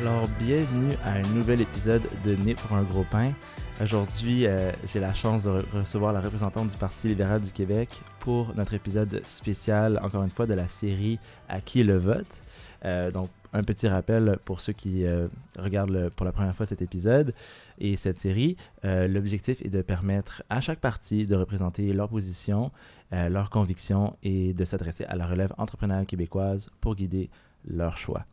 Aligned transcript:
Alors, 0.00 0.28
bienvenue 0.38 0.94
à 1.04 1.12
un 1.14 1.22
nouvel 1.34 1.60
épisode 1.62 2.02
de 2.24 2.34
Né 2.36 2.54
pour 2.54 2.76
un 2.76 2.82
gros 2.82 3.04
pain. 3.04 3.32
Aujourd'hui, 3.80 4.46
euh, 4.46 4.70
j'ai 4.92 5.00
la 5.00 5.14
chance 5.14 5.44
de 5.44 5.50
re- 5.50 5.64
recevoir 5.72 6.12
la 6.12 6.20
représentante 6.20 6.68
du 6.68 6.76
Parti 6.76 7.08
libéral 7.08 7.40
du 7.40 7.50
Québec 7.50 7.88
pour 8.20 8.54
notre 8.56 8.74
épisode 8.74 9.22
spécial, 9.26 9.98
encore 10.02 10.22
une 10.22 10.30
fois, 10.30 10.46
de 10.46 10.54
la 10.54 10.68
série 10.68 11.18
À 11.48 11.60
qui 11.60 11.82
le 11.82 11.96
vote. 11.96 12.42
Euh, 12.84 13.10
donc, 13.10 13.30
un 13.54 13.62
petit 13.62 13.88
rappel 13.88 14.38
pour 14.44 14.60
ceux 14.60 14.74
qui 14.74 15.06
euh, 15.06 15.28
regardent 15.58 16.10
pour 16.10 16.26
la 16.26 16.32
première 16.32 16.54
fois 16.54 16.66
cet 16.66 16.82
épisode 16.82 17.32
et 17.78 17.96
cette 17.96 18.18
série. 18.18 18.56
L'objectif 18.82 19.62
est 19.62 19.70
de 19.70 19.80
permettre 19.80 20.42
à 20.50 20.60
chaque 20.60 20.80
parti 20.80 21.24
de 21.24 21.36
représenter 21.36 21.92
leur 21.94 22.10
position, 22.10 22.70
leurs 23.12 23.48
convictions 23.48 24.16
et 24.22 24.52
de 24.52 24.64
s'adresser 24.66 25.04
à 25.04 25.16
la 25.16 25.26
relève 25.26 25.54
entrepreneuriale 25.56 26.06
québécoise 26.06 26.68
pour 26.82 26.96
guider 26.96 27.30
leur 27.66 27.96
choix. 27.96 28.26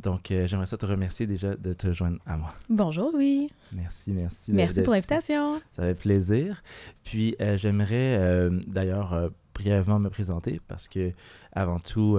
Donc, 0.00 0.30
euh, 0.30 0.46
j'aimerais 0.46 0.66
ça 0.66 0.76
te 0.76 0.86
remercier 0.86 1.26
déjà 1.26 1.54
de 1.54 1.72
te 1.72 1.92
joindre 1.92 2.18
à 2.26 2.36
moi. 2.36 2.54
Bonjour 2.68 3.12
Louis. 3.12 3.50
Merci, 3.72 4.12
merci. 4.12 4.52
Merci 4.52 4.82
pour 4.82 4.92
l'invitation. 4.92 5.60
Ça 5.72 5.82
fait 5.82 5.94
plaisir. 5.94 6.62
Puis, 7.04 7.36
euh, 7.40 7.58
j'aimerais 7.58 8.16
euh, 8.18 8.50
d'ailleurs 8.66 9.30
brièvement 9.54 9.98
me 9.98 10.08
présenter 10.08 10.60
parce 10.66 10.88
que, 10.88 11.12
avant 11.52 11.78
tout, 11.78 12.18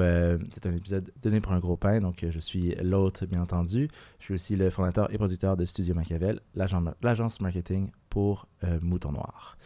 c'est 0.51 0.67
un 0.67 0.75
épisode 0.75 1.11
donné 1.21 1.41
pour 1.41 1.51
un 1.53 1.59
gros 1.59 1.77
pain. 1.77 1.99
Donc, 1.99 2.23
je 2.29 2.39
suis 2.39 2.75
l'hôte, 2.81 3.23
bien 3.23 3.41
entendu. 3.41 3.89
Je 4.19 4.25
suis 4.25 4.33
aussi 4.35 4.55
le 4.55 4.69
fondateur 4.69 5.11
et 5.11 5.17
producteur 5.17 5.57
de 5.57 5.65
Studio 5.65 5.95
Machiavel, 5.95 6.39
l'agence 6.53 7.41
marketing 7.41 7.89
pour 8.09 8.47
Mouton 8.81 9.13
Noir. 9.13 9.57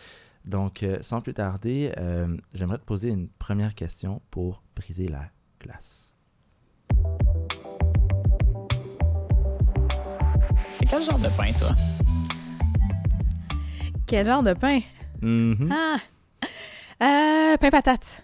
Donc, 0.46 0.86
sans 1.02 1.20
plus 1.20 1.34
tarder, 1.34 1.92
j'aimerais 2.54 2.78
te 2.78 2.86
poser 2.86 3.10
une 3.10 3.28
première 3.28 3.76
question 3.76 4.22
pour 4.32 4.64
briser 4.74 5.10
la 5.10 5.26
glace. 5.60 6.16
Quel 10.90 11.04
genre 11.04 11.20
de 11.20 11.28
pain, 11.30 11.52
toi? 11.60 11.70
Quel 14.06 14.26
genre 14.26 14.44
de 14.44 14.54
pain? 14.54 14.80
Mhm. 15.22 15.70
Ah! 15.72 15.98
Euh, 17.04 17.58
pain 17.58 17.70
patate. 17.70 18.24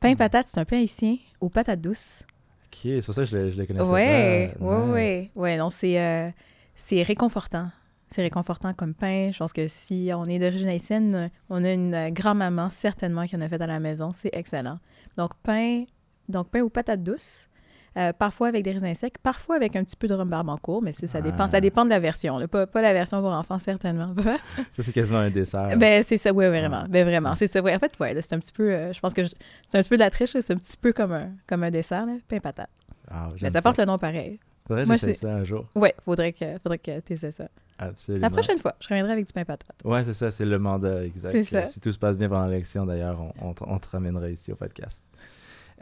Pain 0.00 0.14
patate, 0.16 0.46
c'est 0.48 0.58
un 0.58 0.64
pain 0.64 0.78
haïtien 0.78 1.16
aux 1.40 1.48
patates 1.48 1.80
douces. 1.80 2.22
Ok, 2.66 2.78
c'est 2.82 3.04
pour 3.04 3.14
ça 3.14 3.22
que 3.22 3.28
je 3.28 3.36
le, 3.36 3.50
je 3.50 3.56
le 3.60 3.66
connaissais 3.66 3.86
Ouais, 3.86 4.54
pas. 4.58 4.64
ouais, 4.64 4.76
Nice. 4.84 4.92
ouais. 4.92 5.30
Ouais, 5.34 5.56
non, 5.56 5.70
c'est 5.70 6.00
euh, 6.00 6.30
c'est 6.76 7.02
réconfortant. 7.02 7.68
C'est 8.10 8.22
réconfortant 8.22 8.72
comme 8.74 8.94
pain. 8.94 9.30
Je 9.32 9.38
pense 9.38 9.52
que 9.52 9.68
si 9.68 10.10
on 10.14 10.26
est 10.26 10.38
d'origine 10.38 10.68
haïtienne, 10.68 11.30
on 11.50 11.64
a 11.64 11.72
une 11.72 12.10
grand-maman 12.10 12.68
certainement 12.70 13.26
qui 13.26 13.36
en 13.36 13.40
a 13.40 13.48
fait 13.48 13.60
à 13.60 13.66
la 13.66 13.80
maison. 13.80 14.12
C'est 14.12 14.30
excellent. 14.34 14.78
Donc, 15.16 15.30
pain, 15.42 15.84
donc 16.28 16.48
pain 16.50 16.60
aux 16.62 16.68
patates 16.68 17.02
douces. 17.02 17.48
Euh, 17.98 18.12
parfois 18.14 18.48
avec 18.48 18.64
des 18.64 18.72
raisins 18.72 18.94
secs, 18.94 19.18
parfois 19.22 19.56
avec 19.56 19.76
un 19.76 19.84
petit 19.84 19.96
peu 19.96 20.06
de 20.08 20.14
rhum 20.14 20.28
barbancourt, 20.28 20.80
mais 20.82 20.92
ça 20.92 21.20
dépend, 21.20 21.44
Ah. 21.44 21.48
ça 21.48 21.60
dépend 21.60 21.84
de 21.84 21.90
la 21.90 22.00
version. 22.00 22.38
là. 22.38 22.48
Pas, 22.48 22.66
pas 22.66 22.80
la 22.80 22.94
version 22.94 23.20
pour 23.20 23.30
enfants, 23.32 23.58
certainement 23.58 24.14
pas. 24.14 24.36
Ça, 24.74 24.82
c'est 24.82 24.92
quasiment 24.92 25.18
un 25.18 25.30
dessert. 25.30 25.76
Ben, 25.76 26.02
c'est 26.02 26.16
ça, 26.16 26.32
oui, 26.32 26.46
vraiment. 26.46 26.84
Ben, 26.88 27.04
vraiment. 27.04 27.34
C'est 27.34 27.46
ça, 27.48 27.60
ouais. 27.60 27.74
En 27.74 27.78
fait, 27.78 27.92
ouais, 28.00 28.20
c'est 28.22 28.34
un 28.34 28.38
petit 28.38 28.52
peu, 28.52 28.72
euh, 28.72 28.92
je 28.94 29.00
pense 29.00 29.12
que 29.12 29.22
c'est 29.68 29.76
un 29.76 29.80
petit 29.82 29.88
peu 29.90 29.96
de 29.96 30.02
la 30.02 30.10
triche, 30.10 30.30
c'est 30.40 30.52
un 30.52 30.56
petit 30.56 30.76
peu 30.78 30.92
comme 30.94 31.12
un, 31.12 31.32
comme 31.46 31.62
un 31.64 31.70
dessert, 31.70 32.06
là. 32.06 32.14
pain 32.28 32.40
patate. 32.40 32.70
Ah, 33.10 33.28
Mais 33.42 33.50
ça 33.50 33.60
porte 33.60 33.78
le 33.78 33.84
nom 33.84 33.98
pareil. 33.98 34.40
Faudrait 34.66 34.84
que 34.86 34.92
j'essaie 34.92 35.14
ça 35.14 35.34
un 35.34 35.44
jour. 35.44 35.66
Ouais, 35.74 35.94
faudrait 36.04 36.32
que, 36.32 36.44
faudrait 36.62 36.78
que 36.78 37.00
tu 37.00 37.12
essaies 37.12 37.32
ça. 37.32 37.48
Absolument. 37.78 38.22
La 38.22 38.30
prochaine 38.30 38.58
fois, 38.58 38.74
je 38.80 38.88
reviendrai 38.88 39.12
avec 39.12 39.26
du 39.26 39.32
pain 39.32 39.44
patate. 39.44 39.76
Ouais, 39.84 40.04
c'est 40.04 40.12
ça, 40.14 40.30
c'est 40.30 40.44
le 40.44 40.58
mandat 40.58 41.04
exact. 41.04 41.66
Si 41.68 41.80
tout 41.80 41.90
se 41.92 41.98
passe 41.98 42.16
bien 42.16 42.28
pendant 42.28 42.46
l'élection, 42.46 42.86
d'ailleurs, 42.86 43.20
on, 43.42 43.54
on 43.60 43.78
te 43.78 43.88
ramènera 43.90 44.30
ici 44.30 44.52
au 44.52 44.56
podcast. 44.56 45.02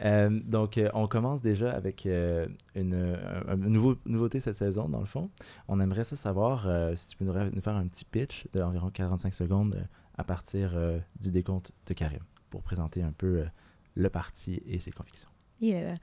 Euh, 0.03 0.29
donc, 0.29 0.77
euh, 0.77 0.89
on 0.93 1.07
commence 1.07 1.41
déjà 1.41 1.71
avec 1.71 2.05
euh, 2.05 2.47
une, 2.75 2.95
un, 2.95 3.53
un 3.53 3.55
nouveau, 3.55 3.95
nouveauté 4.05 4.39
cette 4.39 4.55
saison, 4.55 4.89
dans 4.89 4.99
le 4.99 5.05
fond. 5.05 5.29
On 5.67 5.79
aimerait 5.79 6.03
savoir 6.03 6.67
si 6.95 7.07
tu 7.07 7.17
peux 7.17 7.25
nous, 7.25 7.61
faire 7.61 7.75
un 7.75 7.87
petit 7.87 8.05
pitch 8.05 8.47
d'environ 8.53 8.89
45 8.89 9.33
secondes 9.33 9.87
à 10.17 10.23
partir 10.23 10.77
du 11.19 11.31
décompte 11.31 11.71
de 11.87 11.93
Karim 11.93 12.21
pour 12.49 12.63
présenter 12.63 13.01
un 13.01 13.11
peu 13.11 13.45
le 13.95 14.09
parti 14.09 14.61
et 14.65 14.79
ses 14.79 14.91
convictions. 14.91 15.29
Yeah. 15.61 15.95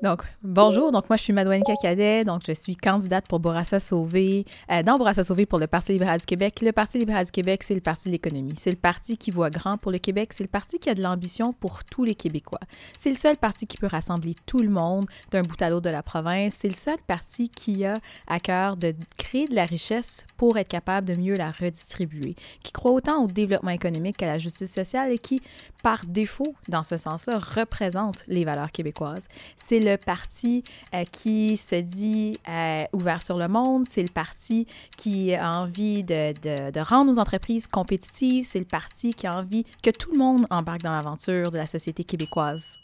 Donc, 0.00 0.22
bonjour. 0.44 0.92
Donc, 0.92 1.08
moi, 1.10 1.16
je 1.16 1.24
suis 1.24 1.32
Madouane 1.32 1.62
Cadet. 1.82 2.22
Donc, 2.22 2.42
je 2.46 2.52
suis 2.52 2.76
candidate 2.76 3.26
pour 3.26 3.40
Bourassa 3.40 3.80
Sauvé, 3.80 4.44
euh, 4.70 4.84
dans 4.84 4.96
Bourassa 4.96 5.24
Sauvé 5.24 5.44
pour 5.44 5.58
le 5.58 5.66
Parti 5.66 5.90
libéral 5.90 6.20
du 6.20 6.26
Québec. 6.26 6.60
Le 6.62 6.70
Parti 6.70 6.98
libéral 6.98 7.24
du 7.24 7.32
Québec, 7.32 7.64
c'est 7.64 7.74
le 7.74 7.80
parti 7.80 8.08
de 8.08 8.12
l'économie. 8.12 8.54
C'est 8.56 8.70
le 8.70 8.76
parti 8.76 9.16
qui 9.16 9.32
voit 9.32 9.50
grand 9.50 9.76
pour 9.76 9.90
le 9.90 9.98
Québec. 9.98 10.32
C'est 10.32 10.44
le 10.44 10.48
parti 10.48 10.78
qui 10.78 10.88
a 10.88 10.94
de 10.94 11.02
l'ambition 11.02 11.52
pour 11.52 11.82
tous 11.82 12.04
les 12.04 12.14
Québécois. 12.14 12.60
C'est 12.96 13.08
le 13.10 13.16
seul 13.16 13.36
parti 13.36 13.66
qui 13.66 13.76
peut 13.76 13.88
rassembler 13.88 14.36
tout 14.46 14.60
le 14.60 14.68
monde 14.68 15.04
d'un 15.32 15.42
bout 15.42 15.60
à 15.60 15.68
l'autre 15.68 15.86
de 15.86 15.90
la 15.90 16.04
province. 16.04 16.54
C'est 16.54 16.68
le 16.68 16.74
seul 16.74 16.98
parti 17.08 17.48
qui 17.48 17.84
a 17.84 17.94
à 18.28 18.38
cœur 18.38 18.76
de 18.76 18.94
créer 19.16 19.48
de 19.48 19.56
la 19.56 19.64
richesse 19.64 20.26
pour 20.36 20.58
être 20.58 20.68
capable 20.68 21.08
de 21.08 21.14
mieux 21.14 21.34
la 21.34 21.50
redistribuer, 21.50 22.36
qui 22.62 22.70
croit 22.70 22.92
autant 22.92 23.24
au 23.24 23.26
développement 23.26 23.72
économique 23.72 24.18
qu'à 24.18 24.26
la 24.26 24.38
justice 24.38 24.72
sociale 24.72 25.10
et 25.10 25.18
qui, 25.18 25.42
par 25.82 26.06
défaut, 26.06 26.54
dans 26.68 26.84
ce 26.84 26.96
sens-là, 26.96 27.40
représente 27.40 28.24
les 28.28 28.44
valeurs 28.44 28.70
québécoises. 28.70 29.26
C'est 29.56 29.87
le 29.92 29.96
parti 29.96 30.62
euh, 30.94 31.04
qui 31.04 31.56
se 31.56 31.74
dit 31.76 32.38
euh, 32.48 32.84
ouvert 32.92 33.22
sur 33.22 33.36
le 33.38 33.48
monde. 33.48 33.84
C'est 33.86 34.02
le 34.02 34.08
parti 34.08 34.66
qui 34.96 35.34
a 35.34 35.52
envie 35.60 36.04
de, 36.04 36.32
de- 36.32 36.70
de 36.70 36.80
rendre 36.80 37.06
nos 37.12 37.18
entreprises 37.18 37.66
compétitives. 37.66 38.44
C'est 38.44 38.58
le 38.58 38.64
parti 38.64 39.14
qui 39.14 39.26
a 39.26 39.36
envie 39.36 39.64
que 39.82 39.90
tout 39.90 40.12
le 40.12 40.18
monde 40.18 40.46
embarque 40.50 40.82
dans 40.82 40.92
l'aventure 40.92 41.50
de 41.50 41.56
la 41.56 41.66
société 41.66 42.04
québécoise. 42.04 42.76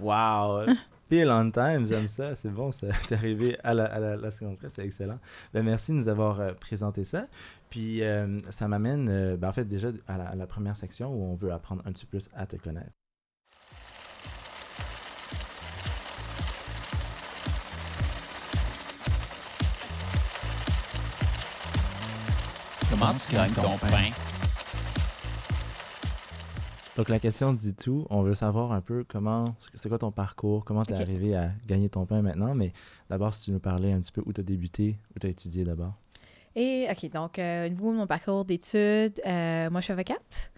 Wow! 0.00 0.66
Pile 1.08 1.30
on 1.30 1.50
time, 1.50 1.86
j'aime 1.86 2.06
ça, 2.06 2.36
c'est 2.36 2.50
bon, 2.50 2.70
t'es 3.08 3.14
arrivé 3.14 3.56
à 3.64 3.72
la, 3.72 3.86
à 3.86 3.98
la, 3.98 4.16
la 4.16 4.30
seconde 4.30 4.58
près, 4.58 4.68
c'est 4.68 4.84
excellent. 4.84 5.18
Ben, 5.54 5.62
merci 5.64 5.90
de 5.90 5.96
nous 5.96 6.08
avoir 6.08 6.38
euh, 6.38 6.52
présenté 6.52 7.02
ça. 7.02 7.26
Puis 7.70 8.02
euh, 8.02 8.40
ça 8.50 8.68
m'amène, 8.68 9.36
ben, 9.36 9.48
en 9.48 9.52
fait, 9.52 9.64
déjà 9.64 9.88
à 10.06 10.18
la, 10.18 10.28
à 10.28 10.34
la 10.34 10.46
première 10.46 10.76
section 10.76 11.10
où 11.10 11.24
on 11.32 11.34
veut 11.34 11.50
apprendre 11.50 11.82
un 11.86 11.92
petit 11.92 12.04
peu 12.04 12.18
plus 12.18 12.28
à 12.36 12.46
te 12.46 12.56
connaître. 12.56 12.90
Comment 22.98 23.14
tu 23.14 23.32
gagnes 23.32 23.52
ton 23.52 23.78
pain? 23.78 24.10
Donc 26.96 27.08
la 27.08 27.20
question 27.20 27.52
dit 27.52 27.74
tout, 27.74 28.06
on 28.10 28.22
veut 28.22 28.34
savoir 28.34 28.72
un 28.72 28.80
peu 28.80 29.04
comment, 29.06 29.54
c'est 29.74 29.88
quoi 29.88 29.98
ton 29.98 30.10
parcours, 30.10 30.64
comment 30.64 30.84
tu 30.84 30.94
es 30.94 31.00
arrivé 31.00 31.36
à 31.36 31.50
gagner 31.68 31.88
ton 31.88 32.06
pain 32.06 32.22
maintenant, 32.22 32.54
mais 32.56 32.72
d'abord 33.08 33.32
si 33.34 33.44
tu 33.44 33.52
nous 33.52 33.60
parlais 33.60 33.92
un 33.92 34.00
petit 34.00 34.10
peu 34.10 34.22
où 34.26 34.32
tu 34.32 34.40
as 34.40 34.44
débuté, 34.44 34.96
où 35.14 35.20
tu 35.20 35.28
as 35.28 35.30
étudié 35.30 35.62
d'abord. 35.62 35.92
Et, 36.56 36.88
OK, 36.90 37.08
donc, 37.10 37.38
euh, 37.38 37.66
au 37.66 37.68
niveau 37.68 37.92
de 37.92 37.98
mon 37.98 38.06
parcours 38.08 38.44
d'études, 38.44 39.20
euh, 39.24 39.70
moi, 39.70 39.80
je 39.80 39.84
suis 39.84 39.92
avocate. 39.92 40.50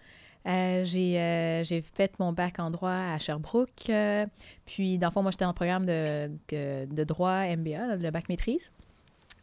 Euh, 0.47 0.83
j'ai, 0.83 1.19
euh, 1.19 1.63
j'ai 1.63 1.81
fait 1.81 2.17
mon 2.17 2.33
bac 2.33 2.57
en 2.57 2.71
droit 2.71 2.89
à 2.89 3.19
Sherbrooke. 3.19 3.69
euh, 3.89 4.25
puis, 4.65 4.97
dans 4.97 5.09
le 5.09 5.11
fond, 5.11 5.21
moi, 5.21 5.29
j'étais 5.29 5.45
en 5.45 5.53
programme 5.53 5.85
de, 5.85 6.31
de, 6.49 6.87
de 6.91 7.03
droit 7.03 7.45
MBA, 7.55 7.97
le 7.97 8.09
bac 8.09 8.29
maîtrise. 8.29 8.71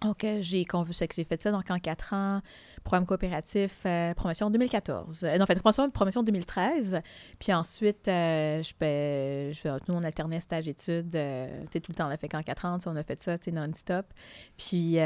Donc, 0.03 0.25
euh, 0.25 0.39
j'ai 0.43 0.65
fait 1.25 1.41
ça 1.41 1.53
donc, 1.53 1.71
en 1.71 1.79
quatre 1.79 2.13
ans, 2.13 2.41
programme 2.85 3.07
coopératif, 3.07 3.83
euh, 3.87 4.15
promotion 4.15 4.51
2014. 4.51 5.25
Euh, 5.25 5.37
non, 5.37 5.45
en 5.45 5.47
fait, 5.47 5.57
promotion, 5.57 5.91
promotion 5.91 6.23
2013. 6.23 7.01
Puis 7.39 7.53
ensuite, 7.53 8.09
euh, 8.09 8.63
je, 8.63 8.73
fais- 8.79 9.53
je, 9.53 9.69
nous, 9.89 9.95
on 9.95 10.03
alternait 10.03 10.41
stage-études. 10.41 11.11
tout 11.11 11.81
le 11.89 11.95
temps, 11.95 12.09
on 12.09 12.11
a 12.11 12.17
fait 12.17 12.29
qu'en 12.29 12.43
quatre 12.43 12.65
ans, 12.65 12.79
tu 12.79 12.85
sais, 12.85 12.91
on 12.91 12.97
a 12.97 13.03
fait 13.03 13.21
ça, 13.21 13.37
non-stop. 13.53 14.07
Puis 14.57 14.99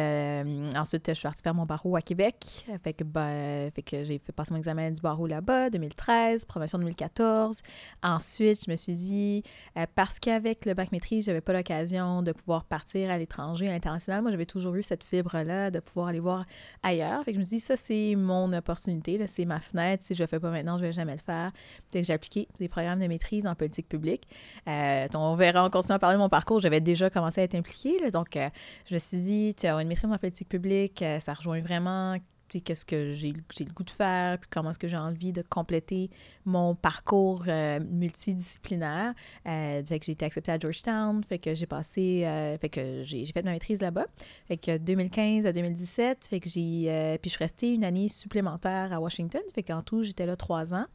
ensuite, 0.76 1.08
je 1.08 1.14
suis 1.14 1.22
partie 1.22 1.42
faire 1.42 1.54
mon 1.54 1.66
barreau 1.66 1.96
à 1.96 2.02
Québec. 2.02 2.66
Fait 2.82 2.92
que, 2.92 3.04
ben, 3.04 3.70
fait 3.74 3.82
que 3.82 4.04
j'ai 4.04 4.18
fait 4.18 4.32
passer 4.32 4.52
mon 4.52 4.58
examen 4.58 4.90
du 4.90 5.00
barreau 5.00 5.26
là-bas, 5.26 5.70
2013, 5.70 6.44
promotion 6.46 6.78
2014. 6.78 7.62
Ensuite, 8.02 8.64
je 8.66 8.70
me 8.70 8.76
suis 8.76 8.92
dit, 8.94 9.42
parce 9.94 10.18
qu'avec 10.18 10.64
le 10.66 10.74
bac 10.74 10.92
maîtrise, 10.92 11.24
j'avais 11.26 11.40
pas 11.40 11.52
l'occasion 11.52 12.22
de 12.22 12.32
pouvoir 12.32 12.64
partir 12.64 13.10
à 13.10 13.18
l'étranger, 13.18 13.68
à 13.68 13.72
l'international. 13.72 14.22
Moi, 14.22 14.30
j'avais 14.30 14.46
toujours 14.46 14.74
eu 14.74 14.82
cette 14.82 15.04
fibre-là 15.04 15.70
de 15.70 15.80
pouvoir 15.80 16.08
aller 16.08 16.20
voir 16.20 16.44
ailleurs. 16.82 17.24
Fait 17.24 17.32
que 17.32 17.36
je 17.36 17.40
me 17.40 17.44
suis 17.44 17.56
dit, 17.56 17.61
ça, 17.62 17.76
c'est 17.76 18.14
mon 18.16 18.52
opportunité, 18.52 19.24
c'est 19.26 19.44
ma 19.44 19.60
fenêtre. 19.60 20.04
Si 20.04 20.14
je 20.14 20.22
le 20.22 20.26
fais 20.26 20.40
pas 20.40 20.50
maintenant, 20.50 20.76
je 20.76 20.82
vais 20.82 20.92
jamais 20.92 21.12
le 21.12 21.22
faire. 21.24 21.52
Que 21.92 22.02
j'ai 22.02 22.12
appliqué 22.12 22.48
des 22.58 22.68
programmes 22.68 23.00
de 23.00 23.06
maîtrise 23.06 23.46
en 23.46 23.54
politique 23.54 23.88
publique. 23.88 24.26
Euh, 24.68 25.08
donc, 25.08 25.22
on 25.22 25.36
verra, 25.36 25.64
on 25.64 25.70
continue 25.70 25.94
à 25.94 25.98
parler 25.98 26.16
de 26.16 26.22
mon 26.22 26.28
parcours. 26.28 26.60
J'avais 26.60 26.80
déjà 26.80 27.08
commencé 27.10 27.40
à 27.40 27.44
être 27.44 27.54
impliquée. 27.54 28.10
donc, 28.10 28.36
euh, 28.36 28.48
je 28.86 28.94
me 28.94 28.98
suis 28.98 29.18
dit, 29.18 29.54
tu 29.54 29.66
as 29.66 29.80
une 29.80 29.88
maîtrise 29.88 30.10
en 30.10 30.18
politique 30.18 30.48
publique, 30.48 31.02
euh, 31.02 31.20
ça 31.20 31.34
rejoint 31.34 31.60
vraiment 31.60 32.16
qu'est-ce 32.60 32.84
que 32.84 33.12
j'ai 33.12 33.32
le 33.32 33.72
goût 33.72 33.84
de 33.84 33.90
faire, 33.90 34.38
puis 34.38 34.48
comment 34.50 34.70
est-ce 34.70 34.78
que 34.78 34.88
j'ai 34.88 34.96
envie 34.96 35.32
de 35.32 35.42
compléter 35.42 36.10
mon 36.44 36.74
parcours 36.74 37.44
euh, 37.48 37.80
multidisciplinaire. 37.80 39.14
Euh, 39.46 39.84
fait 39.84 39.98
que 39.98 40.06
j'ai 40.06 40.12
été 40.12 40.24
acceptée 40.24 40.52
à 40.52 40.58
Georgetown, 40.58 41.22
fait 41.24 41.38
que 41.38 41.54
j'ai 41.54 41.66
passé, 41.66 42.22
euh, 42.24 42.58
fait 42.58 42.68
que 42.68 43.02
j'ai 43.02 43.24
fait 43.26 43.42
ma 43.42 43.52
maîtrise 43.52 43.80
là-bas. 43.80 44.06
Fait 44.46 44.56
que 44.56 44.76
2015 44.76 45.46
à 45.46 45.52
2017, 45.52 46.26
fait 46.26 46.40
que 46.40 46.48
j'ai, 46.48 47.18
puis 47.22 47.30
je 47.30 47.36
suis 47.36 47.44
restée 47.44 47.72
une 47.72 47.84
année 47.84 48.08
supplémentaire 48.08 48.92
à 48.92 49.00
Washington, 49.00 49.42
fait 49.54 49.62
qu'en 49.62 49.82
tout, 49.82 50.02
j'étais 50.02 50.26
là 50.26 50.36
trois 50.36 50.74
ans. 50.74 50.86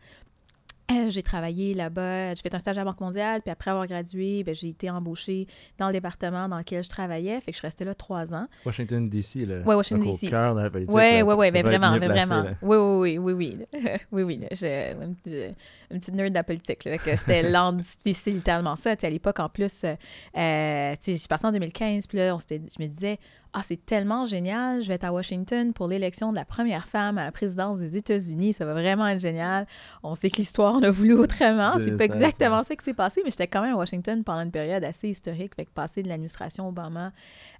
Euh, 0.90 1.10
j'ai 1.10 1.22
travaillé 1.22 1.74
là-bas, 1.74 2.34
j'ai 2.34 2.42
fait 2.42 2.56
un 2.56 2.60
stage 2.60 2.78
à 2.78 2.82
la 2.82 2.86
Banque 2.86 3.02
mondiale, 3.02 3.42
puis 3.42 3.52
après 3.52 3.72
avoir 3.72 3.86
gradué, 3.88 4.44
ben, 4.46 4.56
j'ai 4.56 4.70
été 4.70 4.90
embauchée 4.90 5.46
dans 5.78 5.88
le 5.88 5.92
département 5.92 6.48
dans 6.48 6.58
lequel 6.58 6.82
je 6.82 6.88
travaillais, 6.90 7.42
fait 7.42 7.52
que 7.52 7.58
je 7.58 7.62
restais 7.62 7.84
là 7.84 7.94
trois 7.94 8.34
ans. 8.34 8.48
Washington, 8.66 9.10
D.C., 9.10 9.46
là. 9.46 9.60
Ouais, 9.66 9.76
Washington, 9.76 10.06
Donc, 10.06 10.14
au 10.14 10.18
D.C. 10.18 10.30
cœur 10.30 10.56
de 10.56 10.62
la 10.62 10.70
politique. 10.70 10.96
Oui, 10.96 11.22
oui, 11.24 11.34
oui, 11.38 11.50
mais 11.52 11.62
vraiment, 11.62 11.92
mais 11.92 12.00
placé, 12.08 12.26
vraiment. 12.26 12.44
là. 12.44 12.52
Oui, 12.62 12.78
oui, 12.78 13.18
oui, 13.18 13.34
oui, 13.34 13.58
oui. 13.74 13.82
oui, 14.14 14.24
oui, 14.24 14.38
là. 14.38 14.48
J'ai 14.54 14.94
une 14.94 15.16
petite, 15.16 15.56
une 15.92 16.00
petite 16.00 16.14
nerd 16.14 16.30
de 16.30 16.36
la 16.36 16.44
politique, 16.46 16.86
là. 16.86 16.98
Que 16.98 17.18
c'était 17.18 17.44
l'anti- 17.52 18.14
c'est 18.14 18.32
littéralement 18.32 18.78
ça. 18.78 18.96
Tu 18.96 19.02
sais, 19.02 19.08
à 19.08 19.10
l'époque, 19.10 19.42
en 19.42 19.50
plus, 19.50 19.84
euh, 19.84 19.94
euh, 20.38 20.92
tu 20.94 20.98
sais, 21.02 21.12
je 21.12 21.18
suis 21.18 21.28
passée 21.28 21.48
en 21.48 21.52
2015, 21.52 22.08
puis 22.08 22.18
là, 22.18 22.34
on 22.34 22.40
s'était- 22.40 22.62
je 22.78 22.82
me 22.82 22.88
disais, 22.88 23.20
ah, 23.54 23.62
c'est 23.64 23.86
tellement 23.86 24.26
génial, 24.26 24.82
je 24.82 24.88
vais 24.88 24.96
être 24.96 25.04
à 25.04 25.14
Washington 25.14 25.74
pour 25.74 25.88
l'élection 25.88 26.32
de 26.32 26.36
la 26.36 26.46
première 26.46 26.88
femme 26.88 27.18
à 27.18 27.26
la 27.26 27.32
présidence 27.32 27.80
des 27.80 27.98
États-Unis, 27.98 28.54
ça 28.54 28.66
va 28.66 28.74
vraiment 28.74 29.08
être 29.08 29.20
génial. 29.20 29.66
On 30.04 30.16
sait 30.16 30.30
que 30.30 30.38
l'histoire 30.38 30.84
a 30.84 30.92
voulu 30.92 31.14
autrement, 31.14 31.80
c'est 31.80 31.96
pas 31.98 32.06
exactement 32.06 32.64
ça 32.64 32.76
qui 32.76 32.84
s'est 32.84 32.94
passé, 32.94 33.22
mais 33.24 33.32
j'étais 33.32 33.48
quand 33.48 33.62
même 33.62 33.74
à 33.74 33.78
Washington 33.78 34.24
pendant 34.24 34.42
une 34.42 34.52
période 34.52 34.84
assez 34.84 35.10
historique, 35.10 35.56
fait 35.56 35.66
que 35.66 35.72
passer 35.72 36.04
de 36.04 36.08
l'administration 36.08 36.68
Obama 36.68 37.12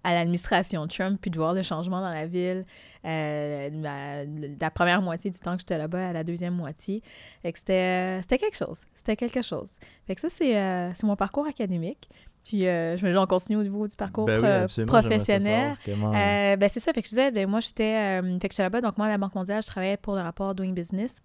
à 0.04 0.14
l'administration 0.14 0.86
Trump, 0.88 1.20
puis 1.22 1.32
de 1.32 1.38
voir 1.38 1.54
le 1.54 1.64
changement 1.64 2.00
dans 2.02 2.10
la 2.10 2.28
ville, 2.28 2.66
euh, 3.06 3.70
la, 3.74 4.26
la 4.60 4.72
première 4.72 5.02
moitié 5.02 5.32
du 5.32 5.40
temps 5.40 5.54
que 5.54 5.62
j'étais 5.62 5.78
là-bas 5.78 6.10
à 6.10 6.14
la 6.14 6.24
deuxième 6.24 6.54
moitié. 6.54 7.02
Fait 7.42 7.52
que 7.52 7.60
c'était, 7.60 8.22
c'était 8.22 8.38
quelque 8.38 8.58
chose. 8.58 8.80
C'était 8.96 9.16
quelque 9.16 9.42
chose. 9.42 9.78
Fait 10.06 10.16
que 10.16 10.22
ça, 10.22 10.30
c'est, 10.30 10.58
euh, 10.58 10.92
c'est 10.94 11.06
mon 11.06 11.16
parcours 11.16 11.48
académique. 11.48 12.10
Puis 12.48 12.66
euh, 12.66 12.96
je 12.96 13.06
me 13.06 13.12
dis, 13.12 13.18
on 13.18 13.26
continue 13.26 13.58
au 13.58 13.64
niveau 13.64 13.86
du 13.88 13.96
parcours 13.98 14.26
Ben 14.26 14.40
oui, 14.40 14.46
euh, 14.48 14.68
professionnel. 14.86 15.76
comment- 15.86 16.14
Euh, 16.16 16.56
ben 16.56 16.70
c'est 16.70 16.80
ça, 16.80 16.94
fait 16.94 17.02
que 17.02 17.08
je 17.08 17.10
disais, 17.10 17.30
ben 17.32 17.46
moi 17.50 17.60
j'étais 17.60 18.22
euh, 18.22 18.40
fait 18.40 18.48
que 18.48 18.54
j'étais 18.54 18.64
là-bas, 18.64 18.80
donc 18.80 18.98
moi 18.98 19.08
à 19.08 19.10
la 19.10 19.18
Banque 19.18 19.36
mondiale, 19.36 19.62
je 19.62 19.68
travaillais 19.68 19.98
pour 19.98 20.16
le 20.16 20.22
rapport 20.22 20.56
Doing 20.56 20.72
Business. 20.72 21.18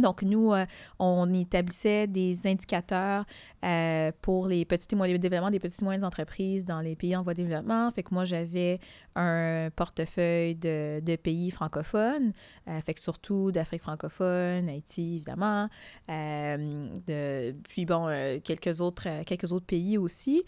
Donc, 0.00 0.22
nous, 0.22 0.52
euh, 0.52 0.64
on 0.98 1.32
établissait 1.32 2.06
des 2.06 2.46
indicateurs 2.46 3.24
euh, 3.64 4.12
pour 4.22 4.46
les 4.46 4.64
petites 4.64 4.92
et 4.92 4.96
moyennes, 4.96 5.16
le 5.16 5.18
développement 5.18 5.50
des 5.50 5.58
petites 5.58 5.82
et 5.82 5.84
moyennes 5.84 6.04
entreprises 6.04 6.64
dans 6.64 6.80
les 6.80 6.96
pays 6.96 7.16
en 7.16 7.22
voie 7.22 7.34
de 7.34 7.42
développement. 7.42 7.90
Fait 7.90 8.02
que 8.02 8.14
moi, 8.14 8.24
j'avais 8.24 8.80
un 9.16 9.70
portefeuille 9.74 10.54
de, 10.54 11.00
de 11.00 11.16
pays 11.16 11.50
francophones, 11.50 12.32
euh, 12.68 12.80
fait 12.80 12.94
que 12.94 13.00
surtout 13.00 13.50
d'Afrique 13.50 13.82
francophone, 13.82 14.68
Haïti, 14.68 15.16
évidemment, 15.16 15.68
de, 16.08 17.52
puis 17.68 17.84
bon, 17.84 18.06
quelques, 18.44 18.80
autres, 18.80 19.24
quelques 19.24 19.52
autres 19.52 19.66
pays 19.66 19.98
aussi. 19.98 20.44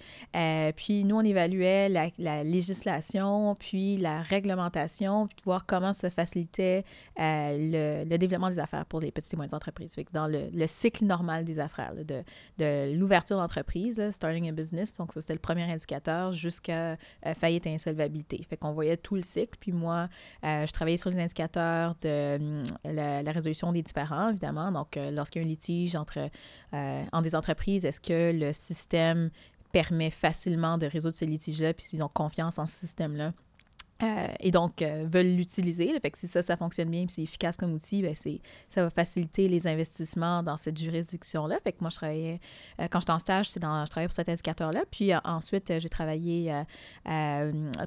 Puis 0.76 1.04
nous, 1.04 1.16
on 1.16 1.22
évaluait 1.22 1.88
la, 1.88 2.08
la 2.18 2.44
législation, 2.44 3.54
puis 3.56 3.96
la 3.96 4.22
réglementation, 4.22 5.26
puis 5.26 5.36
voir 5.44 5.66
comment 5.66 5.92
se 5.92 6.08
facilitait 6.08 6.84
le, 7.18 8.04
le 8.04 8.18
développement 8.18 8.50
des 8.50 8.58
affaires 8.58 8.86
pour 8.86 9.00
les 9.00 9.10
petites 9.10 9.34
et 9.34 9.36
moyennes 9.36 9.41
que 9.46 10.12
dans 10.12 10.26
le, 10.26 10.48
le 10.52 10.66
cycle 10.66 11.04
normal 11.04 11.44
des 11.44 11.58
affaires, 11.58 11.94
de, 11.94 12.22
de 12.58 12.96
l'ouverture 12.96 13.36
d'entreprise, 13.36 14.02
starting 14.10 14.48
a 14.48 14.52
business, 14.52 14.96
donc 14.96 15.12
ça 15.12 15.20
c'était 15.20 15.34
le 15.34 15.38
premier 15.38 15.62
indicateur, 15.62 16.32
jusqu'à 16.32 16.92
euh, 17.26 17.34
faillite 17.38 17.66
et 17.66 17.74
insolvabilité. 17.74 18.44
Fait 18.48 18.56
qu'on 18.56 18.72
voyait 18.72 18.96
tout 18.96 19.14
le 19.14 19.22
cycle. 19.22 19.56
Puis 19.58 19.72
moi, 19.72 20.08
euh, 20.44 20.66
je 20.66 20.72
travaillais 20.72 20.96
sur 20.96 21.10
les 21.10 21.18
indicateurs 21.18 21.94
de 22.02 22.36
hum, 22.36 22.64
la, 22.84 23.32
résolution 23.32 23.72
des 23.72 23.82
différends, 23.82 24.30
évidemment. 24.30 24.70
Donc, 24.72 24.96
euh, 24.96 25.10
lorsqu'il 25.10 25.42
y 25.42 25.44
a 25.44 25.48
un 25.48 25.50
litige 25.50 25.96
entre, 25.96 26.30
entre 26.72 27.22
des 27.22 27.34
entreprises, 27.34 27.84
est-ce 27.84 28.00
que 28.00 28.32
le 28.38 28.52
système 28.52 29.30
permet 29.72 30.10
facilement 30.10 30.76
de 30.76 30.86
résoudre 30.86 31.14
ce 31.14 31.24
litige-là, 31.24 31.72
puis 31.72 31.86
s'ils 31.86 32.02
ont 32.02 32.08
confiance 32.08 32.58
en 32.58 32.66
ce 32.66 32.74
système-là? 32.74 33.32
Euh, 34.02 34.26
et 34.40 34.50
donc, 34.50 34.82
euh, 34.82 35.06
veulent 35.08 35.36
l'utiliser. 35.36 35.92
Fait 36.00 36.10
que 36.10 36.18
si 36.18 36.26
ça, 36.26 36.42
ça 36.42 36.56
fonctionne 36.56 36.90
bien, 36.90 37.06
puis 37.06 37.14
c'est 37.14 37.22
efficace 37.22 37.56
comme 37.56 37.72
outil, 37.72 38.04
c'est, 38.14 38.40
ça 38.68 38.82
va 38.82 38.90
faciliter 38.90 39.46
les 39.48 39.66
investissements 39.68 40.42
dans 40.42 40.56
cette 40.56 40.76
juridiction-là. 40.76 41.58
Fait 41.62 41.72
que 41.72 41.78
moi, 41.80 41.90
je 41.90 41.96
travaillais, 41.96 42.40
euh, 42.80 42.88
quand 42.90 42.98
j'étais 42.98 43.12
en 43.12 43.18
stage, 43.20 43.50
c'est 43.50 43.60
dans, 43.60 43.84
je 43.84 43.90
travaillais 43.90 44.08
pour 44.08 44.14
cet 44.14 44.28
indicateur-là. 44.28 44.80
Puis 44.90 45.12
ensuite, 45.24 45.72
j'ai 45.78 45.88
travaillé 45.88 46.52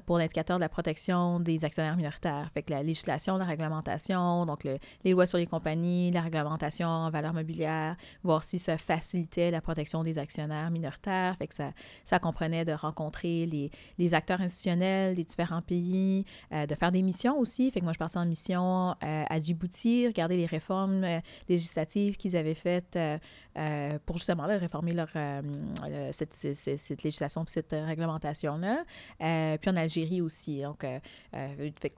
pour 0.06 0.18
l'indicateur 0.18 0.56
de 0.56 0.62
la 0.62 0.68
protection 0.70 1.38
des 1.40 1.64
actionnaires 1.64 1.96
minoritaires. 1.96 2.50
Fait 2.54 2.62
que 2.62 2.72
la 2.72 2.82
législation, 2.82 3.36
la 3.36 3.44
réglementation, 3.44 4.46
donc 4.46 4.64
le- 4.64 4.78
les 5.04 5.10
lois 5.12 5.26
sur 5.26 5.36
les 5.38 5.46
compagnies, 5.46 6.10
la 6.12 6.22
réglementation 6.22 6.88
en 6.88 7.10
valeur 7.10 7.34
mobilière, 7.34 7.96
voir 8.22 8.42
si 8.42 8.58
ça 8.58 8.78
facilitait 8.78 9.50
la 9.50 9.60
protection 9.60 10.02
des 10.02 10.16
actionnaires 10.18 10.70
minoritaires. 10.70 11.36
Fait 11.36 11.46
que 11.46 11.54
ça, 11.54 11.72
ça 12.04 12.18
comprenait 12.18 12.64
de 12.64 12.72
rencontrer 12.72 13.44
les, 13.46 13.70
les 13.98 14.14
acteurs 14.14 14.40
institutionnels 14.40 15.14
des 15.14 15.24
différents 15.24 15.62
pays, 15.62 16.05
euh, 16.52 16.66
de 16.66 16.74
faire 16.74 16.92
des 16.92 17.02
missions 17.02 17.38
aussi. 17.38 17.70
Fait 17.70 17.80
moi, 17.80 17.92
je 17.92 17.98
partais 17.98 18.18
en 18.18 18.26
mission 18.26 18.90
euh, 18.90 19.24
à 19.28 19.40
Djibouti, 19.40 20.06
regarder 20.06 20.36
les 20.36 20.46
réformes 20.46 21.04
euh, 21.04 21.20
législatives 21.48 22.16
qu'ils 22.16 22.36
avaient 22.36 22.54
faites 22.54 22.98
pour 24.04 24.18
justement 24.18 24.46
là, 24.46 24.58
réformer 24.58 24.92
leur, 24.92 25.08
le- 25.14 26.10
cette, 26.12 27.02
législation 27.02 27.42
puis 27.44 27.52
cette 27.52 27.72
réglementation-là. 27.72 28.84
Puis 29.58 29.70
en 29.70 29.76
Algérie 29.76 30.20
aussi. 30.20 30.60
Donc, 30.60 30.84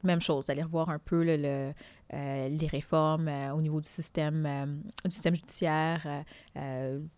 même 0.05 0.20
chose, 0.20 0.46
d'aller 0.46 0.62
revoir 0.62 0.90
un 0.90 1.00
peu 1.00 1.25
le, 1.25 1.72
euh, 2.14 2.49
les 2.49 2.66
réformes 2.66 3.28
euh, 3.28 3.52
au 3.52 3.60
niveau 3.60 3.82
du 3.82 3.87
système, 3.87 4.46
euh, 4.46 4.64
du 5.05 5.10
système 5.10 5.34
judiciaire 5.34 6.25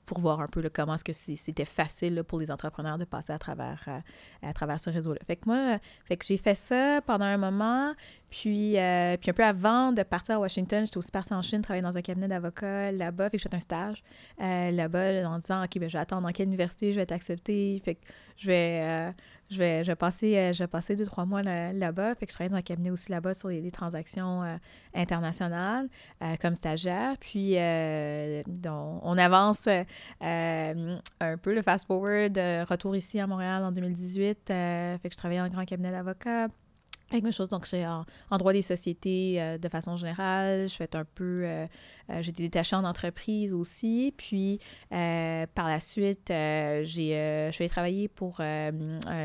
pour 0.05 0.19
voir 0.19 0.41
un 0.41 0.49
peu 0.49 0.69
comment 0.69 0.97
est-ce 0.97 1.05
que 1.05 1.13
c'était 1.13 1.65
facile 1.65 2.25
pour 2.27 2.39
les 2.39 2.51
entrepreneurs 2.51 2.99
de 2.99 3.05
passer 3.05 3.33
à 3.33 3.39
travers, 3.39 3.89
à 4.43 4.53
travers 4.53 4.79
ce 4.79 4.91
réseau-là. 4.91 5.21
Fait 5.27 5.37
que 5.37 5.47
moi, 5.47 5.79
fait 6.05 6.19
que 6.19 6.27
j'ai 6.27 6.37
fait 6.37 6.55
ça 6.55 7.01
pendant 7.07 7.25
un 7.25 7.39
moment, 7.39 7.95
puis, 8.29 8.73
puis 8.73 9.31
un 9.31 9.33
peu 9.35 9.45
avant 9.45 9.93
de 9.93 10.03
partir 10.03 10.35
à 10.35 10.41
Washington, 10.41 10.85
j'étais 10.85 10.99
aussi 10.99 11.11
partie 11.11 11.33
en 11.33 11.41
Chine, 11.41 11.63
travailler 11.63 11.83
dans 11.83 11.97
un 11.97 12.03
cabinet 12.03 12.29
d'avocats 12.29 12.93
là-bas, 12.93 13.31
fait 13.31 13.39
que 13.39 13.43
j'ai 13.43 13.49
fait 13.49 13.57
un 13.57 13.61
stage 13.61 14.03
là-bas 14.39 15.13
là, 15.13 15.31
en 15.31 15.39
disant, 15.39 15.65
OK, 15.65 15.79
ben, 15.79 15.89
je 15.89 15.95
vais 15.95 16.03
attendre 16.03 16.23
dans 16.23 16.33
quelle 16.33 16.49
université 16.49 16.93
je 16.93 16.97
vais 16.97 17.03
être 17.05 17.13
acceptée, 17.13 17.81
fait 17.83 17.95
que 17.95 18.01
je 18.37 18.47
vais... 18.49 19.15
je 19.51 19.59
vais, 19.59 19.85
je 19.85 19.93
passer, 19.97 20.37
euh, 20.39 20.53
je 20.53 20.63
vais 20.63 20.69
deux, 20.97 21.05
trois 21.07 21.25
mois 21.25 21.43
là- 21.43 21.73
là-bas. 21.73 22.15
Que 22.15 22.25
je 22.27 22.33
travaille 22.33 22.51
dans 22.51 22.57
un 22.57 22.63
cabinet 22.63 22.91
aussi 22.91 23.11
là-bas 23.11 23.35
sur 23.35 23.49
les, 23.49 23.61
les 23.61 23.71
transactions 23.71 24.43
euh, 24.45 24.57
internationales 24.95 25.89
euh, 26.23 26.37
comme 26.41 26.55
stagiaire. 26.55 27.17
Puis, 27.19 27.55
donc, 28.47 29.01
on 29.03 29.19
avance 29.19 29.67
un 30.21 31.37
peu 31.43 31.55
le 31.55 31.63
fast-forward, 31.63 32.37
retour 32.69 32.97
ici 32.97 33.19
à 33.21 33.27
Montréal 33.27 33.65
en 33.65 33.73
2018. 33.73 34.51
euh, 34.51 34.99
fait 34.99 35.09
que 35.09 35.15
je 35.15 35.19
travaillais 35.19 35.41
dans 35.41 35.47
un 35.47 35.51
grand 35.51 35.65
cabinet 35.65 35.91
d'avocats. 35.91 36.49
Avec 37.11 37.25
mes 37.25 37.33
choses, 37.33 37.49
donc 37.49 37.67
j'ai 37.67 37.85
en, 37.87 38.05
en 38.31 38.39
droit 38.39 38.53
des 38.53 38.63
sociétés 38.63 39.43
euh, 39.43 39.59
de 39.59 39.69
façon 39.69 39.97
générale. 39.97 40.69
Je 40.69 40.75
fais 40.75 40.95
un 40.95 41.05
peu, 41.05 41.43
euh, 41.45 41.67
euh, 42.09 42.23
j'ai 42.23 42.31
été 42.31 42.45
détachée 42.45 42.77
en 42.77 42.85
entreprise 42.85 43.53
aussi. 43.53 44.15
Puis 44.17 44.61
euh, 44.93 45.45
par 45.53 45.67
la 45.67 45.81
suite, 45.81 46.31
euh, 46.31 46.83
j'ai, 46.85 47.49
je 47.49 47.53
suis 47.53 47.65
allée 47.65 47.69
travailler 47.69 48.09
pour 48.09 48.41
un 48.41 48.71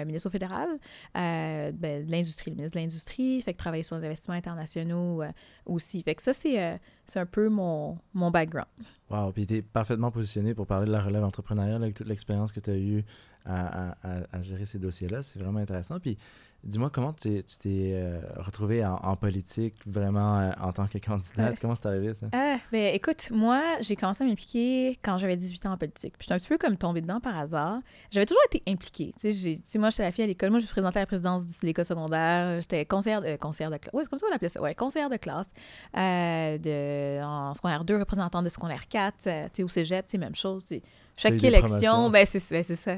ministre 0.05 0.31
fédéral 0.31 0.67
ben, 1.13 1.73
de 1.73 2.11
l'industrie, 2.11 2.51
le 2.51 2.57
ministre 2.57 2.77
de 2.77 2.81
l'industrie. 2.81 3.41
Fait 3.41 3.53
que 3.53 3.59
travailler 3.59 3.83
sur 3.83 3.97
les 3.97 4.05
investissements 4.05 4.35
internationaux 4.35 5.21
aussi. 5.67 6.01
Fait 6.01 6.15
que 6.15 6.23
ça, 6.23 6.33
c'est, 6.33 6.79
c'est 7.05 7.19
un 7.19 7.25
peu 7.27 7.49
mon, 7.49 7.99
mon 8.13 8.31
background. 8.31 8.67
Wow, 9.11 9.31
puis 9.31 9.45
tu 9.45 9.57
es 9.57 9.61
parfaitement 9.61 10.09
positionné 10.09 10.55
pour 10.55 10.65
parler 10.65 10.87
de 10.87 10.91
la 10.91 11.01
relève 11.01 11.23
entrepreneuriale 11.23 11.83
avec 11.83 11.95
toute 11.95 12.07
l'expérience 12.07 12.51
que 12.51 12.59
tu 12.59 12.71
as 12.71 12.77
eue 12.77 13.05
à, 13.45 13.91
à- 14.03 14.17
à- 14.33 14.41
gérer 14.41 14.65
ces 14.65 14.79
dossiers-là. 14.79 15.21
C'est 15.21 15.39
vraiment 15.39 15.59
intéressant. 15.59 15.99
Puis 15.99 16.17
dis-moi, 16.63 16.89
comment 16.89 17.13
tu 17.13 17.43
t'es- 17.43 17.91
euh, 17.93 18.19
retrouvé 18.37 18.83
en, 18.85 18.95
en 18.95 19.15
politique 19.15 19.75
vraiment 19.85 20.39
euh, 20.39 20.51
en 20.59 20.73
tant 20.73 20.87
que 20.87 20.97
candidate? 20.97 21.51
Ouais. 21.51 21.57
Comment 21.61 21.75
c'est 21.75 21.85
arrivé 21.87 22.13
ça? 22.15 22.27
Ah, 22.31 22.57
ben 22.71 22.93
écoute, 22.95 23.29
moi, 23.31 23.61
j'ai 23.81 23.95
commencé 23.95 24.23
à 24.23 24.27
m'impliquer 24.27 24.97
quand 25.03 25.17
j'avais 25.19 25.35
18 25.37 25.65
ans 25.67 25.73
en 25.73 25.77
politique. 25.77 26.13
Puis 26.17 26.25
j'étais 26.25 26.33
un 26.33 26.37
petit 26.37 26.47
peu 26.47 26.57
comme 26.57 26.75
tombée 26.75 27.01
dedans 27.01 27.19
par 27.19 27.37
hasard. 27.37 27.79
J'avais 28.11 28.25
toujours 28.25 28.41
été 28.51 28.63
impliquée. 28.67 29.13
Tu 29.19 29.31
sais, 29.33 29.77
moi, 29.79 29.91
j'étais 29.91 30.03
la 30.03 30.11
fille 30.11 30.23
à 30.23 30.27
l'école. 30.27 30.49
Moi, 30.49 30.59
je 30.59 30.65
me 30.65 30.69
présentais 30.69 30.97
à 30.97 31.01
la 31.03 31.07
présidence 31.07 31.45
de 31.45 31.65
l'école 31.67 31.85
secondaire. 31.85 32.61
J'étais 32.61 32.83
conseillère, 32.85 33.21
de- 33.21 33.27
euh, 33.27 33.37
conseillère 33.37 33.69
de 33.71 33.77
classe. 33.77 33.93
Ouais, 33.93 34.03
c'est 34.03 34.09
comme 34.09 34.17
ça 34.19 34.25
qu'on 34.25 34.31
l'appelait 34.31 34.49
ça. 34.49 34.61
Ouais, 34.61 34.73
conseillère 34.73 35.09
de 35.11 35.17
classe. 35.17 35.47
Euh, 35.97 36.57
de, 36.57 37.23
en 37.23 37.53
secondaire 37.53 37.83
2, 37.85 37.97
représentante 37.99 38.43
de 38.43 38.49
secondaire 38.49 38.87
4. 38.87 39.27
euh, 39.27 39.43
tu 39.45 39.49
sais, 39.57 39.63
au 39.63 39.67
cégep, 39.67 40.05
tu 40.07 40.11
sais, 40.13 40.17
même 40.17 40.35
chose. 40.35 40.63
tu 40.63 40.75
sais. 40.75 40.81
T'as 40.81 40.81
eu 40.81 40.87
Chaque 41.17 41.41
élection, 41.43 42.09
ben 42.09 42.25
c'est 42.25 42.43
ben, 42.51 42.63
c'est 42.63 42.75
ça. 42.75 42.95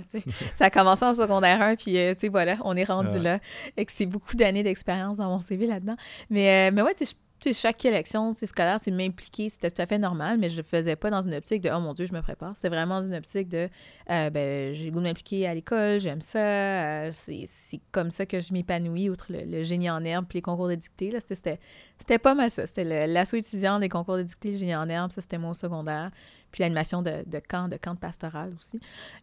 ça 0.56 0.66
a 0.66 0.70
commencé 0.70 1.06
en 1.06 1.14
secondaire 1.14 1.62
1, 1.62 1.76
puis 1.76 1.98
euh, 1.98 2.14
sais, 2.18 2.30
voilà, 2.30 2.56
on 2.64 2.76
est 2.76 2.84
rendu 2.84 3.16
Ouais. 3.18 3.20
là. 3.22 3.40
Et 3.78 3.86
que 3.86 3.92
c'est 3.92 4.06
beaucoup 4.08 4.36
d'années 4.36 4.64
d'expérience 4.64 5.18
dans 5.18 5.30
mon 5.30 5.40
CV 5.40 5.68
là-dedans. 5.68 5.96
Mais, 6.30 6.70
euh, 6.70 6.72
mais 6.74 6.82
ouais, 6.82 6.96
tu 6.96 7.06
sais, 7.06 7.54
chaque 7.54 7.86
élection 7.86 8.34
scolaire, 8.34 8.80
c'est 8.82 8.90
m'impliquer, 8.90 9.50
c'était 9.50 9.70
tout 9.70 9.80
à 9.80 9.86
fait 9.86 10.00
normal, 10.00 10.40
mais 10.40 10.50
je 10.50 10.58
le 10.58 10.64
faisais 10.64 10.96
pas 10.96 11.12
dans 11.12 11.22
une 11.22 11.36
optique 11.36 11.62
de 11.62 11.70
«Oh 11.76 11.80
mon 11.80 11.94
Dieu, 11.94 12.08
je 12.08 12.14
me 12.14 12.22
prépare». 12.22 12.54
C'est 12.58 12.68
vraiment 12.70 13.00
dans 13.02 13.08
une 13.08 13.14
optique 13.14 13.48
de 13.48 13.70
euh, 14.10 14.30
ben, 14.32 14.74
j'ai 14.74 14.86
le 14.86 14.92
goût 14.92 14.98
de 15.00 15.04
m'impliquer 15.04 15.46
à 15.48 15.54
l'école, 15.54 16.00
j'aime 16.00 16.20
ça, 16.22 16.40
euh, 16.40 17.12
c'est 17.14 17.46
comme 17.92 18.10
ça 18.10 18.26
que 18.26 18.40
je 18.40 18.52
m'épanouis, 18.54 19.12
outre 19.12 19.28
le, 19.30 19.42
le 19.46 19.62
génie 19.64 19.88
en 19.92 20.04
herbe 20.04 20.26
puis 20.28 20.38
les 20.40 20.42
concours 20.42 20.68
de 20.68 20.74
dictée. 20.76 21.14
C'était- 21.28 21.60
pas 22.18 22.34
mal 22.34 22.50
ça. 22.50 22.66
C'était 22.66 23.06
l'assaut 23.06 23.38
étudiant, 23.38 23.78
les 23.78 23.90
concours 23.90 24.18
de 24.18 24.24
dictée, 24.24 24.52
le 24.54 24.58
génie 24.58 24.76
en 24.76 24.90
herbe, 24.90 25.12
ça 25.12 25.22
c'était 25.22 25.38
moi 25.38 25.52
au 25.52 25.56
secondaire. 25.56 26.10
Puis 26.52 26.64
l'animation 26.64 27.02
de, 27.02 27.24
de 27.26 27.40
camp, 27.40 27.68
de 27.68 27.78
camp 27.78 27.94
de 27.94 28.00
pastoral 28.00 28.54
aussi. 28.58 28.80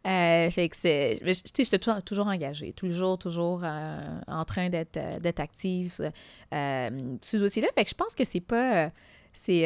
Euh, 0.06 0.50
fait 0.50 0.68
que 0.68 0.76
c'est. 0.76 1.18
mais, 1.24 1.34
Tu 1.34 1.42
sais, 1.54 1.64
j'étais 1.64 1.78
toujours, 1.78 2.02
toujours 2.02 2.26
engagée, 2.28 2.72
toujours, 2.72 3.18
toujours 3.18 3.62
euh, 3.64 4.18
en 4.26 4.44
train 4.44 4.68
d'être 4.68 4.96
euh, 4.98 5.18
d'être 5.18 5.40
active 5.40 6.12
euh, 6.52 6.90
sur 7.22 7.38
ce 7.38 7.44
dossier-là. 7.44 7.68
Fait 7.74 7.84
que 7.84 7.90
je 7.90 7.94
pense 7.94 8.14
que 8.14 8.24
c'est 8.24 8.40
pas. 8.40 8.84
euh, 8.84 8.88
C'est. 9.32 9.62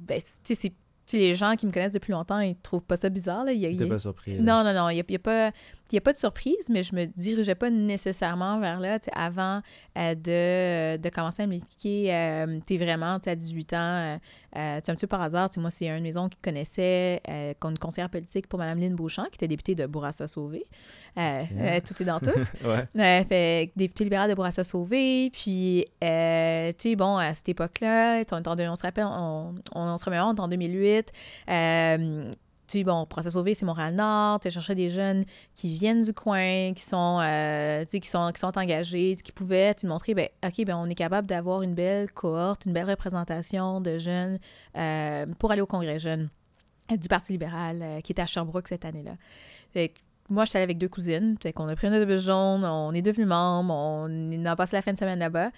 ben, 0.00 0.20
tu 0.44 0.54
sais, 0.54 0.72
les 1.12 1.34
gens 1.34 1.56
qui 1.56 1.66
me 1.66 1.72
connaissent 1.72 1.90
depuis 1.92 2.12
longtemps, 2.12 2.38
ils 2.38 2.54
trouvent 2.56 2.82
pas 2.84 2.96
ça 2.96 3.08
bizarre. 3.08 3.44
Là. 3.44 3.52
Il 3.52 3.60
y 3.60 3.66
a- 3.66 3.70
il 3.70 3.88
pas 3.88 3.98
surpris. 3.98 4.36
là. 4.36 4.42
non, 4.42 4.62
non, 4.62 4.72
non, 4.78 4.88
il 4.90 4.94
n'y 4.94 5.00
a, 5.00 5.04
il 5.08 5.12
y 5.12 5.16
a 5.16 5.18
pas... 5.18 5.50
Il 5.92 5.96
y 5.96 5.98
a 5.98 6.00
pas 6.00 6.12
de 6.12 6.18
surprise, 6.18 6.68
mais 6.70 6.82
je 6.82 6.94
me 6.94 7.06
dirigeais 7.06 7.54
pas 7.54 7.70
nécessairement 7.70 8.60
vers 8.60 8.80
là, 8.80 8.98
avant 9.12 9.60
euh, 9.98 10.14
de, 10.14 10.96
de 11.00 11.08
commencer 11.08 11.42
à 11.42 11.46
m'impliquer, 11.46 12.14
euh, 12.14 12.58
tu 12.66 12.76
sais, 12.76 12.84
vraiment, 12.84 13.18
tu 13.18 13.24
sais, 13.24 13.30
à 13.30 13.34
18 13.36 13.72
ans, 13.72 13.76
euh, 13.78 14.16
euh, 14.56 14.80
tu 14.80 14.90
un 14.90 14.94
petit 14.94 15.02
peu 15.02 15.08
par 15.08 15.22
hasard, 15.22 15.48
moi, 15.58 15.70
c'est 15.70 15.88
une 15.88 16.02
maison 16.02 16.28
qui 16.28 16.38
connaissait, 16.42 17.20
euh, 17.28 17.54
une 17.64 17.78
conseillère 17.78 18.10
politique 18.10 18.46
pour 18.46 18.58
Mme 18.58 18.78
Lynne 18.78 18.94
Beauchamp, 18.94 19.24
qui 19.24 19.36
était 19.36 19.48
députée 19.48 19.74
de 19.74 19.86
Bourassa-Sauvé. 19.86 20.64
Euh, 21.18 21.42
Yeah. 21.50 21.76
euh, 21.76 21.80
tout 21.84 22.00
est 22.00 22.06
dans 22.06 22.20
tout. 22.20 22.30
Ouais. 22.64 23.24
Fait 23.24 23.70
que 23.72 23.78
député 23.78 24.04
libéral 24.04 24.30
de 24.30 24.34
Bourassa-Sauvé. 24.34 25.30
Puis, 25.32 25.84
euh, 26.04 26.70
tu 26.78 26.90
sais, 26.90 26.96
bon, 26.96 27.16
à 27.16 27.34
cette 27.34 27.48
époque-là, 27.48 28.22
on, 28.30 28.76
se 28.76 28.82
rappelle, 28.82 29.06
on, 29.06 29.54
on, 29.74 29.98
se 29.98 30.10
est 30.10 30.18
en 30.18 30.48
2008. 30.48 31.12
Tu 32.70 32.84
bon, 32.84 33.04
Bourassa-Sauvé, 33.10 33.54
c'est 33.54 33.66
Montréal-Nord. 33.66 34.38
Tu 34.38 34.48
cherchais 34.48 34.76
des 34.76 34.90
jeunes 34.90 35.24
qui 35.56 35.74
viennent 35.74 36.02
du 36.02 36.12
coin, 36.12 36.72
qui 36.72 36.84
sont, 36.84 37.18
euh, 37.20 37.84
qui 37.84 38.06
sont, 38.06 38.30
qui 38.32 38.38
sont 38.38 38.56
engagés, 38.56 39.16
qui 39.16 39.32
pouvaient 39.32 39.74
te 39.74 39.84
montrer, 39.88 40.14
ben, 40.14 40.28
OK, 40.46 40.64
ben, 40.64 40.76
on 40.76 40.88
est 40.88 40.94
capable 40.94 41.26
d'avoir 41.26 41.62
une 41.62 41.74
belle 41.74 42.12
cohorte, 42.12 42.66
une 42.66 42.72
belle 42.72 42.88
représentation 42.88 43.80
de 43.80 43.98
jeunes 43.98 44.38
euh, 44.76 45.26
pour 45.40 45.50
aller 45.50 45.62
au 45.62 45.66
congrès 45.66 45.98
jeune 45.98 46.28
du 46.88 47.08
Parti 47.08 47.32
libéral 47.32 47.80
euh, 47.82 48.00
qui 48.02 48.12
était 48.12 48.22
à 48.22 48.26
Sherbrooke 48.26 48.68
cette 48.68 48.84
année-là. 48.84 49.16
Moi, 50.28 50.44
je 50.44 50.50
suis 50.50 50.56
allée 50.56 50.64
avec 50.64 50.78
deux 50.78 50.88
cousines. 50.88 51.34
Fait 51.42 51.52
qu'on 51.52 51.66
a 51.66 51.74
pris 51.74 51.88
un 51.88 51.96
autobus 51.96 52.22
jaune, 52.22 52.64
on 52.64 52.92
est 52.92 53.02
devenus 53.02 53.26
membres, 53.26 53.74
on 53.74 54.44
a 54.44 54.54
passé 54.54 54.76
la 54.76 54.82
fin 54.82 54.92
de 54.92 54.98
semaine 54.98 55.18
là-bas. 55.18 55.50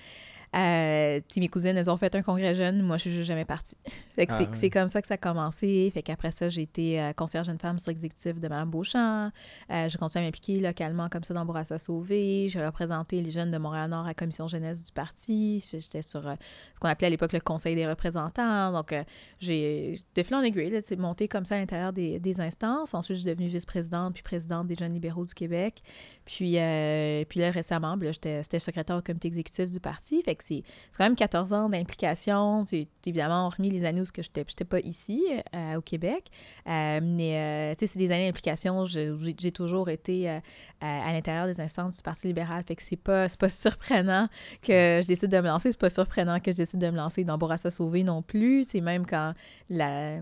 Euh, 0.55 1.21
mes 1.37 1.49
cousines, 1.49 1.77
elles 1.77 1.89
ont 1.89 1.97
fait 1.97 2.15
un 2.15 2.23
congrès 2.23 2.55
jeune. 2.55 2.83
Moi, 2.83 2.99
je 2.99 3.09
suis 3.09 3.25
jamais 3.25 3.45
partie. 3.45 3.77
Fait 4.15 4.27
que 4.27 4.33
Ah, 4.33 4.39
c'est, 4.39 4.55
c'est 4.55 4.71
comme 4.71 4.89
ça 4.89 5.01
que 5.01 5.09
ça 5.09 5.15
a 5.15 5.19
commencé. 5.19 5.91
Fait 5.95 6.03
qu'après 6.03 6.31
ça, 6.31 6.51
j'ai 6.51 6.63
été 6.63 7.01
euh, 7.01 7.13
conseillère 7.15 7.45
jeune 7.45 7.59
femme 7.59 7.79
sur 7.79 7.91
exécutif 7.91 8.39
de 8.39 8.49
Mme 8.49 8.69
Beauchamp. 8.69 9.31
Euh, 9.71 9.89
j'ai 9.89 9.99
continué 9.99 10.25
à 10.25 10.27
m'impliquer 10.27 10.61
localement 10.61 11.09
comme 11.09 11.25
ça 11.25 11.33
dans 11.33 11.47
Bourassa 11.47 11.79
Sauvé. 11.79 12.49
J'ai 12.49 12.65
représenté 12.65 13.23
les 13.23 13.31
jeunes 13.31 13.51
de 13.51 13.59
Montréal-Nord 13.59 14.05
à 14.05 14.09
la 14.09 14.15
commission 14.15 14.47
jeunesse 14.49 14.83
du 14.83 14.93
parti. 14.93 15.65
J'étais 15.71 16.03
sur 16.03 16.27
euh, 16.27 16.35
ce 16.75 16.81
qu'on 16.81 16.89
appelait 16.89 17.07
à 17.07 17.11
l'époque 17.11 17.33
le 17.33 17.41
conseil 17.41 17.75
des 17.75 17.87
représentants. 17.87 18.73
Donc, 18.73 18.93
euh, 18.93 19.03
j'ai 19.41 20.03
de 20.15 20.23
fil 20.23 20.37
en 20.37 20.43
aiguille, 20.43 20.79
sais, 20.85 20.97
monté 20.97 21.29
comme 21.29 21.47
ça 21.47 21.55
à 21.55 21.59
l'intérieur 21.59 21.93
des, 21.93 22.19
des 22.19 22.41
instances. 22.41 22.93
Ensuite, 22.93 23.17
je 23.17 23.23
suis 23.23 23.31
devenue 23.31 23.49
vice-présidente 23.49 24.15
puis 24.15 24.23
présidente 24.23 24.67
des 24.67 24.75
Jeunes 24.75 24.93
libéraux 24.93 25.25
du 25.25 25.33
Québec. 25.35 25.83
Puis, 26.25 26.59
euh, 26.59 27.25
puis 27.29 27.41
là, 27.41 27.51
récemment, 27.51 27.97
j'étais 28.01 28.59
secrétaire 28.59 28.97
au 28.97 29.03
comité 29.03 29.29
exécutif 29.29 29.67
du 29.71 29.81
parti. 29.81 30.23
Fait 30.23 30.37
que 30.37 30.42
c'est 30.43 30.63
c'est 30.91 30.99
quand 30.99 31.05
même 31.05 31.17
14 31.17 31.53
ans 31.53 31.69
d'implication. 31.69 32.65
Évidemment, 33.07 33.47
hormis 33.47 33.71
les 33.71 33.85
années 33.85 34.01
où 34.01 34.05
que 34.05 34.23
j'étais 34.23 34.45
j'étais 34.47 34.65
pas 34.65 34.81
ici, 34.81 35.25
euh, 35.55 35.77
au 35.77 35.81
Québec. 35.81 36.27
Euh, 36.69 37.01
mais, 37.03 37.37
euh, 37.37 37.75
tu 37.79 37.87
c'est 37.87 37.99
des 37.99 38.13
années 38.13 38.27
d'implication. 38.27 38.85
J'ai 38.85 39.53
toujours 39.53 39.89
été 39.89 40.29
à, 40.29 41.13
l'intérieur 41.13 41.47
des 41.47 41.61
instances 41.61 41.97
du 41.97 42.03
Parti 42.03 42.27
libéral. 42.29 42.63
Fait 42.67 42.77
que 42.77 42.83
c'est 42.83 42.97
pas, 42.97 43.27
pas 43.29 43.49
surprenant 43.49 44.29
que 44.61 45.01
je 45.03 45.07
décide 45.07 45.31
de 45.31 45.39
me 45.39 45.47
lancer. 45.47 45.71
C'est 45.71 45.81
pas 45.81 45.91
surprenant 45.91 46.41
que 46.41 46.53
je 46.53 46.57
décide 46.57 46.81
de 46.81 46.91
me 46.91 46.97
lancer 46.97 47.25
dans 47.25 47.39
Bourassa 47.39 47.71
Sauvé 47.71 48.03
non 48.03 48.23
plus. 48.23 48.65
C'est 48.65 48.81
même 48.81 49.07
quand 49.07 49.33
la, 49.71 50.21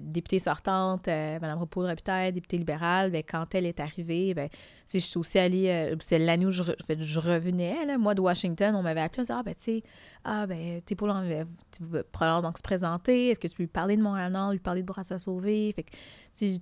députée 0.00 0.38
sortante, 0.38 1.06
Mme 1.06 1.58
Robitaille, 1.58 2.32
députée 2.32 2.58
libérale, 2.58 3.10
ben, 3.10 3.22
quand 3.28 3.54
elle 3.54 3.66
est 3.66 3.80
arrivée, 3.80 4.34
ben, 4.34 4.48
je 4.98 5.04
suis 5.04 5.18
aussi 5.18 5.38
allée, 5.38 5.68
euh, 5.68 5.96
c'est 6.00 6.18
l'année 6.18 6.46
où 6.46 6.50
je, 6.50 6.62
revenais, 6.62 7.96
moi 7.96 8.14
de 8.14 8.20
Washington, 8.20 8.74
on 8.74 8.82
m'avait 8.82 9.00
appelé, 9.00 9.20
on 9.20 9.22
disait, 9.22 9.34
ah 9.36 9.42
ben 9.42 9.54
tu 9.54 9.64
sais, 9.64 9.82
ah 10.24 10.46
ben 10.46 10.80
t'es 10.84 10.94
pour 10.94 11.06
vas 11.08 12.02
probablement 12.12 12.48
donc 12.48 12.58
se 12.58 12.62
présenter, 12.62 13.28
est-ce 13.28 13.38
que 13.38 13.48
tu 13.48 13.56
peux 13.56 13.62
lui 13.62 13.68
parler 13.68 13.96
de 13.96 14.02
Montréal-Nord, 14.02 14.52
lui 14.52 14.58
parler 14.58 14.82
de 14.82 14.86
Bourassa 14.86 15.18
Sauvé, 15.18 15.72
fait 15.74 15.84
que 15.84 15.90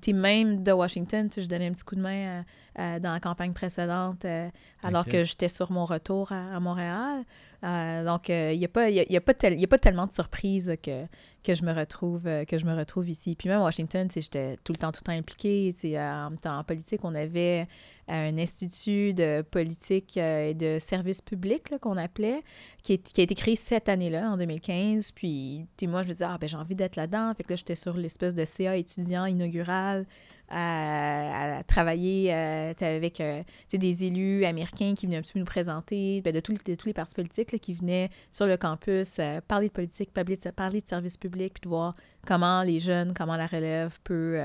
tu 0.00 0.14
même 0.14 0.62
de 0.62 0.72
Washington, 0.72 1.28
je 1.34 1.46
donnais 1.46 1.68
un 1.68 1.72
petit 1.72 1.84
coup 1.84 1.96
de 1.96 2.02
main 2.02 2.40
euh, 2.40 2.42
euh, 2.78 2.98
dans 3.00 3.12
la 3.12 3.20
campagne 3.20 3.52
précédente, 3.52 4.24
euh, 4.24 4.48
alors 4.82 5.04
que 5.10 5.24
j'étais 5.24 5.48
sur 5.48 5.72
mon 5.72 5.84
retour 5.84 6.30
à, 6.32 6.54
à 6.56 6.60
Montréal. 6.60 7.24
Euh, 7.64 8.04
donc, 8.04 8.28
il 8.28 8.56
n'y 8.58 8.64
a, 8.64 8.68
pas- 8.68 8.88
y 8.88 9.00
a, 9.00 9.04
y 9.12 9.16
a, 9.16 9.20
pas 9.20 9.34
tel- 9.34 9.58
y 9.58 9.64
a 9.64 9.68
pas 9.68 9.78
tellement 9.78 10.06
de 10.06 10.12
surprises 10.12 10.76
que, 10.80 11.06
que, 11.42 11.54
je 11.54 11.64
me 11.64 11.72
retrouve, 11.72 12.22
que 12.46 12.56
je 12.56 12.64
me 12.64 12.74
retrouve 12.76 13.08
ici. 13.08 13.34
Puis 13.34 13.48
même 13.48 13.58
à 13.60 13.64
Washington, 13.64 14.06
j'étais 14.14 14.56
tout 14.62 14.72
le 14.72 14.78
temps, 14.78 14.92
tout 14.92 15.00
le 15.02 15.06
temps 15.12 15.18
impliquée. 15.18 15.74
en, 15.98 16.30
en 16.44 16.64
politique, 16.64 17.00
on 17.04 17.16
avait 17.16 17.66
un 18.06 18.38
institut 18.38 19.12
de 19.12 19.42
politique 19.42 20.16
et 20.16 20.54
de 20.54 20.78
services 20.78 21.20
publics 21.20 21.68
là, 21.70 21.78
qu'on 21.80 21.96
appelait, 21.96 22.42
qui, 22.84 22.92
est- 22.94 23.12
qui 23.12 23.20
a 23.20 23.24
été 23.24 23.34
créé 23.34 23.56
cette 23.56 23.88
année-là, 23.88 24.30
en 24.30 24.36
2015. 24.36 25.10
Puis, 25.10 25.66
moi, 25.82 26.02
je 26.02 26.06
me 26.08 26.12
disais, 26.12 26.26
ah, 26.28 26.38
ben, 26.40 26.48
j'ai 26.48 26.56
envie 26.56 26.76
d'être 26.76 26.94
là-dedans. 26.94 27.32
Fait 27.36 27.42
que 27.42 27.50
là, 27.50 27.56
j'étais 27.56 27.74
sur 27.74 27.94
l'espèce 27.96 28.36
de 28.36 28.44
CA 28.44 28.76
étudiant 28.76 29.26
inaugural 29.26 30.06
à, 30.50 31.62
travailler 31.66 32.32
euh, 32.32 32.72
avec 32.80 33.20
euh, 33.20 33.42
des 33.72 34.04
élus 34.04 34.44
américains 34.44 34.94
qui 34.94 35.06
venaient 35.06 35.18
un 35.18 35.22
petit 35.22 35.32
peu 35.32 35.38
nous 35.38 35.44
présenter, 35.44 36.22
ben, 36.22 36.32
de, 36.32 36.40
de 36.40 36.74
tous 36.74 36.86
les 36.86 36.92
partis 36.92 37.14
politiques 37.14 37.58
qui 37.60 37.74
venaient 37.74 38.10
sur 38.32 38.46
le 38.46 38.56
campus 38.56 39.18
euh, 39.18 39.40
parler 39.46 39.68
de 39.68 39.72
politique, 39.72 40.12
parler 40.12 40.36
de, 40.36 40.50
parler 40.50 40.80
de 40.80 40.86
services 40.86 41.16
publics, 41.16 41.54
puis 41.54 41.62
de 41.62 41.68
voir 41.68 41.94
comment 42.26 42.62
les 42.62 42.80
jeunes, 42.80 43.14
comment 43.14 43.36
la 43.36 43.46
relève 43.46 43.98
peut, 44.04 44.38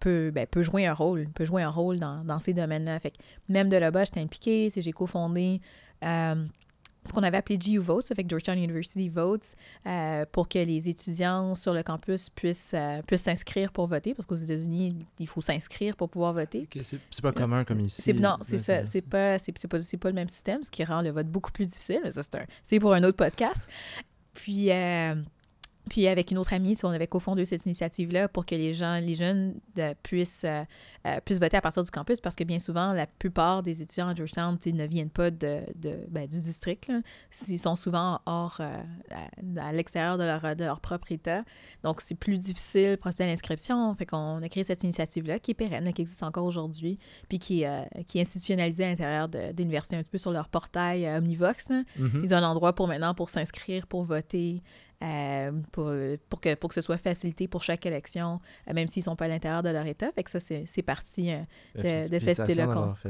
peut, 0.00 0.30
ben, 0.32 0.46
peut 0.46 0.62
jouer 0.62 0.86
un 0.86 0.94
rôle, 0.94 1.28
peut 1.34 1.44
jouer 1.44 1.62
un 1.62 1.70
rôle 1.70 1.98
dans, 1.98 2.24
dans 2.24 2.38
ces 2.38 2.52
domaines-là. 2.52 2.98
Fait 3.00 3.10
que 3.10 3.16
même 3.48 3.68
de 3.68 3.76
là-bas, 3.76 4.04
j'étais 4.04 4.20
impliquée, 4.20 4.70
j'ai 4.74 4.92
cofondé 4.92 5.60
ce 7.06 7.12
qu'on 7.12 7.22
avait 7.22 7.36
appelé 7.36 7.58
GU 7.58 7.78
Votes, 7.78 8.10
avec 8.10 8.28
Georgetown 8.28 8.58
University 8.58 9.08
Votes, 9.08 9.54
euh, 9.86 10.24
pour 10.30 10.48
que 10.48 10.58
les 10.58 10.88
étudiants 10.88 11.54
sur 11.54 11.72
le 11.72 11.82
campus 11.82 12.30
puissent 12.30 12.72
euh, 12.74 13.02
puissent 13.02 13.22
s'inscrire 13.22 13.72
pour 13.72 13.86
voter, 13.86 14.14
parce 14.14 14.26
qu'aux 14.26 14.34
États-Unis, 14.34 14.96
il 15.18 15.26
faut 15.26 15.40
s'inscrire 15.40 15.96
pour 15.96 16.08
pouvoir 16.08 16.32
voter. 16.32 16.68
Ok, 16.74 16.82
c'est 16.82 17.22
pas 17.22 17.32
commun 17.32 17.64
comme 17.64 17.80
ici. 17.80 18.12
Non, 18.14 18.36
c'est 18.40 18.58
ça. 18.58 18.84
C'est 18.86 19.02
pas, 19.02 19.38
c'est, 19.38 19.52
pas, 19.52 19.78
pas 20.00 20.08
le 20.08 20.14
même 20.14 20.28
système, 20.28 20.62
ce 20.62 20.70
qui 20.70 20.84
rend 20.84 21.00
le 21.00 21.10
vote 21.10 21.28
beaucoup 21.28 21.52
plus 21.52 21.66
difficile. 21.66 22.00
C'est 22.62 22.80
pour 22.80 22.92
un 22.92 23.02
autre 23.04 23.16
podcast. 23.16 23.68
Puis, 24.34 24.70
euh, 24.70 25.14
puis 25.88 26.08
avec 26.08 26.30
une 26.30 26.38
autre 26.38 26.52
amie, 26.52 26.76
on 26.82 26.88
avait 26.88 27.06
cofondé 27.06 27.44
cette 27.44 27.64
initiative-là 27.64 28.28
pour 28.28 28.44
que 28.44 28.54
les 28.54 28.74
gens, 28.74 28.98
les 28.98 29.14
jeunes 29.14 29.54
euh, 29.78 29.94
puissent, 30.02 30.44
euh, 30.44 30.64
euh, 31.06 31.20
puissent 31.24 31.38
voter 31.40 31.56
à 31.56 31.60
partir 31.60 31.84
du 31.84 31.90
campus 31.90 32.20
parce 32.20 32.34
que 32.34 32.44
bien 32.44 32.58
souvent, 32.58 32.92
la 32.92 33.06
plupart 33.06 33.62
des 33.62 33.82
étudiants 33.82 34.08
à 34.08 34.14
Georgetown 34.14 34.58
ne 34.66 34.86
viennent 34.86 35.10
pas 35.10 35.30
de, 35.30 35.60
de, 35.76 35.98
ben, 36.08 36.26
du 36.28 36.40
district. 36.40 36.88
là. 36.88 37.00
Ils 37.48 37.58
sont 37.58 37.76
souvent 37.76 38.20
hors, 38.26 38.56
euh, 38.60 38.82
à, 39.58 39.68
à 39.68 39.72
l'extérieur 39.72 40.18
de 40.18 40.24
leur, 40.24 40.56
de 40.56 40.64
leur 40.64 40.80
propre 40.80 41.12
État. 41.12 41.44
Donc, 41.84 42.00
c'est 42.00 42.16
plus 42.16 42.38
difficile 42.38 42.92
de 42.92 42.96
procéder 42.96 43.24
à 43.24 43.26
l'inscription. 43.28 43.94
Fait 43.94 44.06
qu'on 44.06 44.42
a 44.42 44.48
créé 44.48 44.64
cette 44.64 44.82
initiative-là 44.82 45.38
qui 45.38 45.52
est 45.52 45.54
pérenne, 45.54 45.92
qui 45.92 46.02
existe 46.02 46.22
encore 46.22 46.44
aujourd'hui, 46.44 46.98
puis 47.28 47.38
qui, 47.38 47.64
euh, 47.64 47.82
qui 48.06 48.18
est 48.18 48.22
institutionnalisée 48.22 48.84
à 48.84 48.88
l'intérieur 48.88 49.28
de, 49.28 49.52
de 49.52 49.58
l'université, 49.58 49.96
un 49.96 50.00
petit 50.00 50.10
peu 50.10 50.18
sur 50.18 50.32
leur 50.32 50.48
portail 50.48 51.06
Omnivox. 51.06 51.66
Mhm. 51.68 52.22
Ils 52.24 52.34
ont 52.34 52.38
un 52.38 52.42
endroit 52.42 52.74
pour 52.74 52.88
maintenant 52.88 53.14
pour 53.14 53.30
s'inscrire, 53.30 53.86
pour 53.86 54.02
voter, 54.02 54.62
euh, 55.02 55.52
pour, 55.72 55.92
pour, 56.30 56.40
que, 56.40 56.54
pour 56.54 56.68
que 56.68 56.74
ce 56.74 56.80
soit 56.80 56.96
facilité 56.98 57.48
pour 57.48 57.62
chaque 57.62 57.84
élection, 57.86 58.40
euh, 58.68 58.72
même 58.72 58.88
s'ils 58.88 59.00
ne 59.00 59.04
sont 59.04 59.16
pas 59.16 59.26
à 59.26 59.28
l'intérieur 59.28 59.62
de 59.62 59.68
leur 59.68 59.86
État. 59.86 60.10
Fait 60.14 60.22
que 60.22 60.30
ça, 60.30 60.40
c'est 60.40 60.82
parti. 60.82 61.30
euh, 61.32 61.40
Ben, 61.74 62.06
de- 62.08 62.14
de 62.14 62.18
cette 62.18 62.38
idée-là 62.38 62.66
ça. 62.66 63.04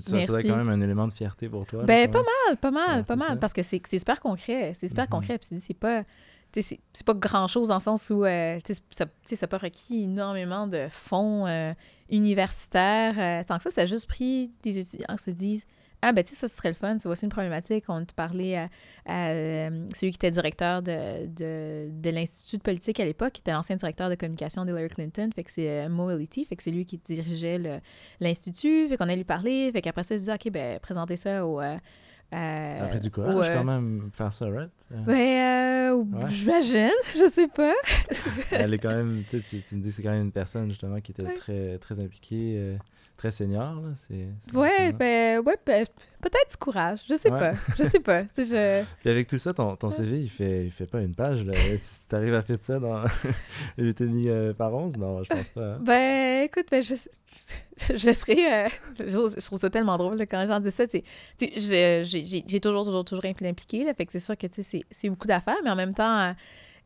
Ça, 0.00 0.26
doit 0.26 0.40
être 0.40 0.46
quand 0.48 0.56
même 0.56 0.68
un 0.68 0.80
élément 0.82 1.08
de 1.08 1.12
fierté 1.14 1.48
pour 1.48 1.64
toi. 1.66 1.82
Ben, 1.84 2.10
pas 2.10 2.20
mal, 2.46 2.56
pas 2.58 2.70
mal, 2.70 3.04
pas 3.04 3.16
mal, 3.16 3.28
ça. 3.30 3.36
parce 3.36 3.54
que 3.54 3.62
c'est 3.62 3.80
super 3.98 4.20
concret. 4.20 4.74
C'est 4.78 4.88
super 4.88 5.04
Mhm. 5.04 5.10
concret. 5.10 5.38
Puis 5.38 5.58
c'est- 5.58 5.72
pas. 5.74 6.04
C'est 6.52 7.04
pas 7.04 7.12
grand-chose 7.14 7.68
dans 7.68 7.74
le 7.76 7.80
sens 7.80 8.08
où 8.10 8.24
euh, 8.24 8.58
tu 8.64 8.72
sais, 8.74 8.80
ça 8.90 9.04
tu 9.06 9.12
sais, 9.24 9.36
ça 9.36 9.44
n'a 9.46 9.48
pas 9.48 9.58
requis 9.58 10.04
énormément 10.04 10.66
de 10.66 10.86
fonds 10.90 11.46
euh, 11.46 11.72
universitaires. 12.10 13.14
euh, 13.18 13.42
tant 13.46 13.56
que 13.58 13.62
ça, 13.64 13.70
ça 13.70 13.82
a 13.82 13.86
juste 13.86 14.06
pris 14.06 14.50
des 14.62 14.78
étudiants 14.78 15.16
qui 15.16 15.22
se 15.24 15.30
disent 15.30 15.66
Ah, 16.00 16.12
ben, 16.12 16.22
tu 16.22 16.34
sais, 16.34 16.46
ça 16.46 16.48
serait 16.54 16.68
le 16.68 16.74
fun. 16.76 16.96
C'est 16.98 17.08
voici 17.08 17.24
une 17.24 17.30
problématique. 17.30 17.84
On 17.88 18.04
te 18.04 18.14
parlait 18.14 18.56
à, 18.56 18.68
à, 19.06 19.30
euh, 19.30 19.86
celui 19.96 20.12
qui 20.12 20.16
était 20.16 20.30
directeur 20.30 20.80
de, 20.80 21.26
de, 21.26 21.88
de 21.90 22.10
l'Institut 22.10 22.58
de 22.58 22.62
politique 22.62 23.00
à 23.00 23.04
l'époque, 23.04 23.32
qui 23.32 23.40
était 23.40 23.50
l'ancien 23.52 23.74
directeur 23.74 24.08
de 24.08 24.14
communication 24.14 24.64
d'Hillary 24.64 24.88
Clinton. 24.90 25.28
Fait 25.34 25.42
que 25.42 25.50
c'est 25.50 25.68
euh, 25.68 25.88
Mo 25.88 26.08
Elity. 26.10 26.44
Fait 26.44 26.54
que 26.54 26.62
c'est 26.62 26.70
lui 26.70 26.84
qui 26.86 26.98
dirigeait 26.98 27.60
l'Institut. 28.20 28.88
Fait 28.88 28.96
qu'on 28.96 29.08
a 29.08 29.16
lui 29.16 29.24
parler. 29.24 29.70
Fait 29.72 29.82
qu'après 29.82 30.02
ça, 30.04 30.14
il 30.14 30.18
se 30.18 30.22
disait 30.22 30.34
OK, 30.34 30.52
ben, 30.52 30.78
présentez 30.80 31.16
ça 31.16 31.44
au. 31.44 31.60
euh, 31.60 31.76
Ça 32.30 32.84
a 32.84 32.88
pris 32.88 33.00
du 33.00 33.10
courage 33.10 33.48
euh, 33.48 33.54
quand 33.56 33.64
même 33.64 34.10
faire 34.12 34.32
ça, 34.32 34.46
right? 34.48 34.70
Ben, 34.90 35.66
Ouais. 35.94 36.28
j'imagine, 36.28 36.90
je 37.14 37.28
sais 37.32 37.48
pas. 37.48 37.72
Elle 38.52 38.74
est 38.74 38.78
quand 38.78 38.90
même, 38.94 39.24
tu, 39.28 39.36
me 39.36 39.80
dis 39.80 39.88
que 39.88 39.94
c'est 39.94 40.02
quand 40.02 40.12
même 40.12 40.26
une 40.26 40.32
personne 40.32 40.68
justement 40.68 41.00
qui 41.00 41.12
était 41.12 41.22
Ouais. 41.22 41.34
très, 41.34 41.78
très 41.78 41.98
impliquée, 41.98 42.76
très 43.18 43.30
senior. 43.30 43.74
Là. 43.74 43.88
C'est, 43.94 44.28
c'est 44.40 44.56
Ouais, 44.56 44.92
ben, 44.92 45.40
ouais, 45.40 45.56
ben, 45.66 45.84
peut-être 46.22 46.50
du 46.50 46.56
courage, 46.56 47.00
je 47.10 47.16
sais 47.16 47.30
Ouais. 47.30 47.38
pas, 47.38 47.52
je 47.76 47.84
sais 47.84 48.00
pas. 48.00 48.22
Sais, 48.32 48.44
je... 48.44 48.84
Puis 49.00 49.10
avec 49.10 49.28
tout 49.28 49.36
ça, 49.36 49.52
ton, 49.52 49.76
ton 49.76 49.90
CV, 49.90 50.20
il 50.20 50.30
fait, 50.30 50.64
il 50.64 50.70
fait 50.70 50.86
pas 50.86 51.02
une 51.02 51.14
page. 51.14 51.44
Là. 51.44 51.52
si 51.80 52.08
tu 52.08 52.14
arrives 52.14 52.32
à 52.34 52.40
faire 52.42 52.56
ça 52.60 52.78
dans 52.78 53.02
8 53.76 54.00
et 54.00 54.04
demi 54.04 54.28
euh, 54.28 54.54
par 54.54 54.72
11, 54.72 54.96
non, 54.96 55.22
je 55.22 55.28
pense 55.28 55.50
pas. 55.50 55.74
hein. 55.74 55.78
Ben, 55.82 56.44
écoute, 56.44 56.66
ben, 56.70 56.82
je, 56.82 56.94
je 57.94 58.12
serais. 58.12 58.66
euh, 58.66 58.68
je, 58.98 59.44
trouve 59.46 59.58
ça 59.58 59.68
tellement 59.68 59.98
drôle 59.98 60.16
là, 60.16 60.24
quand 60.26 60.40
les 60.40 60.46
gens 60.46 60.60
disent 60.60 60.74
ça. 60.74 60.84
J'ai 60.90 61.04
j'ai- 62.04 62.44
j'ai 62.46 62.60
toujours, 62.60 62.84
toujours, 62.84 63.04
toujours 63.04 63.24
été 63.26 63.46
impliquée. 63.46 63.84
Là, 63.84 63.92
fait 63.94 64.06
que 64.06 64.12
c'est 64.12 64.20
sûr 64.20 64.36
que 64.36 64.46
c'est 64.50 64.82
c'est 64.90 65.08
beaucoup 65.10 65.26
d'affaires, 65.26 65.58
mais 65.64 65.70
en 65.70 65.76
même 65.76 65.94
temps, 65.94 66.18
euh, 66.20 66.32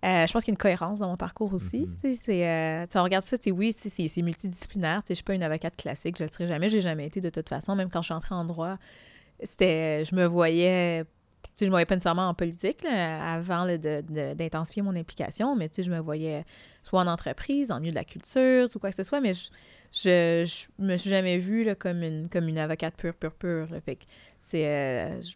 Euh, 0.04 0.26
je 0.26 0.32
pense 0.32 0.42
qu'il 0.42 0.52
y 0.52 0.54
a 0.54 0.54
une 0.54 0.58
cohérence 0.58 0.98
dans 0.98 1.08
mon 1.08 1.16
parcours 1.16 1.52
aussi. 1.54 1.88
Euh, 2.04 2.86
sais, 2.88 2.98
on 2.98 3.02
regarde 3.04 3.24
ça, 3.24 3.36
oui, 3.52 3.72
c'est 3.78 4.22
multidisciplinaire. 4.22 5.02
Je 5.08 5.14
suis 5.14 5.22
pas 5.22 5.34
une 5.34 5.44
avocate 5.44 5.76
classique, 5.76 6.16
je 6.18 6.24
ne 6.24 6.28
le 6.28 6.32
serai 6.32 6.46
jamais. 6.48 6.68
J'ai 6.68 6.80
jamais 6.80 7.06
été 7.06 7.20
de 7.20 7.30
toute 7.30 7.48
façon. 7.48 7.76
Même 7.76 7.88
quand 7.88 8.02
je 8.02 8.06
suis 8.06 8.14
entrée 8.14 8.34
en 8.34 8.44
droit, 8.44 8.78
c'était, 9.42 10.04
je 10.04 10.14
me 10.14 10.24
voyais... 10.26 11.04
Je 11.60 11.66
me 11.66 11.70
voyais 11.70 11.86
pas 11.86 11.94
nécessairement 11.96 12.28
en 12.28 12.34
politique 12.34 12.82
là, 12.82 13.34
avant 13.34 13.66
d'intensifier 13.66 14.80
mon 14.82 14.96
implication, 14.96 15.54
mais 15.54 15.70
je 15.76 15.90
me 15.90 15.98
voyais 16.00 16.44
soit 16.82 17.00
en 17.00 17.06
entreprise, 17.06 17.70
en 17.70 17.78
milieu 17.78 17.90
de 17.90 17.96
la 17.96 18.04
culture, 18.04 18.66
ou 18.74 18.78
quoi 18.78 18.88
que 18.90 18.96
ce 18.96 19.02
soit, 19.02 19.20
mais 19.20 19.34
je, 19.34 19.50
je, 19.92 20.44
je 20.46 20.82
me 20.82 20.96
suis 20.96 21.10
jamais 21.10 21.38
vue 21.38 21.64
là, 21.64 21.74
comme, 21.74 22.02
une, 22.02 22.28
comme 22.28 22.48
une 22.48 22.58
avocate 22.58 22.94
pure, 22.96 23.14
pure, 23.14 23.34
pure. 23.34 23.66
là. 23.70 23.80
Fait 23.82 23.96
que 23.96 24.04
c'est... 24.38 24.66
euh, 24.66 25.20
je- 25.20 25.34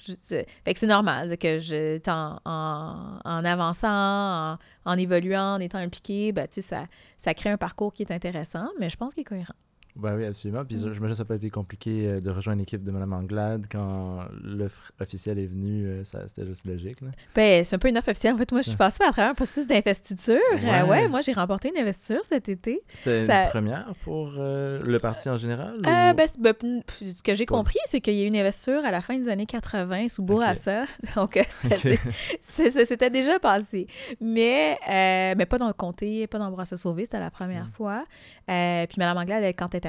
c'est- 0.00 0.46
normal 0.86 1.36
que 1.38 1.58
je, 1.58 1.98
en, 2.08 2.38
en, 2.44 3.44
avançant, 3.44 4.58
en, 4.84 4.98
évoluant, 4.98 5.54
en 5.56 5.60
étant 5.60 5.78
impliquée, 5.78 6.32
ben, 6.32 6.46
ça, 6.50 6.86
ça 7.16 7.34
crée 7.34 7.50
un 7.50 7.56
parcours 7.58 7.92
qui 7.92 8.02
est 8.02 8.12
intéressant, 8.12 8.68
mais 8.78 8.88
je 8.88 8.96
pense 8.96 9.14
qu'il 9.14 9.22
est 9.22 9.24
cohérent. 9.24 9.54
Ben 9.96 10.14
oui, 10.16 10.24
absolument. 10.26 10.64
Puis 10.64 10.76
Mm. 10.76 10.92
je 10.94 11.00
me 11.00 11.08
que 11.08 11.14
ça 11.14 11.22
n'a 11.22 11.24
pas 11.24 11.34
été 11.36 11.50
compliqué 11.50 12.06
euh, 12.06 12.20
de 12.20 12.30
rejoindre 12.30 12.60
l'équipe 12.60 12.84
de 12.84 12.90
Mme 12.90 13.12
Anglade 13.12 13.66
quand 13.70 14.20
l'offre 14.44 14.92
officielle 15.00 15.38
est 15.38 15.46
venue. 15.46 15.86
euh, 15.86 16.04
ça, 16.04 16.20
c'était 16.28 16.46
juste 16.46 16.64
logique. 16.64 17.00
Là. 17.00 17.08
Ben, 17.34 17.64
c'est 17.64 17.74
un 17.74 17.78
peu 17.78 17.88
une 17.88 17.98
offre 17.98 18.10
officielle. 18.10 18.34
En 18.34 18.38
fait, 18.38 18.52
moi, 18.52 18.62
je 18.62 18.68
suis 18.68 18.76
passée 18.76 19.02
à 19.02 19.10
travers 19.10 19.32
un 19.32 19.34
processus 19.34 19.66
d'investiture. 19.66 20.36
Ouais. 20.52 20.80
Euh, 20.82 20.86
ouais, 20.86 21.08
moi, 21.08 21.20
j'ai 21.20 21.32
remporté 21.32 21.70
une 21.74 21.80
investiture 21.80 22.20
cet 22.28 22.48
été. 22.48 22.80
C'était 22.92 23.22
Ça- 23.24 23.44
une 23.44 23.48
première 23.50 23.92
pour 24.04 24.32
euh, 24.38 24.80
le 24.84 24.98
parti 25.00 25.28
en 25.28 25.36
général? 25.36 25.74
Euh, 25.86 26.12
ou- 26.12 26.14
ben, 26.14 26.26
ben, 26.38 26.82
ce 27.02 27.22
que 27.22 27.34
j'ai 27.34 27.46
compris, 27.46 27.78
c'est 27.86 28.00
qu'il 28.00 28.14
y 28.14 28.20
a 28.22 28.24
eu 28.24 28.28
une 28.28 28.36
investiture 28.36 28.84
à 28.84 28.90
la 28.92 29.00
fin 29.00 29.16
des 29.18 29.28
années 29.28 29.46
80 29.46 30.08
sous. 30.08 30.22
Bourassa. 30.22 30.84
Donc, 31.16 31.38
ça, 31.48 31.68
c'est- 32.42 32.84
s'était 32.84 33.10
déjà 33.10 33.38
passé. 33.40 33.86
Mais, 34.20 34.78
mais 35.36 35.46
pas 35.46 35.58
dans 35.58 35.66
le 35.66 35.72
comté, 35.72 36.26
pas 36.26 36.38
dans 36.38 36.50
Bourassa-Sauvé, 36.50 37.04
c'était 37.04 37.18
la 37.20 37.30
première 37.30 37.66
Mm. 37.66 37.70
fois. 37.72 38.04
Puis 38.46 38.96
Mme 38.98 39.16
Anglade, 39.18 39.42
elle, 39.42 39.54
quand 39.56 39.74
elle 39.74 39.80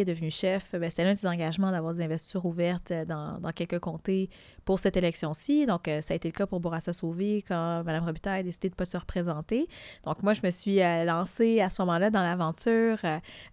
est 0.00 0.04
devenue 0.04 0.30
chef, 0.30 0.72
ben, 0.72 0.88
c'était 0.90 1.04
l'un 1.04 1.12
de 1.12 1.18
ses 1.18 1.26
engagements 1.26 1.70
d'avoir 1.70 1.94
des 1.94 2.02
investitures 2.02 2.44
ouvertes 2.46 2.90
euh, 2.90 3.04
dans, 3.04 3.38
quelques 3.54 3.78
comtés 3.78 4.28
pour 4.64 4.78
cette 4.78 4.96
élection-ci. 4.96 5.66
Donc, 5.66 5.88
euh, 5.88 6.00
ça 6.00 6.14
a 6.14 6.16
été 6.16 6.28
le 6.28 6.32
cas 6.32 6.46
pour 6.46 6.60
Bourassa-Sauvé 6.60 7.44
quand 7.46 7.84
Mme 7.84 8.04
Robitaille 8.04 8.40
a 8.40 8.42
décidé 8.42 8.68
de 8.68 8.74
ne 8.74 8.76
pas 8.76 8.84
se 8.84 8.96
représenter. 8.96 9.68
Donc, 10.04 10.22
moi, 10.22 10.32
je 10.32 10.40
me 10.42 10.50
suis 10.50 10.80
euh, 10.80 11.04
lancée 11.04 11.60
à 11.60 11.70
ce 11.70 11.82
moment-là 11.82 12.10
dans 12.10 12.22
l'aventure, 12.22 12.98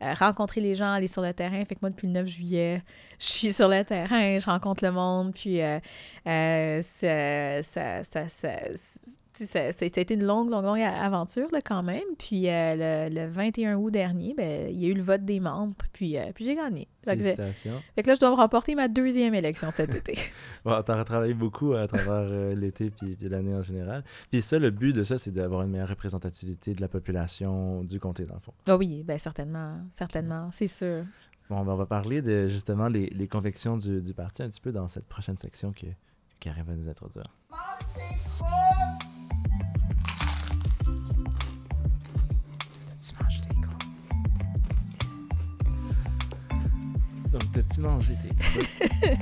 rencontrer 0.01 0.61
les 0.61 0.75
gens, 0.75 0.91
aller 0.91 1.07
sur 1.07 1.21
le 1.21 1.33
terrain. 1.33 1.63
Fait 1.65 1.75
que 1.75 1.79
moi, 1.81 1.89
depuis 1.89 2.07
le 2.07 2.13
9 2.13 2.27
juillet, 2.27 2.83
je 3.19 3.25
suis 3.25 3.53
sur 3.53 3.67
le 3.67 3.83
terrain, 3.83 4.39
je 4.39 4.45
rencontre 4.45 4.83
le 4.83 4.91
monde, 4.91 5.33
puis 5.33 5.59
ça, 6.25 7.61
ça, 7.63 8.03
ça, 8.03 8.29
ça, 8.29 8.57
sais, 9.45 9.71
ça, 9.71 9.71
ça 9.71 9.85
a 9.85 10.01
été 10.01 10.13
une 10.13 10.23
longue, 10.23 10.49
longue, 10.49 10.65
longue 10.65 10.81
aventure 10.81 11.47
là, 11.51 11.61
quand 11.61 11.83
même. 11.83 12.03
Puis 12.17 12.49
euh, 12.49 13.07
le, 13.09 13.13
le 13.13 13.27
21 13.29 13.75
août 13.75 13.91
dernier, 13.91 14.33
ben, 14.35 14.69
il 14.69 14.79
y 14.79 14.85
a 14.85 14.89
eu 14.89 14.93
le 14.93 15.03
vote 15.03 15.23
des 15.23 15.39
membres, 15.39 15.75
puis, 15.93 16.17
euh, 16.17 16.31
puis 16.33 16.45
j'ai 16.45 16.55
gagné. 16.55 16.87
Félicitations. 17.03 17.81
fait 17.95 18.03
que 18.03 18.09
là, 18.09 18.15
je 18.15 18.19
dois 18.19 18.29
me 18.29 18.35
remporter 18.35 18.75
ma 18.75 18.87
deuxième 18.87 19.33
élection 19.33 19.71
cet 19.71 19.95
été. 19.95 20.17
Bon, 20.65 20.79
t'as 20.83 20.97
retravaillé 20.97 21.33
beaucoup 21.33 21.73
à 21.73 21.87
travers 21.87 22.27
euh, 22.29 22.53
l'été 22.53 22.91
puis, 22.91 23.15
puis 23.15 23.29
l'année 23.29 23.55
en 23.55 23.63
général. 23.63 24.03
Puis 24.29 24.41
ça, 24.43 24.59
le 24.59 24.69
but 24.69 24.93
de 24.93 25.03
ça, 25.03 25.17
c'est 25.17 25.31
d'avoir 25.31 25.63
une 25.63 25.71
meilleure 25.71 25.89
représentativité 25.89 26.73
de 26.73 26.81
la 26.81 26.87
population 26.87 27.83
du 27.83 27.99
comté, 27.99 28.25
dans 28.25 28.35
le 28.35 28.39
fond. 28.39 28.53
Ah 28.67 28.77
oui, 28.77 29.03
ben 29.03 29.17
certainement, 29.17 29.77
certainement, 29.93 30.49
c'est 30.51 30.67
sûr. 30.67 31.03
Bon, 31.49 31.63
ben, 31.63 31.73
on 31.73 31.75
va 31.75 31.85
parler 31.85 32.21
de 32.21 32.47
justement 32.47 32.87
les, 32.87 33.07
les 33.07 33.27
convictions 33.27 33.75
du, 33.77 34.01
du 34.01 34.13
parti 34.13 34.43
un 34.43 34.49
petit 34.49 34.61
peu 34.61 34.71
dans 34.71 34.87
cette 34.87 35.05
prochaine 35.05 35.37
section 35.37 35.71
que, 35.71 35.87
que 35.87 35.87
Karim 36.39 36.65
va 36.65 36.75
nous 36.75 36.87
introduire. 36.87 37.27
Tu 43.01 43.13
manges 43.23 43.41
tes 43.41 43.55
croûtes. 43.55 43.87
Donc, 47.31 47.41
t'as-tu 47.53 47.81
mangé 47.81 48.13
tes? 48.21 48.29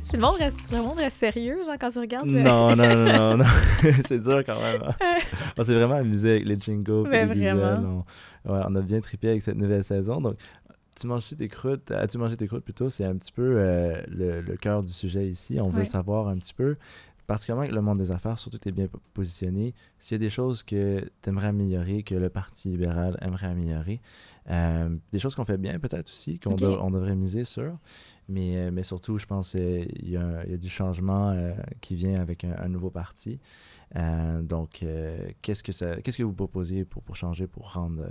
Tout 0.00 0.16
le 0.16 0.18
monde 0.20 0.36
reste, 0.36 0.58
le 0.72 0.78
monde 0.78 0.98
reste 0.98 1.16
sérieux, 1.16 1.58
genre, 1.64 1.76
quand 1.80 1.90
tu 1.90 1.98
regardes. 2.00 2.26
le- 2.28 2.42
Non, 2.42 2.74
non, 2.76 2.88
non, 2.94 3.04
non, 3.04 3.36
non. 3.38 3.44
c'est 4.08 4.18
dur 4.18 4.42
quand 4.44 4.60
même. 4.60 4.82
hein. 4.82 4.94
On 5.56 5.64
s'est 5.64 5.74
vraiment 5.74 5.94
amusé 5.94 6.32
avec 6.32 6.44
les 6.46 6.58
jingles 6.60 7.08
Mais 7.08 7.24
les 7.26 7.32
visuels. 7.34 7.56
vraiment. 7.56 8.04
On, 8.44 8.52
ouais, 8.52 8.60
on 8.68 8.74
a 8.76 8.80
bien 8.82 9.00
trippé 9.00 9.28
avec 9.30 9.42
cette 9.42 9.56
nouvelle 9.56 9.84
saison. 9.84 10.20
Donc, 10.20 10.36
tu 10.98 11.06
manges 11.06 11.28
tes 11.36 11.48
croûtes, 11.48 11.90
as-tu 11.92 12.18
mangé 12.18 12.36
tes 12.36 12.46
croûtes 12.46 12.64
plutôt? 12.64 12.90
C'est 12.90 13.04
un 13.04 13.14
petit 13.16 13.32
peu 13.32 13.54
euh, 13.58 14.02
le, 14.08 14.40
le 14.42 14.56
cœur 14.56 14.82
du 14.82 14.92
sujet 14.92 15.26
ici. 15.28 15.58
On 15.60 15.68
veut 15.70 15.84
savoir 15.84 16.28
un 16.28 16.36
petit 16.36 16.52
peu, 16.54 16.76
particulièrement 17.30 17.62
avec 17.62 17.72
le 17.74 17.80
monde 17.80 17.98
des 17.98 18.10
affaires, 18.10 18.38
surtout 18.38 18.58
tu 18.58 18.68
es 18.68 18.72
bien 18.72 18.86
po- 18.88 19.00
positionné, 19.14 19.72
s'il 19.98 20.14
y 20.14 20.16
a 20.16 20.18
des 20.18 20.30
choses 20.30 20.62
que 20.62 21.00
tu 21.22 21.28
aimerais 21.30 21.48
améliorer, 21.48 22.02
que 22.02 22.14
le 22.14 22.28
Parti 22.28 22.68
libéral 22.68 23.16
aimerait 23.22 23.46
améliorer, 23.46 24.00
euh, 24.50 24.88
des 25.12 25.18
choses 25.18 25.34
qu'on 25.34 25.44
fait 25.44 25.56
bien 25.58 25.78
peut-être 25.78 26.06
aussi, 26.08 26.38
qu'on 26.38 26.56
on 26.60 26.90
devrait 26.90 27.14
miser 27.14 27.44
sur, 27.44 27.78
mais, 28.28 28.56
euh, 28.56 28.70
mais 28.72 28.82
surtout, 28.82 29.18
je 29.18 29.26
pense 29.26 29.52
qu'il 29.52 30.08
y, 30.10 30.16
a 30.16 30.22
un- 30.22 30.42
il 30.44 30.50
y 30.50 30.54
a 30.54 30.56
du 30.56 30.68
changement 30.68 31.30
euh, 31.30 31.52
qui 31.80 31.94
vient 31.94 32.20
avec 32.20 32.44
un, 32.44 32.56
un 32.58 32.68
nouveau 32.68 32.90
parti. 32.90 33.38
Euh, 33.96 34.42
donc, 34.42 34.82
euh, 34.82 35.18
qu'est-ce 35.42 35.62
que 35.62 35.72
ça, 35.72 35.96
qu'est-ce 36.02 36.16
que 36.18 36.22
vous 36.22 36.32
proposez 36.32 36.84
pour, 36.84 37.02
pour 37.02 37.16
changer, 37.16 37.46
pour 37.46 37.72
rendre, 37.72 38.02
euh, 38.02 38.08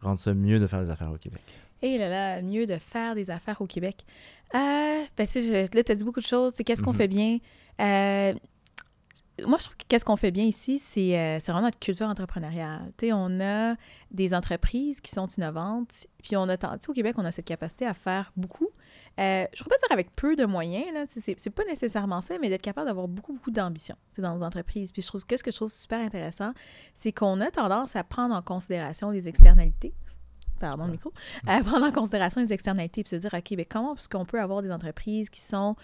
rendre 0.00 0.18
ça 0.18 0.32
mieux 0.34 0.58
de 0.58 0.66
faire 0.66 0.82
des 0.82 0.90
affaires 0.90 1.12
au 1.12 1.18
Québec? 1.18 1.42
Et 1.82 1.98
là 1.98 2.08
là, 2.08 2.42
mieux 2.42 2.66
de 2.66 2.76
faire 2.78 3.14
des 3.14 3.30
affaires 3.30 3.60
au 3.60 3.66
Québec. 3.66 4.04
Euh, 4.54 5.02
ben, 5.16 5.26
là, 5.74 5.82
tu 5.84 5.92
as 5.92 5.94
dit 5.94 6.04
beaucoup 6.04 6.20
de 6.20 6.24
choses. 6.26 6.52
C'est 6.54 6.64
qu'est-ce 6.64 6.80
qu'on 6.82 6.92
Mhm. 6.92 6.96
fait 6.98 7.08
bien? 7.08 7.38
Euh, 7.80 8.34
moi, 9.46 9.58
je 9.58 9.64
trouve 9.64 9.76
que 9.76 9.84
qu'est-ce 9.88 10.04
qu'on 10.04 10.16
fait 10.16 10.30
bien 10.30 10.44
ici, 10.44 10.78
c'est 10.78 11.18
euh, 11.18 11.38
vraiment 11.44 11.62
notre 11.62 11.78
culture 11.78 12.06
entrepreneuriale. 12.06 12.92
Tu 12.96 13.06
sais, 13.06 13.12
on 13.12 13.40
a 13.40 13.74
des 14.12 14.32
entreprises 14.32 15.00
qui 15.00 15.10
sont 15.10 15.26
innovantes, 15.26 16.06
puis 16.22 16.36
on 16.36 16.48
a, 16.48 16.56
tu 16.56 16.66
sais, 16.66 16.90
au 16.90 16.92
Québec, 16.92 17.16
on 17.18 17.24
a 17.24 17.32
cette 17.32 17.44
capacité 17.44 17.84
à 17.84 17.94
faire 17.94 18.32
beaucoup. 18.36 18.68
Euh, 19.18 19.46
je 19.52 19.62
ne 19.62 19.68
pas 19.68 19.76
dire 19.76 19.90
avec 19.90 20.14
peu 20.14 20.36
de 20.36 20.44
moyens, 20.44 20.86
là, 20.92 21.04
c'est 21.08 21.50
pas 21.50 21.64
nécessairement 21.64 22.20
ça, 22.20 22.36
mais 22.38 22.48
d'être 22.48 22.62
capable 22.62 22.86
d'avoir 22.86 23.08
beaucoup, 23.08 23.32
beaucoup 23.32 23.50
d'ambition 23.50 23.96
dans 24.18 24.36
nos 24.36 24.44
entreprises. 24.44 24.92
Puis 24.92 25.02
je 25.02 25.08
trouve 25.08 25.24
que 25.24 25.36
ce 25.36 25.42
que 25.42 25.50
je 25.50 25.56
trouve 25.56 25.70
super 25.70 26.00
intéressant, 26.00 26.52
c'est 26.94 27.12
qu'on 27.12 27.40
a 27.40 27.50
tendance 27.50 27.96
à 27.96 28.04
prendre 28.04 28.34
en 28.34 28.42
considération 28.42 29.10
les 29.10 29.28
externalités 29.28 29.94
pardon, 30.60 30.86
le 30.86 30.92
micro, 30.92 31.12
à 31.46 31.62
prendre 31.62 31.86
en 31.86 31.92
considération 31.92 32.40
les 32.40 32.52
externalités 32.52 33.02
puis 33.04 33.10
se 33.10 33.16
dire, 33.16 33.30
OK, 33.34 33.50
mais 33.56 33.64
comment 33.64 33.94
est-ce 33.94 34.08
qu'on 34.08 34.24
peut 34.24 34.40
avoir 34.40 34.62
des 34.62 34.70
entreprises 34.70 35.28
qui 35.30 35.40
sont 35.40 35.76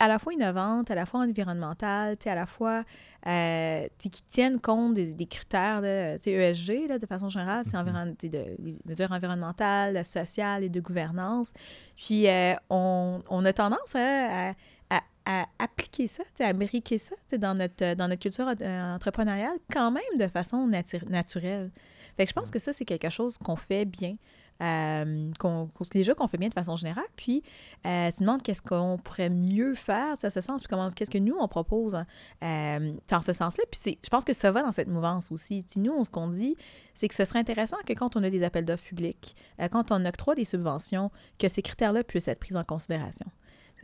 à 0.00 0.08
la 0.08 0.18
fois 0.18 0.32
innovantes, 0.34 0.90
à 0.90 0.94
la 0.96 1.06
fois 1.06 1.20
environnementales, 1.20 2.16
à 2.26 2.34
la 2.34 2.46
fois 2.46 2.82
euh, 3.26 3.86
qui 3.98 4.10
tiennent 4.10 4.60
compte 4.60 4.94
des, 4.94 5.12
des 5.12 5.26
critères 5.26 5.80
de 5.80 6.18
ESG 6.28 6.88
là, 6.88 6.98
de 6.98 7.06
façon 7.06 7.28
générale, 7.28 7.64
sais, 7.68 7.76
Mhm. 7.76 7.82
environ- 7.82 8.14
de, 8.22 8.28
des 8.58 8.76
mesures 8.84 9.10
environnementales, 9.12 10.04
sociales 10.04 10.64
et 10.64 10.68
de 10.68 10.80
gouvernance. 10.80 11.52
Puis 11.96 12.28
euh, 12.28 12.54
on, 12.70 13.22
on 13.28 13.44
a 13.44 13.52
tendance 13.52 13.94
à, 13.94 14.50
à- 14.50 14.54
à- 14.90 15.02
à 15.24 15.46
appliquer 15.58 16.06
ça, 16.06 16.22
à 16.40 16.52
briquer 16.52 16.98
ça 16.98 17.14
dans 17.38 17.54
notre, 17.56 17.94
dans 17.94 18.06
notre 18.08 18.22
culture 18.22 18.48
euh, 18.60 18.94
entrepreneuriale 18.94 19.56
quand 19.72 19.90
même 19.90 20.02
de 20.18 20.26
façon 20.28 20.68
natu- 20.68 21.08
naturelle. 21.08 21.70
Fait 22.16 22.24
que 22.24 22.28
je 22.30 22.34
pense 22.34 22.50
que 22.50 22.58
ça, 22.58 22.72
c'est 22.72 22.84
quelque 22.84 23.10
chose 23.10 23.38
qu'on 23.38 23.56
fait 23.56 23.84
bien. 23.84 24.16
euh, 24.62 25.30
qu'on, 25.38 25.66
qu'on- 25.66 25.84
déjà 25.92 26.14
qu'on 26.14 26.28
fait 26.28 26.38
bien 26.38 26.48
de 26.48 26.54
façon 26.54 26.76
générale. 26.76 27.04
Puis, 27.14 27.42
euh, 27.84 28.08
tu 28.08 28.14
te 28.16 28.20
demandes 28.20 28.40
qu'est-ce 28.42 28.62
qu'on 28.62 28.96
pourrait 28.96 29.28
mieux 29.28 29.74
faire, 29.74 30.16
ça, 30.16 30.30
ce 30.30 30.40
sens, 30.40 30.62
puis 30.62 30.68
comment, 30.70 30.88
qu'est-ce 30.90 31.10
que 31.10 31.18
nous, 31.18 31.36
on 31.38 31.46
propose 31.46 31.94
hein, 31.94 32.06
euh, 32.42 32.92
dans 33.10 33.20
ce 33.20 33.34
sens-là. 33.34 33.64
Puis, 33.70 33.78
c'est, 33.82 33.98
je 34.02 34.08
pense 34.08 34.24
que 34.24 34.32
ça 34.32 34.52
va 34.52 34.62
dans 34.62 34.72
cette 34.72 34.88
mouvance 34.88 35.30
aussi. 35.30 35.62
Nous, 35.76 35.92
on- 35.92 36.04
ce 36.04 36.10
qu'on 36.10 36.28
dit, 36.28 36.56
c'est 36.94 37.06
que 37.06 37.14
ce 37.14 37.26
serait 37.26 37.38
intéressant 37.38 37.76
que 37.86 37.92
quand 37.92 38.16
on 38.16 38.22
a 38.22 38.30
des 38.30 38.42
appels 38.42 38.64
d'offres 38.64 38.84
publics, 38.84 39.36
euh, 39.60 39.68
quand 39.68 39.92
on 39.92 40.02
octroie 40.06 40.34
des 40.34 40.46
subventions, 40.46 41.10
que 41.38 41.48
ces 41.48 41.60
critères-là 41.60 42.02
puissent 42.02 42.28
être 42.28 42.40
pris 42.40 42.56
en 42.56 42.64
considération. 42.64 43.26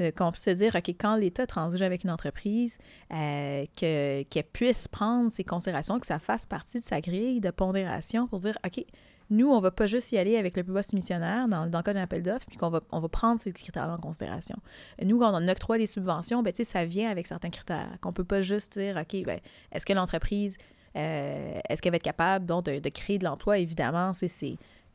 Euh, 0.01 0.11
Qu'on 0.11 0.31
puisse 0.33 0.45
se 0.45 0.51
dire, 0.51 0.75
OK, 0.75 0.89
quand 0.99 1.17
l'État 1.17 1.47
transige 1.47 1.83
avec 1.83 2.05
une 2.05 2.11
entreprise, 2.11 2.79
euh, 3.13 3.65
que- 3.77 4.23
qu'elle 4.23 4.45
puisse 4.45 4.89
prendre 4.89 5.31
ces 5.31 5.45
considérations, 5.45 5.99
que 6.01 6.07
ça 6.07 6.19
fasse 6.19 6.47
partie 6.47 6.81
de 6.81 6.85
sa 6.85 7.01
grille 7.01 7.41
de 7.41 7.51
pondération 7.51 8.27
pour 8.27 8.41
dire, 8.41 8.57
OK, 8.65 8.85
nous, 9.31 9.51
on 9.51 9.61
va 9.61 9.71
pas 9.71 9.87
juste 9.87 10.13
y 10.13 10.19
aller 10.19 10.37
avec 10.37 10.57
le 10.57 10.63
plus 10.63 10.75
bas 10.75 10.83
soumissionnaire 10.83 11.49
dans, 11.49 11.67
dans 11.67 11.79
le 11.79 11.83
cas 11.83 11.95
d'un 11.95 12.03
appel 12.03 12.23
d'offres, 12.23 12.45
puis 12.47 12.59
qu'on 12.59 12.69
va, 12.69 12.81
prendre 13.09 13.41
ces 13.41 13.53
critères-là 13.53 13.95
en 13.95 13.99
considération. 13.99 14.57
Nous, 15.03 15.19
quand 15.19 15.33
on 15.33 15.49
octroie 15.49 15.79
des 15.79 15.87
subventions, 15.87 16.43
ben, 16.43 16.53
ça 16.55 16.85
vient 16.85 17.11
avec 17.11 17.27
certains 17.27 17.51
critères, 17.51 17.97
qu'on 18.01 18.13
peut 18.13 18.25
pas 18.25 18.43
juste 18.43 18.79
dire, 18.79 18.97
OK, 18.97 19.23
ben, 19.25 19.41
est-ce 19.73 19.87
que 19.87 19.93
l'entreprise, 19.95 20.59
euh, 20.97 21.59
est-ce 21.69 21.81
qu'elle 21.81 21.93
va 21.93 21.97
être 21.97 22.03
capable 22.03 22.45
de, 22.45 22.79
de 22.79 22.89
créer 22.91 23.19
de 23.19 23.25
l'emploi? 23.25 23.59
Évidemment, 23.59 24.13
c'est, 24.15 24.29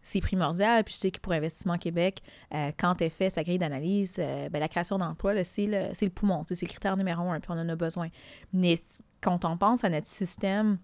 c'est, 0.07 0.21
primordial. 0.21 0.83
Puis 0.83 0.93
je 0.95 0.99
sais 0.99 1.11
que 1.11 1.19
pour 1.19 1.33
Investissement 1.33 1.77
Québec, 1.77 2.21
euh, 2.53 2.71
quand 2.77 3.01
elle 3.01 3.09
fait 3.09 3.29
sa 3.29 3.43
grille 3.43 3.57
d'analyse, 3.57 4.17
euh, 4.19 4.49
ben, 4.49 4.59
la 4.59 4.67
création 4.67 4.97
d'emploi, 4.97 5.33
là, 5.33 5.43
c'est, 5.43 5.65
le, 5.65 5.89
le 5.99 6.09
poumon, 6.09 6.43
c'est 6.47 6.61
le 6.61 6.67
critère 6.67 6.97
numéro 6.97 7.29
un, 7.29 7.39
puis 7.39 7.49
on 7.49 7.59
en 7.59 7.69
a 7.69 7.75
besoin. 7.75 8.09
Mais 8.53 8.75
quand 9.21 9.45
on 9.45 9.57
pense 9.57 9.83
à 9.83 9.89
notre 9.89 10.07
système, 10.07 10.77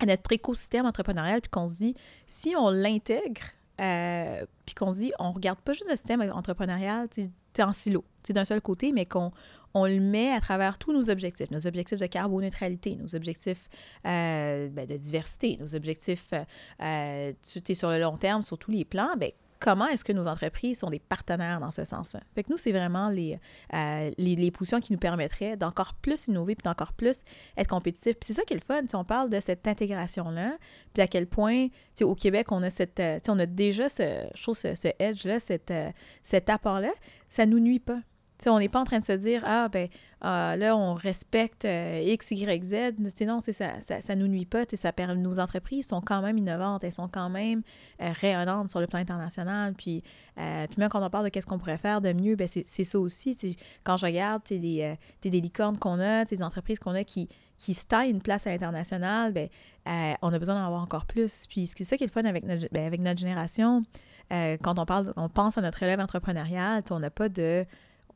à 0.00 0.06
notre 0.06 0.32
écosystème 0.32 0.86
entrepreneurial, 0.86 1.40
puis 1.40 1.50
qu'on 1.50 1.66
se 1.66 1.76
dit, 1.76 1.94
si 2.26 2.54
on 2.56 2.70
l'intègre, 2.70 3.42
euh, 3.80 4.44
puis 4.66 4.74
qu'on 4.74 4.92
se 4.92 4.98
dit, 4.98 5.12
on 5.18 5.32
regarde 5.32 5.58
pas 5.60 5.72
juste 5.72 5.88
le 5.88 5.96
système 5.96 6.20
entrepreneurial 6.32 7.08
tu 7.08 7.62
en 7.62 7.72
silo, 7.72 8.04
d'un 8.28 8.44
seul 8.44 8.60
côté, 8.60 8.92
mais 8.92 9.06
qu'on 9.06 9.32
on 9.74 9.86
le 9.86 10.00
met 10.00 10.32
à 10.32 10.40
travers 10.40 10.78
tous 10.78 10.92
nos 10.92 11.10
objectifs, 11.10 11.50
nos 11.50 11.66
objectifs 11.66 11.98
de 11.98 12.06
carboneutralité, 12.06 12.96
nos 12.96 13.14
objectifs 13.14 13.68
euh, 14.06 14.68
ben, 14.68 14.86
de 14.86 14.96
diversité, 14.96 15.58
nos 15.60 15.74
objectifs 15.74 16.32
euh, 16.82 17.32
sur 17.42 17.90
le 17.90 18.00
long 18.00 18.16
terme, 18.16 18.42
sur 18.42 18.58
tous 18.58 18.70
les 18.70 18.84
plans, 18.84 19.16
ben, 19.16 19.30
comment 19.60 19.86
est-ce 19.86 20.04
que 20.04 20.12
nos 20.12 20.26
entreprises 20.26 20.78
sont 20.78 20.90
des 20.90 20.98
partenaires 20.98 21.60
dans 21.60 21.70
ce 21.70 21.84
sens-là? 21.84 22.20
Fait 22.34 22.42
que 22.42 22.50
nous, 22.50 22.56
c'est 22.56 22.72
vraiment 22.72 23.10
les, 23.10 23.38
euh, 23.74 24.50
positions 24.50 24.80
qui 24.80 24.92
nous 24.92 24.98
permettraient 24.98 25.56
d'encore 25.56 25.94
plus 25.94 26.28
innover 26.28 26.54
puis 26.54 26.64
d'encore 26.64 26.92
plus 26.92 27.22
être 27.56 27.68
compétitifs. 27.68 28.14
Puis 28.14 28.28
c'est 28.28 28.32
ça 28.32 28.42
qui 28.42 28.54
est 28.54 28.56
le 28.56 28.62
fun, 28.62 28.82
si 28.88 28.96
on 28.96 29.04
parle 29.04 29.30
de 29.30 29.38
cette 29.38 29.68
intégration-là, 29.68 30.56
puis 30.94 31.02
à 31.02 31.06
quel 31.06 31.26
point, 31.26 31.68
au 32.00 32.14
Québec, 32.14 32.50
on 32.50 32.62
a 32.62 32.70
cette, 32.70 33.00
on 33.28 33.38
a 33.38 33.46
déjà 33.46 33.88
ce, 33.88 34.26
chose, 34.34 34.58
ce, 34.58 34.88
edge-là, 34.98 35.38
cet, 35.38 35.72
cet 36.22 36.50
apport-là, 36.50 36.90
ça 37.28 37.46
nous 37.46 37.60
nuit 37.60 37.78
pas 37.78 38.00
on 38.46 38.58
n'est 38.58 38.68
pas 38.68 38.80
en 38.80 38.84
train 38.84 38.98
de 38.98 39.04
se 39.04 39.12
dire 39.12 39.42
Ah, 39.44 39.68
ben 39.68 39.88
ah, 40.22 40.54
là, 40.56 40.76
on 40.76 40.92
respecte 40.92 41.64
euh, 41.64 42.02
X, 42.04 42.32
Y, 42.32 42.62
Z. 42.62 43.24
non, 43.26 43.40
ça, 43.40 43.52
ça, 43.80 44.00
ça 44.02 44.14
nous 44.14 44.28
nuit 44.28 44.44
pas. 44.44 44.64
Ça 44.74 44.92
nos 45.14 45.38
entreprises 45.38 45.88
sont 45.88 46.02
quand 46.02 46.20
même 46.20 46.36
innovantes, 46.36 46.84
elles 46.84 46.92
sont 46.92 47.08
quand 47.08 47.30
même 47.30 47.62
euh, 48.02 48.12
rayonnantes 48.20 48.68
sur 48.68 48.80
le 48.80 48.86
plan 48.86 48.98
international. 48.98 49.72
Puis, 49.72 50.02
euh, 50.38 50.66
puis 50.66 50.78
même 50.78 50.90
quand 50.90 51.02
on 51.02 51.08
parle 51.08 51.24
de 51.24 51.30
qu'est-ce 51.30 51.46
qu'on 51.46 51.58
pourrait 51.58 51.78
faire 51.78 52.02
de 52.02 52.12
mieux, 52.12 52.36
ben 52.36 52.46
c'est 52.46 52.84
ça 52.84 52.98
aussi. 52.98 53.56
Quand 53.82 53.96
je 53.96 54.04
regarde 54.04 54.42
des, 54.44 54.94
des 55.22 55.40
licornes 55.40 55.78
qu'on 55.78 55.98
a, 55.98 56.26
des 56.26 56.42
entreprises 56.42 56.78
qu'on 56.78 56.94
a 56.94 57.04
qui, 57.04 57.28
qui 57.56 57.72
se 57.72 57.86
une 58.06 58.20
place 58.20 58.46
à 58.46 58.50
l'international, 58.50 59.32
ben, 59.32 59.48
on 60.20 60.32
a 60.32 60.38
besoin 60.38 60.54
d'en 60.54 60.66
avoir 60.66 60.82
encore 60.82 61.06
plus. 61.06 61.46
Puis 61.48 61.66
c'est 61.66 61.84
ça 61.84 61.96
qui 61.96 62.04
est 62.04 62.06
le 62.06 62.12
fun 62.12 62.28
avec 62.28 62.44
notre, 62.44 62.68
ben, 62.72 62.86
avec 62.86 63.00
notre 63.00 63.20
génération. 63.20 63.84
quand 64.30 64.78
on 64.78 64.84
parle, 64.84 65.14
on 65.16 65.30
pense 65.30 65.56
à 65.56 65.62
notre 65.62 65.82
élève 65.82 66.00
entrepreneurial, 66.00 66.82
on 66.90 67.00
n'a 67.00 67.10
pas 67.10 67.30
de 67.30 67.64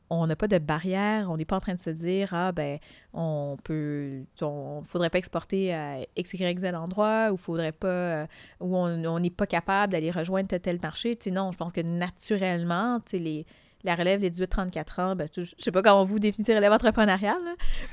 on 0.09 0.27
n'a 0.27 0.35
pas 0.35 0.47
de 0.47 0.57
barrière, 0.57 1.29
on 1.29 1.37
n'est 1.37 1.45
pas 1.45 1.55
en 1.55 1.59
train 1.59 1.73
de 1.73 1.79
se 1.79 1.89
dire 1.89 2.29
ah 2.33 2.51
ben 2.51 2.77
on 3.13 3.57
peut 3.63 4.23
on 4.41 4.83
faudrait 4.85 5.09
pas 5.09 5.17
exporter 5.17 5.73
à 5.73 5.99
x 6.15 6.33
y 6.33 6.57
z 6.57 6.65
endroit 6.75 7.31
ou 7.31 7.37
faudrait 7.37 7.71
pas 7.71 7.87
euh, 7.87 8.25
ou 8.59 8.77
on 8.77 9.19
n'est 9.19 9.29
pas 9.29 9.47
capable 9.47 9.93
d'aller 9.93 10.11
rejoindre 10.11 10.47
tel 10.47 10.61
tel 10.61 10.79
marché, 10.81 11.15
tu 11.15 11.31
non, 11.31 11.51
je 11.51 11.57
pense 11.57 11.71
que 11.71 11.81
naturellement, 11.81 12.99
tu 12.99 13.17
les 13.17 13.45
la 13.85 13.95
relève 13.95 14.19
des 14.19 14.31
18-34 14.31 15.01
ans, 15.01 15.15
ben, 15.15 15.27
je 15.35 15.43
sais 15.57 15.71
pas 15.71 15.81
comment 15.81 16.05
vous 16.05 16.19
définissez 16.19 16.55
relève 16.55 16.71
entrepreneuriale, 16.73 17.37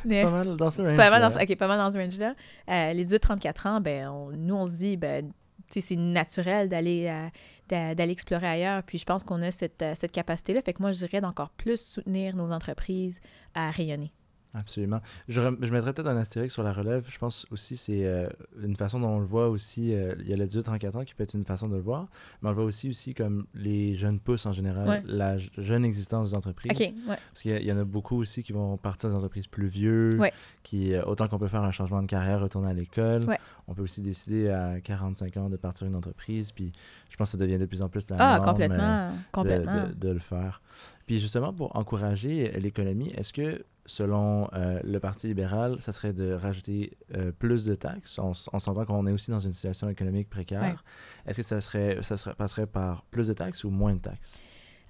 mais... 0.05 0.23
Pas 0.23 0.31
mal 0.31 0.57
dans 0.57 0.71
ce 0.71 0.81
range 0.83 0.97
pas 0.97 1.11
mal 1.11 1.21
dans, 1.21 1.41
OK, 1.41 1.57
pas 1.57 1.69
mal 1.69 1.79
dans 1.79 1.91
ce 1.91 1.99
range-là. 1.99 2.35
Euh, 2.71 2.93
les 2.95 3.07
18-34 3.07 3.69
ans, 3.69 3.81
ben, 3.81 4.11
nous, 4.35 4.55
on 4.55 4.67
se 4.67 4.77
dit, 4.77 4.97
ben, 4.97 5.31
c'est 5.69 5.97
naturel 5.97 6.69
d'aller 6.69 7.07
euh, 7.09 7.29
d'aller 7.73 8.13
explorer 8.13 8.47
ailleurs. 8.47 8.83
Puis 8.83 8.99
je 8.99 9.05
pense 9.05 9.25
qu'on 9.25 9.43
a 9.43 9.51
cette, 9.51 9.83
euh, 9.83 9.95
cette 9.95 10.13
capacité-là. 10.13 10.63
Fait 10.63 10.73
que 10.73 10.83
moi, 10.83 10.93
je 10.93 10.99
dirais 10.99 11.21
d'encore 11.21 11.51
plus 11.51 11.81
soutenir 11.81 12.37
nos 12.37 12.53
entreprises 12.53 13.21
à 13.55 13.71
rayonner. 13.71 14.13
Absolument. 14.55 15.01
Je, 15.29 15.41
je 15.41 15.73
mettrais 15.73 15.95
peut-être 15.95 16.09
un 16.09 16.17
astérique 16.17 16.51
sur 16.51 16.63
la 16.63 16.73
relève. 16.73 17.07
Je 17.09 17.19
pense 17.19 17.47
aussi 17.51 17.77
c'est 17.77 18.05
euh, 18.05 18.29
une 18.63 18.77
façon 18.77 19.01
dont 19.01 19.09
on 19.09 19.19
le 19.19 19.27
voit 19.27 19.49
aussi. 19.49 19.95
Euh, 19.95 20.15
il 20.21 20.29
y 20.29 20.33
a 20.35 20.37
le 20.37 20.45
18-34 20.45 20.99
ans 20.99 21.05
qui 21.05 21.15
peut 21.15 21.23
être 21.23 21.35
une 21.35 21.45
façon 21.45 21.69
de 21.69 21.75
le 21.75 21.81
voir, 21.81 22.09
mais 22.41 22.49
on 22.49 22.51
le 22.51 22.57
voit 22.57 22.65
aussi, 22.65 22.91
aussi 22.91 23.15
comme 23.15 23.47
les 23.55 23.95
jeunes 23.95 24.21
pousses 24.21 24.45
en 24.45 24.53
général, 24.53 25.03
la 25.07 25.39
jeune 25.57 25.85
existence 25.85 26.31
des 26.31 26.37
entreprises. 26.37 26.93
Parce 27.07 27.43
qu'il 27.43 27.63
y, 27.63 27.73
en 27.73 27.79
a 27.79 27.85
beaucoup 27.85 28.17
aussi 28.17 28.43
qui 28.43 28.53
vont 28.53 28.77
partir 28.77 29.09
des 29.09 29.17
entreprises 29.17 29.47
plus 29.47 29.69
vieux, 29.69 30.19
qui, 30.63 30.93
euh, 30.93 31.03
autant 31.05 31.29
qu'on 31.29 31.39
peut 31.39 31.49
faire 31.49 31.63
un 31.63 31.73
changement 31.73 32.03
de 32.03 32.07
carrière, 32.07 32.41
retourner 32.41 32.69
à 32.69 32.75
l'école, 32.75 33.25
on 33.69 33.75
peut 33.75 33.83
aussi 33.83 34.03
décider 34.03 34.51
à 34.51 34.81
45 34.81 35.37
ans 35.39 35.49
de 35.49 35.57
partir 35.57 35.87
une 35.87 35.95
entreprise. 35.95 36.53
Puis 36.53 36.73
je 37.09 37.17
pense 37.17 37.29
que 37.29 37.39
ça 37.39 37.45
devient 37.45 37.59
de 37.59 37.67
plus 37.67 37.81
en 37.81 37.89
plus 37.89 38.11
la 38.11 38.17
ah, 38.19 38.37
norme 38.39 38.51
complètement, 38.51 39.11
complètement. 39.33 39.89
de, 39.97 40.11
le 40.11 40.19
faire. 40.19 40.61
Puis 41.07 41.21
justement, 41.21 41.53
pour 41.53 41.75
encourager 41.77 42.51
l'économie, 42.61 43.11
est-ce 43.17 43.33
que 43.33 43.65
selon 43.93 44.49
euh, 44.55 44.81
le 44.83 44.99
Parti 45.01 45.27
libéral, 45.27 45.79
ça 45.81 45.93
serait 45.93 46.15
de 46.15 46.33
rajouter 46.33 46.97
euh, 47.15 47.31
plus 47.31 47.67
de 47.67 47.75
taxes. 47.75 48.19
On, 48.19 48.33
on 48.53 48.59
s'entend 48.59 48.87
qu'on 48.87 49.07
est 49.07 49.13
aussi 49.13 49.31
dans 49.31 49.39
une 49.39 49.53
situation 49.53 49.91
économique 49.91 50.31
précaire. 50.31 50.83
Est-ce 51.27 51.37
que 51.37 51.43
ça, 51.43 51.61
serait, 51.61 51.99
ça 52.03 52.17
serait, 52.17 52.35
passerait 52.35 52.67
par 52.67 53.05
plus 53.11 53.29
de 53.29 53.35
taxes 53.35 53.65
ou 53.65 53.71
moins 53.71 53.93
de 53.95 54.01
taxes? 54.01 54.39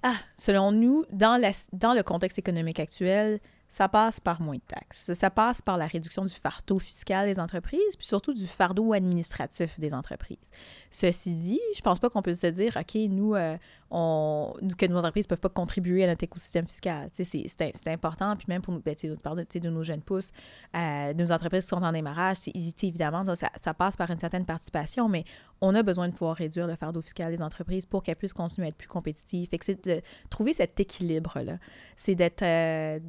Ah, 0.03 0.15
selon 0.37 0.71
nous, 0.71 1.03
dans, 1.11 1.39
la, 1.39 1.51
dans 1.73 1.93
le 1.93 2.01
contexte 2.01 2.39
économique 2.39 2.79
actuel, 2.79 3.39
ça 3.67 3.89
passe 3.89 4.19
par 4.19 4.39
moins 4.39 4.55
de 4.55 4.61
taxes. 4.67 5.13
Ça 5.13 5.29
passe 5.29 5.61
par 5.61 5.77
la 5.77 5.87
réduction 5.87 6.23
du 6.23 6.33
fardeau 6.33 6.77
fiscal 6.77 7.25
des 7.25 7.39
entreprises, 7.39 7.95
puis 7.97 8.05
surtout 8.05 8.31
du 8.31 8.45
fardeau 8.45 8.93
administratif 8.93 9.79
des 9.79 9.93
entreprises. 9.93 10.49
Ceci 10.91 11.33
dit, 11.33 11.59
je 11.75 11.81
pense 11.81 11.99
pas 11.99 12.09
qu'on 12.09 12.21
peut 12.21 12.35
se 12.35 12.47
dire, 12.47 12.77
OK, 12.79 12.95
nous, 13.09 13.33
euh, 13.33 13.57
que 13.93 14.87
nos 14.87 14.97
entreprises 14.97 15.25
ne 15.25 15.29
peuvent 15.29 15.39
pas 15.39 15.49
contribuer 15.49 16.03
à 16.03 16.07
notre 16.07 16.23
écosystème 16.23 16.65
fiscal. 16.65 17.09
C'est 17.11 17.87
important. 17.87 18.35
Puis 18.35 18.45
même 18.47 18.61
pour 18.61 18.73
ben, 18.79 18.95
tu 18.95 19.13
parles 19.21 19.45
de, 19.45 19.69
nos 19.69 19.83
jeunes 19.83 20.01
pousses, 20.01 20.31
euh, 20.75 21.13
nos 21.13 21.31
entreprises 21.31 21.65
qui 21.65 21.67
sont 21.69 21.83
en 21.83 21.91
démarrage, 21.91 22.37
évidemment, 22.81 23.23
ça, 23.35 23.49
ça, 23.61 23.73
passe 23.73 23.95
par 23.95 24.09
une 24.09 24.17
certaine 24.17 24.45
participation, 24.45 25.07
mais 25.07 25.25
on 25.61 25.75
a 25.75 25.83
besoin 25.83 26.07
de 26.07 26.13
pouvoir 26.13 26.35
réduire 26.35 26.65
le 26.65 26.75
fardeau 26.75 27.01
fiscal 27.01 27.35
des 27.35 27.41
entreprises 27.41 27.85
pour 27.85 28.01
qu'elles 28.01 28.15
puissent 28.15 28.33
continuer 28.33 28.67
à 28.67 28.69
être 28.69 28.75
plus 28.75 28.87
compétitives. 28.87 29.47
C'est 29.61 29.85
de 29.85 30.01
trouver 30.29 30.53
cet 30.53 30.79
équilibre-là. 30.79 31.57
C'est 31.95 32.15
d'être 32.15 32.41
euh, 32.41 32.99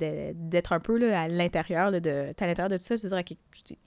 un 0.71 0.81
peu 0.81 1.15
à 1.15 1.29
l'intérieur 1.29 1.93
de, 1.93 2.33
tout 2.33 2.83
ça, 2.83 2.99
c'est 2.99 3.09
dire, 3.09 3.23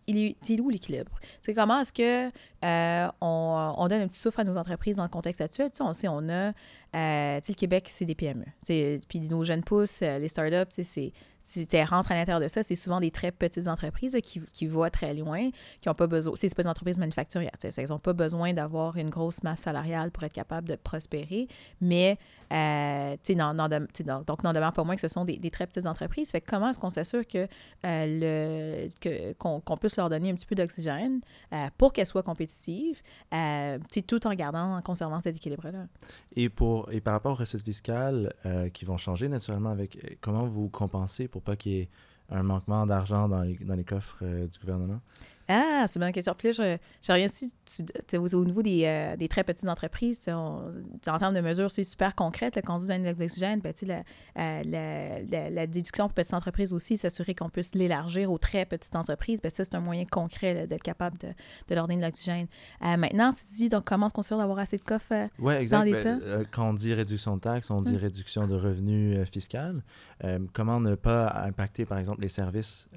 il 0.08 0.18
est, 0.18 0.36
il 0.50 0.58
est 0.58 0.62
où 0.62 0.70
l'équilibre? 0.70 1.12
C'est 1.42 1.54
comment 1.54 1.82
est-ce 1.82 1.94
que 1.94 2.32
euh, 2.66 3.08
on, 3.22 3.74
on, 3.78 3.88
donne 3.88 4.02
un 4.02 4.08
petit 4.08 4.20
souffle 4.20 4.42
à 4.42 4.44
nos 4.44 4.58
entreprises 4.58 4.98
dans 4.98 5.04
le 5.04 5.10
contexte 5.10 5.42
actuel? 5.42 5.70
Tu 5.70 5.78
sais, 5.78 5.84
on 5.84 5.94
sait, 5.94 6.08
on 6.08 6.28
a 6.30 6.54
euh, 6.96 7.40
le 7.48 7.54
Québec, 7.54 7.86
c'est 7.88 8.06
des 8.06 8.16
PME. 8.16 8.46
Puis 8.66 9.20
nos 9.30 9.44
jeunes 9.44 9.64
pousses, 9.64 10.02
euh, 10.02 10.18
les 10.18 10.28
startups, 10.28 10.72
c'est 10.72 11.14
si 11.44 11.66
tu 11.66 11.82
rentres 11.82 12.12
à 12.12 12.16
l'intérieur 12.16 12.42
de 12.42 12.50
ça, 12.50 12.62
c'est 12.62 12.76
souvent 12.76 13.00
des 13.00 13.10
très 13.10 13.32
petites 13.32 13.68
entreprises 13.68 14.18
qui, 14.22 14.42
qui 14.52 14.68
voient 14.68 14.90
très 14.90 15.14
loin, 15.14 15.50
qui 15.80 15.88
n'ont 15.88 15.94
pas 15.94 16.08
besoin. 16.08 16.34
C'est 16.36 16.54
pas 16.54 16.64
des 16.64 16.68
entreprises 16.68 17.00
manufacturières. 17.00 17.52
Ils 17.64 17.86
n'ont 17.90 18.00
pas 18.00 18.12
besoin 18.12 18.54
d'avoir 18.54 18.98
une 18.98 19.10
grosse 19.10 19.44
masse 19.44 19.62
salariale 19.62 20.12
pour 20.12 20.24
être 20.24 20.34
capable 20.34 20.68
de 20.68 20.76
prospérer, 20.76 21.48
mais 21.80 22.18
euh, 22.52 23.16
non, 23.36 23.54
non, 23.54 23.68
donc 24.26 24.44
n'en 24.44 24.54
demeure 24.54 24.74
pas 24.74 24.84
moins 24.84 24.96
que 24.96 25.02
ce 25.02 25.08
sont 25.08 25.26
des, 25.26 25.52
très 25.52 25.68
petites 25.68 25.86
entreprises. 25.86 26.32
Comment 26.48 26.70
est-ce 26.70 26.80
qu'on 26.80 26.90
s'assure 26.90 27.28
que, 27.28 27.48
euh, 27.86 28.88
le, 28.88 29.34
qu'on, 29.34 29.78
puisse 29.78 29.98
leur 29.98 30.10
donner 30.10 30.32
un 30.32 30.36
petit 30.36 30.46
peu 30.46 30.56
d'oxygène 30.56 31.22
euh, 31.54 31.68
pour 31.78 31.94
qu'elles 31.94 32.06
soient 32.06 32.24
compétitives, 32.24 33.02
euh, 33.34 33.80
tout 34.08 34.26
en 34.28 34.34
gardant, 34.34 34.78
en 34.78 34.82
conservant 34.82 35.20
cet 35.20 35.36
équilibre-là? 35.38 35.88
Et, 36.36 36.50
pour, 36.50 36.92
et 36.92 37.02
par 37.02 37.14
rapport 37.14 37.34
aux 37.34 37.40
recettes 37.40 37.64
fiscales 37.64 38.34
qui 38.74 38.86
vont 38.86 38.98
changer 38.98 39.28
naturellement 39.28 39.72
avec 39.72 40.18
comment 40.22 40.46
vous 40.46 40.70
compensez 40.70 41.28
pour 41.28 41.42
pas 41.42 41.56
qu'il 41.56 41.72
y 41.72 41.80
ait 41.80 41.90
un 42.30 42.44
manquement 42.44 42.86
d'argent 42.86 43.28
dans 43.28 43.42
les, 43.42 43.84
coffres 43.84 44.24
du 44.24 44.60
gouvernement? 44.60 45.00
Ah, 45.50 45.86
c'est 45.88 45.98
bien 46.00 46.10
une 46.10 46.14
question. 46.14 46.36
Puis 46.38 46.50
là, 46.50 46.52
je, 46.52 46.78
je 47.02 47.12
reviens 47.12 47.28
aussi 47.28 48.36
au 48.36 48.46
niveau 48.46 48.62
des, 48.62 48.84
euh, 48.86 49.16
des, 49.16 49.30
très 49.30 49.44
petites 49.44 49.68
entreprises. 49.68 50.26
On, 50.28 50.74
en 51.08 51.18
termes 51.18 51.34
de 51.34 51.42
mesures, 51.42 51.72
c'est 51.72 51.86
super 51.86 52.16
concrète. 52.16 52.60
quand 52.66 52.76
on 52.76 52.78
dit 52.80 52.88
donner 52.88 53.14
de 53.14 53.20
l'oxygène, 53.20 53.62
ben, 53.62 53.74
la, 53.84 53.96
euh, 53.96 54.62
la, 54.66 55.22
la, 55.22 55.50
la, 55.50 55.68
déduction 55.68 56.06
pour 56.08 56.16
petites 56.16 56.34
entreprises 56.34 56.74
aussi, 56.74 56.98
s'assurer 56.98 57.34
qu'on 57.34 57.50
puisse 57.50 57.76
l'élargir 57.76 58.30
aux 58.30 58.38
très 58.38 58.66
petites 58.66 58.96
entreprises, 58.96 59.42
ben, 59.42 59.50
ça, 59.50 59.64
c'est 59.64 59.76
un 59.76 59.80
moyen 59.80 60.06
concret 60.06 60.68
d'être 60.68 60.84
capable 60.84 61.18
de, 61.20 61.28
de 61.28 61.76
leur 61.76 61.88
donner 61.88 62.02
de 62.02 62.06
l'oxygène. 62.06 62.48
Euh, 62.84 62.98
maintenant, 62.98 63.32
tu 63.32 63.46
dis, 63.56 63.70
donc, 63.70 63.86
comment 63.86 64.08
est-ce 64.08 64.14
qu'on 64.14 64.24
se 64.24 64.30
fait 64.30 64.38
d'avoir 64.38 64.60
assez 64.60 64.78
de 64.78 64.82
coffres 64.82 65.30
ouais, 65.40 65.66
dans 65.68 65.84
l'État? 65.84 66.18
Ben, 66.18 66.46
quand 66.52 66.70
on 66.70 66.74
dit 66.74 66.94
réduction 66.94 67.38
de 67.38 67.42
taxes, 67.42 67.72
on 67.72 67.82
dit 67.82 67.92
hum. 67.92 67.98
réduction 67.98 68.48
de 68.48 68.56
revenus 68.56 69.28
fiscaux. 69.30 69.58
comment 70.52 70.82
ne 70.82 70.96
pas 70.96 71.44
impacter, 71.46 71.86
par 71.86 72.00
exemple, 72.00 72.22
les 72.22 72.28
services 72.28 72.90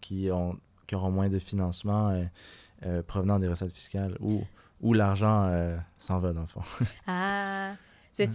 qui 0.00 0.30
ont 0.30 0.56
qui 0.90 0.96
auront 0.96 1.12
moins 1.12 1.28
de 1.28 1.38
financement 1.38 2.10
euh, 2.10 2.24
euh, 2.84 3.02
provenant 3.04 3.38
des 3.38 3.46
recettes 3.46 3.72
fiscales 3.72 4.16
ou 4.20 4.42
où 4.80 4.92
l'argent 4.92 5.44
euh, 5.44 5.76
s'en 6.00 6.18
va, 6.18 6.32
dans 6.32 6.40
le 6.40 6.46
fond. 6.46 6.62
ah, 7.06 7.74
c'est 8.12 8.26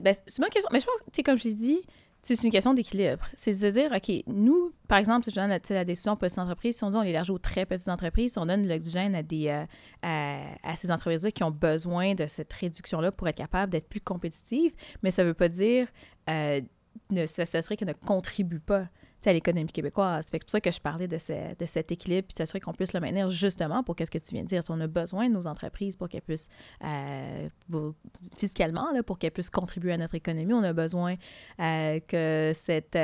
ben, 0.00 0.14
une 0.14 0.50
question. 0.50 0.68
Mais 0.72 0.80
je 0.80 0.84
pense 0.84 1.02
que, 1.10 1.22
comme 1.22 1.38
je 1.38 1.44
l'ai 1.44 1.54
dit, 1.54 1.80
c'est 2.20 2.42
une 2.42 2.50
question 2.50 2.74
d'équilibre. 2.74 3.24
C'est 3.36 3.52
de 3.52 3.70
dire, 3.70 3.92
OK, 3.92 4.12
nous, 4.26 4.72
par 4.88 4.98
exemple, 4.98 5.24
si 5.24 5.30
je 5.30 5.36
donne 5.36 5.58
la, 5.70 5.84
décision 5.84 6.12
aux 6.12 6.16
petites 6.16 6.38
entreprises, 6.38 6.76
si 6.76 6.84
on 6.84 6.90
dit 6.90 6.96
on 6.96 7.02
élargit 7.02 7.30
aux 7.30 7.38
très 7.38 7.64
petites 7.64 7.88
entreprises, 7.88 8.32
si 8.32 8.38
on 8.38 8.46
donne 8.46 8.68
l'oxygène 8.68 9.14
à, 9.14 9.66
à, 10.02 10.76
ces 10.76 10.90
entreprises-là 10.90 11.30
qui 11.30 11.44
ont 11.44 11.50
besoin 11.50 12.14
de 12.14 12.26
cette 12.26 12.52
réduction-là 12.52 13.10
pour 13.12 13.28
être 13.28 13.36
capable 13.36 13.72
d'être 13.72 13.88
plus 13.88 14.00
compétitives, 14.00 14.72
mais 15.02 15.12
ça 15.12 15.22
ne 15.22 15.28
veut 15.28 15.34
pas 15.34 15.48
dire 15.48 15.86
ne, 16.28 17.26
ça, 17.26 17.46
ça 17.46 17.62
serait 17.62 17.76
qu'elles 17.76 17.88
ne 17.88 18.06
contribuent 18.06 18.60
pas 18.60 18.88
à 19.28 19.32
l'économie 19.32 19.70
québécoise. 19.70 20.24
C'est 20.30 20.38
pour 20.38 20.50
ça 20.50 20.60
que 20.60 20.70
je 20.70 20.80
parlais 20.80 21.08
de, 21.08 21.16
de 21.16 21.66
cet 21.66 21.92
équilibre, 21.92 22.26
puis 22.28 22.34
s'assurer 22.36 22.60
qu'on 22.60 22.72
puisse 22.72 22.92
le 22.92 23.00
maintenir 23.00 23.30
justement 23.30 23.82
pour 23.82 23.96
qu'est-ce 23.96 24.10
que 24.10 24.18
tu 24.18 24.34
viens 24.34 24.42
de 24.42 24.48
dire. 24.48 24.62
On 24.68 24.80
a 24.80 24.86
besoin 24.86 25.28
de 25.28 25.34
nos 25.34 25.46
entreprises 25.46 25.96
pour 25.96 26.08
qu'elles 26.08 26.22
puissent, 26.22 26.48
euh, 26.84 27.48
fiscalement, 28.36 28.90
là, 28.92 29.02
pour 29.02 29.18
qu'elles 29.18 29.30
puissent 29.30 29.50
contribuer 29.50 29.92
à 29.92 29.96
notre 29.96 30.14
économie. 30.14 30.52
On 30.52 30.62
a 30.62 30.72
besoin 30.72 31.16
euh, 31.60 32.00
que, 32.06 32.52
cette, 32.54 32.98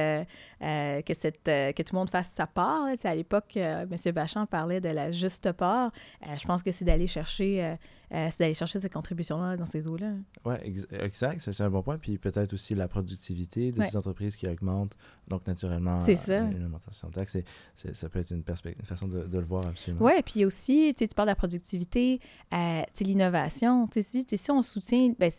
euh, 0.63 1.03
que, 1.03 1.15
cette, 1.15 1.45
que 1.45 1.83
tout 1.83 1.95
le 1.95 1.99
monde 1.99 2.11
fasse 2.11 2.31
sa 2.31 2.47
part. 2.47 2.87
à 3.05 3.15
l'époque, 3.15 3.57
M. 3.57 3.89
Bachand 4.15 4.47
parlait 4.47 4.81
de 4.81 4.89
la 4.89 5.11
juste 5.11 5.53
part. 5.53 5.91
je 6.37 6.45
pense 6.47 6.63
que 6.63 6.73
c'est 6.73 6.85
d'aller 6.85 7.07
chercher 7.07 7.77
euh, 8.15 8.29
c'est 8.31 8.39
d'aller 8.41 8.55
chercher 8.55 8.81
cette 8.81 8.93
contribution-là 8.95 9.59
dans 9.59 9.67
ces 9.67 9.87
eaux-là. 9.87 10.13
Oui, 10.47 10.55
exact, 10.93 11.41
c'est 11.41 11.63
un 11.63 11.69
bon 11.69 11.83
point. 11.83 11.99
Puis 11.99 12.17
peut-être 12.17 12.55
aussi 12.55 12.75
la 12.75 12.89
productivité 12.89 13.71
de 13.71 13.81
Ouais. 13.81 13.87
ces 13.87 13.99
entreprises 13.99 14.35
qui 14.35 14.49
augmentent, 14.49 14.97
donc 15.29 15.47
naturellement, 15.47 16.01
euh, 16.01 16.07
de 16.07 17.13
taxes, 17.13 17.37
c'est- 17.75 17.95
ça 17.95 18.09
peut 18.09 18.19
être 18.21 18.31
une, 18.31 18.43
une 18.65 18.85
façon 18.87 19.09
de, 19.09 19.25
de 19.25 19.39
le 19.39 19.45
voir 19.45 19.67
absolument. 19.67 20.07
Oui, 20.07 20.13
puis 20.25 20.47
aussi, 20.47 20.95
tu 20.97 21.07
parles 21.09 21.27
de 21.29 21.33
la 21.33 21.37
productivité, 21.37 22.19
euh, 22.55 22.83
l'innovation. 23.01 23.89
Si, 23.93 24.25
si 24.27 24.51
on 24.51 24.63
soutient, 24.63 25.13
ben, 25.19 25.31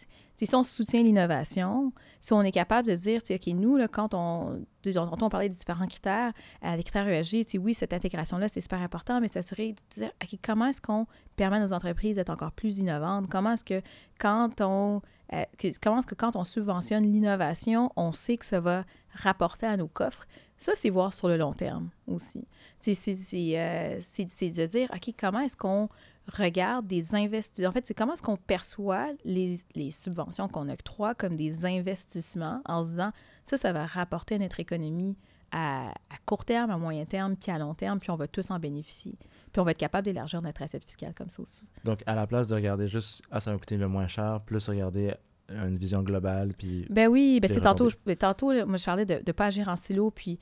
si- 0.46 0.56
on 0.56 0.64
soutient 0.64 1.04
l'innovation, 1.04 1.92
si 2.20 2.34
on 2.34 2.42
est 2.42 2.52
capable 2.52 2.88
de 2.88 2.96
dire, 2.96 3.22
OK, 3.30 3.48
nous, 3.48 3.78
quand 3.88 4.14
on, 4.14 4.62
sais, 4.84 4.98
on, 4.98 5.30
parlait 5.30 5.50
des 5.50 5.56
différents 5.56 5.88
critères, 5.88 6.32
euh, 6.64 6.76
les 6.76 6.84
critères 6.84 7.08
ESG, 7.08 7.60
oui, 7.60 7.74
cette 7.74 7.94
intégration-là, 7.94 8.50
c'est 8.50 8.62
super 8.62 8.82
important, 8.82 9.20
mais 9.22 9.28
s'assurer 9.28 9.74
de 9.74 10.02
dire, 10.02 10.12
OK, 10.24 10.40
comment 10.44 10.66
est-ce 10.66 10.82
qu'on 10.82 11.06
permet 11.36 11.58
à 11.58 11.60
nos 11.60 11.74
entreprises 11.74 12.16
d'être 12.16 12.30
encore 12.30 12.52
plus 12.52 12.80
innovantes? 12.80 13.28
Comment 13.30 13.54
est-ce 13.54 13.64
que 13.64 13.82
quand 14.20 14.62
on, 14.62 15.02
euh, 15.34 15.44
comment 15.82 16.00
est-ce 16.00 16.08
que 16.08 16.16
quand 16.16 16.36
on 16.36 16.44
subventionne 16.44 17.04
l'innovation, 17.04 17.92
on 17.96 18.12
sait 18.12 18.38
que 18.38 18.46
ça 18.46 18.60
va 18.60 18.86
rapporter 19.14 19.66
à 19.66 19.78
nos 19.78 19.88
coffres? 19.88 20.26
Ça, 20.58 20.74
c'est 20.76 20.90
voir 20.90 21.14
sur 21.14 21.30
le 21.30 21.38
long 21.38 21.54
terme 21.54 21.90
aussi. 22.06 22.46
C'est 22.82 22.92
euh, 22.92 23.98
de 23.98 24.66
dire, 24.66 24.90
OK, 24.94 25.14
comment 25.18 25.40
est-ce 25.40 25.56
qu'on 25.56 25.90
regarde 26.32 26.88
des 26.88 27.16
investissements? 27.16 27.70
En 27.70 27.74
fait, 27.74 27.86
c'est 27.88 27.94
comment 27.94 28.14
est-ce 28.14 28.22
qu'on 28.22 28.38
perçoit 28.38 29.10
les, 29.26 29.60
les 29.76 29.92
subventions 29.92 30.48
qu'on 30.48 30.70
octroie 30.70 31.16
comme 31.16 31.36
des 31.36 31.66
investissements 31.66 32.62
en 32.66 32.84
se 32.84 32.90
disant, 32.92 33.12
ça, 33.44 33.58
ça 33.58 33.74
va 33.74 33.86
rapporter 33.86 34.36
à 34.36 34.38
notre 34.40 34.60
économie 34.60 35.18
à, 35.52 35.90
à 35.90 36.18
court 36.26 36.46
terme, 36.46 36.70
à 36.70 36.78
moyen 36.78 37.06
terme, 37.06 37.36
puis 37.36 37.52
à 37.52 37.58
long 37.58 37.74
terme, 37.74 38.00
puis 38.00 38.12
on 38.12 38.16
va 38.16 38.28
tous 38.28 38.52
en 38.52 38.60
bénéficier. 38.60 39.18
Puis 39.52 39.60
on 39.60 39.64
va 39.64 39.72
être 39.72 39.78
capable 39.78 40.06
d'élargir 40.06 40.42
notre 40.42 40.62
assiette 40.62 40.84
fiscale 40.84 41.14
comme 41.14 41.30
ça 41.30 41.42
aussi. 41.42 41.62
Donc, 41.84 42.04
à 42.06 42.16
la 42.16 42.28
place 42.28 42.48
de 42.48 42.56
regarder 42.56 42.88
juste, 42.88 43.24
ah, 43.32 43.40
ça 43.40 43.52
va 43.52 43.58
coûter 43.58 43.78
le 43.78 43.88
moins 43.88 44.08
cher, 44.08 44.42
plus 44.46 44.68
regarder 44.70 45.16
une 45.50 45.78
vision 45.78 46.04
globale, 46.04 46.54
puis 46.56 46.86
Ben 46.92 47.08
oui, 47.08 47.40
ben 47.42 47.50
tantôt, 47.50 47.90
je, 47.90 48.14
tantôt 48.14 48.54
moi, 48.68 48.78
je 48.78 48.86
parlais 48.86 49.06
de 49.06 49.22
ne 49.26 49.32
pas 49.32 49.48
agir 49.48 49.68
en 49.68 49.76
silo, 49.76 50.12
puis 50.12 50.40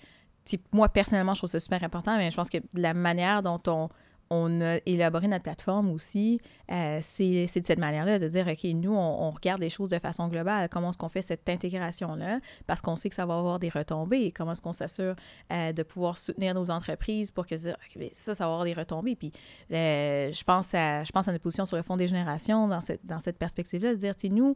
moi, 0.72 0.90
personnellement, 0.90 1.34
je 1.34 1.40
trouve 1.40 1.50
ça 1.50 1.60
super 1.60 1.84
important, 1.84 2.18
mais 2.18 2.30
je 2.30 2.36
pense 2.36 2.50
que 2.50 2.58
la 2.74 2.94
manière 2.94 3.42
dont 3.42 3.62
on, 3.68 3.90
on 4.30 4.62
a 4.62 4.78
élaboré 4.86 5.28
notre 5.28 5.44
plateforme 5.44 5.90
aussi, 5.92 6.40
euh, 6.72 7.00
c'est 7.02 7.46
de 7.46 7.66
cette 7.66 7.80
manière-là, 7.80 8.20
de 8.20 8.28
dire, 8.28 8.48
OK, 8.48 8.64
nous, 8.64 8.94
on, 8.96 9.30
regarde 9.32 9.62
les 9.62 9.70
choses 9.70 9.90
de 9.90 10.00
façon 10.00 10.28
globale. 10.28 10.68
Comment 10.70 10.90
est-ce 10.90 10.98
qu'on 10.98 11.10
fait 11.10 11.22
cette 11.22 11.48
intégration-là? 11.48 12.40
Parce 12.66 12.82
qu'on 12.82 12.96
sait 12.96 13.10
que 13.10 13.16
ça 13.16 13.26
va 13.26 13.38
avoir 13.38 13.60
des 13.60 13.70
retombées. 13.70 14.32
Comment 14.32 14.52
est-ce 14.52 14.62
qu'on 14.62 14.74
s'assure 14.74 15.14
euh, 15.52 15.72
de 15.72 15.84
pouvoir 15.84 16.18
soutenir 16.18 16.54
nos 16.54 16.70
entreprises 16.70 17.32
pour 17.32 17.46
que 17.46 17.56
dire, 17.56 17.76
OK, 17.76 18.00
ben, 18.00 18.10
ça, 18.12 18.34
ça 18.34 18.46
va 18.46 18.52
avoir 18.52 18.66
des 18.66 18.74
retombées? 18.74 19.16
Puis 19.16 19.32
euh, 19.72 20.32
je, 20.32 20.44
pense 20.44 20.74
à, 20.74 21.04
je 21.04 21.12
pense 21.12 21.28
à 21.28 21.32
notre 21.32 21.44
position 21.44 21.66
sur 21.66 21.78
le 21.78 21.84
Fonds 21.84 21.98
des 21.98 22.08
générations 22.08 22.68
dans 22.68 22.82
cette, 23.20 23.38
perspective-là, 23.38 23.94
de 23.94 24.00
dire, 24.00 24.14
nous, 24.32 24.56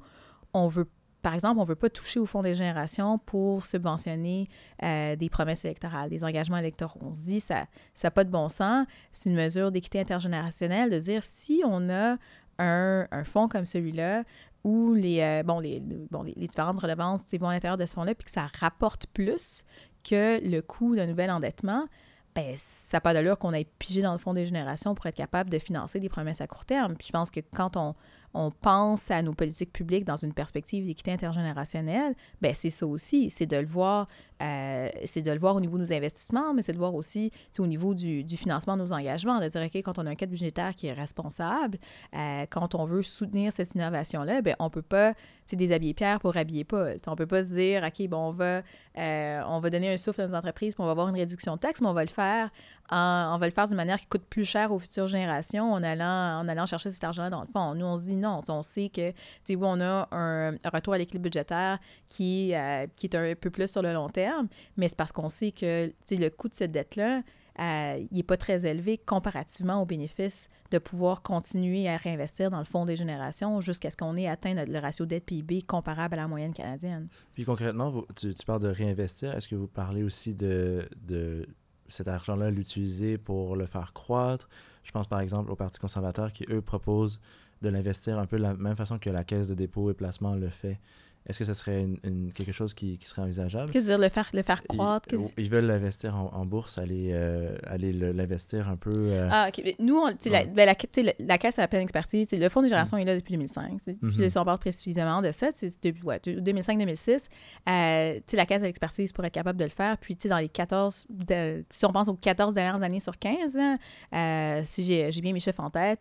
on 0.53 0.67
veut 0.67 0.87
par 1.21 1.33
exemple, 1.33 1.59
on 1.59 1.63
ne 1.63 1.67
veut 1.67 1.75
pas 1.75 1.89
toucher 1.89 2.19
au 2.19 2.25
fonds 2.25 2.41
des 2.41 2.55
générations 2.55 3.17
pour 3.17 3.65
subventionner 3.65 4.49
euh, 4.83 5.15
des 5.15 5.29
promesses 5.29 5.65
électorales, 5.65 6.09
des 6.09 6.23
engagements 6.23 6.57
électoraux. 6.57 6.99
On 7.03 7.13
se 7.13 7.21
dit, 7.21 7.39
ça 7.39 7.67
n'a 8.03 8.11
pas 8.11 8.23
de 8.23 8.29
bon 8.29 8.49
sens. 8.49 8.87
C'est 9.11 9.29
une 9.29 9.35
mesure 9.35 9.71
d'équité 9.71 9.99
intergénérationnelle 9.99 10.89
de 10.89 10.97
dire 10.97 11.23
si 11.23 11.61
on 11.65 11.89
a 11.89 12.17
un, 12.57 13.23
fonds 13.23 13.47
comme 13.47 13.65
celui-là 13.65 14.23
où 14.63 14.93
les, 14.93 15.21
euh, 15.21 15.43
bon, 15.43 15.59
les, 15.59 15.79
bon, 15.79 16.23
les, 16.23 16.33
différentes 16.33 16.79
sais, 17.25 17.37
vont 17.37 17.47
à 17.47 17.53
l'intérieur 17.53 17.77
de 17.77 17.85
ce 17.85 17.93
fonds-là 17.93 18.13
puis 18.13 18.25
que 18.25 18.31
ça 18.31 18.47
rapporte 18.59 19.07
plus 19.07 19.63
que 20.03 20.39
le 20.47 20.61
coût 20.61 20.95
d'un 20.95 21.07
nouvel 21.07 21.31
endettement, 21.31 21.87
ben, 22.35 22.53
ça 22.55 22.97
n'a 22.97 23.01
pas 23.01 23.13
d'allure 23.13 23.37
qu'on 23.37 23.53
ait 23.53 23.67
pigé 23.79 24.01
dans 24.01 24.13
le 24.13 24.19
fonds 24.19 24.33
des 24.33 24.45
générations 24.45 24.95
pour 24.95 25.05
être 25.07 25.15
capable 25.15 25.49
de 25.49 25.59
financer 25.59 25.99
des 25.99 26.09
promesses 26.09 26.41
à 26.41 26.47
court 26.47 26.65
terme. 26.65 26.95
Puis 26.95 27.07
je 27.07 27.11
pense 27.11 27.31
que 27.31 27.39
quand 27.39 27.75
on, 27.77 27.95
on 28.33 28.51
pense 28.51 29.11
à 29.11 29.21
nos 29.21 29.33
politiques 29.33 29.73
publiques 29.73 30.05
dans 30.05 30.15
une 30.15 30.33
perspective 30.33 30.85
d'équité 30.85 31.11
intergénérationnelle, 31.11 32.15
ben 32.41 32.53
c'est 32.53 32.69
ça 32.69 32.87
aussi, 32.87 33.29
c'est 33.29 33.45
de 33.45 33.57
le 33.57 33.65
voir, 33.65 34.07
euh, 34.41 34.89
c'est 35.05 35.21
de 35.21 35.31
le 35.31 35.39
voir 35.39 35.55
au 35.55 35.59
niveau 35.59 35.77
de 35.77 35.83
nos 35.83 35.93
investissements, 35.93 36.53
mais 36.53 36.61
c'est 36.61 36.71
de 36.71 36.77
le 36.77 36.81
voir 36.81 36.95
aussi 36.95 37.31
au 37.59 37.67
niveau 37.67 37.93
du, 37.93 38.25
financement 38.37 38.77
de 38.77 38.83
nos 38.83 38.93
engagements, 38.93 39.39
de 39.39 39.47
dire, 39.47 39.61
OK, 39.61 39.75
quand 39.77 39.99
on 39.99 40.05
a 40.05 40.09
un 40.11 40.15
cadre 40.15 40.31
budgétaire 40.31 40.75
qui 40.75 40.87
est 40.87 40.93
responsable, 40.93 41.77
euh, 42.15 42.45
quand 42.49 42.75
on 42.75 42.85
veut 42.85 43.03
soutenir 43.03 43.51
cette 43.51 43.73
innovation-là, 43.75 44.41
ben 44.41 44.55
on 44.59 44.69
peut 44.69 44.81
pas, 44.81 45.13
déshabiller 45.55 45.93
Pierre 45.93 46.19
pour 46.19 46.35
habiller 46.37 46.63
Paul. 46.63 46.93
Tu 46.93 46.99
sais, 47.03 47.09
On 47.09 47.15
peut 47.15 47.27
pas 47.27 47.43
se 47.43 47.53
dire, 47.53 47.83
OK, 47.83 48.07
bon, 48.07 48.29
on 48.29 48.31
va, 48.31 48.61
euh, 48.97 49.41
on 49.47 49.59
va 49.59 49.69
donner 49.69 49.91
un 49.91 49.97
souffle 49.97 50.21
à 50.21 50.27
nos 50.27 50.35
entreprises, 50.35 50.75
puis 50.75 50.81
on 50.81 50.85
va 50.85 50.91
avoir 50.91 51.09
une 51.09 51.15
réduction 51.15 51.55
de 51.55 51.59
taxes, 51.59 51.81
mais 51.81 51.87
on 51.87 51.93
va 51.93 52.03
le 52.03 52.09
faire 52.09 52.49
faire 52.91 53.67
d'une 53.67 53.77
manière 53.77 53.99
qui 53.99 54.05
coûte 54.05 54.25
plus 54.29 54.45
cher 54.45 54.71
aux 54.71 54.79
futures 54.79 55.07
générations 55.07 55.71
en 55.71 55.81
allant, 55.83 56.65
chercher 56.65 56.91
cet 56.91 57.03
argent-là 57.03 57.29
dans 57.29 57.41
le 57.41 57.47
fond. 57.47 57.73
Nous, 57.75 57.85
on 57.85 57.95
se 57.95 58.03
dit 58.03 58.15
non. 58.15 58.41
On 58.49 58.63
sait 58.63 58.89
que, 58.89 59.13
on 59.55 59.81
a 59.81 60.07
un, 60.11 60.51
retour 60.73 60.93
à 60.93 60.97
l'équilibre 60.97 61.23
budgétaire 61.23 61.79
qui, 62.09 62.53
euh, 62.53 62.87
qui 62.95 63.07
est 63.07 63.15
un 63.15 63.33
peu 63.35 63.49
plus 63.49 63.69
sur 63.69 63.81
le 63.81 63.93
long 63.93 64.09
terme, 64.09 64.47
mais 64.77 64.87
c'est 64.87 64.97
parce 64.97 65.11
qu'on 65.11 65.29
sait 65.29 65.51
que, 65.51 65.91
le 66.11 66.29
coût 66.29 66.49
de 66.49 66.53
cette 66.53 66.71
dette-là, 66.71 67.21
euh, 67.59 68.05
il 68.11 68.15
n'est 68.17 68.23
pas 68.23 68.37
très 68.37 68.65
élevé 68.65 68.97
comparativement 68.97 69.81
aux 69.81 69.85
bénéfices 69.85 70.49
de 70.71 70.77
pouvoir 70.77 71.21
continuer 71.21 71.89
à 71.89 71.97
réinvestir 71.97 72.49
dans 72.49 72.59
le 72.59 72.65
fonds 72.65 72.85
des 72.85 72.95
générations 72.95 73.59
jusqu'à 73.59 73.91
ce 73.91 73.97
qu'on 73.97 74.15
ait 74.15 74.27
atteint 74.27 74.53
le 74.65 74.79
ratio 74.79 75.05
dette-PIB 75.05 75.63
comparable 75.63 76.13
à 76.13 76.17
la 76.17 76.27
moyenne 76.27 76.53
canadienne. 76.53 77.07
Puis 77.33 77.43
concrètement, 77.43 77.89
vous- 77.89 78.07
tu, 78.15 78.33
tu 78.33 78.45
parles 78.45 78.61
de 78.61 78.69
réinvestir. 78.69 79.33
Est-ce 79.35 79.47
que 79.47 79.55
vous 79.55 79.67
parlez 79.67 80.03
aussi 80.03 80.33
de, 80.33 80.87
de 81.05 81.45
cet 81.87 82.07
argent-là, 82.07 82.51
l'utiliser 82.51 83.17
pour 83.17 83.55
le 83.57 83.65
faire 83.65 83.91
croître? 83.93 84.47
Je 84.83 84.91
pense 84.91 85.07
par 85.07 85.19
exemple 85.19 85.51
au 85.51 85.55
Parti 85.55 85.77
conservateur 85.77 86.31
qui, 86.31 86.45
eux, 86.49 86.61
proposent 86.61 87.19
de 87.61 87.69
l'investir 87.69 88.17
un 88.17 88.25
peu 88.25 88.37
de 88.37 88.43
la 88.43 88.55
même 88.55 88.75
façon 88.75 88.97
que 88.97 89.09
la 89.09 89.23
Caisse 89.23 89.49
de 89.49 89.53
dépôt 89.55 89.91
et 89.91 89.93
placement 89.93 90.35
le 90.35 90.49
fait. 90.49 90.79
Est-ce 91.27 91.37
que 91.39 91.45
ce 91.45 91.53
serait 91.53 91.81
une- 91.81 91.99
une- 92.03 92.33
quelque 92.33 92.51
chose 92.51 92.73
qui, 92.73 92.97
qui 92.97 93.07
serait 93.07 93.21
envisageable? 93.21 93.71
Qu'est-ce 93.71 93.85
que 93.85 93.91
dire, 93.91 93.99
le 93.99 94.09
faire, 94.09 94.27
le 94.33 94.41
faire 94.41 94.63
croître? 94.63 95.09
Ils, 95.37 95.49
veulent 95.49 95.65
l'investir 95.65 96.15
en, 96.15 96.31
en 96.33 96.45
bourse, 96.45 96.77
aller, 96.79 97.11
euh, 97.13 97.55
aller 97.67 97.93
le- 97.93 98.11
l'investir 98.11 98.67
un 98.69 98.75
peu. 98.75 98.91
euh, 98.95 99.29
Ah, 99.31 99.47
OK. 99.49 99.61
Mais 99.63 99.75
nous, 99.79 99.97
on, 99.97 100.09
tu 100.11 100.15
sais, 100.21 100.29
la, 100.29 100.39
Ouais. 100.39 100.45
ben, 100.47 100.65
la, 100.65 100.73
le- 101.03 101.25
la 101.25 101.37
Caisse 101.37 101.59
à 101.59 101.61
la 101.61 101.67
pleine 101.67 101.83
expertise, 101.83 102.31
le 102.31 102.49
Fonds 102.49 102.61
des 102.63 102.69
générations 102.69 102.97
est 102.97 103.05
là 103.05 103.15
depuis 103.15 103.33
2005. 103.33 103.77
tu 103.77 103.83
sais. 103.93 103.97
Mhm. 104.01 104.11
Puis 104.11 104.29
si 104.31 104.37
on 104.37 104.43
parle 104.43 104.57
précisément 104.59 105.21
de 105.21 105.31
ça, 105.31 105.49
c'est 105.53 105.71
depuis 105.83 106.03
ouais, 106.03 106.19
2005-2006. 106.25 107.29
euh, 107.69 108.19
la 108.33 108.45
Caisse 108.45 108.63
à 108.63 108.65
l'expertise 108.65 109.13
pour 109.13 109.23
être 109.25 109.33
capable 109.33 109.59
de 109.59 109.65
le 109.65 109.69
faire. 109.69 109.97
Puis, 109.99 110.15
dans 110.25 110.37
les 110.39 110.49
14, 110.49 111.05
de- 111.09 111.63
si 111.69 111.85
on 111.85 111.91
pense 111.93 112.07
aux 112.07 112.15
14 112.15 112.55
dernières 112.55 112.81
années 112.81 112.99
sur 112.99 113.17
15, 113.19 113.57
hein, 113.57 113.77
euh, 114.13 114.61
si 114.63 114.83
j'ai 114.83 115.21
bien 115.21 115.33
mes 115.33 115.39
chiffres 115.39 115.59
en 115.61 115.69
tête, 115.69 115.99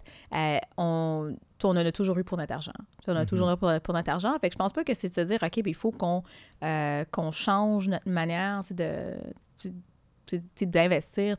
on, 0.77 1.35
on 1.64 1.70
en 1.70 1.77
a 1.77 1.92
toujours 1.92 2.16
eu 2.18 2.25
pour 2.25 2.37
notre 2.38 2.53
argent. 2.53 2.73
On 3.07 3.12
en 3.12 3.16
a 3.16 3.20
Mhm. 3.20 3.27
toujours 3.27 3.51
eu 3.51 3.57
pour, 3.57 3.70
pour 3.81 3.94
notre 3.94 4.11
argent. 4.11 4.37
Fait 4.40 4.49
que 4.51 4.55
je 4.55 4.59
pense 4.59 4.73
pas 4.73 4.85
que 4.85 4.94
c'est 4.94 5.09
de 5.09 5.14
se 5.14 5.20
dire, 5.20 5.38
OK, 5.42 5.57
ben, 5.57 5.66
il 5.66 5.75
faut 5.75 5.90
qu'on 5.92 6.23
euh, 6.64 7.05
qu'on 7.11 7.31
change 7.31 7.88
notre 7.88 8.09
manière 8.09 8.61
de, 8.70 9.14
d'investir. 10.62 11.37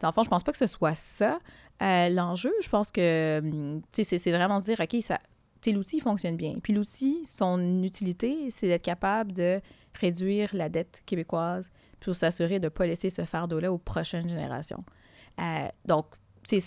Dans 0.00 0.08
le 0.08 0.12
fond, 0.12 0.22
je 0.22 0.28
pense 0.30 0.42
pas 0.44 0.52
que 0.52 0.58
ce 0.58 0.66
soit 0.66 0.94
ça. 0.94 1.38
Euh, 1.82 2.08
L'enjeu, 2.08 2.52
je 2.62 2.68
pense 2.68 2.90
que 2.90 3.40
hum, 3.40 3.82
c'est 3.92 4.30
vraiment 4.30 4.58
se 4.58 4.64
dire, 4.64 4.80
OK, 4.80 4.96
ça, 5.02 5.18
l'outil 5.66 5.96
il 5.96 6.00
fonctionne 6.02 6.36
bien. 6.36 6.54
Puis 6.62 6.72
l'outil, 6.72 7.22
son 7.24 7.82
utilité, 7.82 8.50
c'est 8.50 8.68
d'être 8.68 8.82
capable 8.84 9.32
de 9.32 9.60
réduire 9.98 10.50
la 10.52 10.68
dette 10.68 11.02
québécoise 11.06 11.70
pour 12.00 12.14
s'assurer 12.14 12.58
de 12.58 12.64
ne 12.64 12.68
pas 12.68 12.86
laisser 12.86 13.08
ce 13.10 13.24
fardeau-là 13.24 13.72
aux 13.72 13.78
prochaines 13.78 14.28
générations. 14.28 14.84
Euh, 15.40 15.68
donc, 15.86 16.06
c'est 16.44 16.60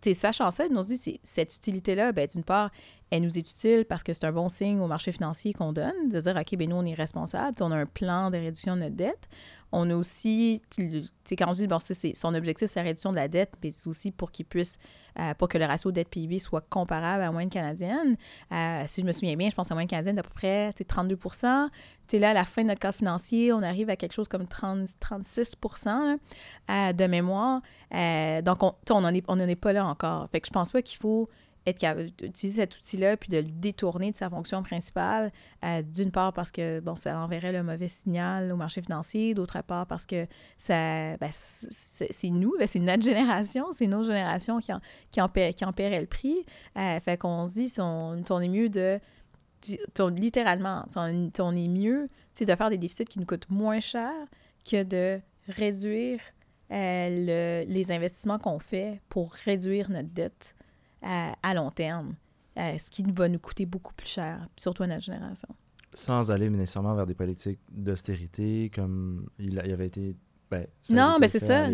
c'est 0.00 0.14
sachant 0.14 0.50
ça, 0.50 0.68
nous 0.68 0.82
dit, 0.82 1.20
cette 1.22 1.56
utilité-là, 1.56 2.12
ben, 2.12 2.26
d'une 2.26 2.44
part, 2.44 2.70
elle 3.12 3.22
nous 3.22 3.36
est 3.38 3.42
utile 3.42 3.84
parce 3.86 4.02
que 4.02 4.14
c'est 4.14 4.24
un 4.24 4.32
bon 4.32 4.48
signe 4.48 4.80
au 4.80 4.86
marché 4.86 5.12
financier 5.12 5.52
qu'on 5.52 5.72
donne, 5.74 6.08
de 6.10 6.18
dire, 6.18 6.34
OK, 6.34 6.56
ben 6.56 6.70
nous, 6.70 6.76
on 6.76 6.84
est 6.86 6.94
responsable, 6.94 7.54
on 7.60 7.70
a 7.70 7.76
un 7.76 7.84
plan 7.86 8.30
de 8.30 8.38
réduction 8.38 8.74
de 8.74 8.80
notre 8.80 8.96
dette. 8.96 9.28
On 9.70 9.88
a 9.90 9.94
aussi, 9.94 10.60
quand 10.78 11.48
on 11.48 11.50
dit, 11.50 11.66
bon, 11.66 11.78
c'est- 11.78 12.14
son 12.14 12.34
objectif, 12.34 12.68
c'est 12.68 12.80
la 12.80 12.84
réduction 12.84 13.10
de 13.10 13.16
la 13.16 13.28
dette, 13.28 13.52
mais 13.62 13.70
c'est 13.70 13.86
aussi 13.86 14.10
pour 14.12 14.30
qu'il 14.30 14.46
puisse, 14.46 14.78
euh, 15.18 15.34
pour 15.34 15.48
que 15.48 15.58
le 15.58 15.66
ratio 15.66 15.90
dette-PIB 15.92 16.38
soit 16.38 16.62
comparable 16.70 17.22
à 17.22 17.26
la 17.26 17.32
moyenne 17.32 17.50
canadienne. 17.50 18.16
Euh, 18.50 18.82
si 18.86 19.02
je 19.02 19.06
me 19.06 19.12
souviens 19.12 19.36
bien, 19.36 19.50
je 19.50 19.54
pense 19.54 19.68
que 19.68 19.72
la 19.72 19.76
moyenne 19.76 19.88
canadienne 19.88 20.16
d'à 20.16 20.22
peu 20.22 20.30
près 20.30 20.72
tu 20.72 20.78
sais, 20.78 20.84
32 20.84 21.16
Tu 21.16 21.26
sais, 22.06 22.18
là, 22.18 22.30
à 22.30 22.34
la 22.34 22.44
fin 22.46 22.62
de 22.62 22.68
notre 22.68 22.80
cadre 22.80 22.94
financier, 22.96 23.52
on 23.52 23.62
arrive 23.62 23.88
à 23.90 23.96
quelque 23.96 24.12
chose 24.12 24.28
comme 24.28 24.46
30, 24.46 24.88
36 25.00 25.54
là, 25.84 26.16
euh, 26.70 26.92
de 26.94 27.04
mémoire. 27.06 27.60
Euh, 27.94 28.40
donc, 28.42 28.62
on 28.62 29.00
n'en 29.02 29.08
est, 29.12 29.24
on 29.28 29.34
en 29.34 29.48
est 29.48 29.54
pas 29.56 29.72
là 29.74 29.86
encore. 29.86 30.28
Fait 30.30 30.40
que 30.40 30.46
je 30.48 30.52
pense 30.52 30.70
pas 30.70 30.80
qu'il 30.82 30.98
faut 30.98 31.28
être 31.66 31.78
capable 31.78 32.10
d'utiliser 32.10 32.62
cet 32.62 32.76
outil-là 32.76 33.16
puis 33.16 33.28
de 33.28 33.38
le 33.38 33.44
détourner 33.44 34.10
de 34.10 34.16
sa 34.16 34.28
fonction 34.28 34.62
principale, 34.62 35.28
euh, 35.64 35.82
d'une 35.82 36.10
part 36.10 36.32
parce 36.32 36.50
que, 36.50 36.80
bon, 36.80 36.96
ça 36.96 37.18
enverrait 37.18 37.52
le 37.52 37.62
mauvais 37.62 37.88
signal 37.88 38.50
au 38.52 38.56
marché 38.56 38.82
financier, 38.82 39.34
d'autre 39.34 39.62
part 39.62 39.86
parce 39.86 40.06
que 40.06 40.26
ça, 40.58 41.16
ben, 41.18 41.30
c'est 41.30 42.30
nous, 42.30 42.54
ben, 42.58 42.66
c'est 42.66 42.80
notre 42.80 43.02
génération, 43.02 43.66
c'est 43.72 43.86
nos 43.86 44.02
générations 44.02 44.58
qui 44.58 44.72
en, 44.72 44.80
qui 45.10 45.20
qui 45.54 45.64
en 45.64 45.72
paieraient 45.72 46.00
le 46.00 46.06
prix. 46.06 46.44
Euh, 46.76 46.98
fait 47.00 47.16
qu'on 47.16 47.46
se 47.46 47.54
dit, 47.54 47.72
on, 47.78 48.40
est 48.40 48.48
mieux 48.48 48.68
de, 48.68 48.98
littéralement, 50.16 50.84
on, 50.96 51.56
est 51.56 51.68
mieux 51.68 52.08
de 52.40 52.46
faire 52.56 52.70
des 52.70 52.78
déficits 52.78 53.04
qui 53.04 53.18
nous 53.18 53.26
coûtent 53.26 53.50
moins 53.50 53.80
cher 53.80 54.12
que 54.68 54.82
de 54.82 55.20
réduire 55.48 56.20
euh, 56.70 57.64
le- 57.64 57.72
les 57.72 57.92
investissements 57.92 58.38
qu'on 58.38 58.58
fait 58.58 59.00
pour 59.08 59.32
réduire 59.32 59.90
notre 59.90 60.08
dette 60.08 60.54
à 61.02 61.54
long 61.54 61.70
terme. 61.70 62.14
euh, 62.58 62.76
ce 62.78 62.90
qui 62.90 63.02
va 63.02 63.28
nous 63.28 63.38
coûter 63.38 63.64
beaucoup 63.64 63.94
plus 63.94 64.08
cher, 64.08 64.46
surtout 64.58 64.82
à 64.82 64.86
notre 64.86 65.02
génération. 65.02 65.48
Sans 65.94 66.30
aller 66.30 66.50
nécessairement 66.50 66.94
vers 66.94 67.06
des 67.06 67.14
politiques 67.14 67.60
d'austérité 67.70 68.70
comme 68.74 69.26
il, 69.38 69.58
a- 69.58 69.66
il 69.66 69.72
avait 69.72 69.86
été. 69.86 70.14
Ben, 70.50 70.66
Non, 70.90 71.16
ben, 71.18 71.28
c'est 71.28 71.38
ça. 71.38 71.68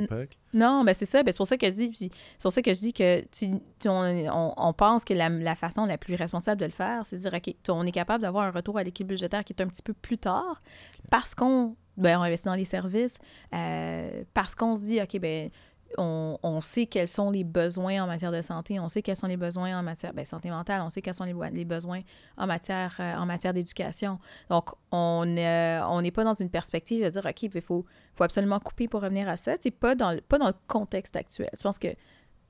Non, 0.54 0.84
ben 0.84 0.94
c'est 0.94 1.04
ça. 1.04 1.22
C'est 1.26 1.36
pour 1.36 1.48
ça 1.48 1.56
que 1.56 1.66
je 1.66 1.74
dis, 1.74 1.88
puis 1.88 1.96
c'est 1.98 2.42
pour 2.42 2.52
ça 2.52 2.62
que 2.62 2.72
je 2.72 2.78
dis 2.78 2.92
que 2.92 3.22
tu, 3.22 3.50
tu- 3.80 3.88
on, 3.88 4.72
pense 4.72 5.04
que 5.04 5.14
la, 5.14 5.28
la 5.28 5.56
façon 5.56 5.84
la 5.84 5.98
plus 5.98 6.14
responsable 6.14 6.60
de 6.60 6.66
le 6.66 6.70
faire, 6.72 7.04
c'est 7.04 7.16
de 7.16 7.22
dire, 7.22 7.34
OK, 7.34 7.42
tu- 7.60 7.70
on 7.72 7.82
est 7.82 7.90
capable 7.90 8.22
d'avoir 8.22 8.44
un 8.46 8.52
retour 8.52 8.78
à 8.78 8.84
l'équilibre 8.84 9.08
budgétaire 9.14 9.42
qui 9.42 9.52
est 9.52 9.60
un 9.62 9.66
petit 9.66 9.82
peu 9.82 9.94
plus 9.94 10.18
tard 10.18 10.62
parce 11.10 11.34
qu'on 11.34 11.74
ben, 11.96 12.16
on 12.20 12.22
investit 12.22 12.44
dans 12.46 12.54
les 12.54 12.64
services, 12.64 13.18
euh, 13.52 14.22
parce 14.32 14.54
qu'on 14.54 14.76
se 14.76 14.84
dit, 14.84 15.00
OK, 15.02 15.18
ben 15.18 15.50
on, 15.96 16.60
sait 16.60 16.86
quels 16.86 17.08
sont 17.08 17.30
les 17.30 17.44
besoins 17.44 18.02
en 18.02 18.06
matière 18.06 18.32
de 18.32 18.42
santé, 18.42 18.78
on 18.78 18.88
sait 18.88 19.02
quels 19.02 19.16
sont 19.16 19.26
les 19.26 19.36
besoins 19.36 19.78
en 19.78 19.82
matière 19.82 20.12
de 20.12 20.24
santé 20.24 20.50
mentale, 20.50 20.82
on 20.82 20.90
sait 20.90 21.00
quels 21.00 21.14
sont 21.14 21.24
les, 21.24 21.64
besoins 21.64 22.00
en 22.36 22.46
matière, 22.46 22.94
euh, 23.00 23.24
matière 23.24 23.54
d'éducation. 23.54 24.18
Donc, 24.50 24.70
on 24.90 25.24
euh, 25.38 25.80
on 25.88 26.02
n'est 26.02 26.10
pas 26.10 26.24
dans 26.24 26.34
une 26.34 26.50
perspective 26.50 27.04
de 27.04 27.10
dire, 27.10 27.24
OK, 27.24 27.42
il 27.42 27.60
faut, 27.60 27.86
faut 28.14 28.24
absolument 28.24 28.60
couper 28.60 28.88
pour 28.88 29.02
revenir 29.02 29.28
à 29.28 29.36
ça. 29.36 29.54
C'est 29.60 29.70
pas 29.70 29.94
dans, 29.94 30.18
pas 30.28 30.38
dans 30.38 30.48
le 30.48 30.54
contexte 30.66 31.16
actuel. 31.16 31.50
Je 31.56 31.62
pense 31.62 31.78
que 31.78 31.88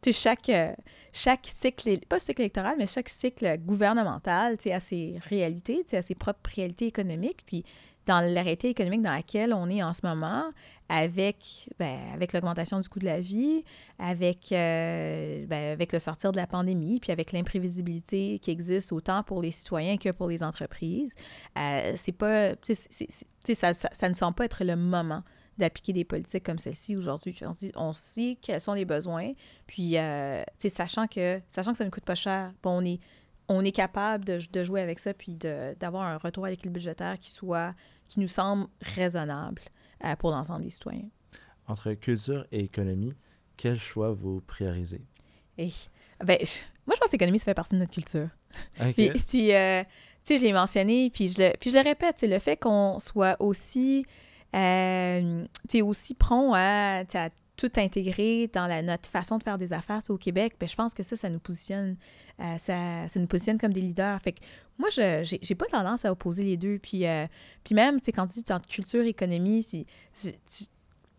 euh, 0.06 0.74
chaque 1.12 1.46
cycle, 1.46 1.98
pas 2.08 2.20
cycle 2.20 2.42
électoral, 2.42 2.76
mais 2.78 2.86
chaque 2.86 3.08
cycle 3.08 3.58
gouvernemental 3.58 4.56
a 4.72 4.80
ses 4.80 5.18
réalités, 5.28 5.84
a 5.92 6.02
ses 6.02 6.14
propres 6.14 6.50
réalités 6.54 6.86
économiques. 6.86 7.44
Dans 8.08 8.20
la 8.20 8.42
réalité 8.42 8.70
économique 8.70 9.02
dans 9.02 9.12
laquelle 9.12 9.52
on 9.52 9.68
est 9.68 9.82
en 9.82 9.92
ce 9.92 10.04
moment, 10.04 10.50
avec, 10.88 11.68
ben, 11.78 11.98
avec 12.14 12.32
l'augmentation 12.32 12.80
du 12.80 12.88
coût 12.88 12.98
de 12.98 13.04
la 13.04 13.20
vie, 13.20 13.62
avec, 13.98 14.50
euh, 14.52 15.44
ben, 15.46 15.72
avec 15.72 15.92
le 15.92 15.98
sortir 15.98 16.32
de 16.32 16.38
la 16.38 16.46
pandémie, 16.46 17.00
puis 17.00 17.12
avec 17.12 17.32
l'imprévisibilité 17.32 18.38
qui 18.38 18.50
existe 18.50 18.92
autant 18.92 19.22
pour 19.22 19.42
les 19.42 19.50
citoyens 19.50 19.98
que 19.98 20.10
pour 20.10 20.28
les 20.28 20.42
entreprises, 20.42 21.14
ça, 21.54 21.92
ne 24.08 24.12
semble 24.14 24.34
pas 24.34 24.46
être 24.46 24.64
le 24.64 24.76
moment 24.76 25.22
d'appliquer 25.58 25.92
des 25.92 26.04
politiques 26.04 26.44
comme 26.44 26.58
celle-ci 26.58 26.96
aujourd'hui. 26.96 27.36
On, 27.42 27.52
on 27.76 27.92
sait 27.92 28.38
quels 28.40 28.60
sont 28.60 28.72
les 28.72 28.86
besoins, 28.86 29.32
puis 29.66 29.98
euh, 29.98 30.42
sachant 30.56 31.06
que, 31.06 31.40
sachant 31.48 31.72
que 31.72 31.78
ça 31.78 31.84
ne 31.84 31.90
coûte 31.90 32.04
pas 32.04 32.14
cher, 32.14 32.52
on 32.64 32.84
est, 32.84 33.00
on 33.48 33.64
est 33.64 33.72
capable 33.72 34.24
de, 34.24 34.38
de 34.50 34.64
jouer 34.64 34.80
avec 34.80 34.98
ça, 34.98 35.12
puis 35.12 35.34
d'avoir 35.34 36.04
un 36.04 36.16
retour 36.16 36.46
à 36.46 36.50
l'équilibre 36.50 36.74
budgétaire 36.74 37.18
qui 37.18 37.30
soit, 37.30 37.74
qui 38.08 38.20
nous 38.20 38.28
semble 38.28 38.66
raisonnable 38.80 39.62
euh, 40.04 40.16
pour 40.16 40.30
l'ensemble 40.30 40.62
des 40.64 40.70
citoyens. 40.70 41.08
Entre 41.66 41.92
culture 41.94 42.46
et 42.50 42.60
économie, 42.60 43.12
quel 43.56 43.78
choix 43.78 44.12
vous 44.12 44.40
priorisez? 44.40 45.04
Et, 45.58 45.70
ben, 46.24 46.38
je- 46.40 46.60
moi, 46.86 46.94
je 46.94 47.00
pense 47.00 47.08
que 47.08 47.12
l'économie, 47.12 47.38
ça 47.38 47.44
fait 47.46 47.54
partie 47.54 47.74
de 47.74 47.80
notre 47.80 47.92
culture. 47.92 48.28
Puis, 48.94 49.10
puis, 49.10 49.52
euh, 49.54 49.82
tu 49.82 49.88
sais, 50.22 50.38
j'ai 50.38 50.52
mentionné, 50.52 51.10
puis 51.10 51.28
je, 51.28 51.42
le, 51.42 51.52
puis 51.58 51.70
je 51.70 51.76
le 51.76 51.82
répète, 51.82 52.16
c'est 52.18 52.26
le 52.26 52.38
fait 52.38 52.56
qu'on 52.56 52.98
soit 52.98 53.36
aussi, 53.40 54.06
euh, 54.54 55.44
tu 55.68 55.82
aussi 55.82 56.14
prompt 56.14 56.54
à, 56.54 57.04
tout 57.56 57.72
intégrer 57.76 58.46
dans 58.46 58.68
la, 58.68 58.82
notre 58.82 59.08
façon 59.08 59.36
de 59.36 59.42
faire 59.42 59.58
des 59.58 59.72
affaires 59.72 60.00
au 60.10 60.16
Québec, 60.16 60.54
ben, 60.60 60.68
je 60.68 60.76
pense 60.76 60.94
que 60.94 61.02
ça, 61.02 61.16
ça 61.16 61.28
nous 61.28 61.40
positionne, 61.40 61.96
euh, 62.40 62.58
ça, 62.58 63.08
ça 63.08 63.20
nous 63.20 63.26
positionne 63.26 63.58
comme 63.58 63.72
des 63.72 63.80
leaders. 63.80 64.20
Fait 64.22 64.32
que 64.32 64.40
moi, 64.78 64.88
je 64.90 65.38
j'ai 65.42 65.54
pas 65.54 65.66
tendance 65.66 66.04
à 66.04 66.12
opposer 66.12 66.44
les 66.44 66.56
deux. 66.56 66.78
Puis, 66.78 67.06
euh, 67.06 67.24
puis 67.64 67.74
même, 67.74 67.98
quand 68.14 68.26
tu 68.26 68.40
dis 68.40 68.52
entre 68.52 68.68
culture 68.68 69.02
et 69.02 69.08
économie, 69.08 69.64
tu 69.64 69.84
sais, 70.12 70.38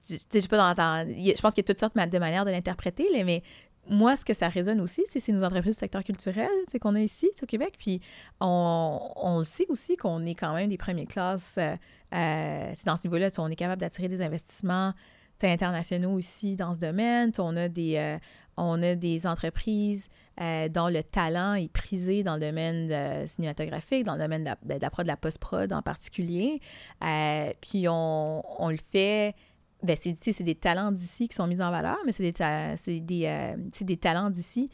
je 0.07 0.47
pas 0.47 0.57
dans, 0.57 0.73
dans- 0.73 1.07
je 1.07 1.41
pense 1.41 1.53
qu'il 1.53 1.61
y 1.63 1.65
a 1.65 1.67
toutes 1.67 1.79
sortes 1.79 1.95
de 1.95 2.17
manières 2.19 2.45
de 2.45 2.51
l'interpréter, 2.51 3.05
mais 3.23 3.43
moi, 3.87 4.15
ce 4.15 4.23
que 4.23 4.33
ça 4.33 4.49
résonne 4.49 4.79
aussi, 4.81 5.03
c'est 5.09 5.31
nos 5.31 5.43
entreprises 5.43 5.75
du 5.75 5.79
secteur 5.79 6.03
culturel, 6.03 6.49
c'est 6.67 6.79
qu'on 6.79 6.95
a 6.95 7.01
ici, 7.01 7.29
au 7.41 7.45
Québec, 7.45 7.73
puis 7.77 7.99
on, 8.39 8.99
on 9.15 9.39
le 9.39 9.43
sait 9.43 9.65
aussi 9.69 9.97
qu'on 9.97 10.25
est 10.25 10.35
quand 10.35 10.53
même 10.53 10.69
des 10.69 10.77
premières 10.77 11.07
classes. 11.07 11.55
euh, 11.57 12.73
dans 12.85 12.97
ce 12.97 13.07
niveau-là, 13.07 13.29
on 13.39 13.49
est 13.49 13.55
capable 13.55 13.81
d'attirer 13.81 14.07
des 14.07 14.21
investissements 14.21 14.93
internationaux 15.41 16.19
ici 16.19 16.55
dans 16.55 16.73
ce 16.75 16.79
domaine. 16.79 17.31
On 17.39 17.55
a 17.55 17.67
des, 17.69 18.17
on 18.59 18.83
a 18.83 18.95
des 18.95 19.25
entreprises 19.25 20.09
euh, 20.41 20.69
dont 20.69 20.87
le 20.87 21.01
talent 21.01 21.53
est 21.53 21.71
prisé 21.71 22.23
dans 22.23 22.35
le 22.35 22.41
domaine 22.41 23.27
cinématographique, 23.27 24.03
dans 24.03 24.15
le 24.15 24.19
domaine 24.19 24.43
de 24.43 24.49
la, 24.67 24.77
de 24.79 25.07
la 25.07 25.17
post-prod 25.17 25.71
en 25.71 25.81
particulier. 25.81 26.61
Euh, 27.03 27.51
puis 27.61 27.87
on, 27.87 28.41
on 28.61 28.69
le 28.69 28.79
fait 28.91 29.35
ben 29.81 29.95
c'est, 29.95 30.17
c'est 30.19 30.43
des 30.43 30.55
talents 30.55 30.91
d'ici 30.91 31.29
qui 31.29 31.35
sont 31.35 31.47
mis 31.47 31.61
en 31.61 31.71
valeur, 31.71 31.97
mais 32.05 32.11
c'est 32.11 32.23
des, 32.23 32.75
c'est 32.75 32.99
des, 32.99 33.25
euh, 33.27 33.55
c'est 33.71 33.85
des 33.85 33.95
talents 33.95 34.29
d'ici 34.29 34.69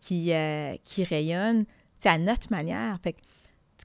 qui, 0.00 0.32
qui 0.84 1.04
rayonnent 1.04 1.66
à 2.04 2.18
notre 2.18 2.50
manière. 2.50 2.98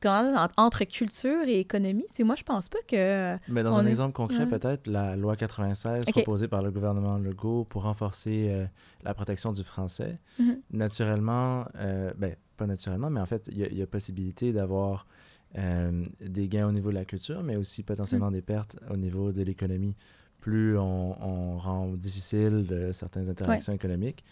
En- 0.06 0.48
entre 0.58 0.84
culture 0.86 1.44
et 1.48 1.60
économie, 1.60 2.06
tu 2.10 2.16
sais, 2.16 2.24
moi, 2.24 2.36
je 2.36 2.44
pense 2.44 2.70
pas 2.70 2.80
que... 2.88 3.38
Mais 3.48 3.64
dans 3.64 3.76
un 3.78 3.86
est- 3.86 3.90
exemple 3.90 4.14
concret, 4.14 4.40
Ouais. 4.40 4.48
peut-être, 4.48 4.88
la 4.88 5.16
loi 5.16 5.36
96 5.36 6.04
Ok. 6.08 6.14
proposée 6.14 6.48
par 6.48 6.62
le 6.62 6.72
gouvernement 6.72 7.18
Legault 7.18 7.66
pour 7.66 7.84
renforcer 7.84 8.48
euh, 8.50 8.66
la 9.04 9.14
protection 9.14 9.52
du 9.52 9.64
français, 9.64 10.20
Mhm. 10.40 10.58
naturellement, 10.72 11.66
euh, 11.78 12.12
ben, 12.18 12.36
pas 12.58 12.68
naturellement, 12.68 13.10
mais 13.10 13.20
en 13.20 13.26
fait, 13.26 13.48
il 13.52 13.58
y, 13.58 13.64
a- 13.64 13.68
il 13.68 13.78
y 13.78 13.82
a 13.82 13.88
possibilité 13.88 14.52
d'avoir 14.54 15.06
euh, 15.56 16.06
des 16.20 16.48
gains 16.48 16.68
au 16.68 16.72
niveau 16.72 16.90
de 16.90 16.96
la 16.96 17.06
culture, 17.06 17.44
mais 17.44 17.56
aussi 17.58 17.84
potentiellement 17.84 18.28
Mhm. 18.28 18.34
des 18.34 18.42
pertes 18.42 18.76
au 18.90 18.98
niveau 18.98 19.32
de 19.32 19.44
l'économie. 19.44 19.96
Plus 20.42 20.76
on, 20.80 21.16
on 21.24 21.58
rend 21.60 21.88
difficile 21.90 22.66
de 22.66 22.92
certaines 22.92 23.30
interactions 23.30 23.72
économiques, 23.72 24.24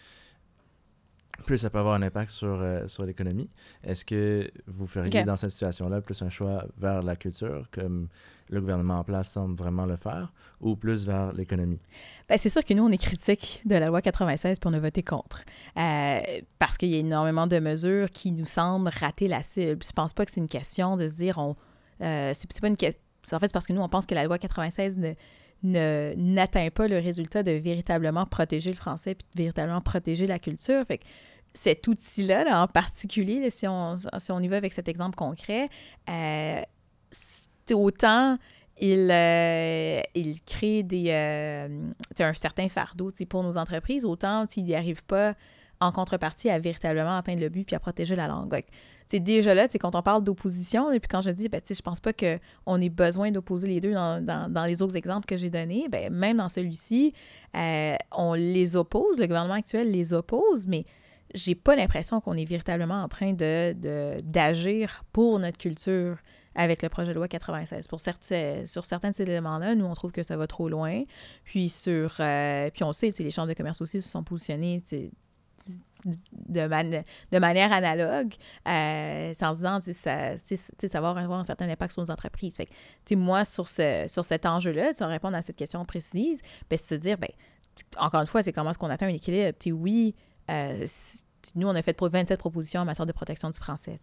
plus 1.41 1.57
ça 1.59 1.69
peut 1.69 1.79
avoir 1.79 1.95
un 1.95 2.01
impact 2.01 2.31
sur, 2.31 2.59
euh, 2.61 2.87
sur 2.87 3.05
l'économie. 3.05 3.49
Est-ce 3.83 4.05
que 4.05 4.49
vous 4.67 4.87
feriez 4.87 5.23
dans 5.23 5.37
cette 5.37 5.51
situation-là 5.51 6.01
plus 6.01 6.21
un 6.21 6.29
choix 6.29 6.65
vers 6.77 7.01
la 7.03 7.15
culture, 7.15 7.67
comme 7.71 8.07
le 8.49 8.59
gouvernement 8.59 8.99
en 8.99 9.03
place 9.03 9.31
semble 9.31 9.55
vraiment 9.55 9.85
le 9.85 9.95
faire, 9.95 10.33
ou 10.59 10.75
plus 10.75 11.05
vers 11.05 11.33
l'économie? 11.33 11.79
Ben, 12.29 12.37
c'est 12.37 12.49
sûr 12.49 12.63
que 12.63 12.73
nous, 12.73 12.85
on 12.85 12.91
est 12.91 12.97
critique 12.97 13.61
de 13.65 13.75
la 13.75 13.87
loi 13.87 14.01
96 14.01 14.59
pour 14.59 14.71
on 14.71 14.73
a 14.73 14.79
voté 14.79 15.03
contre. 15.03 15.43
Euh, 15.77 16.21
parce 16.59 16.77
qu'il 16.77 16.89
y 16.89 16.95
a 16.95 16.99
énormément 16.99 17.47
de 17.47 17.59
mesures 17.59 18.09
qui 18.11 18.31
nous 18.31 18.45
semblent 18.45 18.89
rater 18.89 19.27
la 19.27 19.41
cible. 19.41 19.83
Je 19.83 19.91
pense 19.91 20.13
pas 20.13 20.25
que 20.25 20.31
c'est 20.31 20.41
une 20.41 20.47
question 20.47 20.97
de 20.97 21.07
se 21.07 21.15
dire... 21.15 21.37
on 21.37 21.55
euh, 22.01 22.31
c'est, 22.33 22.61
pas 22.61 22.67
une 22.67 22.77
question... 22.77 22.99
En 23.31 23.39
fait, 23.39 23.47
c'est 23.47 23.53
parce 23.53 23.67
que 23.67 23.73
nous, 23.73 23.81
on 23.81 23.89
pense 23.89 24.05
que 24.05 24.15
la 24.15 24.23
loi 24.23 24.37
96 24.37 24.97
ne, 24.97 25.13
ne- 25.63 26.13
n'atteint 26.15 26.69
pas 26.69 26.87
le 26.87 26.97
résultat 26.97 27.43
de 27.43 27.51
véritablement 27.51 28.25
protéger 28.25 28.69
le 28.69 28.75
français 28.75 29.15
puis 29.15 29.25
de 29.33 29.37
véritablement 29.41 29.81
protéger 29.81 30.27
la 30.27 30.39
culture. 30.39 30.83
Fait 30.87 30.97
que 30.97 31.05
cet 31.53 31.87
outil-là, 31.87 32.43
là, 32.43 32.61
en 32.63 32.67
particulier, 32.67 33.49
si, 33.49 33.67
on, 33.67 33.95
si 34.17 34.31
on 34.31 34.39
y 34.39 34.47
va 34.47 34.57
avec 34.57 34.73
cet 34.73 34.87
exemple 34.87 35.15
concret, 35.15 35.69
euh, 36.09 36.61
autant 37.73 38.37
il, 38.79 39.09
euh, 39.11 40.01
il 40.15 40.41
crée 40.41 40.83
des, 40.83 41.05
euh, 41.09 41.67
un 42.19 42.33
certain 42.33 42.67
fardeau 42.67 43.11
pour 43.29 43.43
nos 43.43 43.57
entreprises, 43.57 44.05
autant 44.05 44.45
il 44.55 44.63
n'y 44.63 44.75
arrive 44.75 45.03
pas 45.03 45.35
en 45.79 45.91
contrepartie 45.91 46.49
à 46.49 46.59
véritablement 46.59 47.17
atteindre 47.17 47.41
le 47.41 47.49
but 47.49 47.65
puis 47.65 47.75
à 47.75 47.79
protéger 47.79 48.15
la 48.15 48.27
langue. 48.27 48.49
Donc, 48.49 48.65
déjà 49.13 49.53
là, 49.53 49.67
quand 49.67 49.95
on 49.95 50.01
parle 50.01 50.23
d'opposition, 50.23 50.91
et 50.91 50.99
puis 50.99 51.09
quand 51.09 51.21
je 51.21 51.31
dis, 51.31 51.49
ben, 51.49 51.59
je 51.69 51.81
pense 51.81 51.99
pas 51.99 52.13
qu'on 52.13 52.79
ait 52.81 52.89
besoin 52.89 53.29
d'opposer 53.31 53.67
les 53.67 53.81
deux 53.81 53.93
dans, 53.93 54.23
dans- 54.23 54.49
dans 54.51 54.63
les 54.65 54.81
autres 54.81 54.95
exemples 54.95 55.25
que 55.25 55.35
j'ai 55.37 55.49
donnés, 55.49 55.87
ben, 55.89 56.11
même 56.13 56.37
dans 56.37 56.49
celui-ci, 56.49 57.13
euh, 57.55 57.95
on 58.11 58.33
les 58.35 58.75
oppose, 58.75 59.19
le 59.19 59.27
gouvernement 59.27 59.55
actuel 59.55 59.91
les 59.91 60.13
oppose, 60.13 60.65
mais 60.65 60.85
j'ai 61.33 61.55
pas 61.55 61.75
l'impression 61.75 62.21
qu'on 62.21 62.33
est 62.33 62.45
véritablement 62.45 63.01
en 63.03 63.07
train 63.07 63.33
de, 63.33 64.21
d'agir 64.21 65.03
pour 65.11 65.39
notre 65.39 65.57
culture 65.57 66.17
avec 66.53 66.81
le 66.81 66.89
projet 66.89 67.09
de 67.09 67.13
loi 67.15 67.27
96. 67.27 67.87
Pour 67.87 67.99
certains, 68.01 68.65
sur 68.65 68.85
certains 68.85 69.11
de 69.11 69.15
ces 69.15 69.23
éléments-là, 69.23 69.73
nous, 69.75 69.85
on 69.85 69.93
trouve 69.93 70.11
que 70.11 70.23
ça 70.23 70.35
va 70.35 70.47
trop 70.47 70.67
loin. 70.67 71.03
Puis 71.45 71.69
sur... 71.69 72.15
euh, 72.19 72.69
puis 72.71 72.83
on 72.83 72.91
sait, 72.91 73.09
les 73.19 73.31
chambres 73.31 73.47
de 73.47 73.53
commerce 73.53 73.79
aussi 73.81 74.01
se 74.01 74.09
sont 74.09 74.23
positionnées 74.23 74.83
de, 76.49 76.67
man- 76.67 77.03
de 77.31 77.39
manière 77.39 77.71
analogue, 77.71 78.33
euh, 78.67 79.33
en 79.41 79.53
disant, 79.53 79.79
tu 79.79 79.93
sais, 79.93 80.35
ça, 80.37 80.87
ça 80.87 81.01
va 81.01 81.11
avoir 81.11 81.39
un 81.39 81.43
certain 81.43 81.69
impact 81.69 81.93
sur 81.93 82.01
nos 82.01 82.11
entreprises. 82.11 82.55
Fait 82.57 82.65
que, 82.65 83.15
moi, 83.15 83.45
sur, 83.45 83.69
ce, 83.69 84.05
sur 84.07 84.25
cet 84.25 84.45
enjeu-là, 84.45 84.93
sans 84.93 85.07
répondre 85.07 85.37
à 85.37 85.41
cette 85.41 85.55
question 85.55 85.85
précise, 85.85 86.41
ben, 86.69 86.77
c'est 86.77 86.95
se 86.95 86.99
dire, 86.99 87.17
ben, 87.17 87.29
encore 87.97 88.21
une 88.21 88.27
fois, 88.27 88.43
c'est 88.43 88.51
comment 88.51 88.71
est-ce 88.71 88.79
qu'on 88.79 88.89
atteint 88.89 89.07
un 89.07 89.13
équilibre? 89.13 89.55
Oui, 89.67 90.15
euh, 90.51 90.85
nous, 91.55 91.67
on 91.67 91.75
a 91.75 91.81
fait 91.81 91.93
pro- 91.93 92.09
27 92.09 92.39
propositions 92.39 92.81
en 92.81 92.85
matière 92.85 93.05
de 93.05 93.11
protection 93.11 93.49
du 93.49 93.57
français. 93.57 93.99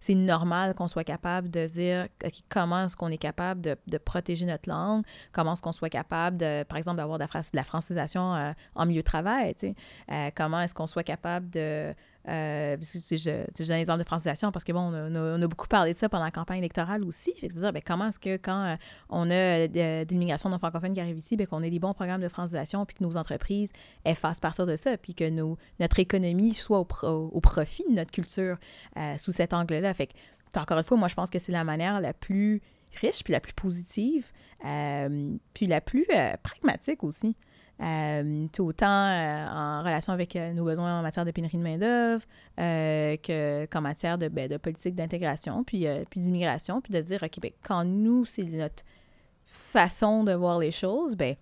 C'est 0.00 0.14
normal 0.14 0.74
qu'on 0.74 0.88
soit 0.88 1.04
capable 1.04 1.50
de 1.50 1.66
dire 1.66 2.08
comment 2.48 2.84
est-ce 2.84 2.96
qu'on 2.96 3.08
est 3.08 3.18
capable 3.18 3.60
de, 3.60 3.98
protéger 3.98 4.46
notre 4.46 4.68
langue, 4.68 5.04
comment 5.32 5.52
est-ce 5.52 5.62
qu'on 5.62 5.72
soit 5.72 5.90
capable, 5.90 6.38
de, 6.38 6.62
par 6.64 6.78
exemple, 6.78 6.96
d'avoir 6.96 7.18
de 7.18 7.24
la, 7.32 7.40
de 7.40 7.46
la 7.52 7.64
francisation 7.64 8.34
euh, 8.34 8.52
en 8.74 8.86
milieu 8.86 9.00
de 9.00 9.04
travail. 9.04 9.54
Euh, 10.10 10.30
comment 10.34 10.60
est-ce 10.60 10.74
qu'on 10.74 10.86
soit 10.86 11.02
capable 11.04 11.50
de, 11.50 11.94
euh, 12.28 12.76
je, 12.80 13.16
je 13.16 13.66
donne 13.66 13.76
l'exemple 13.76 14.00
de 14.00 14.04
francisation 14.04 14.52
parce 14.52 14.64
que 14.64 14.72
bon, 14.72 14.92
on 14.92 15.42
a, 15.42 15.46
beaucoup 15.46 15.68
parlé 15.68 15.92
de 15.92 15.96
ça 15.96 16.08
pendant 16.08 16.24
la 16.24 16.30
campagne 16.30 16.58
électorale 16.58 17.02
aussi. 17.04 17.32
Fait 17.34 17.48
que 17.48 17.54
dire, 17.54 17.72
ben, 17.72 17.82
comment 17.84 18.08
est-ce 18.08 18.18
que 18.18 18.36
quand 18.36 18.64
euh, 18.64 18.76
on 19.08 19.30
a 19.30 19.66
de, 19.68 20.04
de 20.04 20.10
l'immigration 20.10 20.50
non 20.50 20.58
francophone 20.58 20.92
qui 20.92 21.00
arrive 21.00 21.18
ici, 21.18 21.36
ben, 21.36 21.46
qu'on 21.46 21.62
ait 21.62 21.70
des 21.70 21.78
bons 21.78 21.94
programmes 21.94 22.20
de 22.20 22.28
francisation, 22.28 22.84
puis 22.84 22.96
que 22.96 23.04
nos 23.04 23.16
entreprises 23.16 23.72
fassent 24.14 24.40
partir 24.40 24.66
de 24.66 24.76
ça, 24.76 24.96
puis 24.96 25.14
que 25.14 25.28
notre 25.28 25.98
économie 25.98 26.54
soit 26.54 26.78
au, 26.78 26.84
pro, 26.84 27.30
au, 27.32 27.40
profit 27.40 27.84
de 27.88 27.94
notre 27.94 28.10
culture 28.10 28.58
euh, 28.96 29.16
sous 29.18 29.32
cet 29.32 29.52
angle-là. 29.52 29.92
Fait 29.94 30.08
que, 30.08 30.12
encore 30.58 30.78
une 30.78 30.84
fois, 30.84 30.96
moi, 30.96 31.08
je 31.08 31.14
pense 31.14 31.30
que 31.30 31.38
c'est 31.38 31.52
la 31.52 31.64
manière 31.64 32.00
la 32.00 32.12
plus 32.12 32.60
riche, 33.00 33.22
puis 33.22 33.32
la 33.32 33.40
plus 33.40 33.52
positive, 33.52 34.30
euh, 34.64 35.36
puis 35.54 35.66
la 35.66 35.80
plus 35.80 36.06
euh, 36.14 36.34
pragmatique 36.42 37.04
aussi. 37.04 37.36
Euh, 37.82 38.46
autant 38.58 38.86
euh, 38.86 39.46
en 39.48 39.80
relation 39.80 40.12
avec 40.12 40.36
euh, 40.36 40.52
nos 40.52 40.64
besoins 40.64 40.98
en 40.98 41.02
matière 41.02 41.24
de 41.24 41.30
pénurie 41.30 41.56
de 41.56 41.62
main-d'œuvre 41.62 42.22
euh, 42.58 43.16
qu'en 43.70 43.80
matière 43.80 44.18
de, 44.18 44.28
ben, 44.28 44.48
de 44.48 44.58
politique 44.58 44.94
d'intégration, 44.94 45.64
puis, 45.64 45.86
puis 46.10 46.20
d'immigration, 46.20 46.82
puis 46.82 46.92
de 46.92 47.00
dire, 47.00 47.22
OK, 47.22 47.40
ben, 47.40 47.52
quand 47.62 47.84
nous, 47.84 48.26
c'est 48.26 48.44
notre 48.44 48.84
façon 49.46 50.24
de 50.24 50.32
voir 50.32 50.58
les 50.58 50.70
choses, 50.70 51.16
ben, 51.16 51.36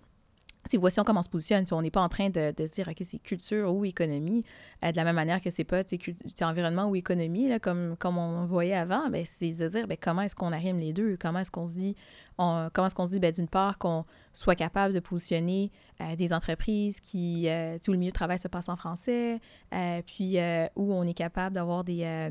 voici 0.77 0.99
on 0.99 1.03
comment 1.03 1.19
on 1.19 1.23
se 1.23 1.29
positionne. 1.29 1.65
on 1.71 1.81
n'est 1.81 1.91
pas 1.91 2.01
en 2.01 2.09
train 2.09 2.29
de, 2.29 2.53
de 2.55 2.67
se 2.67 2.73
dire, 2.73 2.87
OK, 2.87 2.97
c'est 3.01 3.19
culture 3.19 3.73
ou 3.73 3.85
économie, 3.85 4.43
euh, 4.83 4.91
de 4.91 4.97
la 4.97 5.03
même 5.03 5.15
manière 5.15 5.41
que 5.41 5.49
c'est 5.49 5.63
pas 5.63 5.83
environnement 6.41 6.85
ou 6.85 6.95
économie, 6.95 7.47
là, 7.47 7.59
comme, 7.59 7.95
comme 7.97 8.17
on 8.17 8.45
voyait 8.45 8.75
avant, 8.75 9.09
ben, 9.09 9.23
c'est 9.25 9.51
de 9.51 9.67
dire 9.67 9.87
ben, 9.87 9.97
comment 9.99 10.21
est-ce 10.21 10.35
qu'on 10.35 10.51
arrime 10.51 10.77
les 10.77 10.93
deux, 10.93 11.17
comment 11.17 11.39
est-ce 11.39 11.51
qu'on 11.51 11.65
se 11.65 11.77
dit, 11.77 11.95
on, 12.37 12.69
comment 12.73 12.87
est-ce 12.87 12.95
qu'on 12.95 13.05
dit, 13.05 13.19
ben, 13.19 13.31
d'une 13.31 13.47
part, 13.47 13.77
qu'on 13.77 14.05
soit 14.33 14.55
capable 14.55 14.93
de 14.93 14.99
positionner 14.99 15.71
euh, 16.01 16.15
des 16.15 16.31
entreprises 16.31 16.99
qui, 16.99 17.49
euh, 17.49 17.77
tout 17.83 17.91
le 17.91 17.97
milieu 17.97 18.11
de 18.11 18.15
travail 18.15 18.39
se 18.39 18.47
passe 18.47 18.69
en 18.69 18.75
français, 18.75 19.39
puis 20.05 20.37
où 20.75 20.93
on 20.93 21.03
est 21.03 21.13
capable 21.13 21.55
d'avoir 21.55 21.83
des, 21.83 22.29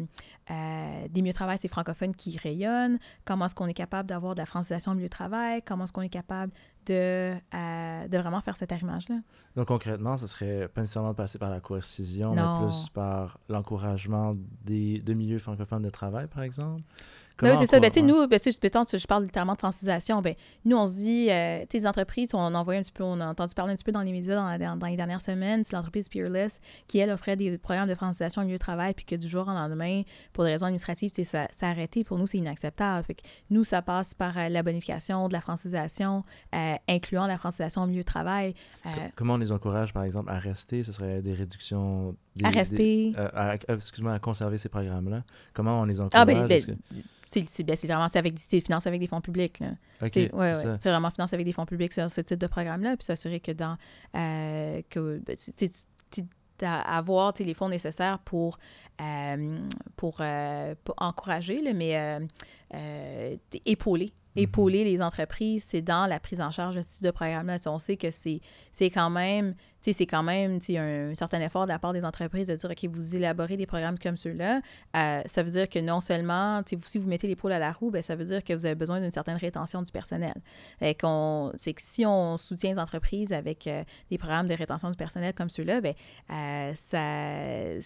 des 0.49 1.23
milieux 1.23 1.33
de 1.33 1.37
travail, 1.37 1.59
c'est 1.59 1.69
francophones 1.69 2.15
qui 2.15 2.37
rayonnent, 2.39 2.99
comment 3.25 3.47
est-ce 3.47 3.55
qu'on 3.55 3.67
est 3.67 3.75
capable 3.75 4.09
d'avoir 4.09 4.35
de 4.35 4.41
la 4.41 4.47
francisation 4.47 4.93
au 4.93 4.95
milieu 4.95 5.09
de 5.09 5.13
travail, 5.13 5.63
comment 5.63 5.85
est-ce 5.85 5.93
qu'on 5.93 6.03
est 6.03 6.09
capable 6.09 6.53
de, 6.89 7.35
de 8.09 8.19
vraiment 8.19 8.41
faire 8.41 8.57
cet 8.57 8.73
arrimage-là. 8.73 9.17
Donc 9.57 9.69
concrètement, 9.69 10.17
ce 10.17 10.27
serait 10.27 10.69
pas 10.69 10.81
nécessairement 10.81 11.11
de 11.11 11.17
passer 11.17 11.39
par 11.39 11.51
la 11.51 11.61
coercition, 11.61 12.35
non. 12.35 12.61
mais 12.61 12.67
plus 12.67 12.89
par 12.89 13.39
l'encouragement 13.49 14.35
des, 14.65 15.01
de 15.01 15.15
milieux 15.15 15.39
francophones 15.39 15.83
de 15.83 15.91
travail, 15.91 16.27
par 16.27 16.43
exemple? 16.43 16.83
Ben 17.41 17.53
oui, 17.53 17.57
c'est 17.59 17.67
ça. 17.67 17.81
Ben, 17.81 17.91
ouais. 17.95 18.03
nous, 18.03 18.27
ben, 18.27 18.39
je 18.39 19.07
parle 19.07 19.25
littéralement 19.25 19.55
de 19.55 19.59
francisation. 19.59 20.23
Ben, 20.23 20.35
nous, 20.65 20.77
on 20.77 20.87
se 20.87 20.95
dit, 20.95 21.31
euh, 21.31 21.65
les 21.73 21.87
entreprises, 21.87 22.31
on 22.35 22.55
un 22.55 22.65
petit 22.65 22.93
peu, 22.93 23.05
on 23.05 23.21
a 23.21 23.27
entendu 23.27 23.55
parler 23.55 23.73
un 23.73 23.77
petit 23.77 23.85
peu 23.85 23.93
dans 23.93 24.03
les 24.03 24.13
médias 24.13 24.35
dans, 24.35 24.59
dans, 24.59 24.77
dans 24.77 24.87
les 24.87 24.97
dernières 24.97 25.21
semaines. 25.21 25.65
C'est 25.65 25.77
l'entreprise 25.77 26.09
Peerless 26.09 26.61
qui, 26.87 26.99
elle, 26.99 27.11
offrait 27.11 27.37
des 27.37 27.57
programmes 27.59 27.89
de 27.89 27.95
francisation 27.95 28.43
au 28.43 28.45
milieu 28.45 28.57
de 28.57 28.63
travail, 28.63 28.95
puis 28.95 29.05
que 29.05 29.15
du 29.15 29.29
jour 29.29 29.47
au 29.47 29.51
lendemain, 29.51 30.03
pour 30.33 30.45
des 30.45 30.51
raisons 30.51 30.67
administratives, 30.67 31.13
ça, 31.25 31.49
a 31.61 31.67
arrêté. 31.67 32.05
Pour 32.05 32.19
nous, 32.19 32.27
c'est 32.27 32.39
inacceptable. 32.39 33.05
Fait 33.05 33.15
que 33.15 33.23
nous, 33.51 33.65
ça 33.65 33.83
passe 33.83 34.15
par 34.15 34.37
euh, 34.37 34.49
la 34.49 34.63
bonification, 34.63 35.29
de 35.29 35.33
la 35.33 35.41
francisation, 35.41 36.25
euh, 36.55 36.75
incluant 36.89 37.27
la 37.27 37.39
francisation 37.39 37.83
au 37.83 37.87
milieu 37.87 38.01
de 38.01 38.07
travail. 38.07 38.55
Euh, 38.87 38.91
Comment 39.15 39.35
on 39.35 39.39
les 39.39 39.53
encourage, 39.53 39.93
par 39.93 40.05
exemple, 40.05 40.31
à 40.31 40.39
rester? 40.39 40.83
Ce 40.83 40.93
serait 40.93 41.23
des 41.23 41.35
réductions... 41.35 42.17
Des, 42.37 42.45
à 42.45 42.51
rester. 42.51 43.13
À, 43.35 43.55
excuse-moi, 43.69 44.13
à 44.13 44.19
conserver 44.19 44.59
ces 44.59 44.69
programmes-là. 44.69 45.25
Comment 45.53 45.81
on 45.81 45.85
les 45.85 46.01
encourage? 46.01 46.21
Ah, 46.21 46.25
ben, 46.25 46.47
ben, 46.47 46.61
c'est 47.29 47.87
vraiment 47.87 48.07
avec, 48.07 48.39
financé 48.39 48.89
avec 48.89 49.01
des 49.01 49.07
fonds 49.07 49.21
publics. 49.21 49.61
Là. 49.61 49.69
OK, 50.03 50.11
c'est 50.13 50.33
ouais, 50.35 50.53
ouais, 50.55 50.77
vraiment 50.77 51.11
financé 51.11 51.35
avec 51.35 51.47
des 51.47 51.53
fonds 51.53 51.67
publics 51.67 51.93
sur 51.93 52.11
ce 52.11 52.21
type 52.21 52.39
de 52.39 52.47
programme-là, 52.47 52.97
puis 52.97 53.05
s'assurer 53.05 53.41
que 53.41 53.53
dans... 53.53 53.77
Euh, 54.17 54.83
que, 54.89 55.21
ben, 55.25 55.37
avoir 56.61 57.35
les 57.39 57.55
fonds 57.55 57.69
nécessaires 57.69 58.19
pour, 58.21 58.59
euh, 59.01 59.59
pour, 59.97 60.17
euh, 60.21 60.75
pour, 60.83 60.95
encourager, 60.99 61.63
là, 61.63 61.73
mais 61.73 62.19
euh 62.75 63.37
épauler. 63.65 64.13
Épauler 64.41 64.85
les 64.85 65.03
entreprises, 65.03 65.65
c'est 65.69 65.83
dans 65.83 66.07
la 66.07 66.21
prise 66.21 66.41
en 66.41 66.53
charge 66.53 66.77
de 66.77 66.83
ce 66.83 66.95
type 66.95 67.03
de 67.03 67.11
programme-là. 67.11 67.57
On 67.67 67.81
sait 67.81 67.97
que 67.97 68.11
c'est 68.13 68.41
quand 68.91 69.11
même, 69.11 69.55
c'est 69.81 70.07
quand 70.07 70.23
même 70.23 70.61
un, 70.71 71.11
un, 71.11 71.15
certain 71.17 71.41
effort 71.41 71.65
de 71.65 71.71
la 71.71 71.81
part 71.81 71.93
des 71.93 72.05
entreprises 72.05 72.47
de 72.47 72.55
dire, 72.55 72.71
OK, 72.71 72.85
vous 72.85 73.17
élaborez 73.17 73.57
des 73.57 73.67
programmes 73.67 73.99
comme 73.99 74.17
ceux-là. 74.17 74.61
Euh, 74.97 75.23
ça 75.27 75.43
veut 75.43 75.51
dire 75.51 75.69
que 75.69 75.81
non 75.81 76.01
seulement, 76.01 76.63
si 76.65 76.99
vous 76.99 77.09
mettez 77.09 77.27
l'épaule 77.27 77.51
à 77.51 77.59
la 77.59 77.73
roue, 77.73 77.91
bien, 77.91 78.01
ça 78.01 78.15
veut 78.15 78.25
dire 78.25 78.45
que 78.45 78.53
vous 78.53 78.65
avez 78.65 78.77
besoin 78.77 79.01
d'une 79.01 79.11
certaine 79.11 79.39
rétention 79.39 79.83
du 79.83 79.91
personnel. 79.91 80.35
C'est 80.81 80.95
que 80.95 81.83
si 81.83 82.07
on 82.07 82.37
soutient 82.37 82.73
les 82.73 82.79
entreprises 82.79 83.33
avec 83.33 83.67
euh, 83.67 83.83
des 84.09 84.19
programmes 84.19 84.47
de 84.47 84.55
rétention 84.55 84.89
du 84.89 84.97
personnel 84.97 85.35
comme 85.35 85.51
ceux-là, 85.51 85.81
bien, 85.81 85.95
euh, 86.31 86.73
ça 86.75 87.81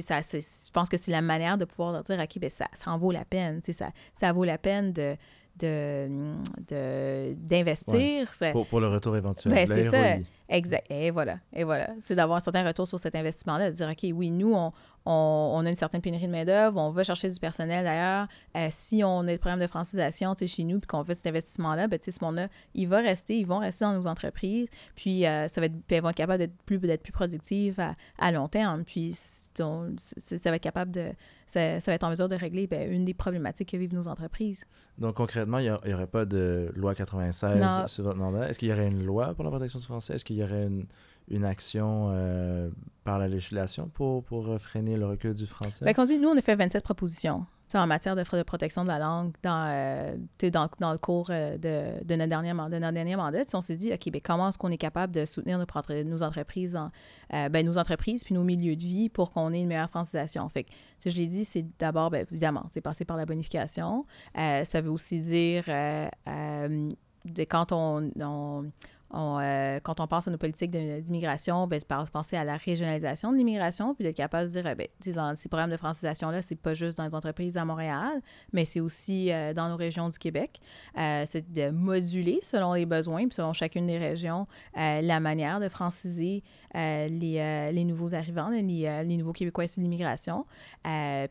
ça, 0.00 0.20
je 0.22 0.70
pense 0.70 0.88
que 0.88 0.96
c'est 0.96 1.10
la 1.10 1.20
manière 1.20 1.58
de 1.58 1.66
pouvoir 1.66 1.92
leur 1.92 2.02
dire, 2.02 2.18
OK, 2.18 2.38
ben 2.38 2.48
ça, 2.48 2.66
ça 2.72 2.90
en 2.90 2.96
vaut 2.96 3.12
la 3.12 3.26
peine. 3.26 3.60
Ça, 3.62 3.90
ça 4.14 4.32
vaut 4.32 4.44
la 4.44 4.56
peine 4.56 4.92
de, 4.92 5.16
d'investir. 5.56 7.94
De, 7.94 8.44
ouais. 8.44 8.52
pour, 8.52 8.66
pour, 8.66 8.80
le 8.80 8.88
retour 8.88 9.16
éventuel. 9.16 9.54
Ben, 9.54 9.66
c'est 9.66 9.90
ça. 9.90 10.16
Exact. 10.48 10.86
Et 10.90 11.10
voilà. 11.10 11.38
Et 11.54 11.64
voilà. 11.64 11.90
C'est 12.04 12.14
d'avoir 12.14 12.36
un 12.36 12.40
certain 12.40 12.66
retour 12.66 12.86
sur 12.86 12.98
cet 12.98 13.14
investissement-là, 13.14 13.70
de 13.70 13.74
dire, 13.74 13.88
OK, 13.88 14.06
oui, 14.14 14.30
nous, 14.30 14.54
on, 14.54 14.72
on, 15.04 15.52
on, 15.54 15.66
a 15.66 15.68
une 15.68 15.74
certaine 15.74 16.00
pénurie 16.00 16.26
de 16.26 16.32
main-d'œuvre, 16.32 16.80
on 16.80 16.90
va 16.90 17.02
chercher 17.02 17.28
du 17.28 17.38
personnel 17.38 17.84
d'ailleurs. 17.84 18.26
Euh, 18.56 18.68
si 18.70 19.02
on 19.04 19.20
a 19.20 19.26
des 19.26 19.38
problèmes 19.38 19.60
de 19.60 19.66
francisation 19.66 20.34
chez 20.46 20.64
nous 20.64 20.78
puis 20.80 20.86
qu'on 20.86 21.04
fait 21.04 21.14
cet 21.14 21.26
investissement-là, 21.28 21.88
ben, 21.88 21.98
ce 22.02 22.24
monde-là, 22.24 22.48
il 22.74 22.88
va 22.88 22.98
rester, 22.98 23.38
ils 23.38 23.46
vont 23.46 23.58
rester 23.58 23.84
dans 23.84 23.94
nos 23.94 24.06
entreprises. 24.06 24.68
Puis 24.94 25.26
euh, 25.26 25.48
ça 25.48 25.60
va 25.60 25.66
être, 25.66 25.74
elles 25.88 26.02
vont 26.02 26.10
être 26.10 26.16
capables 26.16 26.38
d'être 26.38 26.56
plus, 26.64 26.78
d'être 26.78 27.02
plus 27.02 27.12
productives 27.12 27.80
à, 27.80 27.94
à, 28.18 28.32
long 28.32 28.48
terme. 28.48 28.84
Puis 28.84 29.16
on, 29.60 29.94
ça 29.96 30.50
va 30.50 30.56
être 30.56 30.62
capable 30.62 30.90
de. 30.90 31.12
Ça, 31.46 31.80
ça, 31.80 31.90
va 31.90 31.96
être 31.96 32.04
en 32.04 32.10
mesure 32.10 32.28
de 32.28 32.34
régler 32.34 32.66
ben, 32.66 32.90
une 32.90 33.04
des 33.04 33.12
problématiques 33.12 33.72
que 33.72 33.76
vivent 33.76 33.92
nos 33.92 34.08
entreprises. 34.08 34.64
Donc 34.96 35.16
concrètement, 35.16 35.58
il 35.58 35.76
n'y 35.84 35.92
aurait 35.92 36.06
pas 36.06 36.24
de 36.24 36.72
loi 36.74 36.94
96 36.94 37.60
non. 37.60 37.88
sur 37.88 38.04
votre 38.04 38.16
mandat? 38.16 38.48
Est-ce 38.48 38.58
qu'il 38.58 38.68
y 38.68 38.72
aurait 38.72 38.86
une 38.86 39.04
loi 39.04 39.34
pour 39.34 39.44
la 39.44 39.50
protection 39.50 39.78
du 39.78 39.84
français? 39.84 40.14
Est-ce 40.14 40.24
qu'il 40.24 40.36
y 40.36 40.42
aurait 40.42 40.64
une 40.64 40.86
une 41.28 41.44
action 41.44 42.08
euh, 42.10 42.70
par 43.04 43.18
la 43.18 43.28
législation 43.28 43.88
pour, 43.88 44.24
pour 44.24 44.60
freiner 44.60 44.96
le 44.96 45.06
recul 45.06 45.34
du 45.34 45.46
français? 45.46 45.84
Bien, 45.84 46.04
dit, 46.04 46.18
nous, 46.18 46.28
on 46.28 46.36
a 46.36 46.42
fait 46.42 46.56
27 46.56 46.82
propositions 46.84 47.46
en 47.78 47.86
matière 47.86 48.16
de, 48.16 48.22
de 48.22 48.42
protection 48.42 48.82
de 48.82 48.88
la 48.88 48.98
langue 48.98 49.32
dans, 49.42 49.66
euh, 49.68 50.16
dans, 50.50 50.68
dans, 50.78 50.92
le 50.92 50.98
cours 50.98 51.28
euh, 51.30 51.56
de, 51.56 52.04
de, 52.04 52.14
notre 52.16 52.28
dernier, 52.28 52.50
de 52.50 52.78
notre 52.78 52.92
dernier 52.92 53.16
mandat. 53.16 53.42
On 53.54 53.60
s'est 53.60 53.76
dit, 53.76 53.92
OK, 53.92 54.10
bien, 54.10 54.20
comment 54.22 54.48
est-ce 54.48 54.58
qu'on 54.58 54.70
est 54.70 54.78
capable 54.78 55.12
de 55.12 55.24
soutenir 55.24 55.58
nos, 55.58 56.04
nos 56.04 56.22
entreprises, 56.22 56.76
en, 56.76 56.90
euh, 57.34 57.48
ben, 57.48 57.64
nos 57.64 57.78
entreprises 57.78 58.24
puis 58.24 58.34
nos 58.34 58.44
milieux 58.44 58.76
de 58.76 58.82
vie 58.82 59.08
pour 59.08 59.32
qu'on 59.32 59.52
ait 59.52 59.60
une 59.60 59.68
meilleure 59.68 59.90
francisation? 59.90 60.48
Fait 60.48 60.64
que, 60.64 60.70
je 61.04 61.16
l'ai 61.16 61.26
dit, 61.26 61.44
c'est 61.44 61.64
d'abord, 61.78 62.10
bien, 62.10 62.24
évidemment, 62.30 62.66
c'est 62.70 62.80
passer 62.80 63.04
par 63.04 63.16
la 63.16 63.26
bonification. 63.26 64.06
Ça 64.34 64.80
veut 64.80 64.90
aussi 64.90 65.20
dire, 65.20 65.64
de, 65.66 67.44
quand 67.44 67.72
on 67.72 68.70
euh, 69.14 69.78
quand 69.82 70.00
on 70.00 70.06
pense 70.06 70.26
à 70.26 70.30
nos 70.30 70.38
politiques 70.38 70.70
d'immigration, 70.70 71.66
ben, 71.66 71.80
penser 72.12 72.36
à 72.36 72.44
la 72.44 72.56
régionalisation 72.56 73.32
de 73.32 73.36
l'immigration, 73.36 73.94
puis 73.94 74.04
d'être 74.04 74.16
capable 74.16 74.48
de 74.48 74.52
dire, 74.52 74.66
eh 74.66 74.74
ben, 74.74 74.88
ces 75.34 75.48
programmes 75.48 75.70
de 75.70 75.76
francisation-là, 75.76 76.40
c'est 76.42 76.56
pas 76.56 76.74
juste 76.74 76.96
dans 76.98 77.04
les 77.04 77.14
entreprises 77.14 77.56
à 77.56 77.64
Montréal, 77.64 78.22
mais 78.52 78.64
c'est 78.64 78.80
aussi 78.80 79.30
euh, 79.30 79.52
dans 79.52 79.68
nos 79.68 79.76
régions 79.76 80.08
du 80.08 80.18
Québec. 80.18 80.60
Euh, 80.98 81.24
c'est 81.26 81.52
de 81.52 81.70
moduler 81.70 82.40
selon 82.42 82.72
les 82.72 82.86
besoins, 82.86 83.26
puis 83.26 83.34
selon 83.34 83.52
chacune 83.52 83.86
des 83.86 83.98
régions, 83.98 84.46
la 84.74 85.20
manière 85.20 85.60
de 85.60 85.68
franciser 85.68 86.42
les, 86.74 87.84
nouveaux 87.84 88.14
arrivants, 88.14 88.48
les, 88.48 89.16
nouveaux 89.16 89.32
Québécois 89.32 89.64
issus 89.64 89.80
de 89.80 89.84
l'immigration. 89.84 90.46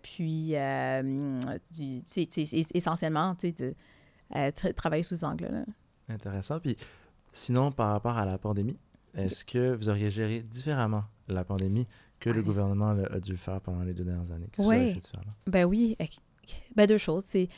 puis, 0.01 0.53
essentiellement, 2.75 3.35
de 3.41 4.71
travailler 4.75 5.03
sous 5.03 5.15
ce 5.15 5.25
angle-là. 5.25 5.63
Intéressant. 6.09 6.59
Puis, 6.59 6.77
Sinon, 7.31 7.71
par 7.71 7.91
rapport 7.91 8.17
à 8.17 8.25
la 8.25 8.37
pandémie, 8.37 8.77
est-ce 9.15 9.45
que 9.45 9.75
vous 9.75 9.89
auriez 9.89 10.09
géré 10.09 10.41
différemment 10.41 11.03
la 11.27 11.43
pandémie 11.43 11.87
que 12.19 12.29
le 12.29 12.41
gouvernement 12.43 12.89
a 12.89 13.19
dû 13.19 13.37
faire 13.37 13.61
pendant 13.61 13.83
les 13.83 13.93
deux 13.93 14.03
dernières 14.03 14.31
années? 14.31 14.49
Oui. 14.57 14.99
Ben 15.47 15.65
oui. 15.65 15.97
Ben 16.75 16.87
deux 16.87 16.97
choses. 16.97 17.23
C'est 17.25 17.49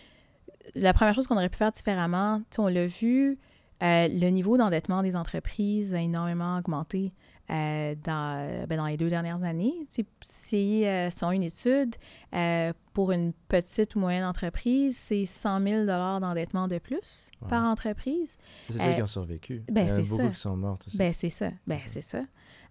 la 0.76 0.94
première 0.94 1.14
chose 1.14 1.28
qu'on 1.28 1.36
aurait 1.36 1.50
pu 1.50 1.58
faire 1.58 1.72
différemment, 1.72 2.42
on 2.58 2.68
l'a 2.68 2.86
vu, 2.86 3.38
euh, 3.82 4.08
le 4.08 4.30
niveau 4.30 4.58
d'endettement 4.58 5.04
des 5.04 5.16
entreprises 5.16 5.94
a 5.94 6.02
énormément 6.02 6.58
augmenté 6.58 7.14
euh, 7.52 7.96
dans, 8.04 8.66
ben 8.68 8.78
dans 8.78 8.86
les 8.86 8.96
deux 8.96 9.10
dernières 9.10 9.44
années. 9.44 9.74
C'est 10.22 10.88
euh, 10.88 11.10
selon 11.10 11.32
une 11.32 11.44
étude, 11.44 11.96
euh, 12.34 12.72
pour 12.94 13.12
une 13.12 13.34
petite 13.50 13.96
ou 13.96 14.00
moyenne 14.00 14.24
entreprise, 14.24 14.98
c'est 14.98 15.26
100 15.26 15.62
000 15.62 15.86
d'endettement 15.86 16.68
de 16.68 16.80
plus 16.80 17.32
wow. 17.42 17.48
par 17.50 17.64
entreprise. 17.66 18.38
C'est 18.70 18.80
ceux 18.80 18.94
qui 18.94 19.02
ont 19.02 19.08
survécu. 19.08 19.64
Ben, 19.70 19.84
Il 19.84 19.90
y 19.90 19.92
en 19.92 19.96
a 19.96 20.02
beaucoup 20.02 20.22
ça. 20.24 20.30
qui 20.30 20.40
sont 20.40 20.56
mortes 20.56 20.88
aussi. 20.88 20.98
Ben, 20.98 21.12
c'est 21.12 21.30
ça. 21.30 21.50
Ben, 21.68 21.80
c'est 21.86 22.02
ça. 22.02 22.22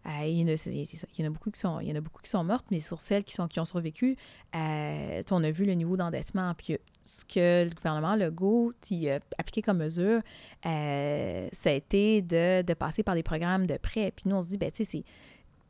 Euh, 0.06 0.26
il, 0.26 0.40
y 0.40 1.22
en 1.22 1.26
a, 1.26 1.30
beaucoup 1.30 1.50
qui 1.50 1.60
sont, 1.60 1.78
il 1.80 1.88
y 1.88 1.92
en 1.92 1.96
a 1.96 2.00
beaucoup 2.00 2.20
qui 2.22 2.30
sont 2.30 2.42
mortes, 2.42 2.66
mais 2.70 2.80
sur 2.80 3.00
celles 3.00 3.22
qui, 3.22 3.34
sont, 3.34 3.46
qui 3.46 3.60
ont 3.60 3.64
survécu, 3.64 4.16
euh, 4.54 5.22
on 5.30 5.44
a 5.44 5.50
vu 5.50 5.64
le 5.64 5.74
niveau 5.74 5.96
d'endettement. 5.96 6.54
Puis 6.54 6.78
ce 7.02 7.24
que 7.24 7.68
le 7.68 7.74
gouvernement 7.74 8.16
Legault 8.16 8.72
a 8.90 9.18
appliqué 9.38 9.62
comme 9.62 9.78
mesure, 9.78 10.20
euh, 10.66 11.48
ça 11.52 11.70
a 11.70 11.72
été 11.72 12.22
de, 12.22 12.62
de, 12.62 12.74
passer 12.74 13.02
par 13.02 13.14
des 13.14 13.22
programmes 13.22 13.66
de 13.66 13.76
prêts. 13.76 14.12
Puis 14.14 14.24
nous, 14.28 14.36
on 14.36 14.42
se 14.42 14.48
dit, 14.48 14.58
ben, 14.58 14.70
tu 14.70 14.84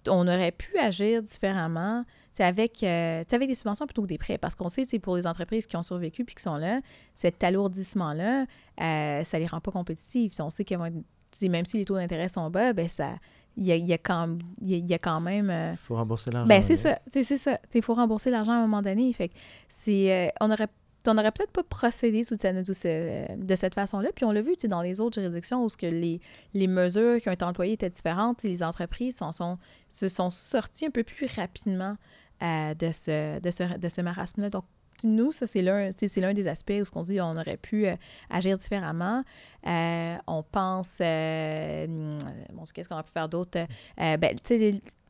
on 0.08 0.26
aurait 0.26 0.52
pu 0.52 0.76
agir 0.78 1.22
différemment 1.22 2.04
avec, 2.38 2.82
euh, 2.82 3.24
avec 3.30 3.48
des 3.48 3.54
subventions 3.54 3.86
plutôt 3.86 4.02
que 4.02 4.08
des 4.08 4.18
prêts. 4.18 4.38
Parce 4.38 4.54
qu'on 4.54 4.68
sait, 4.68 4.86
pour 4.98 5.16
les 5.16 5.26
entreprises 5.26 5.66
qui 5.66 5.76
ont 5.76 5.82
survécu 5.82 6.24
puis 6.24 6.34
qui 6.34 6.42
sont 6.42 6.56
là, 6.56 6.80
cet 7.14 7.44
alourdissement-là, 7.44 8.46
euh, 8.80 9.24
ça 9.24 9.38
les 9.38 9.46
rend 9.46 9.60
pas 9.60 9.70
compétitifs. 9.70 10.32
On 10.40 10.50
sait 10.50 10.64
que 10.64 10.74
même 10.74 11.64
si 11.64 11.78
les 11.78 11.84
taux 11.84 11.94
d'intérêt 11.94 12.28
sont 12.28 12.50
bas, 12.50 12.72
ben 12.72 12.88
ça 12.88 13.14
il 13.56 13.64
y 13.64 13.72
a, 13.72 13.76
y 13.76 13.92
a, 13.92 13.98
quand, 13.98 14.38
il 14.60 14.88
y 14.88 14.94
a, 14.94 14.98
quand 14.98 15.20
même. 15.20 15.52
Il 15.72 15.76
faut 15.76 15.96
rembourser 15.96 16.30
l'argent. 16.30 16.48
Ben, 16.48 16.62
c'est 16.62 16.76
ça. 16.76 16.98
C'est 17.06 17.24
ça. 17.24 17.58
Il 17.74 17.82
faut 17.82 17.94
rembourser 17.94 18.30
l'argent 18.30 18.52
à 18.52 18.56
un 18.56 18.62
moment 18.62 18.82
donné. 18.82 19.12
Fait 19.12 19.30
c'est, 19.68 20.32
on 20.40 20.50
aurait 20.50 20.68
on 21.08 21.14
n'aurait 21.14 21.32
peut-être 21.32 21.50
pas 21.50 21.62
procédé 21.62 22.24
sous, 22.24 22.36
de 22.36 23.54
cette 23.54 23.74
façon-là. 23.74 24.10
Puis 24.14 24.24
on 24.24 24.32
l'a 24.32 24.42
vu 24.42 24.54
dans 24.64 24.82
les 24.82 25.00
autres 25.00 25.20
juridictions 25.20 25.64
où 25.64 25.68
que 25.68 25.86
les, 25.86 26.20
les 26.54 26.66
mesures 26.66 27.20
qui 27.20 27.28
ont 27.28 27.32
été 27.32 27.44
employées 27.44 27.72
étaient 27.72 27.90
différentes. 27.90 28.42
Les 28.42 28.62
entreprises 28.62 29.16
sont, 29.16 29.58
se 29.88 30.08
sont 30.08 30.30
sorties 30.30 30.86
un 30.86 30.90
peu 30.90 31.04
plus 31.04 31.26
rapidement 31.36 31.96
euh, 32.42 32.74
de 32.74 32.92
ce, 32.92 33.40
de 33.40 33.50
ce, 33.50 33.78
de 33.78 33.88
ce 33.88 34.00
marasme-là. 34.00 34.50
Donc, 34.50 34.64
nous, 35.04 35.32
ça, 35.32 35.46
c'est 35.46 35.62
l'un, 35.62 35.90
l'un 36.16 36.32
des 36.32 36.48
aspects 36.48 36.72
où 36.72 36.98
on 36.98 37.02
se 37.02 37.12
dit 37.12 37.20
on 37.20 37.36
aurait 37.36 37.56
pu 37.56 37.86
euh, 37.86 37.96
agir 38.30 38.58
différemment. 38.58 39.22
Euh, 39.66 40.16
on 40.26 40.42
pense, 40.42 40.98
bon, 40.98 42.64
qu'est-ce 42.74 42.88
qu'on 42.88 42.94
aurait 42.94 43.04
pu 43.04 43.12
faire 43.12 43.28
d'autre? 43.28 43.58
ben, 43.96 44.38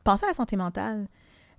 penser 0.03 0.25
à 0.25 0.29
la 0.29 0.33
santé 0.33 0.55
mentale. 0.55 1.07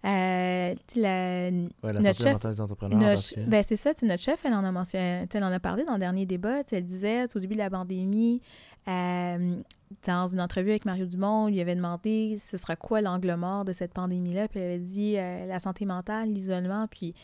Euh, 0.04 0.74
la, 0.96 1.50
notre 1.50 2.14
chef, 2.14 2.38
des 2.38 2.60
entrepreneurs. 2.60 3.18
ben 3.46 3.62
c'est 3.62 3.76
ça, 3.76 3.90
notre 4.02 4.22
chef, 4.22 4.44
elle 4.44 4.52
en 4.52 4.62
a 4.62 4.70
mentionné, 4.70 5.26
elle 5.32 5.44
en 5.44 5.50
a 5.50 5.60
parlé 5.60 5.84
dans 5.84 5.94
le 5.94 5.98
dernier 5.98 6.26
débat. 6.26 6.60
Elle 6.70 6.84
disait 6.84 7.24
au 7.34 7.38
début 7.38 7.54
de 7.54 7.58
la 7.60 7.70
pandémie, 7.70 8.42
euh, 8.86 9.56
dans 10.06 10.26
une 10.26 10.42
entrevue 10.42 10.70
avec 10.70 10.84
Mario 10.84 11.06
Dumont, 11.06 11.44
on 11.44 11.48
lui 11.48 11.60
avait 11.60 11.74
demandé 11.74 12.36
ce 12.38 12.58
sera 12.58 12.76
quoi 12.76 13.00
l'angle 13.00 13.34
mort 13.36 13.64
de 13.64 13.72
cette 13.72 13.94
pandémie-là. 13.94 14.48
Puis 14.48 14.60
elle 14.60 14.66
avait 14.66 14.78
dit 14.78 15.14
euh, 15.16 15.46
la 15.46 15.58
santé 15.58 15.86
mentale, 15.86 16.30
l'isolement. 16.30 16.86
Puis 16.88 17.14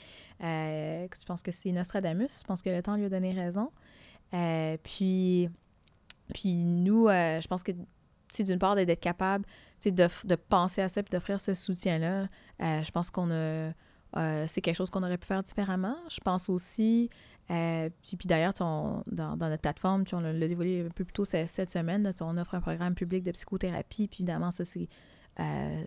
je 0.41 1.25
pense 1.27 1.43
que 1.43 1.53
c'est 1.53 1.73
Nostradamus? 1.73 2.41
Je 2.41 2.45
pense 2.45 2.63
que 2.63 2.71
le 2.71 2.83
temps 2.83 2.97
lui 2.97 3.05
a 3.05 3.09
donné 3.09 3.33
raison. 3.33 3.71
puis, 4.83 5.49
puis 6.33 6.57
nous, 6.57 7.09
je 7.09 7.47
pense 7.47 7.63
que 7.63 7.73
d'une 8.39 8.59
part, 8.59 8.77
d'être 8.77 9.01
capable 9.01 9.45
de, 9.85 10.09
de 10.27 10.35
penser 10.35 10.83
à 10.83 10.89
ça 10.89 11.01
et 11.01 11.05
d'offrir 11.11 11.41
ce 11.41 11.55
soutien-là, 11.55 12.29
euh, 12.63 12.83
je 12.83 12.91
pense 12.91 13.11
qu'on 13.11 13.31
a. 13.31 13.73
Euh, 14.17 14.45
c'est 14.49 14.61
quelque 14.61 14.75
chose 14.75 14.91
qu'on 14.91 15.05
aurait 15.05 15.19
pu 15.19 15.27
faire 15.27 15.43
différemment. 15.43 15.97
Je 16.11 16.19
pense 16.19 16.49
aussi, 16.49 17.11
euh, 17.51 17.89
puis, 18.03 18.17
puis 18.17 18.27
d'ailleurs, 18.27 18.53
dans, 18.55 19.05
dans, 19.07 19.37
notre 19.37 19.63
plateforme, 19.63 20.03
puis 20.03 20.17
on 20.17 20.21
l'a 20.21 20.49
dévoilé 20.49 20.85
un 20.85 20.91
peu 20.91 21.05
plus 21.05 21.13
tôt 21.13 21.25
cette, 21.25 21.71
semaine, 21.71 22.13
on 22.21 22.37
offre 22.37 22.57
un 22.57 22.61
programme 22.61 22.97
public 22.97 23.23
de 23.23 23.31
psychothérapie, 23.31 24.09
puis 24.09 24.23
évidemment, 24.23 24.51
ça, 24.51 24.65
c'est 24.65 24.89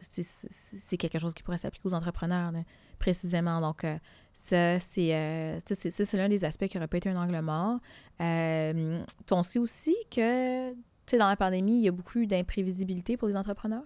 c'est 0.01 0.97
quelque 0.97 1.19
chose 1.19 1.33
qui 1.33 1.43
pourrait 1.43 1.57
s'appliquer 1.57 1.87
aux 1.87 1.93
entrepreneurs, 1.93 2.51
précisément. 2.99 3.61
Donc, 3.61 3.85
ça, 4.33 4.79
c'est 4.79 5.59
c'est 5.65 6.13
l'un 6.13 6.29
des 6.29 6.45
aspects 6.45 6.67
qui 6.67 6.77
aurait 6.77 6.87
pas 6.87 6.97
été 6.97 7.09
un 7.09 7.21
angle 7.21 7.39
mort. 7.41 7.79
on 8.19 9.43
sait 9.43 9.59
aussi 9.59 9.95
que 10.09 10.73
sais, 11.05 11.17
dans 11.17 11.27
la 11.27 11.35
pandémie, 11.35 11.77
il 11.77 11.83
y 11.83 11.87
a 11.87 11.91
beaucoup 11.91 12.25
d'imprévisibilité 12.25 13.17
pour 13.17 13.27
les 13.27 13.35
entrepreneurs. 13.35 13.83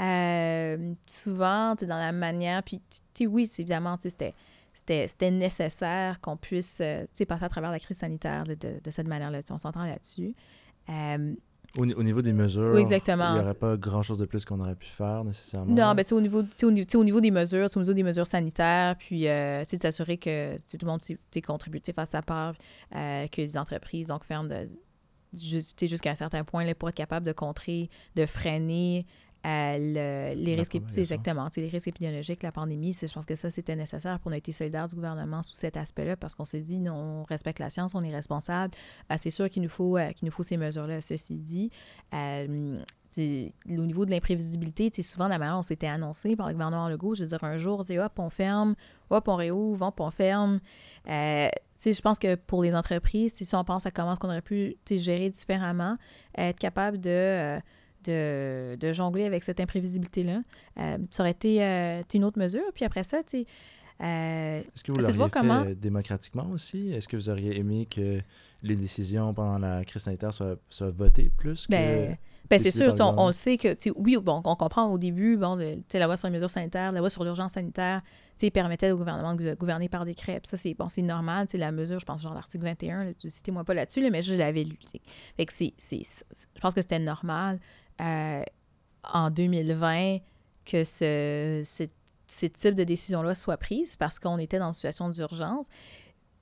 Euh, 0.00 0.94
souvent, 1.06 1.74
tu 1.76 1.86
dans 1.86 1.96
la 1.96 2.12
manière, 2.12 2.62
puis 2.62 2.80
oui, 3.26 3.50
évidemment, 3.58 3.96
c'était 4.00 4.34
c'était 4.74 5.32
nécessaire 5.32 6.20
qu'on 6.20 6.36
puisse 6.36 6.78
euh, 6.80 7.04
passer 7.26 7.44
à 7.44 7.48
travers 7.48 7.72
la 7.72 7.80
crise 7.80 7.98
sanitaire 7.98 8.44
de, 8.44 8.54
de, 8.54 8.90
cette 8.92 9.08
manière-là. 9.08 9.40
On 9.50 9.58
s'entend 9.58 9.84
là-dessus. 9.84 10.36
Euh, 11.76 11.94
au, 11.96 12.02
niveau 12.02 12.22
des 12.22 12.32
mesures, 12.32 12.72
oui, 12.74 12.80
exactement. 12.80 13.34
il 13.34 13.34
n'y 13.34 13.44
aurait 13.44 13.54
pas 13.54 13.76
grand-chose 13.76 14.18
de 14.18 14.24
plus 14.24 14.44
qu'on 14.44 14.58
aurait 14.60 14.74
pu 14.74 14.88
faire 14.88 15.22
nécessairement. 15.22 15.74
Non, 15.74 15.94
mais 15.94 16.02
c'est 16.02 16.14
au 16.14 16.20
niveau, 16.20 16.42
au, 16.62 16.70
niveau, 16.70 16.86
au 16.94 17.04
niveau 17.04 17.20
des 17.20 17.30
mesures, 17.30 17.68
au 17.74 17.78
niveau 17.78 17.92
des 17.92 18.02
mesures 18.02 18.26
sanitaires, 18.26 18.96
puis 18.98 19.28
euh, 19.28 19.62
de 19.62 19.78
s'assurer 19.78 20.16
que 20.16 20.56
tout 20.56 20.78
le 20.80 20.86
monde 20.86 21.00
est 21.34 21.42
contributif 21.42 21.98
à 21.98 22.06
sa 22.06 22.22
part, 22.22 22.54
que 22.90 23.40
les 23.40 23.58
entreprises 23.58 24.08
donc 24.08 24.24
ferment 24.24 24.48
de, 24.48 24.66
jusqu'à 25.32 26.10
un 26.10 26.14
certain 26.14 26.44
point 26.44 26.64
là, 26.64 26.74
pour 26.74 26.88
être 26.88 26.94
capable 26.94 27.26
de 27.26 27.32
contrer, 27.32 27.90
de 28.16 28.26
freiner 28.26 29.06
euh, 29.46 30.34
les 30.34 30.54
risques 30.56 30.74
exactement 30.96 31.48
les 31.56 31.68
risques 31.68 31.88
épidémiologiques 31.88 32.42
la 32.42 32.50
pandémie 32.50 32.92
je 32.92 33.12
pense 33.12 33.24
que 33.24 33.36
ça 33.36 33.50
c'était 33.50 33.76
nécessaire 33.76 34.18
pour 34.18 34.30
on 34.30 34.34
a 34.34 34.36
été 34.36 34.50
solidaire 34.50 34.88
du 34.88 34.96
gouvernement 34.96 35.42
sous 35.42 35.54
cet 35.54 35.76
aspect 35.76 36.04
là 36.04 36.16
parce 36.16 36.34
qu'on 36.34 36.44
s'est 36.44 36.60
dit 36.60 36.78
non, 36.78 36.94
on 36.94 37.22
respecte 37.22 37.60
la 37.60 37.70
science 37.70 37.94
on 37.94 38.02
est 38.02 38.14
responsable. 38.14 38.74
Euh, 39.12 39.14
c'est 39.16 39.30
sûr 39.30 39.48
qu'il 39.48 39.62
nous 39.62 39.68
faut 39.68 39.96
euh, 39.96 40.10
qu'il 40.10 40.26
nous 40.26 40.32
faut 40.32 40.42
ces 40.42 40.56
mesures 40.56 40.86
là 40.86 41.00
ceci 41.00 41.36
dit 41.36 41.70
au 43.20 43.84
niveau 43.84 44.04
de 44.04 44.10
l'imprévisibilité, 44.10 44.90
souvent, 45.02 45.28
la 45.28 45.38
manière 45.38 45.58
on 45.58 45.62
s'était 45.62 45.86
annoncé 45.86 46.36
par 46.36 46.48
le 46.48 46.52
gouvernement 46.52 46.88
Legault, 46.88 47.14
je 47.14 47.22
veux 47.22 47.28
dire, 47.28 47.42
un 47.42 47.56
jour, 47.56 47.80
hop, 47.80 48.12
on 48.18 48.30
ferme, 48.30 48.74
hop, 49.10 49.28
on 49.28 49.36
réouvre, 49.36 49.86
hop, 49.86 50.00
on 50.00 50.10
ferme. 50.10 50.60
Euh, 51.08 51.48
je 51.84 52.00
pense 52.00 52.18
que 52.18 52.34
pour 52.34 52.62
les 52.62 52.74
entreprises, 52.74 53.34
si 53.34 53.54
on 53.54 53.64
pense 53.64 53.86
à 53.86 53.90
comment 53.90 54.12
est-ce 54.12 54.20
qu'on 54.20 54.28
aurait 54.28 54.42
pu 54.42 54.76
gérer 54.90 55.30
différemment, 55.30 55.96
être 56.36 56.58
capable 56.58 56.98
de, 56.98 57.10
euh, 57.10 57.58
de, 58.04 58.92
jongler 58.92 59.24
avec 59.24 59.44
cette 59.44 59.60
imprévisibilité-là, 59.60 60.42
euh, 60.78 60.98
ça 61.10 61.22
aurait 61.22 61.32
été 61.32 62.04
une 62.14 62.24
autre 62.24 62.38
mesure. 62.38 62.72
Puis 62.74 62.84
après 62.84 63.02
ça, 63.02 63.22
tu 63.22 63.38
sais, 63.38 63.46
Est-ce 64.00 64.82
que 64.82 64.92
vous 64.92 65.00
l'auriez 65.00 65.30
comment... 65.30 65.64
fait 65.64 65.74
démocratiquement 65.74 66.48
aussi? 66.50 66.90
Est-ce 66.90 67.08
que 67.08 67.16
vous 67.16 67.30
auriez 67.30 67.58
aimé 67.58 67.86
que 67.90 68.20
les 68.62 68.76
décisions 68.76 69.34
pendant 69.34 69.58
la 69.58 69.84
crise 69.84 70.02
sanitaire 70.02 70.32
soient, 70.32 70.56
soient 70.68 70.90
votées 70.90 71.30
plus 71.36 71.66
que... 71.66 71.72
Ben, 71.72 72.16
ben, 72.50 72.58
c'est 72.58 72.70
sûr, 72.70 72.94
on, 73.00 73.26
le 73.26 73.32
sait 73.32 73.58
que, 73.58 73.76
oui, 73.96 74.16
bon, 74.16 74.40
on 74.44 74.56
comprend 74.56 74.86
au 74.90 74.96
début, 74.96 75.36
bon, 75.36 75.56
la 75.56 76.06
loi 76.06 76.16
sur 76.16 76.28
les 76.28 76.34
mesures 76.34 76.48
sanitaires, 76.48 76.92
la 76.92 77.00
loi 77.00 77.10
sur 77.10 77.22
l'urgence 77.24 77.52
sanitaire, 77.52 78.02
permettait 78.52 78.90
au 78.90 78.96
gouvernement 78.96 79.34
de 79.34 79.54
gouverner 79.54 79.88
par 79.88 80.04
décret. 80.04 80.40
Puis 80.40 80.48
ça, 80.48 80.56
c'est 80.56 80.74
bon, 80.74 80.86
normal, 81.02 81.46
la 81.52 81.72
mesure, 81.72 81.98
je 81.98 82.06
pense, 82.06 82.22
genre 82.22 82.34
l'article 82.34 82.64
21, 82.64 83.12
citez-moi 83.26 83.64
pas 83.64 83.74
là-dessus, 83.74 84.08
mais 84.10 84.22
je 84.22 84.34
l'avais 84.34 84.64
lu. 84.64 84.78
Fait 85.36 85.44
que 85.44 85.52
c'est, 85.52 85.74
je 85.78 86.60
pense 86.60 86.72
que 86.72 86.80
c'était 86.80 86.98
normal 86.98 87.58
euh, 88.00 88.42
en 89.04 89.30
2020 89.30 90.18
que 90.64 90.84
ce, 90.84 91.62
ce, 91.64 92.46
type 92.46 92.74
de 92.74 92.84
décision-là 92.84 93.34
soit 93.34 93.56
prise 93.56 93.96
parce 93.96 94.18
qu'on 94.18 94.38
était 94.38 94.58
dans 94.58 94.66
une 94.66 94.72
situation 94.72 95.08
d'urgence 95.08 95.66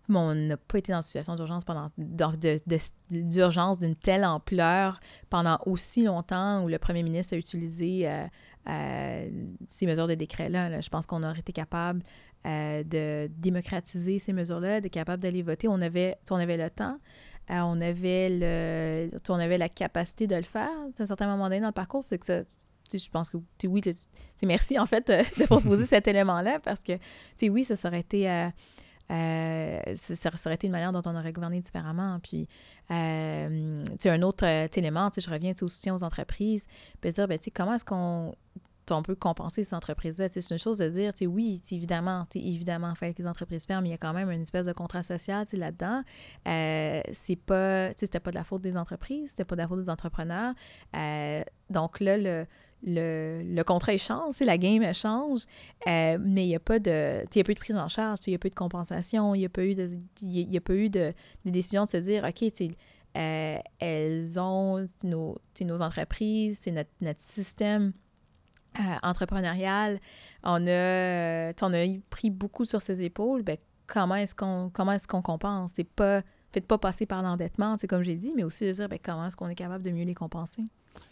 mais 0.08 0.18
on 0.18 0.34
n'a 0.34 0.56
pas 0.56 0.78
été 0.78 0.92
dans 0.92 0.98
une 0.98 1.02
situation 1.02 1.34
d'urgence 1.34 1.64
pendant 1.64 1.90
d'urgence 1.96 3.78
d'une 3.78 3.96
telle 3.96 4.24
ampleur 4.24 5.00
pendant 5.30 5.58
aussi 5.66 6.04
longtemps 6.04 6.62
où 6.62 6.68
le 6.68 6.78
premier 6.78 7.02
ministre 7.02 7.34
a 7.34 7.36
utilisé 7.36 8.08
euh, 8.08 8.24
euh, 8.68 9.28
ces 9.66 9.86
mesures 9.86 10.06
de 10.06 10.14
décret-là. 10.14 10.80
Je 10.80 10.88
pense 10.88 11.06
qu'on 11.06 11.24
aurait 11.24 11.40
été 11.40 11.52
capable 11.52 12.02
de 12.44 13.26
démocratiser 13.38 14.20
ces 14.20 14.32
mesures-là, 14.32 14.80
d'être 14.80 14.92
capable 14.92 15.20
d'aller 15.20 15.42
voter. 15.42 15.66
On 15.66 15.80
avait, 15.80 16.16
on 16.30 16.36
avait 16.36 16.56
le 16.56 16.70
temps. 16.70 16.98
On 17.48 17.80
avait 17.80 18.28
le 18.30 19.10
on 19.28 19.34
avait 19.34 19.58
la 19.58 19.68
capacité 19.68 20.26
de 20.26 20.36
le 20.36 20.42
faire 20.42 20.70
à 20.70 21.02
un 21.02 21.06
certain 21.06 21.26
moment 21.26 21.44
donné 21.44 21.60
dans 21.60 21.68
le 21.68 21.72
parcours. 21.72 22.04
Fait 22.06 22.18
que 22.18 22.26
ça, 22.26 22.42
je 22.92 23.08
pense 23.10 23.30
que 23.30 23.36
oui, 23.66 23.82
merci 24.42 24.78
en 24.78 24.86
fait 24.86 25.06
de 25.08 25.44
proposer 25.46 25.86
cet 25.86 26.08
élément-là 26.08 26.60
parce 26.60 26.80
que 26.80 26.92
oui, 27.42 27.64
ça, 27.64 27.74
aurait 27.88 28.00
été 28.00 28.50
euh, 29.10 29.80
ça, 29.94 30.30
aurait 30.46 30.54
été 30.56 30.66
une 30.66 30.72
manière 30.72 30.92
dont 30.92 31.02
on 31.04 31.14
aurait 31.16 31.32
gouverné 31.32 31.60
différemment. 31.60 32.18
Puis, 32.20 32.48
euh, 32.90 33.84
un 34.04 34.22
autre 34.22 34.44
euh, 34.44 34.68
élément, 34.74 35.10
je 35.16 35.30
reviens 35.30 35.52
au 35.60 35.68
soutien 35.68 35.94
aux 35.94 36.02
entreprises, 36.02 36.66
puis 37.00 37.10
dire, 37.10 37.28
ben, 37.28 37.38
comment 37.54 37.74
est-ce 37.74 37.84
qu'on 37.84 38.34
on 38.90 39.02
peut 39.02 39.14
compenser 39.14 39.64
ces 39.64 39.74
entreprises-là. 39.74 40.28
C'est 40.28 40.50
une 40.50 40.58
chose 40.58 40.78
de 40.78 40.88
dire, 40.88 41.12
oui, 41.28 41.62
évidemment, 41.70 42.26
évidemment, 42.34 42.94
il 43.02 43.14
que 43.14 43.22
les 43.22 43.28
entreprises 43.28 43.66
ferment, 43.66 43.86
il 43.86 43.90
y 43.90 43.94
a 43.94 43.98
quand 43.98 44.12
même 44.12 44.30
une 44.30 44.42
espèce 44.42 44.66
de 44.66 44.72
contrat 44.72 45.02
social 45.02 45.46
là-dedans. 45.52 46.02
Euh, 46.46 47.00
c'est 47.12 47.36
pas, 47.36 47.92
c'était 47.96 48.20
pas 48.20 48.30
de 48.30 48.36
la 48.36 48.44
faute 48.44 48.62
des 48.62 48.76
entreprises, 48.76 49.30
c'était 49.30 49.44
pas 49.44 49.56
de 49.56 49.60
la 49.62 49.68
faute 49.68 49.82
des 49.82 49.90
entrepreneurs. 49.90 50.54
donc 51.70 52.00
là, 52.00 52.16
le, 52.16 52.46
le, 52.82 53.42
le 53.44 53.64
contrat 53.64 53.96
change, 53.96 54.40
la 54.40 54.58
game 54.58 54.92
change, 54.92 55.42
euh, 55.86 56.18
mais 56.20 56.44
il 56.44 56.48
n'y 56.48 56.56
a 56.56 56.60
pas 56.60 56.78
de 56.78 57.24
il 57.34 57.38
y 57.38 57.40
a 57.40 57.44
peu 57.44 57.54
de 57.54 57.58
prise 57.58 57.76
en 57.76 57.88
charge, 57.88 58.20
il 58.26 58.30
n'y 58.30 58.36
a 58.36 58.38
pas 58.38 58.48
eu 58.48 58.50
de 58.50 58.54
compensation, 58.54 59.34
il 59.34 59.40
n'y 59.40 59.46
a 59.46 59.48
pas 59.48 59.64
eu 59.64 59.74
de 59.74 59.88
il 60.22 60.52
y 60.52 60.56
a 60.56 60.60
pas 60.60 60.74
eu 60.74 60.88
de, 60.88 61.12
de, 61.44 61.50
décision 61.50 61.84
de 61.84 61.90
se 61.90 61.96
dire 61.98 62.24
OK, 62.24 62.52
euh, 63.16 63.58
elles 63.78 64.38
ont 64.38 64.84
nos, 65.04 65.36
nos 65.62 65.82
entreprises, 65.82 66.60
c'est 66.62 66.70
notre, 66.70 66.90
notre, 67.00 67.20
système 67.20 67.92
euh, 68.78 68.82
entrepreneurial, 69.02 70.00
on 70.42 70.66
a 70.66 71.52
on 71.62 71.72
a 71.72 71.98
pris 72.10 72.30
beaucoup 72.30 72.64
sur 72.64 72.82
ses 72.82 73.02
épaules, 73.02 73.42
ben, 73.42 73.56
comment 73.86 74.16
est-ce 74.16 74.34
qu'on 74.34 74.70
comment 74.72 74.92
est-ce 74.92 75.08
qu'on 75.08 75.22
compense? 75.22 75.72
C'est 75.74 75.84
pas 75.84 76.22
faites 76.52 76.66
pas 76.66 76.78
passer 76.78 77.06
par 77.06 77.22
l'endettement, 77.22 77.76
c'est 77.76 77.86
comme 77.86 78.02
j'ai 78.02 78.16
dit, 78.16 78.32
mais 78.36 78.44
aussi 78.44 78.66
de 78.66 78.72
dire 78.72 78.88
ben, 78.88 78.98
comment 79.02 79.26
est-ce 79.26 79.36
qu'on 79.36 79.48
est 79.48 79.54
capable 79.54 79.84
de 79.84 79.90
mieux 79.90 80.04
les 80.04 80.14
compenser? 80.14 80.64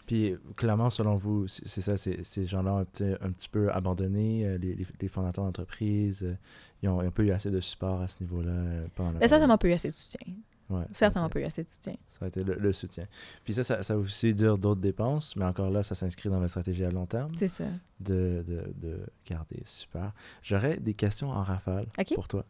Puis, 0.05 0.35
clairement, 0.55 0.89
selon 0.89 1.15
vous, 1.15 1.47
c'est 1.47 1.81
ça, 1.81 1.97
ces 1.97 2.45
gens-là 2.45 2.73
ont 2.73 2.77
un 2.79 2.85
petit, 2.85 3.03
un 3.03 3.31
petit 3.31 3.49
peu 3.49 3.71
abandonné, 3.71 4.45
euh, 4.45 4.57
les, 4.57 4.77
les, 5.01 5.07
fondateurs 5.07 5.45
d'entreprise, 5.45 6.23
euh, 6.23 6.35
ils 6.83 6.89
n'ont 6.89 7.09
pas 7.11 7.23
eu 7.23 7.31
assez 7.31 7.49
de 7.49 7.59
support 7.59 8.01
à 8.01 8.07
ce 8.07 8.21
niveau-là 8.23 8.51
euh, 8.51 8.83
pendant 8.95 9.19
la 9.19 9.27
certainement 9.27 9.57
pas 9.57 9.67
eu 9.67 9.73
assez 9.73 9.89
de 9.89 9.93
soutien. 9.93 10.33
Ouais, 10.67 10.83
Certainement 10.93 11.29
pas 11.29 11.39
eu 11.41 11.43
assez 11.43 11.63
de 11.63 11.69
soutien. 11.69 11.93
Ça 12.07 12.25
a 12.25 12.27
été 12.27 12.43
le, 12.43 12.55
le 12.55 12.73
soutien. 12.73 13.05
Puis 13.43 13.53
ça, 13.53 13.63
ça, 13.63 13.83
ça 13.83 13.93
veut 13.93 14.01
aussi 14.01 14.33
dire 14.33 14.57
d'autres 14.57 14.81
dépenses, 14.81 15.35
mais 15.35 15.45
encore 15.45 15.69
là, 15.69 15.83
ça 15.83 15.93
s'inscrit 15.93 16.27
dans 16.29 16.39
la 16.39 16.47
stratégie 16.47 16.83
à 16.83 16.89
long 16.89 17.05
terme 17.05 17.33
C'est 17.37 17.47
ça. 17.47 17.65
de, 17.99 18.43
de, 18.47 18.73
de 18.75 18.99
garder. 19.29 19.61
Super. 19.65 20.11
J'aurais 20.41 20.77
des 20.77 20.95
questions 20.95 21.29
en 21.29 21.43
rafale 21.43 21.85
pour 22.15 22.27
toi. 22.27 22.45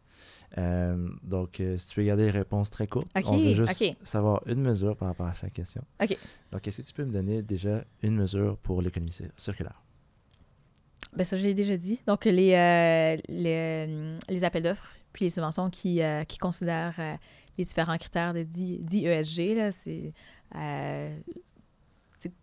Euh, 0.56 1.10
donc, 1.24 1.60
euh, 1.60 1.76
si 1.76 1.88
tu 1.88 1.96
peux 1.96 2.04
garder 2.04 2.24
les 2.24 2.30
réponses 2.30 2.70
très 2.70 2.86
courtes, 2.86 3.10
OK, 3.14 3.24
on 3.26 3.36
veut 3.36 3.52
juste 3.66 3.84
savoir 4.02 4.40
une 4.46 4.62
mesure 4.62 4.96
par 4.96 5.08
rapport 5.08 5.26
à 5.26 5.34
chaque 5.34 5.52
question. 5.52 5.82
OK. 6.02 6.16
Donc, 6.52 6.66
est-ce 6.66 6.80
que 6.80 6.86
tu 6.86 6.94
peux 6.94 7.04
me 7.04 7.12
donner 7.12 7.42
déjà 7.42 7.84
une 8.02 8.16
mesure 8.16 8.56
pour 8.56 8.80
l'économie 8.80 9.10
cir- 9.12 9.28
circulaire? 9.36 9.82
Ben 11.14 11.24
ça, 11.24 11.36
je 11.36 11.42
l'ai 11.42 11.52
déjà 11.54 11.76
dit. 11.76 12.00
Donc, 12.06 12.24
les, 12.24 12.54
euh, 12.54 13.16
les, 13.28 14.14
les 14.30 14.44
appels 14.44 14.62
d'offres 14.62 14.88
puis 15.12 15.26
les 15.26 15.30
subventions 15.30 15.68
qui, 15.70 16.00
qui 16.28 16.36
considèrent 16.38 16.98
les 17.58 17.64
différents 17.64 17.96
critères 17.98 18.34
de 18.34 18.42
dit, 18.42 18.78
dit 18.82 19.06
ESG, 19.06 19.54
là, 19.56 19.70
c'est... 19.72 20.12
euh, 20.54 21.16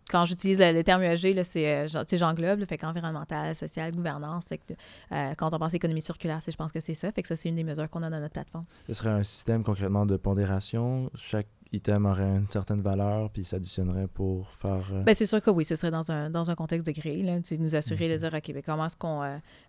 quand 0.08 0.24
j'utilise 0.24 0.60
le 0.60 0.82
terme 0.82 1.02
ESG, 1.02 1.42
c'est, 1.42 1.68
euh, 1.68 1.86
j'englobe, 2.12 2.60
là, 2.60 2.66
fait 2.66 2.78
qu'environnemental, 2.78 3.54
social, 3.54 3.92
gouvernance, 3.92 4.46
que, 4.48 4.72
euh, 5.12 5.34
quand 5.36 5.52
on 5.52 5.58
pense 5.58 5.74
économie 5.74 6.00
circulaire, 6.00 6.40
c'est- 6.42 6.52
je 6.52 6.56
pense 6.56 6.72
que 6.72 6.80
c'est 6.80 6.94
ça, 6.94 7.10
fait 7.12 7.20
que 7.22 7.28
ça, 7.28 7.36
c'est 7.36 7.48
une 7.50 7.56
des 7.56 7.64
mesures 7.64 7.90
qu'on 7.90 8.02
a 8.02 8.08
dans 8.08 8.20
notre 8.20 8.32
plateforme. 8.32 8.64
Ce 8.86 8.94
serait 8.94 9.10
un 9.10 9.22
système 9.24 9.62
concrètement 9.62 10.06
de 10.06 10.16
pondération. 10.16 11.10
Chaque 11.16 11.48
item 11.72 12.06
aurait 12.06 12.22
une 12.36 12.48
certaine 12.48 12.80
valeur, 12.80 13.30
puis 13.30 13.44
s'additionnerait 13.44 14.06
pour 14.06 14.48
faire... 14.52 14.86
euh, 14.92 15.02
Ben, 15.02 15.12
c'est 15.14 15.26
sûr 15.26 15.42
que 15.42 15.50
oui, 15.50 15.64
ce 15.64 15.74
serait 15.76 15.90
dans 15.90 16.10
un, 16.10 16.30
dans 16.30 16.50
un 16.50 16.54
contexte 16.54 16.86
de 16.86 16.92
grille, 16.92 17.24
là, 17.24 17.38
nous 17.58 17.74
assurer 17.74 18.08
de 18.08 18.14
Mhm. 18.14 18.18
dire, 18.20 18.34
OK, 18.34 18.52
ben, 18.54 18.62
comment 18.64 18.86
est-ce 18.86 18.96
qu'on 18.96 19.22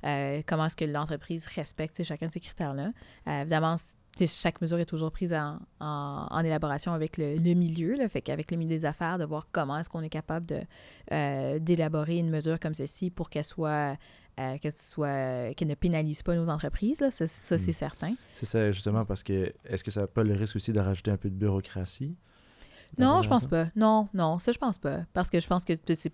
euh, 0.05 0.41
comment 0.45 0.67
est-ce 0.67 0.75
que 0.77 0.85
l'entreprise 0.85 1.45
respecte 1.47 2.03
chacun 2.03 2.27
de 2.27 2.31
ces 2.31 2.39
critères-là. 2.39 2.91
Évidemment, 3.41 3.75
chaque 4.17 4.61
mesure 4.61 4.79
est 4.79 4.85
toujours 4.85 5.11
prise 5.11 5.33
en, 5.33 5.59
en, 5.79 6.27
en 6.29 6.39
élaboration 6.39 6.93
avec 6.93 7.17
le, 7.17 7.35
le 7.35 7.53
milieu, 7.53 7.95
là, 7.95 8.07
fait 8.07 8.21
qu'avec 8.21 8.51
le 8.51 8.57
milieu 8.57 8.77
des 8.77 8.85
affaires, 8.85 9.17
de 9.17 9.25
voir 9.25 9.47
comment 9.51 9.77
est-ce 9.77 9.89
qu'on 9.89 10.01
est 10.03 10.09
capable 10.09 10.45
de 10.45 10.61
euh, 11.11 11.59
d'élaborer 11.59 12.17
une 12.17 12.29
mesure 12.29 12.59
comme 12.59 12.73
celle-ci 12.73 13.09
pour 13.11 13.29
qu'elle 13.29 13.43
soit 13.43 13.97
euh, 14.39 14.57
qu'elle 14.57 14.71
soit 14.71 15.53
qu'elle 15.55 15.67
ne 15.69 15.75
pénalise 15.75 16.21
pas 16.23 16.35
nos 16.35 16.47
entreprises, 16.49 16.99
là, 17.01 17.11
ça, 17.11 17.25
ça, 17.27 17.57
c'est 17.57 17.67
Mhm. 17.67 17.73
certain. 17.73 18.13
C'est 18.35 18.45
ça, 18.45 18.71
justement, 18.71 19.05
parce 19.05 19.23
que 19.23 19.53
est-ce 19.65 19.83
que 19.83 19.91
ça 19.91 20.01
n'a 20.01 20.07
pas 20.07 20.23
le 20.23 20.33
risque 20.33 20.55
aussi 20.57 20.71
de 20.73 20.79
rajouter 20.79 21.11
un 21.11 21.17
peu 21.17 21.29
de 21.29 21.35
bureaucratie? 21.35 22.15
Non, 22.97 23.21
je 23.21 23.27
pense 23.29 23.45
pas. 23.45 23.67
Non, 23.75 24.07
non, 24.13 24.39
ça, 24.39 24.51
je 24.53 24.57
pense 24.57 24.77
pas. 24.77 24.99
Parce 25.13 25.29
que 25.29 25.39
je 25.39 25.47
pense 25.47 25.65
que 25.65 25.73
c'est. 25.93 26.13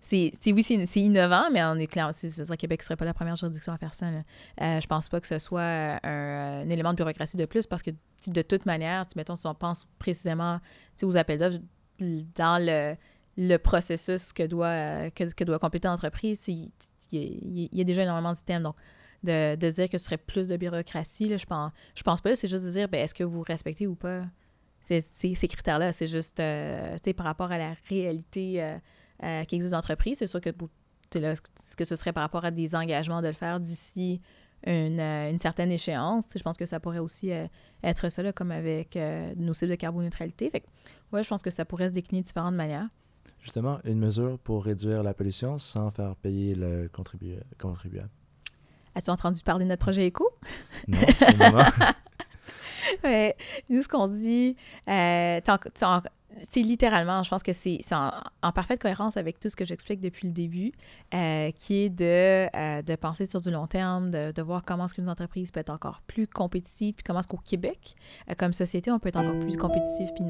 C'est, 0.00 0.32
oui, 0.46 0.62
c'est, 0.62 1.00
innovant, 1.00 1.50
mais 1.52 1.62
on 1.64 1.74
est 1.76 1.86
clair. 1.86 2.10
C'est, 2.12 2.28
je 2.30 2.36
veux 2.36 2.44
dire, 2.44 2.56
Québec 2.56 2.80
ne 2.80 2.84
serait 2.84 2.96
pas 2.96 3.04
la 3.04 3.14
première 3.14 3.36
juridiction 3.36 3.72
à 3.72 3.78
faire 3.78 3.94
ça. 3.94 4.10
Là. 4.10 4.22
Euh, 4.60 4.80
je 4.80 4.86
pense 4.86 5.08
pas 5.08 5.20
que 5.20 5.26
ce 5.26 5.38
soit 5.38 5.60
euh, 5.60 5.96
un, 6.02 6.62
un 6.62 6.70
élément 6.70 6.92
de 6.92 6.96
bureaucratie 6.96 7.36
de 7.36 7.44
plus 7.46 7.66
parce 7.66 7.82
que 7.82 7.90
de 8.26 8.42
toute 8.42 8.66
manière, 8.66 9.04
mettons, 9.16 9.36
si 9.36 9.46
on 9.46 9.54
pense 9.54 9.86
précisément 9.98 10.60
aux 11.02 11.16
appels 11.16 11.38
d'offres, 11.38 11.58
dans 12.00 12.64
le, 12.64 12.96
le 13.36 13.56
processus 13.58 14.32
que 14.32 14.44
doit, 14.46 14.66
euh, 14.66 15.10
que, 15.10 15.24
que 15.32 15.44
doit 15.44 15.58
compléter 15.58 15.88
l'entreprise, 15.88 16.46
il 16.48 16.70
y, 17.12 17.80
a- 17.80 17.84
déjà 17.84 18.02
énormément 18.02 18.32
d'items. 18.32 18.62
Donc, 18.62 18.76
de, 19.22 19.56
de 19.56 19.70
dire 19.70 19.88
que 19.88 19.96
ce 19.96 20.04
serait 20.04 20.18
plus 20.18 20.48
de 20.48 20.56
bureaucratie, 20.56 21.28
là, 21.28 21.36
je 21.36 21.46
pense, 21.46 21.72
je 21.94 22.02
pense 22.02 22.20
pas. 22.20 22.34
C'est 22.36 22.48
juste 22.48 22.64
de 22.64 22.70
dire, 22.70 22.88
ben, 22.88 23.00
est-ce 23.02 23.14
que 23.14 23.24
vous 23.24 23.42
respectez 23.42 23.86
ou 23.86 23.94
pas 23.94 24.22
ces, 24.84 25.02
critères-là? 25.48 25.92
C'est 25.92 26.08
juste, 26.08 26.40
euh, 26.40 26.96
par 27.16 27.26
rapport 27.26 27.50
à 27.50 27.58
la 27.58 27.74
réalité 27.88 28.62
euh, 28.62 28.76
euh, 29.22 29.44
qui 29.44 29.54
existe 29.54 29.70
dans 29.72 29.78
l'entreprise. 29.78 30.18
C'est 30.18 30.26
sûr 30.26 30.40
que, 30.40 30.50
là, 31.18 31.34
ce 31.56 31.76
que 31.76 31.84
ce 31.84 31.96
serait 31.96 32.12
par 32.12 32.22
rapport 32.22 32.44
à 32.44 32.50
des 32.50 32.74
engagements 32.74 33.22
de 33.22 33.28
le 33.28 33.32
faire 33.32 33.60
d'ici 33.60 34.20
une, 34.66 34.98
euh, 35.00 35.30
une 35.30 35.38
certaine 35.38 35.70
échéance. 35.70 36.24
Je 36.34 36.42
pense 36.42 36.56
que 36.56 36.66
ça 36.66 36.80
pourrait 36.80 36.98
aussi 36.98 37.32
euh, 37.32 37.46
être 37.82 38.08
ça, 38.08 38.22
là, 38.22 38.32
comme 38.32 38.50
avec 38.50 38.96
euh, 38.96 39.32
nos 39.36 39.54
cibles 39.54 39.70
de 39.72 39.76
carboneutralité. 39.76 40.50
Fait 40.50 40.60
que, 40.60 40.66
ouais, 41.12 41.22
je 41.22 41.28
pense 41.28 41.42
que 41.42 41.50
ça 41.50 41.64
pourrait 41.64 41.88
se 41.90 41.94
décliner 41.94 42.22
de 42.22 42.26
différentes 42.26 42.54
manières. 42.54 42.88
Justement, 43.40 43.78
une 43.84 43.98
mesure 43.98 44.38
pour 44.38 44.64
réduire 44.64 45.02
la 45.02 45.12
pollution 45.12 45.58
sans 45.58 45.90
faire 45.90 46.16
payer 46.16 46.54
le 46.54 46.88
contribu- 46.88 47.38
contribuable. 47.58 48.08
As-tu 48.94 49.10
entendu 49.10 49.42
parler 49.42 49.64
de 49.64 49.70
notre 49.70 49.82
projet 49.82 50.06
éco? 50.06 50.30
Non. 50.88 50.98
Ouais, 53.02 53.34
nous, 53.70 53.82
ce 53.82 53.88
qu'on 53.88 54.08
dit, 54.08 54.56
euh, 54.88 55.40
c'est 56.50 56.62
littéralement, 56.62 57.22
je 57.22 57.30
pense 57.30 57.42
que 57.42 57.52
c'est 57.52 57.80
en, 57.92 58.10
en 58.42 58.52
parfaite 58.52 58.80
cohérence 58.80 59.16
avec 59.16 59.40
tout 59.40 59.48
ce 59.48 59.56
que 59.56 59.64
j'explique 59.64 60.00
depuis 60.00 60.26
le 60.28 60.32
début, 60.32 60.72
euh, 61.14 61.50
qui 61.52 61.74
est 61.84 61.88
de, 61.90 62.48
euh, 62.56 62.82
de 62.82 62.96
penser 62.96 63.26
sur 63.26 63.40
du 63.40 63.50
long 63.50 63.66
terme, 63.66 64.10
de, 64.10 64.32
de 64.32 64.42
voir 64.42 64.64
comment 64.64 64.86
est-ce 64.86 64.94
qu'une 64.94 65.08
entreprise 65.08 65.50
peut 65.50 65.60
être 65.60 65.70
encore 65.70 66.02
plus 66.06 66.26
compétitive, 66.26 66.94
puis 66.94 67.04
comment 67.04 67.20
est-ce 67.20 67.28
qu'au 67.28 67.36
Québec, 67.38 67.94
euh, 68.30 68.34
comme 68.36 68.52
société, 68.52 68.90
on 68.90 68.98
peut 68.98 69.08
être 69.08 69.16
encore 69.16 69.38
plus 69.38 69.56
compétitif, 69.56 70.10
puis, 70.14 70.24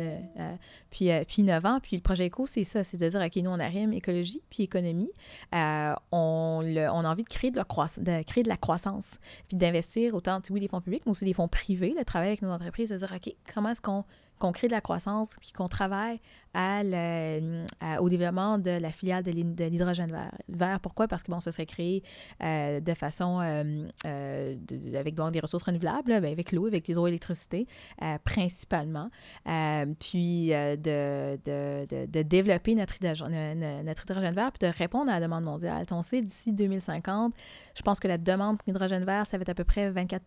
puis, 0.90 1.10
puis 1.26 1.42
innovant. 1.42 1.80
Puis 1.80 1.96
le 1.96 2.02
projet 2.02 2.26
éco, 2.26 2.46
c'est 2.46 2.64
ça, 2.64 2.84
c'est 2.84 2.96
de 2.96 3.08
dire, 3.08 3.20
OK, 3.20 3.36
nous, 3.36 3.50
on 3.50 3.60
arrive 3.60 3.92
écologie, 3.92 4.42
puis 4.50 4.62
économie. 4.64 5.10
On, 5.52 6.60
le- 6.64 6.88
on 6.90 7.04
a 7.04 7.08
envie 7.08 7.24
de 7.24 7.28
créer 7.28 7.50
de, 7.50 7.56
la 7.56 7.64
croissance, 7.64 8.02
de 8.02 8.22
créer 8.22 8.42
de 8.42 8.48
la 8.48 8.56
croissance, 8.56 9.18
puis 9.48 9.56
d'investir 9.56 10.14
autant, 10.14 10.40
oui, 10.50 10.60
des 10.60 10.68
fonds 10.68 10.80
publics, 10.80 11.02
mais 11.06 11.12
aussi 11.12 11.24
des 11.24 11.34
fonds 11.34 11.48
privés, 11.48 11.94
de 11.98 12.02
travailler 12.02 12.30
avec 12.30 12.42
nos 12.42 12.50
entreprises, 12.50 12.90
de 12.90 12.96
dire, 12.96 13.12
OK, 13.14 13.34
comment 13.52 13.70
est-ce 13.70 13.80
qu'on 13.80 14.04
qu'on 14.38 14.52
crée 14.52 14.68
de 14.68 14.72
la 14.72 14.80
croissance, 14.80 15.36
puis 15.40 15.52
qu'on 15.52 15.68
travaille 15.68 16.20
à- 16.54 18.00
au 18.00 18.08
développement 18.08 18.58
de 18.58 18.70
la 18.70 18.90
filiale 18.90 19.22
de 19.22 19.30
l'hyd- 19.30 19.54
de 19.54 19.64
l'hydrogène 19.64 20.12
vert. 20.48 20.80
Pourquoi? 20.80 21.08
Parce 21.08 21.22
que 21.22 21.30
bon, 21.30 21.40
ce 21.40 21.50
serait 21.50 21.66
créé 21.66 22.02
euh, 22.42 22.80
de 22.80 22.94
façon 22.94 23.40
euh, 23.40 23.86
euh, 24.06 24.54
de- 24.56 24.96
avec 24.96 25.14
des 25.32 25.40
ressources 25.40 25.64
renouvelables, 25.64 26.10
là, 26.10 26.20
ben, 26.20 26.32
avec 26.32 26.52
l'eau, 26.52 26.66
avec 26.66 26.86
l'hydroélectricité, 26.88 27.66
euh, 28.02 28.16
principalement. 28.24 29.10
Euh, 29.48 29.86
puis 29.98 30.52
euh, 30.54 30.76
de, 30.76 32.22
développer 32.22 32.74
notre 32.74 32.96
hydrogène, 32.96 33.62
euh, 33.62 34.30
vert, 34.32 34.52
puis 34.52 34.68
de 34.68 34.72
répondre 34.76 35.10
à 35.10 35.18
la 35.18 35.26
demande 35.26 35.44
mondiale. 35.44 35.84
On 35.90 36.02
sait, 36.02 36.22
d'ici 36.22 36.52
2050, 36.52 37.34
je 37.74 37.82
pense 37.82 38.00
que 38.00 38.08
la 38.08 38.18
demande 38.18 38.58
pour 38.58 38.66
l'hydrogène 38.66 39.04
vert, 39.04 39.26
ça 39.26 39.36
va 39.38 39.42
être 39.42 39.48
à 39.50 39.54
peu 39.54 39.64
près 39.64 39.90
24 39.90 40.24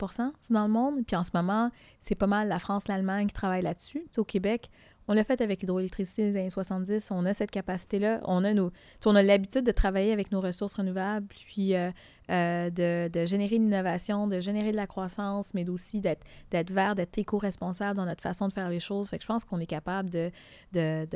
dans 0.50 0.64
le 0.68 0.72
monde. 0.72 1.06
Puis 1.06 1.16
en 1.16 1.24
ce 1.24 1.32
moment, 1.34 1.72
c'est 2.00 2.16
pas 2.16 2.28
mal 2.28 2.48
la 2.48 2.60
France, 2.60 2.88
l'Allemagne 2.88 3.28
qui 3.28 3.34
travaillent 3.34 3.62
là-dessus. 3.64 4.06
Au 4.18 4.24
Québec, 4.24 4.70
on 5.08 5.14
l'a 5.14 5.24
fait 5.24 5.42
avec 5.42 5.62
l'hydroélectricité 5.62 6.32
des 6.32 6.40
années 6.40 6.50
70. 6.50 7.10
On 7.12 7.26
a 7.26 7.34
cette 7.34 7.52
capacité-là. 7.52 8.22
On 8.26 8.44
a 8.44 8.54
nos, 8.54 8.72
on 9.06 9.16
a 9.16 9.24
l'habitude 9.24 9.66
de 9.66 9.72
travailler 9.72 10.12
avec 10.12 10.32
nos 10.32 10.42
ressources 10.42 10.76
renouvelables, 10.76 11.28
puis 11.28 11.76
euh, 11.76 11.92
euh, 12.30 12.70
de, 13.10 13.26
générer 13.26 13.58
l'innovation, 13.58 14.28
de 14.28 14.40
générer 14.40 14.72
de 14.72 14.78
la 14.78 14.88
croissance, 14.88 15.54
mais 15.54 15.70
aussi 15.70 16.02
d'être, 16.02 16.26
d'être 16.52 16.72
vert, 16.72 16.96
d'être 16.96 17.18
éco-responsable 17.18 17.98
dans 17.98 18.06
notre 18.06 18.22
façon 18.22 18.48
de 18.48 18.54
faire 18.54 18.70
les 18.70 18.80
choses. 18.80 19.10
Fait 19.10 19.22
je 19.22 19.28
pense 19.28 19.46
qu'on 19.46 19.60
est 19.60 19.66
capable 19.66 20.10
de, 20.10 20.32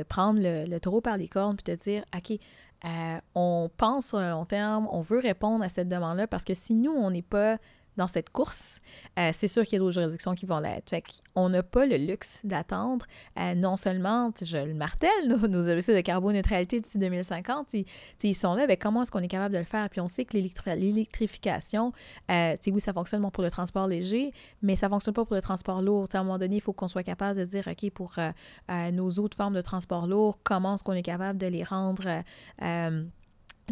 prendre 0.08 0.40
le, 0.40 0.64
le 0.66 0.80
taureau 0.80 1.00
par 1.00 1.16
les 1.16 1.28
cornes 1.28 1.56
puis 1.56 1.72
de 1.72 1.78
dire, 1.78 2.04
OK, 2.16 2.38
euh, 2.84 3.18
on 3.34 3.70
pense 3.76 4.08
sur 4.08 4.18
le 4.18 4.30
long 4.30 4.44
terme, 4.44 4.88
on 4.90 5.02
veut 5.02 5.20
répondre 5.20 5.64
à 5.64 5.68
cette 5.68 5.88
demande-là 5.88 6.26
parce 6.26 6.44
que 6.44 6.54
si 6.54 6.74
nous, 6.74 6.92
on 6.92 7.10
n'est 7.10 7.22
pas 7.22 7.58
dans 7.96 8.08
cette 8.08 8.30
course, 8.30 8.80
euh, 9.18 9.30
c'est 9.32 9.48
sûr 9.48 9.64
qu'il 9.64 9.74
y 9.74 9.76
a 9.76 9.78
d'autres 9.80 10.00
juridictions 10.00 10.34
qui 10.34 10.46
vont 10.46 10.60
l'être. 10.60 10.90
Fait 10.90 11.02
qu'on 11.34 11.48
n'a 11.48 11.62
pas 11.62 11.86
le 11.86 11.96
luxe 11.96 12.40
d'attendre. 12.44 13.06
euh, 13.38 13.54
non 13.54 13.76
seulement, 13.76 14.30
je 14.40 14.56
le 14.58 14.74
martèle, 14.74 15.10
nos, 15.28 15.36
nos 15.48 15.60
objectifs 15.68 15.94
de 15.94 16.00
carboneutralité 16.00 16.80
d'ici 16.80 16.98
2050, 16.98 17.74
ils, 18.22 18.34
sont 18.34 18.54
là, 18.54 18.66
mais 18.66 18.76
comment 18.76 19.02
est-ce 19.02 19.10
qu'on 19.10 19.20
est 19.20 19.28
capable 19.28 19.54
de 19.54 19.58
le 19.58 19.64
faire? 19.64 19.88
Puis 19.90 20.00
on 20.00 20.08
sait 20.08 20.24
que 20.24 20.36
l'électri- 20.36 20.74
l'électrification, 20.76 21.92
euh, 22.30 22.54
oui, 22.66 22.80
ça 22.80 22.92
fonctionne 22.92 23.28
pour 23.30 23.42
le 23.42 23.50
transport 23.50 23.86
léger, 23.86 24.32
mais 24.62 24.76
ça 24.76 24.88
fonctionne 24.88 25.14
pas 25.14 25.24
pour 25.24 25.36
le 25.36 25.42
transport 25.42 25.82
lourd. 25.82 26.06
À 26.12 26.18
un 26.18 26.22
moment 26.22 26.38
donné, 26.38 26.56
il 26.56 26.60
faut 26.60 26.72
qu'on 26.72 26.88
soit 26.88 27.02
capable 27.02 27.38
de 27.38 27.44
dire, 27.44 27.68
OK, 27.68 27.90
pour 27.90 28.14
euh, 28.18 28.90
nos 28.90 29.10
autres 29.18 29.36
formes 29.36 29.54
de 29.54 29.60
transport 29.60 30.06
lourd, 30.06 30.38
comment 30.42 30.74
est-ce 30.74 30.84
qu'on 30.84 30.92
est 30.92 31.02
capable 31.02 31.38
de 31.38 31.46
les 31.46 31.64
rendre... 31.64 32.22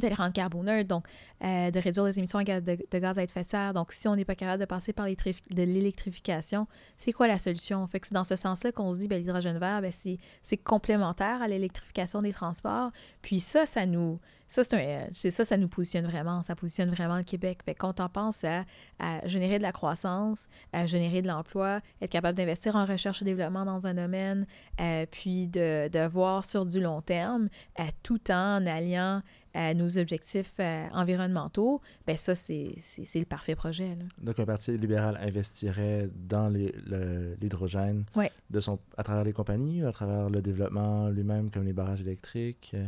de 0.01 0.07
les 0.07 0.14
rendre 0.14 0.32
carboneutres, 0.32 0.88
donc 0.88 1.07
euh, 1.43 1.70
de 1.70 1.78
réduire 1.78 2.05
les 2.05 2.18
émissions 2.18 2.38
de, 2.38 2.45
ga- 2.45 2.61
de- 2.61 2.78
de 2.91 2.99
gaz 2.99 3.18
à 3.18 3.24
effet 3.24 3.43
de 3.43 3.47
serre. 3.47 3.74
Donc, 3.74 3.93
si 3.93 4.07
on 4.09 4.16
n'est 4.16 4.24
pas 4.24 4.34
capable 4.34 4.61
de 4.61 4.66
passer 4.66 4.93
par 4.93 5.07
de 5.07 5.62
l'électrification, 5.62 6.66
c'est 6.97 7.12
quoi 7.12 7.26
la 7.26 7.38
solution? 7.38 7.86
Fait 7.86 8.01
c'est 8.05 8.14
dans 8.14 8.24
ce 8.24 8.36
sens-là 8.36 8.72
qu'on 8.72 8.93
se 8.93 8.99
dit, 8.99 9.09
ben, 9.09 9.18
l'hydrogène 9.18 9.59
vert, 9.59 9.82
ben, 9.82 9.93
c'est, 9.93 10.57
complémentaire 10.59 11.43
à 11.43 11.49
l'électrification 11.49 12.22
des 12.22 12.32
transports. 12.32 12.91
Puis 13.22 13.41
ça, 13.41 13.66
ça 13.66 13.86
nous... 13.86 14.18
Ça, 14.47 14.64
c'est 14.64 14.74
un 14.74 15.07
ça, 15.12 15.45
ça 15.45 15.57
nous 15.57 15.68
positionne 15.68 16.07
vraiment. 16.07 16.43
Ça 16.43 16.57
positionne 16.57 16.91
vraiment 16.91 17.16
le 17.16 17.22
Québec. 17.22 17.61
Fait 17.64 17.72
quand 17.76 18.01
on 18.01 18.09
pense 18.09 18.43
à, 18.43 18.64
à 18.99 19.24
générer 19.28 19.59
de 19.59 19.62
la 19.62 19.70
croissance, 19.70 20.49
à 20.72 20.88
générer 20.88 21.22
de 21.22 21.28
l'emploi, 21.28 21.78
être 22.03 22.11
capable 22.11 22.36
d'investir 22.36 22.74
en 22.74 22.84
recherche 22.84 23.22
et 23.22 23.24
développement 23.24 23.64
dans 23.64 23.86
un 23.86 23.95
domaine, 23.95 24.49
euh, 24.80 25.07
puis 25.09 25.47
de, 25.47 26.05
voir 26.09 26.45
sur 26.45 26.66
du 26.66 26.80
long 26.80 27.01
terme, 27.01 27.49
euh, 27.78 27.84
tout 28.03 28.28
en 28.32 28.66
alliant 28.66 29.22
à 29.55 29.74
nos 29.74 29.98
objectifs 29.98 30.55
euh, 30.61 30.86
environnementaux, 30.92 31.80
ben 32.07 32.16
ça, 32.16 32.34
c'est 32.34 32.74
le 33.14 33.24
parfait 33.24 33.55
projet. 33.57 33.96
Là. 33.96 34.05
Donc, 34.22 34.38
un 34.38 34.44
parti 34.46 34.76
libéral 34.76 35.18
investirait 35.20 36.09
dans 36.14 36.48
le- 36.48 37.36
l'hydrogène 37.40 38.05
Ouais. 38.16 38.30
de 38.51 38.61
son, 38.61 38.78
à 38.96 39.03
travers 39.03 39.24
les 39.24 39.32
compagnies 39.32 39.82
à 39.84 39.92
travers 39.92 40.30
le 40.30 40.40
développement 40.40 41.09
lui-même, 41.09 41.51
comme 41.51 41.64
les 41.64 41.72
barrages 41.72 42.01
électriques? 42.03 42.72
Euh, 42.74 42.86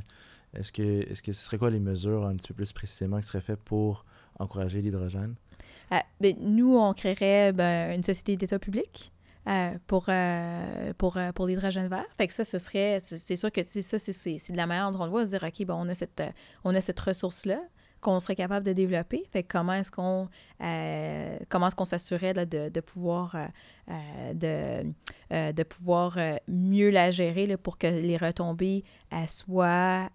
Est-ce 0.54 0.70
que, 0.70 0.82
est 1.10 1.22
que 1.22 1.32
ce 1.32 1.44
serait 1.46 1.56
quoi 1.58 1.70
les 1.70 1.80
mesures 1.80 2.26
un 2.26 2.36
petit 2.36 2.48
peu 2.48 2.54
plus 2.54 2.72
précisément 2.74 3.18
qui 3.20 3.26
seraient 3.26 3.40
faites 3.40 3.60
pour 3.62 4.04
encourager 4.38 4.82
l'hydrogène? 4.82 5.34
Euh, 5.92 5.96
ben, 6.20 6.34
nous, 6.40 6.76
on 6.76 6.92
créerait 6.92 7.52
ben, 7.54 7.94
une 7.96 8.02
société 8.02 8.36
d'État 8.36 8.58
public 8.58 9.10
euh, 9.48 9.70
pour, 9.86 10.06
euh, 10.08 10.92
pour, 10.98 11.16
euh, 11.16 11.32
pour 11.32 11.46
l'hydrogène 11.46 11.88
vert. 11.88 12.06
Fait 12.16 12.28
que 12.28 12.32
ça, 12.32 12.44
ce 12.44 12.58
serait, 12.58 12.98
c'est 13.00 13.36
sûr 13.36 13.50
que 13.50 13.62
c'est 13.62 13.82
ça, 13.82 13.98
c'est- 13.98 14.50
de 14.52 14.56
la 14.56 14.66
manière 14.66 14.90
dont 14.92 15.00
on 15.00 15.04
le 15.04 15.10
voit, 15.10 15.24
se 15.24 15.30
dire, 15.36 15.42
OK, 15.44 15.66
bon, 15.66 15.74
on 15.74 15.88
a 15.88 15.94
cette, 15.94 16.22
cette 16.80 17.00
ressource-là 17.00 17.60
qu'on 18.00 18.18
serait 18.20 18.34
capable 18.36 18.66
de 18.66 18.72
développer. 18.72 19.24
Fait 19.32 19.42
que 19.44 19.52
comment 19.52 19.74
est-ce 19.74 19.90
qu'on 19.90 20.28
comment 21.48 21.66
est-ce 21.68 21.76
qu'on 21.76 21.84
s'assurait 21.84 22.34
de, 22.34 22.68
de 22.68 22.80
pouvoir 22.80 23.36
de, 24.34 24.92
euh, 25.32 25.52
de 25.52 25.62
pouvoir 25.62 26.18
euh, 26.18 26.36
mieux 26.46 26.90
la 26.90 27.10
gérer 27.10 27.46
là, 27.46 27.56
pour 27.56 27.78
que 27.78 27.86
les 27.86 28.18
retombées 28.18 28.84
euh, 29.14 29.24
soient, 29.28 30.10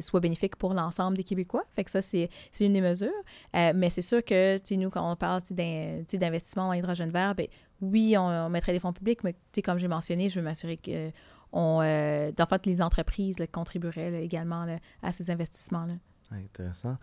soient 0.00 0.20
bénéfiques 0.20 0.54
pour 0.54 0.74
l'ensemble 0.74 1.16
des 1.16 1.24
Québécois. 1.24 1.64
Fait 1.74 1.82
que 1.82 1.90
ça, 1.90 2.02
c'est 2.02 2.30
une 2.60 2.74
des 2.74 2.80
mesures. 2.80 3.10
Mais 3.52 3.90
c'est 3.90 4.02
sûr 4.02 4.22
que, 4.24 4.58
nous, 4.76 4.90
quand 4.90 5.10
on 5.10 5.16
parle 5.16 5.42
d'investissement 5.50 6.68
en 6.68 6.72
hydrogène 6.72 7.10
vert, 7.10 7.34
ben, 7.34 7.48
oui, 7.80 8.16
on, 8.16 8.48
mettrait 8.48 8.72
des 8.72 8.80
fonds 8.80 8.92
publics, 8.92 9.24
mais 9.24 9.34
comme 9.64 9.78
j'ai 9.78 9.88
mentionné, 9.88 10.28
je 10.28 10.38
veux 10.38 10.44
m'assurer 10.44 10.76
que 10.76 11.10
on, 11.52 11.78
en 11.78 12.46
fait, 12.46 12.66
les 12.66 12.80
entreprises 12.80 13.38
contribueraient 13.50 14.12
également 14.22 14.66
à 15.02 15.10
ces 15.10 15.30
investissements-là. 15.30 15.94
Intéressant. 16.30 16.96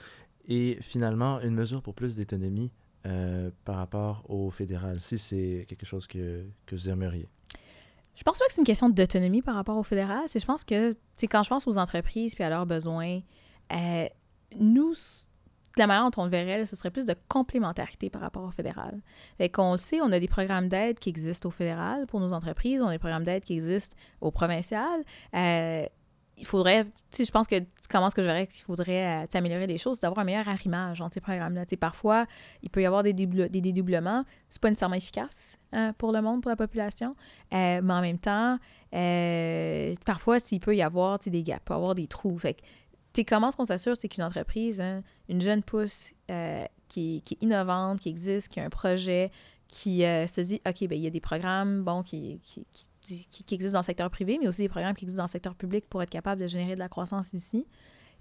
Et 0.48 0.78
finalement, 0.82 1.42
une 1.42 1.56
mesure 1.56 1.82
pour 1.82 1.96
plus 1.96 2.16
d'autonomie 2.16 2.72
euh, 3.06 3.50
par 3.66 3.76
rapport 3.76 4.24
au 4.30 4.50
fédéral, 4.50 5.00
si 5.00 5.18
c'est 5.18 5.66
quelque 5.68 5.86
chose 5.86 6.08
que, 6.08 6.46
que 6.66 6.76
vous 6.76 6.90
aimeriez. 6.90 7.28
Je 8.16 8.24
pense 8.24 8.40
pas 8.40 8.46
que 8.46 8.54
c'est 8.54 8.62
une 8.62 8.68
question 8.68 8.90
d'autonomie 8.90 9.42
par 9.42 9.56
rapport 9.56 9.78
au 9.78 9.84
fédéral. 9.84 10.24
C'est 10.28 10.40
je 10.40 10.46
pense 10.46 10.64
que, 10.64 10.96
sais, 11.16 11.28
quand 11.28 11.44
je 11.44 11.50
pense 11.50 11.68
aux 11.68 11.78
entreprises 11.78 12.36
puis 12.36 12.44
à 12.44 12.50
leurs 12.50 12.66
besoins, 12.66 13.22
euh, 13.72 14.08
nous, 14.60 14.94
la 15.78 15.88
manière 15.88 16.10
dont 16.12 16.22
on 16.22 16.26
le 16.26 16.32
verrait, 16.32 16.66
ce 16.66 16.76
serait 16.76 16.92
plus 16.92 17.06
de 17.06 17.16
complémentarité 17.28 18.10
par 18.10 18.22
rapport 18.22 18.44
au 18.44 18.52
fédéral. 18.52 19.02
Fait 19.38 19.50
qu'on 19.50 19.72
le 19.74 19.78
sait, 19.78 20.00
on 20.02 20.12
a 20.12 20.20
des 20.20 20.28
programmes 20.28 20.70
d'aide 20.70 21.00
qui 21.00 21.10
existent 21.10 21.50
au 21.50 21.52
fédéral 21.52 22.06
pour 22.06 22.20
nos 22.20 22.34
entreprises, 22.34 22.82
on 22.82 22.88
a 22.88 22.92
des 22.92 23.00
programmes 23.00 23.24
d'aide 23.24 23.44
qui 23.44 23.54
existent 23.54 23.98
au 24.22 24.30
provincial. 24.30 25.04
Euh, 25.34 25.86
il 26.38 26.46
faudrait, 26.46 26.86
tu 27.12 27.24
je 27.26 27.32
pense 27.32 27.48
que 27.48 27.56
comment 27.90 28.08
est-ce 28.08 28.16
que 28.16 28.22
je 28.22 28.28
verrais 28.28 28.48
qu'il 28.48 28.64
faudrait 28.64 29.24
euh, 29.24 29.26
améliorer 29.34 29.68
les 29.68 29.78
choses, 29.78 30.00
d'avoir 30.00 30.20
un 30.20 30.24
meilleur 30.24 30.48
arrimage 30.50 31.00
entre 31.00 31.14
ces 31.14 31.22
programmes-là? 31.22 31.66
Tu 31.66 31.78
parfois, 31.78 32.26
il 32.64 32.70
peut 32.70 32.82
y 32.82 32.86
avoir 32.86 33.04
des, 33.04 33.14
dédoubl- 33.14 33.50
des 33.50 33.62
dédoublements, 33.62 34.26
c'est 34.50 34.62
pas 34.62 34.70
nécessairement 34.70 34.96
efficace 34.96 35.58
hein, 35.72 35.94
pour 35.98 36.12
le 36.12 36.22
monde, 36.22 36.42
pour 36.42 36.50
la 36.50 36.56
population, 36.56 37.16
Euh, 37.54 37.82
mais 37.84 37.94
en 37.94 38.02
même 38.02 38.18
temps, 38.18 38.58
euh, 38.96 39.94
parfois, 40.06 40.40
s'il 40.40 40.60
peut 40.60 40.76
y 40.76 40.82
avoir 40.82 41.20
des 41.20 41.44
gaps, 41.44 41.62
il 41.62 41.66
peut 41.66 41.74
y 41.74 41.78
avoir 41.78 41.94
des 41.94 42.08
trous. 42.08 42.40
Fait 42.40 42.58
comment 43.28 43.50
est-ce 43.50 43.58
qu'on 43.58 43.66
s'assure, 43.66 43.96
c'est 43.96 44.10
qu'une 44.10 44.24
entreprise, 44.24 44.82
hein, 44.82 45.04
une 45.30 45.40
jeune 45.42 45.62
pousse 45.62 46.14
euh, 46.32 46.66
qui, 46.88 47.22
qui 47.26 47.36
est 47.36 47.44
innovante, 47.44 48.00
qui 48.00 48.10
existe, 48.10 48.50
qui 48.50 48.60
a 48.60 48.64
un 48.64 48.72
projet, 48.72 49.30
qui 49.68 50.00
se 50.02 50.42
dit, 50.42 50.62
OK, 50.68 50.88
ben 50.88 50.98
il 50.98 51.04
y 51.04 51.08
a 51.08 51.12
des 51.12 51.22
programmes, 51.22 51.84
bon, 51.84 52.02
qui, 52.04 52.40
qui- 53.04 53.54
existent 53.56 53.74
dans 53.74 53.82
le 53.82 53.86
secteur 53.86 54.10
privé, 54.10 54.38
mais 54.42 54.48
aussi 54.48 54.62
des 54.62 54.70
programmes 54.70 54.94
qui 54.96 55.06
existent 55.06 55.22
dans 55.22 55.28
le 55.28 55.32
secteur 55.32 55.56
public 55.56 55.86
pour 55.90 56.02
être 56.02 56.10
capable 56.10 56.42
de 56.42 56.48
générer 56.48 56.76
de 56.76 56.80
la 56.80 56.90
croissance 56.90 57.34
ici, 57.34 57.66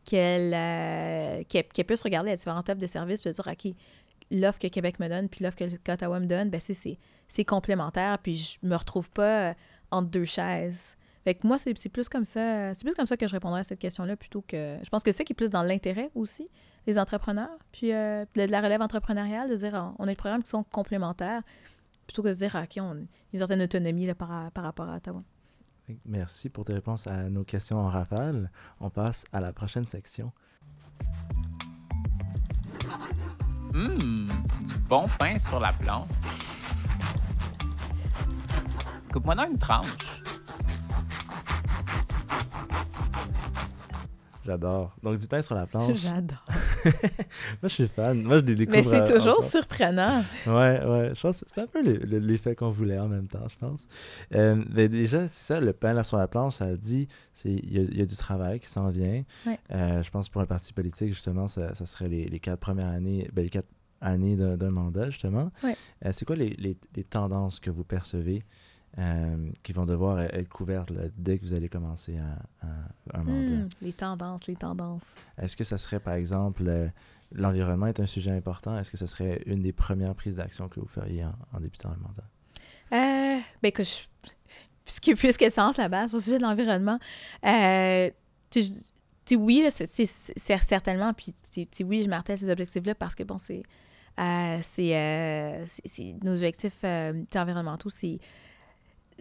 qu'elle 0.04 0.52
euh, 0.54 1.84
puisse 1.86 2.02
regarder 2.02 2.30
les 2.30 2.36
différentes 2.36 2.68
offres 2.68 2.80
de 2.80 2.86
services 2.86 3.24
et 3.24 3.30
dire, 3.30 3.46
OK, 3.46 3.74
l'offre 4.30 4.58
que 4.58 4.68
Québec 4.68 4.98
me 4.98 5.08
donne 5.08 5.28
puis 5.28 5.44
l'offre 5.44 5.56
que 5.56 5.64
qu'Ottawa 5.76 6.18
me 6.20 6.26
donne, 6.26 6.50
ben 6.50 6.60
c'est- 6.60 7.44
complémentaire, 7.44 8.18
puis 8.18 8.34
je 8.34 8.58
me 8.62 8.76
retrouve 8.76 9.10
pas 9.10 9.50
euh, 9.50 9.54
entre 9.90 10.10
deux 10.10 10.24
chaises. 10.24 10.96
Fait 11.24 11.42
moi, 11.44 11.56
c'est 11.56 11.88
plus 11.88 12.08
comme 12.08 12.24
ça, 12.24 12.74
c'est 12.74 12.84
plus 12.84 12.94
comme 12.94 13.06
ça 13.06 13.16
que 13.16 13.26
je 13.28 13.32
répondrais 13.32 13.60
à 13.60 13.64
cette 13.64 13.78
question-là 13.78 14.16
plutôt 14.16 14.42
que. 14.42 14.76
Je 14.82 14.90
pense 14.90 15.04
que 15.04 15.12
c'est 15.12 15.18
ça 15.18 15.24
qui 15.24 15.32
est 15.32 15.36
plus 15.36 15.50
dans 15.50 15.62
l'intérêt 15.62 16.10
aussi 16.16 16.48
des 16.84 16.98
entrepreneurs, 16.98 17.56
puis 17.70 17.92
euh, 17.92 18.24
de, 18.34 18.42
la 18.42 18.60
relève 18.60 18.82
entrepreneuriale, 18.82 19.48
de 19.48 19.54
dire 19.54 19.92
on 20.00 20.04
a 20.04 20.06
des 20.08 20.16
programmes 20.16 20.42
qui 20.42 20.48
sont 20.48 20.64
complémentaires, 20.64 21.42
plutôt 22.12 22.22
que 22.22 22.28
de 22.28 22.34
se 22.34 22.38
dire 22.40 22.54
ah, 22.54 22.64
OK, 22.64 22.76
on 22.76 22.90
a 22.90 22.94
une 23.32 23.38
certaine 23.38 23.62
autonomie 23.62 24.04
là, 24.04 24.14
par, 24.14 24.50
par 24.52 24.64
rapport 24.64 24.86
à 24.88 24.96
Ottawa. 24.96 25.22
Merci 26.04 26.50
pour 26.50 26.64
tes 26.64 26.74
réponses 26.74 27.06
à 27.06 27.30
nos 27.30 27.42
questions 27.42 27.78
en 27.78 27.88
rafale. 27.88 28.50
On 28.80 28.90
passe 28.90 29.24
à 29.32 29.40
la 29.40 29.52
prochaine 29.52 29.88
section. 29.88 30.30
Hum, 33.74 34.28
du 34.60 34.74
bon 34.88 35.06
pain 35.18 35.38
sur 35.38 35.58
la 35.58 35.72
planche. 35.72 36.08
Coupe-moi 39.10 39.34
dans 39.34 39.50
une 39.50 39.58
tranche. 39.58 40.22
J'adore. 44.44 44.94
Donc, 45.02 45.18
du 45.18 45.26
pain 45.26 45.40
sur 45.40 45.54
la 45.54 45.66
planche. 45.66 45.94
J'adore. 45.96 46.44
Moi, 47.62 47.64
je 47.64 47.68
suis 47.68 47.88
fan. 47.88 48.22
Moi, 48.22 48.38
je 48.38 48.44
les 48.44 48.54
découvre. 48.54 48.76
Mais 48.78 48.82
c'est 48.82 49.04
toujours 49.12 49.42
surprenant. 49.44 50.22
Ouais, 50.46 50.84
ouais. 50.84 51.10
Je 51.14 51.20
pense 51.20 51.40
que 51.40 51.46
c'est 51.52 51.60
un 51.62 51.66
peu 51.66 51.82
le- 51.82 51.98
le- 51.98 52.18
l'effet 52.18 52.54
qu'on 52.54 52.68
voulait 52.68 52.98
en 52.98 53.08
même 53.08 53.26
temps, 53.28 53.46
je 53.48 53.56
pense. 53.58 53.86
Euh, 54.34 54.62
ben 54.68 54.88
déjà, 54.88 55.28
c'est 55.28 55.44
ça, 55.54 55.60
le 55.60 55.72
pain 55.72 55.92
là 55.92 56.04
sur 56.04 56.16
la 56.18 56.28
planche, 56.28 56.56
ça 56.56 56.74
dit, 56.76 57.08
il 57.44 57.72
y, 57.72 57.78
a- 57.78 57.82
il 57.82 57.96
y 57.98 58.02
a 58.02 58.06
du 58.06 58.16
travail 58.16 58.60
qui 58.60 58.68
s'en 58.68 58.90
vient. 58.90 59.22
Ouais. 59.46 59.58
Euh, 59.72 60.02
je 60.02 60.10
pense 60.10 60.28
pour 60.28 60.40
un 60.40 60.46
parti 60.46 60.72
politique, 60.72 61.08
justement, 61.08 61.48
ça, 61.48 61.74
ça 61.74 61.86
serait 61.86 62.08
les, 62.08 62.24
les 62.26 62.40
quatre 62.40 62.60
premières 62.60 62.88
années, 62.88 63.28
ben, 63.32 63.42
les 63.42 63.50
quatre 63.50 63.68
années 64.00 64.34
d'un 64.34 64.56
d'un 64.56 64.70
mandat, 64.70 65.10
justement. 65.10 65.50
Ouais. 65.62 65.76
Euh, 66.04 66.10
c'est 66.12 66.24
quoi 66.24 66.34
les, 66.36 66.50
les- 66.58 66.76
les 66.96 67.04
tendances 67.04 67.60
que 67.60 67.70
vous 67.70 67.84
percevez 67.84 68.42
euh, 68.98 69.50
qui 69.62 69.72
vont 69.72 69.86
devoir 69.86 70.20
être 70.20 70.48
couvertes 70.48 70.90
là, 70.90 71.02
dès 71.16 71.38
que 71.38 71.44
vous 71.44 71.54
allez 71.54 71.68
commencer 71.68 72.18
à, 72.18 72.66
à 73.14 73.20
un 73.20 73.24
mandat? 73.24 73.64
Hmm, 73.64 73.68
les 73.80 73.92
tendances, 73.92 74.46
les 74.46 74.56
tendances. 74.56 75.14
Est-ce 75.38 75.56
que 75.56 75.64
ça 75.64 75.78
serait, 75.78 76.00
par 76.00 76.14
exemple, 76.14 76.64
euh, 76.66 76.88
l'environnement 77.32 77.86
est 77.86 78.00
un 78.00 78.06
sujet 78.06 78.30
important? 78.30 78.78
Est-ce 78.78 78.90
que 78.90 78.98
ça 78.98 79.06
serait 79.06 79.42
une 79.46 79.62
des 79.62 79.72
premières 79.72 80.14
prises 80.14 80.36
d'action 80.36 80.68
que 80.68 80.78
vous 80.80 80.86
feriez 80.88 81.24
en, 81.24 81.34
en 81.54 81.60
débutant 81.60 81.90
un 81.90 81.96
mandat? 81.96 82.24
Euh, 82.92 83.40
ben 83.62 83.72
que 83.72 83.84
je... 83.84 84.00
Puisque, 84.84 85.16
puisque 85.16 85.44
c'est 85.50 85.60
en 85.60 85.72
sa 85.72 85.88
base 85.88 86.14
au 86.14 86.20
sujet 86.20 86.38
de 86.38 86.42
l'environnement, 86.42 86.98
euh, 87.46 88.10
tu 88.50 89.36
oui, 89.36 89.64
c'est- 89.70 90.04
certainement, 90.36 91.14
puis 91.14 91.32
tu 91.70 91.84
oui, 91.84 92.02
je 92.02 92.08
martèle 92.10 92.36
ces 92.36 92.50
objectifs-là 92.50 92.94
parce 92.94 93.14
que, 93.14 93.22
bon, 93.22 93.38
c'est 93.38 93.62
euh, 94.18 94.58
c'est 94.60 94.94
euh, 94.94 95.64
nos 96.22 96.34
objectifs 96.34 96.80
euh, 96.84 97.24
environnementaux, 97.34 97.88
c'est 97.88 98.18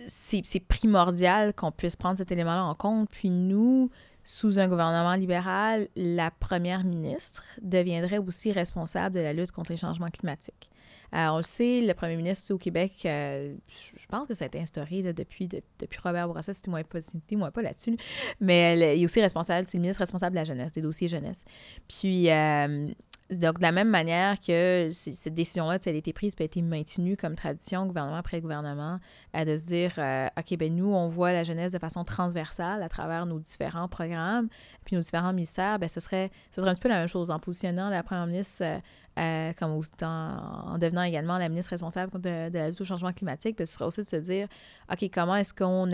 c'est 0.08 0.60
primordial 0.68 1.54
qu'on 1.54 1.72
puisse 1.72 1.96
prendre 1.96 2.18
cet 2.18 2.32
élément-là 2.32 2.64
en 2.64 2.76
compte. 2.76 3.10
Puis 3.10 3.30
nous, 3.30 3.90
sous 4.24 4.60
un 4.60 4.68
gouvernement 4.68 5.16
libéral, 5.16 5.88
la 5.96 6.32
première 6.32 6.84
ministre 6.84 7.44
deviendrait 7.62 8.20
aussi 8.20 8.52
responsable 8.52 9.16
de 9.16 9.22
la 9.22 9.34
lutte 9.34 9.52
contre 9.52 9.72
les 9.72 9.78
changements 9.78 10.10
climatiques. 10.10 10.70
Euh, 11.14 11.28
on 11.28 11.38
le 11.38 11.44
sait, 11.44 11.82
le 11.82 11.94
premier 11.94 12.16
ministre 12.16 12.54
au 12.54 12.58
Québec, 12.58 12.94
euh, 13.06 13.54
je 13.70 14.06
pense 14.08 14.28
que 14.30 14.34
ça 14.34 14.46
a 14.46 14.48
été 14.48 14.62
instauré 14.62 15.02
depuis, 15.14 15.50
de- 15.50 15.62
depuis 15.78 16.00
Robert 16.02 16.26
Bourassa, 16.28 16.54
c'était 16.54 16.72
moins 16.72 16.84
pas, 16.84 17.00
moins 17.34 17.52
pas 17.52 17.62
là-dessus, 17.62 17.92
là. 17.92 17.98
mais 18.40 18.78
le- 18.78 18.96
il 18.98 19.02
est 19.02 19.06
aussi 19.06 19.20
responsable, 19.22 19.68
c'est 19.68 19.78
le 19.78 19.82
ministre 19.82 20.00
responsable 20.00 20.32
de 20.34 20.40
la 20.40 20.46
jeunesse, 20.46 20.72
des 20.72 20.82
dossiers 20.82 21.10
jeunesse. 21.10 21.44
Puis, 21.90 22.30
euh, 22.30 22.88
donc, 23.32 23.60
de 23.60 23.64
la 23.64 23.72
même 23.72 23.90
manière 23.90 24.40
que 24.40 24.90
cette 24.92 25.34
décision-là, 25.34 25.80
elle 25.86 25.96
a 25.96 25.98
été 25.98 26.12
prise 26.12 26.36
et 26.38 26.44
a 26.44 26.46
été 26.46 26.62
maintenue 26.62 27.16
comme 27.16 27.36
tradition, 27.36 27.86
gouvernement 27.86 28.18
après 28.18 28.42
gouvernement, 28.42 29.00
euh, 29.36 29.46
de 29.46 29.56
se 29.56 29.66
dire, 29.66 29.94
euh, 29.98 30.28
OK, 30.38 30.58
ben 30.58 30.76
nous, 30.76 30.94
on 30.94 31.08
voit 31.08 31.32
la 31.32 31.44
jeunesse 31.44 31.72
de 31.72 31.80
façon 31.80 32.04
transversale 32.04 32.84
à 32.84 32.90
travers 32.90 33.26
nos 33.26 33.40
différents 33.40 33.88
programmes, 33.88 34.50
puis 34.84 34.96
nos 34.96 35.02
différents 35.02 35.32
ministères, 35.32 35.80
ben 35.80 35.88
ce 35.88 36.02
serait, 36.02 36.30
ce 36.52 36.60
serait 36.60 36.72
un 36.72 36.74
petit 36.74 36.82
peu 36.82 36.90
la 36.90 37.00
même 37.00 37.08
chose 37.08 37.32
en 37.32 37.40
positionnant 37.40 37.90
la 37.90 38.04
première 38.04 38.28
ministre 38.28 38.64
euh, 38.64 38.80
euh, 39.20 39.52
comme 39.60 39.82
en 40.02 40.78
devenant 40.78 41.04
également 41.04 41.38
la 41.38 41.50
ministre 41.50 41.72
responsable 41.72 42.14
de, 42.14 42.50
de 42.50 42.58
la 42.58 42.70
lutte 42.70 42.80
au 42.80 42.86
changement 42.86 43.12
climatique, 43.12 43.58
puis 43.58 43.68
ce 43.68 43.74
serait 43.74 43.86
aussi 43.86 44.02
de 44.02 44.06
se 44.06 44.16
dire, 44.16 44.48
OK, 44.92 45.10
comment 45.14 45.36
est-ce 45.36 45.54
qu'on 45.54 45.92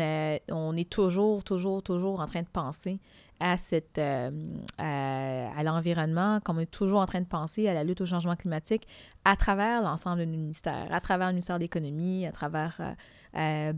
on 0.52 0.78
est 0.78 0.90
toujours, 0.90 1.44
toujours, 1.44 1.82
toujours 1.82 2.20
en 2.20 2.26
train 2.26 2.42
de 2.42 2.48
penser 2.48 3.00
à, 3.40 3.58
cette, 3.58 3.98
euh, 3.98 4.30
à, 4.78 5.64
l'environnement, 5.64 6.40
comme 6.42 6.58
on 6.58 6.62
est 6.62 6.72
toujours 6.72 7.00
en 7.00 7.06
train 7.06 7.22
de 7.22 7.26
penser 7.28 7.68
à 7.68 7.74
la 7.74 7.84
lutte 7.84 8.02
au 8.02 8.06
changement 8.06 8.36
climatique 8.36 8.88
à 9.26 9.36
travers 9.36 9.82
l'ensemble 9.82 10.20
de 10.20 10.26
nos 10.26 10.38
ministères, 10.38 10.88
à 10.92 11.00
travers 11.02 11.28
le 11.28 11.34
ministère 11.34 11.58
de 11.58 11.64
l'Économie, 11.64 12.26
à 12.26 12.32
travers... 12.32 12.76
euh, 12.80 12.94
euh, 13.36 13.74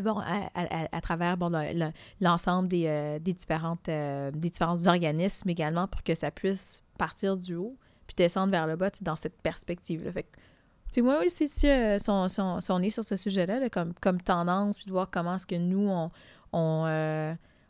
Bon, 0.00 0.18
à, 0.20 1.00
travers 1.02 1.36
bon, 1.36 1.50
le- 1.50 1.78
le- 1.78 1.92
l'ensemble 2.22 2.66
des, 2.66 3.18
des, 3.20 3.34
différentes, 3.34 3.84
des 3.84 4.30
différents 4.32 4.86
organismes 4.86 5.50
également 5.50 5.86
pour 5.86 6.02
que 6.02 6.14
ça 6.14 6.30
puisse 6.30 6.82
partir 6.96 7.36
du 7.36 7.56
haut 7.56 7.76
puis 8.06 8.14
descendre 8.16 8.52
vers 8.52 8.66
le 8.66 8.76
bas 8.76 8.88
dans 9.02 9.16
cette 9.16 9.42
perspective-là. 9.42 10.22
Tu 10.92 11.02
moi 11.02 11.22
aussi, 11.24 11.46
si, 11.46 11.66
on, 12.08 12.26
est 12.82 12.90
sur 12.90 13.04
ce 13.04 13.16
sujet-là, 13.16 13.60
là, 13.60 13.68
comme, 13.68 13.92
comme 14.00 14.20
tendance, 14.22 14.78
puis 14.78 14.86
de 14.86 14.92
voir 14.92 15.10
comment 15.10 15.36
est-ce 15.36 15.46
que 15.46 15.56
nous, 15.56 15.90
on, 16.52 17.26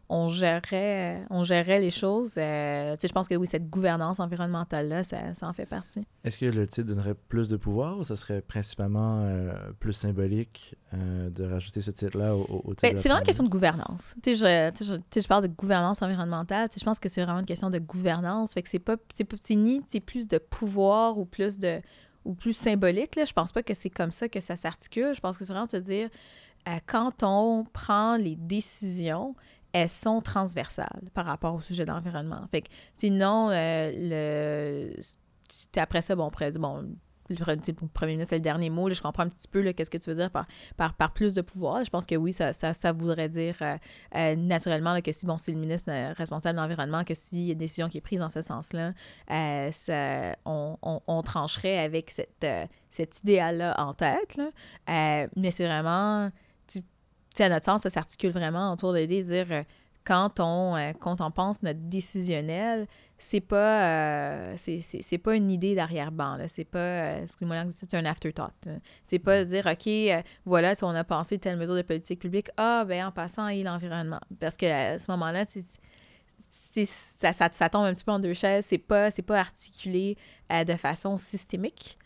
on, 0.08 0.28
gérerait, 0.28 1.20
euh, 1.20 1.24
on 1.30 1.44
gérerait 1.44 1.80
les 1.80 1.90
choses, 1.90 2.34
euh, 2.36 2.94
je 3.00 3.12
pense 3.12 3.28
que 3.28 3.34
oui, 3.34 3.46
cette 3.46 3.70
gouvernance 3.70 4.20
environnementale-là, 4.20 5.04
ça, 5.04 5.34
ça 5.34 5.48
en 5.48 5.52
fait 5.52 5.66
partie. 5.66 6.06
Est-ce 6.24 6.38
que 6.38 6.46
le 6.46 6.66
titre 6.66 6.88
donnerait 6.88 7.14
plus 7.14 7.48
de 7.48 7.56
pouvoir 7.56 7.98
ou 7.98 8.04
ça 8.04 8.16
serait 8.16 8.42
principalement 8.42 9.20
euh, 9.22 9.52
plus 9.80 9.92
symbolique 9.92 10.74
euh, 10.94 11.30
de 11.30 11.44
rajouter 11.44 11.80
ce 11.80 11.90
titre-là 11.90 12.36
au, 12.36 12.74
titre 12.74 12.82
Ben, 12.82 12.96
c'est 12.96 13.08
vraiment 13.08 13.20
une 13.20 13.26
question 13.26 13.44
de 13.44 13.48
gouvernance. 13.48 14.14
Tu 14.22 14.36
sais, 14.36 14.70
je, 14.80 14.84
je, 15.14 15.20
je 15.20 15.28
parle 15.28 15.42
de 15.42 15.52
gouvernance 15.54 16.02
environnementale. 16.02 16.68
Je 16.76 16.84
pense 16.84 16.98
que 16.98 17.08
c'est 17.08 17.22
vraiment 17.22 17.40
une 17.40 17.46
question 17.46 17.70
de 17.70 17.78
gouvernance. 17.78 18.54
Fait 18.54 18.62
que 18.62 18.68
c'est 18.68 18.78
pas, 18.78 18.96
c'est 19.14 19.54
ni 19.54 19.82
c'est 19.88 20.00
plus 20.00 20.28
de 20.28 20.38
pouvoir 20.38 21.18
ou 21.18 21.24
plus 21.24 21.58
de 21.58 21.80
ou 22.24 22.34
plus 22.34 22.52
symbolique. 22.52 23.16
Là. 23.16 23.24
Je 23.24 23.32
pense 23.32 23.52
pas 23.52 23.62
que 23.62 23.74
c'est 23.74 23.90
comme 23.90 24.12
ça 24.12 24.28
que 24.28 24.40
ça 24.40 24.56
s'articule. 24.56 25.14
Je 25.14 25.20
pense 25.20 25.36
que 25.36 25.44
c'est 25.44 25.52
vraiment 25.52 25.66
de 25.66 25.70
se 25.70 25.76
dire, 25.78 26.08
euh, 26.68 26.78
quand 26.86 27.22
on 27.22 27.64
prend 27.72 28.16
les 28.16 28.36
décisions, 28.36 29.34
elles 29.72 29.88
sont 29.88 30.20
transversales 30.20 31.10
par 31.14 31.26
rapport 31.26 31.54
au 31.54 31.60
sujet 31.60 31.84
de 31.84 31.90
l'environnement. 31.90 32.46
Fait 32.50 32.62
que, 32.62 32.68
sinon, 32.96 33.50
euh, 33.50 33.90
le... 33.94 35.80
après 35.80 36.02
ça, 36.02 36.14
bon, 36.14 36.26
on 36.26 36.30
pourrait 36.30 36.50
dire, 36.50 36.60
bon, 36.60 36.94
le 37.30 37.88
premier 37.88 38.12
ministre, 38.12 38.30
c'est 38.30 38.36
le 38.36 38.42
dernier 38.42 38.68
mot. 38.68 38.92
je 38.92 39.00
comprends 39.00 39.22
un 39.22 39.28
petit 39.28 39.48
peu 39.48 39.62
qu'est-ce 39.72 39.90
que 39.90 39.96
tu 39.96 40.10
veux 40.10 40.16
dire 40.16 40.30
par, 40.30 40.46
par, 40.76 40.92
par, 40.92 41.12
plus 41.12 41.32
de 41.32 41.40
pouvoir. 41.40 41.82
Je 41.84 41.88
pense 41.88 42.04
que 42.04 42.14
oui, 42.14 42.34
ça, 42.34 42.52
ça, 42.52 42.74
ça 42.74 42.92
voudrait 42.92 43.30
dire 43.30 43.56
euh, 43.62 43.76
euh, 44.16 44.36
naturellement 44.36 45.00
que 45.00 45.12
si 45.12 45.24
bon, 45.24 45.38
c'est 45.38 45.52
le 45.52 45.58
ministre 45.58 45.90
responsable 46.16 46.56
de 46.56 46.62
l'environnement, 46.62 47.04
que 47.04 47.14
s'il 47.14 47.44
y 47.44 47.48
a 47.50 47.52
une 47.52 47.58
décision 47.58 47.88
qui 47.88 47.98
est 47.98 48.02
prise 48.02 48.18
dans 48.18 48.28
ce 48.28 48.42
sens-là, 48.42 48.92
on, 50.44 50.76
on, 50.84 51.22
trancherait 51.22 51.78
avec 51.78 52.10
cette, 52.10 52.46
cet 52.90 53.20
idéal-là 53.20 53.74
en 53.78 53.94
tête. 53.94 54.38
mais 54.86 55.50
c'est 55.50 55.66
vraiment, 55.66 56.30
à 57.40 57.48
notre 57.48 57.64
sens, 57.64 57.82
ça 57.82 57.90
s'articule 57.90 58.30
vraiment 58.30 58.72
autour 58.72 58.92
de 58.92 59.04
dire 59.04 59.64
quand 60.04 60.40
on, 60.40 60.92
quand 61.00 61.20
on 61.20 61.30
pense 61.30 61.62
notre 61.62 61.80
décisionnel, 61.80 62.86
c'est 63.22 63.40
pas 63.40 63.84
euh, 63.84 64.54
c'est 64.56 65.18
pas 65.18 65.36
une 65.36 65.48
idée 65.48 65.76
d'arrière-ban 65.76 66.38
c'est 66.48 66.64
pas 66.64 66.78
euh, 66.78 67.22
excuse-moi 67.22 67.56
c'est 67.70 67.94
un 67.94 68.04
afterthought 68.04 68.68
c'est 69.04 69.20
pas 69.20 69.44
dire 69.44 69.64
ok 69.64 69.86
euh, 69.86 70.22
voilà 70.44 70.74
si 70.74 70.82
on 70.82 70.88
a 70.88 71.04
pensé 71.04 71.38
telle 71.38 71.56
mesure 71.56 71.76
de 71.76 71.82
politique 71.82 72.18
publique 72.18 72.48
ah 72.56 72.84
ben 72.84 73.06
en 73.06 73.12
passant 73.12 73.46
il 73.46 73.62
l'environnement. 73.62 74.20
Parce 74.40 74.56
que 74.56 74.66
ce 74.66 75.08
moment-là 75.12 75.44
ça, 76.74 77.32
ça, 77.32 77.48
ça, 77.52 77.68
tombe 77.68 77.84
un 77.84 77.94
petit 77.94 78.02
peu 78.02 78.10
en 78.10 78.18
deux 78.18 78.34
chaises. 78.34 78.66
C'est 78.66 78.78
pas 78.78 79.10
c'est 79.12 79.22
pas 79.22 79.38
articulé 79.38 80.16
de 80.50 80.74
façon 80.74 81.16
systémique 81.16 81.98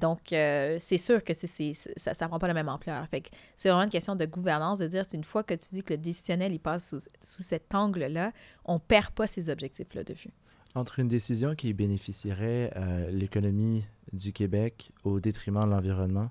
donc, 0.00 0.20
c'est 0.28 0.98
sûr 0.98 1.22
que 1.22 1.32
ça 1.34 1.46
ne 1.46 2.28
prend 2.28 2.38
pas 2.38 2.48
la 2.48 2.54
même 2.54 2.68
ampleur. 2.68 3.06
Fait 3.08 3.22
c'est 3.56 3.68
vraiment 3.68 3.84
une 3.84 3.90
question 3.90 4.16
de 4.16 4.26
gouvernance, 4.26 4.78
de 4.78 4.86
dire, 4.86 5.04
une 5.12 5.24
fois 5.24 5.42
que 5.42 5.54
tu 5.54 5.74
dis 5.74 5.82
que 5.82 5.94
le 5.94 5.98
décisionnel, 5.98 6.52
il 6.52 6.58
passe 6.60 6.90
sous, 6.90 7.08
sous 7.22 7.42
cet 7.42 7.74
angle-là, 7.74 8.32
on 8.64 8.74
ne 8.74 8.78
perd 8.78 9.10
pas 9.10 9.26
ces 9.26 9.50
objectifs-là 9.50 10.04
de 10.04 10.14
vue. 10.14 10.30
Entre 10.74 11.00
une 11.00 11.08
décision 11.08 11.54
qui 11.54 11.72
bénéficierait 11.72 12.70
à 12.76 13.10
l'économie 13.10 13.84
du 14.12 14.32
Québec 14.32 14.92
au 15.02 15.18
détriment 15.18 15.64
de 15.64 15.70
l'environnement, 15.70 16.30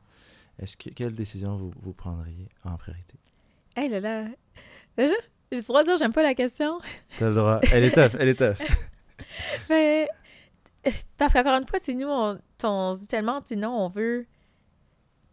est-ce 0.59 0.77
que 0.77 0.89
quelle 0.89 1.13
décision 1.13 1.57
vous, 1.57 1.71
vous 1.81 1.93
prendriez 1.93 2.49
en 2.63 2.77
priorité? 2.77 3.17
Hé 3.75 3.87
là 3.87 3.99
là! 3.99 4.27
J'ai 4.97 5.57
le 5.57 5.61
droit 5.63 5.83
de 5.83 5.87
dire 5.87 5.97
j'aime 5.97 6.13
pas 6.13 6.23
la 6.23 6.35
question. 6.35 6.79
T'as 7.17 7.29
le 7.29 7.35
droit. 7.35 7.59
Elle 7.71 7.85
est 7.85 7.91
tough, 7.91 8.17
elle 8.19 8.29
est 8.29 8.35
tough. 8.35 8.57
Mais, 9.69 10.07
parce 11.17 11.33
qu'encore 11.33 11.53
une 11.53 11.67
fois, 11.67 11.79
c'est 11.81 11.93
nous, 11.93 12.07
on, 12.07 12.37
on, 12.64 12.93
se 12.93 13.01
dit 13.01 13.07
tellement, 13.07 13.41
non, 13.55 13.72
on 13.72 13.88
veut. 13.88 14.28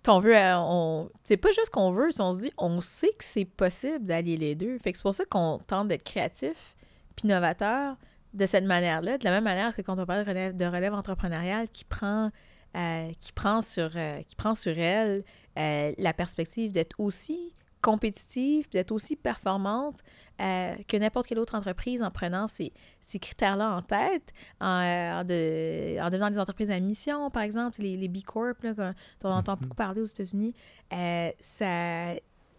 On 0.08 0.20
veut, 0.20 0.36
euh, 0.36 0.56
on, 0.58 1.10
c'est 1.24 1.36
pas 1.36 1.50
juste 1.50 1.70
qu'on 1.70 1.90
veut, 1.90 2.10
on 2.20 2.32
se 2.32 2.42
dit, 2.42 2.52
on 2.58 2.80
sait 2.80 3.08
que 3.08 3.24
c'est 3.24 3.44
possible 3.44 4.06
d'allier 4.06 4.36
les 4.36 4.54
deux. 4.54 4.78
Fait 4.78 4.92
que 4.92 4.98
c'est 4.98 5.02
pour 5.02 5.14
ça 5.14 5.24
qu'on 5.24 5.58
tente 5.58 5.88
d'être 5.88 6.04
créatif 6.04 6.76
puis 7.16 7.26
novateur, 7.26 7.96
de 8.34 8.46
cette 8.46 8.64
manière-là, 8.64 9.18
de 9.18 9.24
la 9.24 9.30
même 9.30 9.44
manière 9.44 9.74
que 9.74 9.82
quand 9.82 9.98
on 9.98 10.04
parle 10.04 10.24
de 10.24 10.28
relève, 10.28 10.56
de 10.56 10.94
entrepreneuriale 10.94 11.70
qui 11.70 11.84
prend, 11.84 12.30
euh, 12.76 13.10
qui 13.18 13.32
prend, 13.32 13.62
sur, 13.62 13.90
euh, 13.96 14.22
qui 14.22 14.36
prend 14.36 14.54
sur 14.54 14.78
elle 14.78 15.24
euh, 15.58 15.92
la 15.96 16.12
perspective 16.12 16.70
d'être 16.70 17.00
aussi 17.00 17.54
compétitive, 17.80 18.68
d'être 18.70 18.92
aussi 18.92 19.16
performante 19.16 20.00
que 20.38 20.96
n'importe 20.96 21.26
quelle 21.26 21.38
autre 21.38 21.54
entreprise 21.54 22.02
en 22.02 22.10
prenant 22.10 22.48
ces, 22.48 22.72
ces 23.00 23.18
critères-là 23.18 23.76
en 23.76 23.82
tête, 23.82 24.32
en, 24.60 25.24
de, 25.24 26.00
en, 26.00 26.10
devenant 26.10 26.30
des 26.30 26.38
entreprises 26.38 26.70
à 26.70 26.78
mission, 26.80 27.30
par 27.30 27.42
exemple, 27.42 27.80
les, 27.80 27.96
les 27.96 28.08
B 28.08 28.22
Corp, 28.22 28.62
là, 28.62 28.74
dont 28.74 28.94
on 29.24 29.28
entend 29.28 29.54
mm-hmm. 29.54 29.60
beaucoup 29.60 29.76
parler 29.76 30.02
aux 30.02 30.06
États-Unis, 30.06 30.54
ça, 30.90 32.14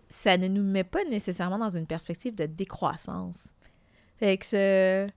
ça 0.10 0.38
ne 0.38 0.48
nous 0.48 0.64
met 0.64 0.84
pas 0.84 1.04
nécessairement 1.06 1.60
dans 1.60 1.76
une 1.76 1.86
perspective 1.86 2.36
de 2.36 2.46
décroissance. 2.46 3.54
Fait 4.18 4.38
que 4.38 5.08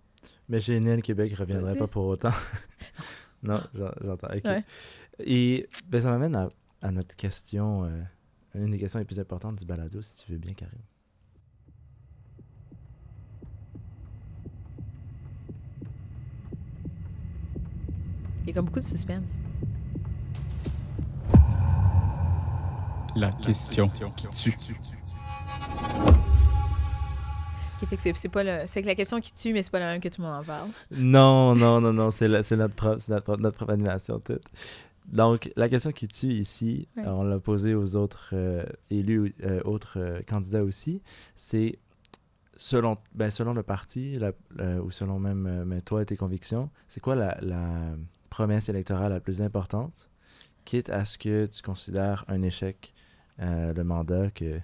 mais 0.51 0.59
GNL 0.59 1.01
Québec 1.01 1.31
ne 1.31 1.37
reviendrait 1.37 1.77
pas 1.77 1.87
pour 1.87 2.07
autant. 2.07 2.33
non, 3.45 3.61
j'entends. 3.73 4.29
Et 5.21 5.69
ben, 5.87 6.01
ça 6.01 6.11
m'amène 6.11 6.51
à, 6.83 6.91
notre 6.91 7.15
question, 7.15 7.85
euh, 7.85 8.03
une 8.55 8.73
des 8.73 8.79
questions 8.79 8.99
les 8.99 9.05
plus 9.05 9.21
importantes 9.21 9.57
du 9.57 9.65
balado, 9.65 10.03
si 10.03 10.17
tu 10.17 10.33
veux 10.33 10.39
bien, 10.39 10.53
Karim. 10.53 10.81
Il 18.43 18.49
y 18.49 18.51
a 18.51 18.55
comme 18.55 18.67
beaucoup 18.67 18.81
de 18.81 18.85
suspense. 18.85 19.39
La, 23.17 23.33
question, 23.33 23.87
qui 23.89 24.29
tue 24.29 24.53
c'est 27.97 28.29
pas 28.29 28.45
le, 28.45 28.63
c'est 28.67 28.83
que 28.83 28.87
la 28.87 28.95
question 28.95 29.21
qui 29.21 29.33
tue, 29.33 29.53
mais 29.53 29.63
c'est 29.63 29.71
pas 29.71 29.79
la 29.79 29.93
même 29.93 30.01
que 30.01 30.09
tout 30.09 30.21
le 30.21 30.29
monde 30.29 30.41
en 30.41 30.45
parle. 30.45 30.69
Non, 30.91 31.55
non, 31.55 31.81
non, 31.81 31.93
non, 31.93 32.11
c'est, 32.11 32.43
c'est 32.43 32.57
notre, 32.57 32.75
propre, 32.75 33.03
notre, 33.09 33.37
notre 33.37 33.57
propre 33.57 33.73
animation 33.73 34.21
toute. 34.21 34.43
Donc, 35.07 35.51
la 35.57 35.69
question 35.69 35.91
qui 35.91 36.07
tue 36.07 36.29
ici, 36.29 36.89
on 36.97 37.25
l'a 37.25 37.41
posée 37.41 37.75
aux 37.75 37.97
autres 37.97 38.31
euh, 38.33 38.65
élus, 38.91 39.35
euh, 39.43 39.61
autres 39.65 39.99
euh, 39.99 40.21
candidats 40.23 40.63
aussi, 40.63 41.03
c'est 41.35 41.79
selon, 42.57 42.97
ben, 43.15 43.31
selon 43.31 43.55
le 43.55 43.63
parti, 43.63 44.19
ou 44.85 44.91
selon 44.91 45.19
même 45.19 45.81
toi 45.85 46.03
et 46.03 46.07
tes 46.07 46.17
convictions, 46.17 46.71
c'est 46.87 47.01
quoi 47.01 47.15
la, 47.15 47.39
la, 47.41 47.95
promesse 48.31 48.69
électorale 48.69 49.13
la 49.13 49.21
plus 49.21 49.43
importante, 49.43 50.09
quitte 50.65 50.89
à 50.89 51.05
ce 51.05 51.19
que 51.19 51.47
tu 51.47 51.63
considères 51.63 52.25
un 52.29 52.43
échec 52.43 52.95
le 53.39 53.83
mandat, 53.83 54.31
que 54.31 54.61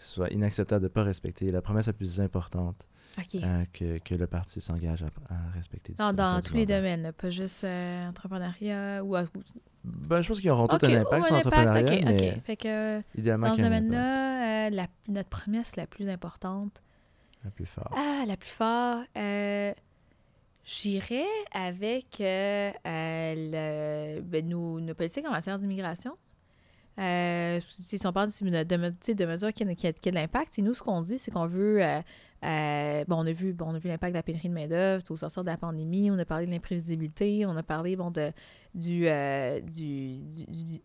que 0.00 0.06
ce 0.06 0.12
soit 0.14 0.30
inacceptable 0.30 0.80
de 0.80 0.86
ne 0.88 0.92
pas 0.92 1.02
respecter 1.02 1.50
la 1.50 1.60
promesse 1.60 1.86
la 1.86 1.92
plus 1.92 2.20
importante 2.20 2.88
euh, 3.34 3.64
que, 3.72 3.98
que, 3.98 4.14
le 4.14 4.26
parti 4.26 4.60
s'engage 4.60 5.02
à, 5.02 5.36
respecter. 5.54 5.94
Non, 5.98 6.12
dans 6.12 6.40
tous 6.40 6.54
les 6.54 6.64
domaines, 6.64 7.12
pas 7.12 7.28
juste 7.28 7.64
euh, 7.64 8.08
entrepreneuriat 8.08 9.04
ou... 9.04 9.16
Ben, 9.84 10.20
je 10.22 10.28
pense 10.28 10.40
qu'ils 10.40 10.50
auront 10.50 10.68
tout 10.68 10.78
un 10.82 11.00
impact 11.00 11.26
sur 11.26 11.34
l'entrepreneuriat, 11.34 12.04
mais 12.04 12.40
fait 12.44 12.56
que, 12.56 13.02
idéalement 13.16 13.48
dans 13.48 13.56
ce 13.56 13.62
domaine-là, 13.62 14.68
euh, 14.68 14.86
notre 15.08 15.28
promesse 15.28 15.76
la 15.76 15.86
plus 15.86 16.08
importante... 16.08 16.82
La 17.44 17.50
plus 17.50 17.66
forte. 17.66 17.92
Ah, 17.94 18.24
la 18.26 18.36
plus 18.36 18.48
forte... 18.48 19.08
J'irais 20.72 21.26
avec 21.50 22.18
le, 22.20 22.70
ben, 24.20 24.48
nos, 24.48 24.78
nos 24.78 24.94
politiques 24.94 25.26
en 25.26 25.32
matière 25.32 25.58
d'immigration. 25.58 26.16
Euh, 26.98 27.60
si 27.66 27.98
on 28.06 28.12
parle 28.12 28.28
de, 28.28 28.62
de, 28.62 29.12
de 29.14 29.24
mesures 29.24 29.52
qui, 29.52 29.64
qui, 29.74 29.92
qui 29.92 30.08
a 30.08 30.12
de 30.12 30.16
l'impact, 30.16 30.58
nous, 30.58 30.74
ce 30.74 30.82
qu'on 30.82 31.00
dit, 31.00 31.18
c'est 31.18 31.32
qu'on 31.32 31.46
veut. 31.46 31.82
Euh, 31.82 32.00
euh, 32.44 33.04
bon, 33.08 33.16
on 33.16 33.26
a 33.26 33.32
vu, 33.32 33.52
bon, 33.52 33.66
on 33.68 33.74
a 33.74 33.78
vu 33.78 33.88
l'impact 33.88 34.12
de 34.12 34.18
la 34.18 34.22
pénurie 34.22 34.48
de 34.48 34.54
main-d'œuvre 34.54 35.02
au 35.10 35.16
sortir 35.16 35.42
de 35.42 35.50
la 35.50 35.56
pandémie, 35.56 36.10
on 36.10 36.18
a 36.18 36.24
parlé 36.24 36.46
de 36.46 36.50
l'imprévisibilité, 36.50 37.44
on 37.46 37.56
a 37.56 37.62
parlé 37.62 37.96
bon, 37.96 38.10
de, 38.10 38.32
du, 38.74 39.06
du, 39.70 40.18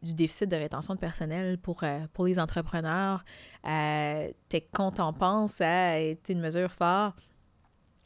du, 0.02 0.14
déficit 0.14 0.50
de 0.50 0.56
rétention 0.56 0.96
de 0.96 1.00
personnel 1.00 1.58
pour, 1.58 1.84
pour 2.12 2.26
les 2.26 2.40
entrepreneurs. 2.40 3.24
Euh, 3.66 4.32
quand 4.74 5.00
on 5.00 5.14
pense 5.14 5.62
à 5.62 6.00
une 6.02 6.42
mesure 6.42 6.72
forte 6.72 7.18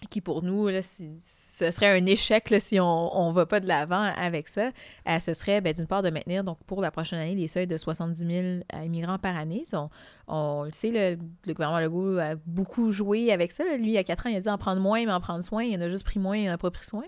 qui 0.07 0.21
pour 0.21 0.43
nous, 0.43 0.67
là, 0.67 0.81
ce 0.81 1.71
serait 1.71 1.89
un 1.89 2.05
échec 2.05 2.49
là, 2.49 2.59
si 2.59 2.79
on 2.79 3.29
ne 3.29 3.33
va 3.33 3.45
pas 3.45 3.59
de 3.59 3.67
l'avant 3.67 4.01
avec 4.15 4.47
ça, 4.47 4.69
euh, 5.07 5.19
ce 5.19 5.33
serait 5.33 5.61
ben, 5.61 5.73
d'une 5.73 5.87
part 5.87 6.01
de 6.03 6.09
maintenir 6.09 6.43
donc 6.43 6.57
pour 6.65 6.81
la 6.81 6.89
prochaine 6.89 7.19
année 7.19 7.35
les 7.35 7.47
seuils 7.47 7.67
de 7.67 7.77
70 7.77 8.17
000 8.17 8.31
euh, 8.31 8.83
immigrants 8.83 9.17
par 9.17 9.35
année. 9.35 9.65
On, 9.73 9.89
on 10.27 10.63
le 10.63 10.71
sait, 10.71 10.91
le, 10.91 11.17
le, 11.45 11.53
gouvernement 11.53 11.79
Legault 11.79 12.17
a 12.17 12.35
beaucoup 12.45 12.91
joué 12.91 13.31
avec 13.31 13.51
ça. 13.51 13.63
Lui, 13.77 13.87
il 13.87 13.91
y 13.91 13.97
a 13.97 14.03
quatre 14.03 14.27
ans, 14.27 14.29
il 14.29 14.37
a 14.37 14.41
dit 14.41 14.49
en 14.49 14.57
prendre 14.57 14.79
moins, 14.79 15.05
mais 15.05 15.11
en 15.11 15.19
prendre 15.19 15.43
soin. 15.43 15.63
Il 15.63 15.75
en 15.77 15.81
a 15.81 15.89
juste 15.89 16.05
pris 16.05 16.19
moins, 16.19 16.37
il 16.37 16.45
n'en 16.45 16.53
a 16.53 16.57
pas 16.57 16.71
pris 16.71 16.85
soin. 16.85 17.03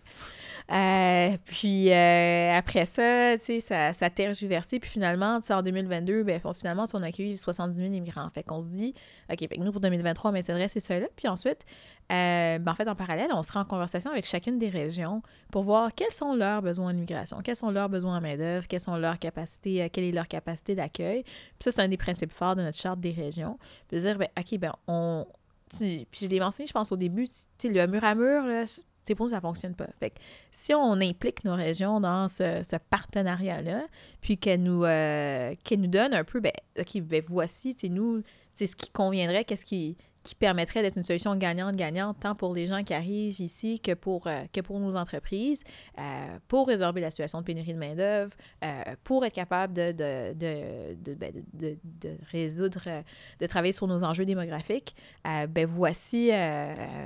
Euh, 0.72 1.38
puis 1.46 1.92
après 1.94 2.86
ça, 2.86 3.36
ça, 3.38 3.94
ça 3.94 4.06
a 4.06 4.10
tergiversé. 4.10 4.80
Puis 4.80 4.90
finalement, 4.90 5.40
en 5.50 5.62
2022, 5.62 6.24
ben, 6.24 6.42
finalement, 6.58 6.86
on 6.94 7.04
a 7.04 7.08
accueilli 7.08 7.38
70 7.38 7.78
000 7.78 7.94
immigrants. 7.94 8.30
Fait 8.34 8.44
qu'on 8.44 8.60
se 8.60 8.68
dit, 8.68 8.94
OK, 9.32 9.40
fait 9.40 9.58
nous, 9.58 9.72
pour 9.72 9.82
2023, 9.82 10.32
mais 10.32 10.42
c'est 10.42 10.54
vrai, 10.54 10.68
c'est 10.68 10.80
ça 10.80 11.00
là. 11.00 11.08
Puis 11.16 11.28
ensuite, 11.28 11.66
euh, 12.12 12.60
ben, 12.60 12.72
en 12.72 12.76
fait, 12.76 12.88
en 12.88 12.96
parallèle, 12.96 13.30
on 13.34 13.42
sera 13.42 13.62
en 13.62 13.66
conversation 13.66 14.12
avec 14.12 14.26
chacune 14.26 14.58
des 14.58 14.70
régions 14.70 15.22
pour 15.50 15.64
voir 15.64 15.96
quels 15.96 16.12
sont 16.12 16.36
leurs 16.36 16.62
besoins 16.62 16.88
en 16.88 16.96
immigration, 16.96 17.38
quels 17.42 17.56
sont 17.56 17.72
leurs 17.72 17.88
besoins 17.88 18.18
en 18.18 18.22
main-d'œuvre, 18.22 18.68
quelles 18.68 18.82
sont 18.82 18.98
leurs 18.98 19.18
capacités, 19.18 19.82
euh, 19.82 19.88
quelle 19.92 20.04
est 20.04 20.12
leur 20.12 20.28
capacité 20.28 20.76
d'accueil. 20.76 21.24
Puis 21.24 21.62
ça, 21.62 21.72
c'est 21.72 21.82
un 21.82 21.88
des 21.88 21.98
principes 21.98 22.32
forts 22.32 22.56
de 22.56 22.64
notre 22.64 22.78
charte 22.78 23.00
des 23.00 23.12
régions. 23.12 23.58
Puis 23.88 24.00
dire, 24.00 24.18
ben, 24.18 24.28
OK, 24.38 24.58
ben, 24.60 24.74
on. 24.88 25.26
Puis 25.70 26.06
je 26.22 26.28
l'ai 26.28 26.42
mentionné, 26.42 26.68
je 26.68 26.74
pense, 26.74 26.92
au 26.92 26.98
début, 26.98 27.26
le 27.64 27.86
mur 27.88 28.04
à 28.04 28.14
mur, 28.14 28.44
là, 28.44 28.66
c'est 29.06 29.16
pour 29.16 29.30
ça 29.30 29.40
fonctionne 29.40 29.74
pas. 29.74 29.88
Fait 30.00 30.10
que 30.10 30.20
si 30.52 30.74
on 30.74 31.00
implique 31.00 31.46
nos 31.46 31.56
régions 31.56 32.02
dans 32.02 32.28
ce, 32.28 32.78
partenariat-là, 32.90 33.84
puis 34.20 34.38
qu'elles 34.38 34.62
nous, 34.62 34.84
euh, 34.84 35.54
nous 35.72 35.88
donnent 35.88 36.14
un 36.14 36.26
peu, 36.26 36.42
ben, 36.42 36.52
OK, 36.78 37.02
ben 37.02 37.24
voici, 37.26 37.74
nous, 37.90 38.22
c'est 38.52 38.68
ce 38.68 38.76
qui 38.76 38.90
conviendrait, 38.90 39.46
qu'est-ce 39.46 39.64
qui, 39.64 39.98
qui 40.24 40.36
permettrait 40.36 40.82
d'être 40.82 40.98
une 40.98 41.04
solution 41.04 41.36
gagnante-gagnante, 41.36 42.18
tant 42.20 42.36
pour 42.36 42.54
les 42.54 42.68
gens 42.68 42.84
qui 42.84 42.94
arrivent 42.94 43.40
ici 43.40 43.80
que 43.80 43.94
pour, 43.94 44.28
euh, 44.28 44.44
que 44.54 44.62
pour 44.62 44.80
nos 44.80 44.96
entreprises, 44.96 45.64
euh, 46.00 46.38
pour 46.48 46.68
résorber 46.68 47.02
la 47.02 47.10
situation 47.10 47.40
de 47.40 47.46
pénurie 47.46 47.74
de 47.74 47.80
main-d'œuvre, 47.80 48.34
euh, 48.64 48.84
pour 49.04 49.26
être 49.26 49.34
capable 49.34 49.74
de, 49.74 49.92
de, 49.92 50.94
de, 50.96 51.14
ben, 51.16 51.32
de, 51.54 52.18
résoudre, 52.32 53.04
de 53.40 53.48
travailler 53.48 53.74
sur 53.74 53.88
nos 53.88 54.04
enjeux 54.04 54.26
démographiques. 54.26 54.96
ben 55.24 55.66
voici, 55.66 56.32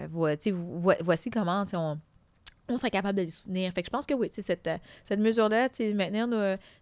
voici, 0.10 0.52
voici 0.52 1.30
comment 1.30 1.64
on 1.74 1.98
on 2.70 2.78
serait 2.78 2.92
capable 2.92 3.18
de 3.18 3.24
les 3.24 3.32
soutenir. 3.32 3.72
Fait 3.74 3.84
je 3.86 3.90
pense 3.90 4.06
que 4.06 4.14
oui, 4.14 4.28
cette, 4.32 4.68
euh, 4.68 4.78
cette 5.04 5.20
mesure-là, 5.20 5.68
maintenir 5.94 6.28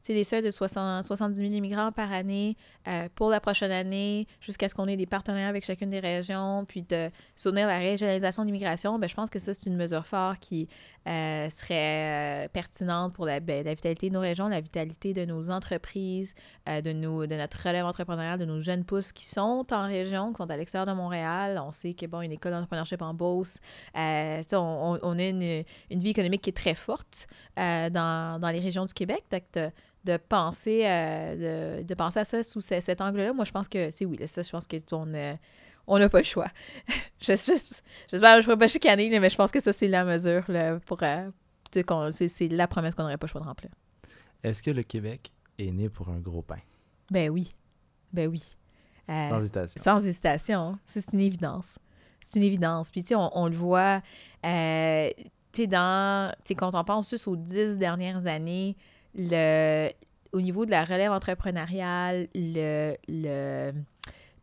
des 0.08 0.24
seuils 0.24 0.42
de 0.42 0.52
60, 0.52 1.04
70 1.04 1.38
000 1.38 1.52
immigrants 1.52 1.92
par 1.92 2.12
année 2.12 2.56
euh, 2.88 3.08
pour 3.16 3.30
la 3.30 3.40
prochaine 3.40 3.72
année, 3.72 4.28
jusqu'à 4.40 4.70
ce 4.70 4.76
qu'on 4.76 4.88
ait 4.88 4.98
des 4.98 5.06
partenaires 5.06 5.50
avec 5.50 5.66
chacune 5.66 5.90
des 5.90 6.00
régions, 6.00 6.66
puis 6.66 6.84
de 6.84 7.10
soutenir 7.36 7.68
la 7.68 7.80
régionalisation 7.80 8.44
de 8.44 8.48
l'immigration, 8.48 8.98
ben, 9.00 9.08
je 9.08 9.16
pense 9.16 9.30
que 9.30 9.40
ça, 9.40 9.54
c'est 9.54 9.70
une 9.70 9.78
mesure 9.78 10.06
forte 10.06 10.40
qui 10.40 10.68
euh, 11.08 11.50
serait 11.50 12.50
pertinente 12.54 13.14
pour 13.14 13.26
ben, 13.26 13.64
la, 13.64 13.74
vitalité 13.74 14.10
de 14.10 14.14
nos 14.14 14.22
régions, 14.22 14.48
la 14.48 14.62
vitalité 14.62 15.14
de 15.14 15.26
nos 15.26 15.50
entreprises, 15.50 16.34
de, 16.68 16.94
nos, 16.94 17.26
de 17.26 17.36
notre 17.36 17.62
relève 17.66 17.86
entrepreneuriale, 17.86 18.40
de 18.40 18.46
nos 18.46 18.62
jeunes 18.62 18.86
pousses 18.86 19.12
qui 19.12 19.26
sont 19.26 19.66
en 19.72 19.88
région, 19.88 20.32
qui 20.32 20.38
sont 20.38 20.50
à 20.50 20.58
l'extérieur 20.58 20.88
de 20.88 20.94
Montréal. 20.94 21.62
On 21.64 21.72
sait 21.72 21.94
qu'il 21.94 22.08
bon, 22.08 22.22
une 22.22 22.32
école 22.32 22.52
d'entrepreneurship 22.52 23.02
en 23.02 23.14
Beauce. 23.14 23.58
on, 23.96 25.20
a 25.20 25.24
une 25.24 25.64
une 25.90 26.00
vie 26.00 26.10
économique 26.10 26.42
qui 26.42 26.50
est 26.50 26.54
très 26.54 26.76
forte 26.76 27.28
euh, 27.58 27.90
dans, 27.90 28.40
dans, 28.40 28.50
les 28.50 28.60
régions 28.60 28.86
du 28.86 28.94
Québec. 28.94 29.24
Donc, 29.32 29.44
de, 30.06 30.18
penser, 30.18 30.84
euh, 30.86 31.82
de, 31.84 31.94
penser 31.94 32.20
à 32.20 32.26
ça 32.26 32.44
sous 32.44 32.62
cet 32.62 33.00
angle-là, 33.00 33.34
moi, 33.34 33.46
je 33.46 33.52
pense 33.52 33.68
que 33.68 33.92
c'est 33.92 34.06
oui. 34.06 34.18
Là, 34.18 34.28
ça, 34.28 34.42
je 34.42 34.50
pense 34.50 34.68
qu'on 34.68 35.14
euh, 35.14 35.34
on 35.88 36.00
n'a 36.00 36.10
pas 36.10 36.20
le 36.20 36.24
choix. 36.26 36.48
J'espère 37.20 37.56
je, 37.58 37.64
je, 38.18 38.18
je, 38.18 38.42
je, 38.42 38.56
pas 38.56 38.68
chicaner, 38.68 39.20
mais 39.20 39.30
je 39.30 39.36
pense 39.36 39.52
que 39.52 39.60
ça, 39.60 39.74
c'est 39.74 39.88
la 39.88 40.06
mesure 40.06 40.44
là, 40.50 40.80
pour. 40.80 41.00
c'est 41.72 42.48
la 42.50 42.68
promesse 42.68 42.96
qu'on 42.96 43.04
n'aurait 43.04 43.18
pas 43.18 43.28
le 43.28 43.32
choix 43.32 43.42
de 43.42 43.48
remplir. 43.48 43.72
Est-ce 44.44 44.62
que 44.62 44.72
le 44.72 44.84
Québec 44.84 45.32
est 45.58 45.72
né 45.72 45.90
pour 45.90 46.10
un 46.10 46.20
gros 46.20 46.42
pain? 46.42 46.60
Ben 47.10 47.30
oui. 47.30 47.56
Ben 48.12 48.28
oui. 48.30 48.56
sans 49.08 49.40
hésitation. 49.40 49.84
Sans 49.84 50.06
hésitation. 50.06 50.78
C'est 50.88 51.14
une 51.14 51.22
évidence. 51.22 51.76
C'est 52.20 52.40
une 52.40 52.46
évidence. 52.46 52.92
Puis, 52.92 53.02
tu 53.02 53.10
sais, 53.10 53.16
on, 53.16 53.30
on, 53.38 53.48
le 53.48 53.56
voit. 53.56 54.02
Euh, 54.46 55.10
tu 55.52 55.68
dans, 55.68 56.34
quand 56.58 56.76
on 56.76 56.84
pense 56.84 57.10
juste 57.10 57.28
aux 57.28 57.36
dix 57.36 57.78
dernières 57.78 58.28
années, 58.28 58.76
le, 59.16 59.90
au 60.32 60.42
niveau 60.42 60.66
de 60.66 60.72
la 60.72 60.84
relève 60.84 61.12
entrepreneuriale, 61.12 62.28
le, 62.34 62.96
le, 63.08 63.72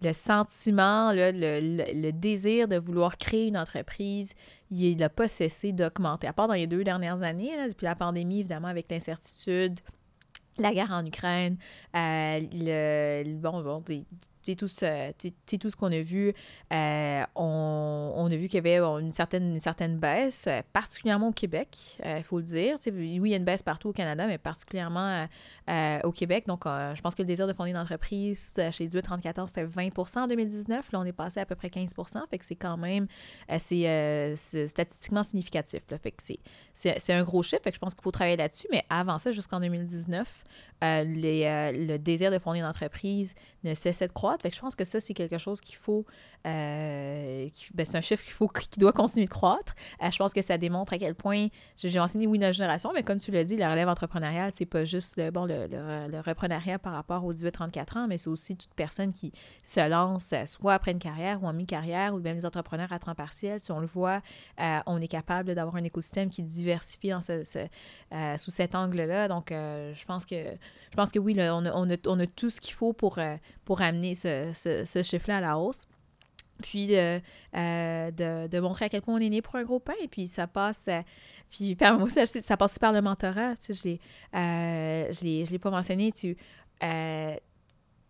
le 0.02 0.12
sentiment, 0.12 1.12
le, 1.12 2.10
désir 2.10 2.68
de 2.68 2.76
vouloir 2.76 3.16
créer 3.16 3.48
une 3.48 3.56
entreprise, 3.56 4.34
il 4.70 4.96
n'a 4.96 5.08
pas 5.08 5.28
cessé 5.28 5.72
d'augmenter. 5.72 6.26
À 6.26 6.32
part 6.32 6.48
dans 6.48 6.54
les 6.54 6.66
deux 6.66 6.84
dernières 6.84 7.22
années, 7.22 7.50
depuis 7.68 7.84
la 7.84 7.94
pandémie, 7.94 8.40
évidemment, 8.40 8.68
avec 8.68 8.90
l'incertitude, 8.90 9.78
la 10.58 10.72
guerre 10.72 10.92
en 10.92 11.04
Ukraine, 11.04 11.56
euh, 11.96 12.40
le, 12.52 13.34
bon, 13.34 13.62
bon 13.62 13.82
tout 14.56 14.68
ce, 14.68 15.12
tout 15.56 15.70
ce 15.70 15.76
qu'on 15.76 15.92
a 15.92 16.00
vu, 16.00 16.32
euh, 16.72 17.22
on, 17.34 18.12
on, 18.16 18.26
a 18.26 18.36
vu 18.36 18.46
qu'il 18.48 18.54
y 18.54 18.58
avait 18.58 18.78
une 18.78 19.10
certaine, 19.10 19.54
une 19.54 19.58
certaine 19.58 19.98
baisse, 19.98 20.46
euh, 20.46 20.62
particulièrement 20.72 21.28
au 21.28 21.32
Québec, 21.32 21.96
il 21.98 22.06
euh, 22.06 22.22
faut 22.22 22.38
le 22.38 22.44
dire. 22.44 22.76
oui, 22.86 23.20
il 23.24 23.26
y 23.26 23.34
a 23.34 23.36
une 23.36 23.44
baisse 23.44 23.62
partout 23.62 23.88
au 23.88 23.92
Canada, 23.92 24.26
mais 24.26 24.38
particulièrement 24.38 25.26
au 26.04 26.12
Québec. 26.12 26.46
Donc, 26.46 26.62
je 26.64 27.00
pense 27.00 27.14
que 27.14 27.22
le 27.22 27.26
désir 27.26 27.46
de 27.46 27.52
fonder 27.52 27.70
une 27.70 27.76
entreprise 27.76 28.54
chez 28.72 28.84
1834, 28.84 29.48
c'était 29.48 29.64
20 29.64 30.16
en 30.16 30.26
2019. 30.26 30.92
Là, 30.92 31.00
on 31.00 31.04
est 31.04 31.12
passé 31.12 31.40
à 31.40 31.46
peu 31.46 31.54
près 31.54 31.70
15 31.70 31.92
Fait 32.30 32.38
que 32.38 32.44
c'est 32.44 32.56
quand 32.56 32.76
même 32.76 33.06
statistiquement 33.48 35.22
significatif. 35.22 35.82
Là. 35.90 35.98
Fait 35.98 36.10
que 36.10 36.22
c'est, 36.74 37.12
un 37.12 37.22
gros 37.22 37.42
chiffre. 37.42 37.62
Fait 37.62 37.70
que 37.70 37.76
je 37.76 37.80
pense 37.80 37.94
qu'il 37.94 38.02
faut 38.02 38.10
travailler 38.10 38.36
là-dessus. 38.36 38.66
Mais 38.70 38.84
avant 38.90 39.18
ça, 39.18 39.30
jusqu'en 39.30 39.60
2019, 39.60 40.44
les, 40.82 41.72
le 41.72 41.98
désir 41.98 42.30
de 42.30 42.38
fonder 42.38 42.60
une 42.60 42.64
entreprise 42.64 43.34
ne 43.64 43.74
cessait 43.74 44.08
de 44.08 44.12
croître. 44.12 44.39
Je 44.44 44.60
pense 44.60 44.74
que 44.74 44.84
ça, 44.84 45.00
c'est 45.00 45.14
quelque 45.14 45.38
chose 45.38 45.60
qu'il 45.60 45.76
faut. 45.76 46.06
Euh, 46.46 47.48
ben, 47.74 47.84
c'est 47.84 47.98
un 47.98 48.00
chiffre 48.00 48.24
qu'il 48.24 48.32
faut 48.32 48.48
qui 48.48 48.78
doit 48.78 48.92
continuer 48.92 49.26
de 49.26 49.30
croître. 49.30 49.74
Euh, 50.02 50.10
je 50.10 50.16
pense 50.16 50.32
que 50.32 50.40
ça 50.40 50.56
démontre 50.56 50.94
à 50.94 50.98
quel 50.98 51.14
point 51.14 51.48
j'ai 51.76 52.00
enseigné, 52.00 52.26
oui, 52.26 52.38
notre 52.38 52.54
génération, 52.54 52.92
mais 52.94 53.02
comme 53.02 53.18
tu 53.18 53.30
l'as 53.30 53.44
dit, 53.44 53.56
la 53.56 53.70
relève 53.70 53.88
entrepreneuriale, 53.88 54.50
c'est 54.54 54.66
pas 54.66 54.84
juste 54.84 55.16
le, 55.18 55.30
bon, 55.30 55.44
le, 55.44 55.66
le, 55.66 56.20
reprenariat 56.20 56.78
par 56.78 56.94
rapport 56.94 57.24
aux 57.24 57.32
18-34 57.32 57.98
ans, 57.98 58.06
mais 58.08 58.18
c'est 58.18 58.28
aussi 58.28 58.56
toute 58.56 58.72
personne 58.74 59.12
qui 59.12 59.32
se 59.62 59.86
lance 59.88 60.32
euh, 60.32 60.46
soit 60.46 60.74
après 60.74 60.92
une 60.92 60.98
carrière 60.98 61.42
ou 61.42 61.46
en 61.46 61.52
mi-carrière, 61.52 62.14
ou 62.14 62.20
même 62.20 62.36
les 62.36 62.46
entrepreneurs 62.46 62.92
à 62.92 62.98
temps 62.98 63.14
partiel. 63.14 63.60
Si 63.60 63.70
on 63.72 63.80
le 63.80 63.86
voit, 63.86 64.22
on 64.86 65.00
est 65.00 65.08
capable 65.08 65.54
d'avoir 65.54 65.76
un 65.76 65.84
écosystème 65.84 66.30
qui 66.30 66.42
diversifie 66.42 67.10
dans 67.10 67.22
ce, 67.22 67.42
sous 68.38 68.50
cet 68.50 68.74
angle-là. 68.74 69.28
Donc, 69.28 69.48
je 69.50 70.04
pense 70.04 70.24
que 70.24 70.36
je 70.90 70.96
pense 70.96 71.10
que 71.10 71.18
oui, 71.18 71.34
on, 71.38 71.64
a, 71.64 71.72
on, 71.72 71.90
a, 71.90 71.96
on, 72.06 72.18
a, 72.18 72.26
tout 72.26 72.50
ce 72.50 72.60
qu'il 72.60 72.74
faut 72.74 72.92
pour, 72.92 73.18
pour 73.64 73.80
amener 73.80 74.14
ce, 74.14 74.50
ce, 74.54 75.02
chiffre-là 75.02 75.38
à 75.38 75.40
la 75.40 75.58
hausse 75.58 75.86
puis 76.60 76.96
euh, 76.96 77.18
de, 77.54 78.46
de, 78.46 78.60
montrer 78.60 78.86
à 78.86 78.88
quel 78.88 79.02
point 79.02 79.14
on 79.14 79.18
est 79.18 79.28
né 79.28 79.42
pour 79.42 79.56
un 79.56 79.64
gros 79.64 79.80
pain. 79.80 79.92
Puis 80.10 80.26
ça 80.26 80.46
passe. 80.46 80.86
Euh, 80.88 81.02
puis 81.50 81.76
moi, 81.98 82.08
ça, 82.08 82.26
ça 82.26 82.56
passe 82.56 82.78
par 82.78 82.92
le 82.92 83.02
mentorat. 83.02 83.56
Tu 83.56 83.74
sais, 83.74 83.98
je 84.32 85.24
ne 85.24 85.50
l'ai 85.50 85.58
pas 85.58 85.70
mentionné. 85.70 86.12
Tu, 86.12 86.36
euh, 86.82 87.36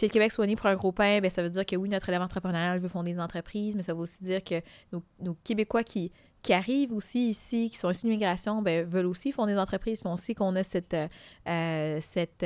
le 0.03 0.09
Québec 0.09 0.33
soit 0.33 0.47
né 0.47 0.57
pour 0.57 0.67
un 0.67 0.77
gros 0.77 0.93
pain, 0.93 1.21
ben, 1.21 1.31
ça 1.31 1.43
veut 1.43 1.51
dire 1.51 1.67
que 1.67 1.77
oui, 1.77 1.89
notre 1.91 2.09
élève 2.09 2.23
entrepreneurial 2.23 2.79
veut 2.81 2.89
fonder 2.89 3.13
des 3.13 3.21
entreprises, 3.21 3.77
mais 3.77 3.83
ça 3.83 3.93
veut 3.93 4.01
aussi 4.01 4.25
dire 4.25 4.43
que 4.43 4.63
nos, 4.93 5.03
nos 5.21 5.35
Québécois 5.45 5.85
qui, 5.85 6.11
qui 6.41 6.55
arrivent 6.55 6.95
aussi 6.95 7.29
ici, 7.29 7.69
qui 7.69 7.77
sont 7.77 7.91
issus 7.91 8.07
d'immigration, 8.07 8.63
ben, 8.63 8.89
veulent 8.89 9.05
aussi 9.05 9.31
fonder 9.31 9.53
des 9.53 9.59
entreprises. 9.59 10.01
Puis 10.01 10.11
on 10.11 10.17
sait 10.17 10.35
qu'on 10.35 10.57
a 10.57 10.63
cette, 10.63 10.97
cette 11.45 12.45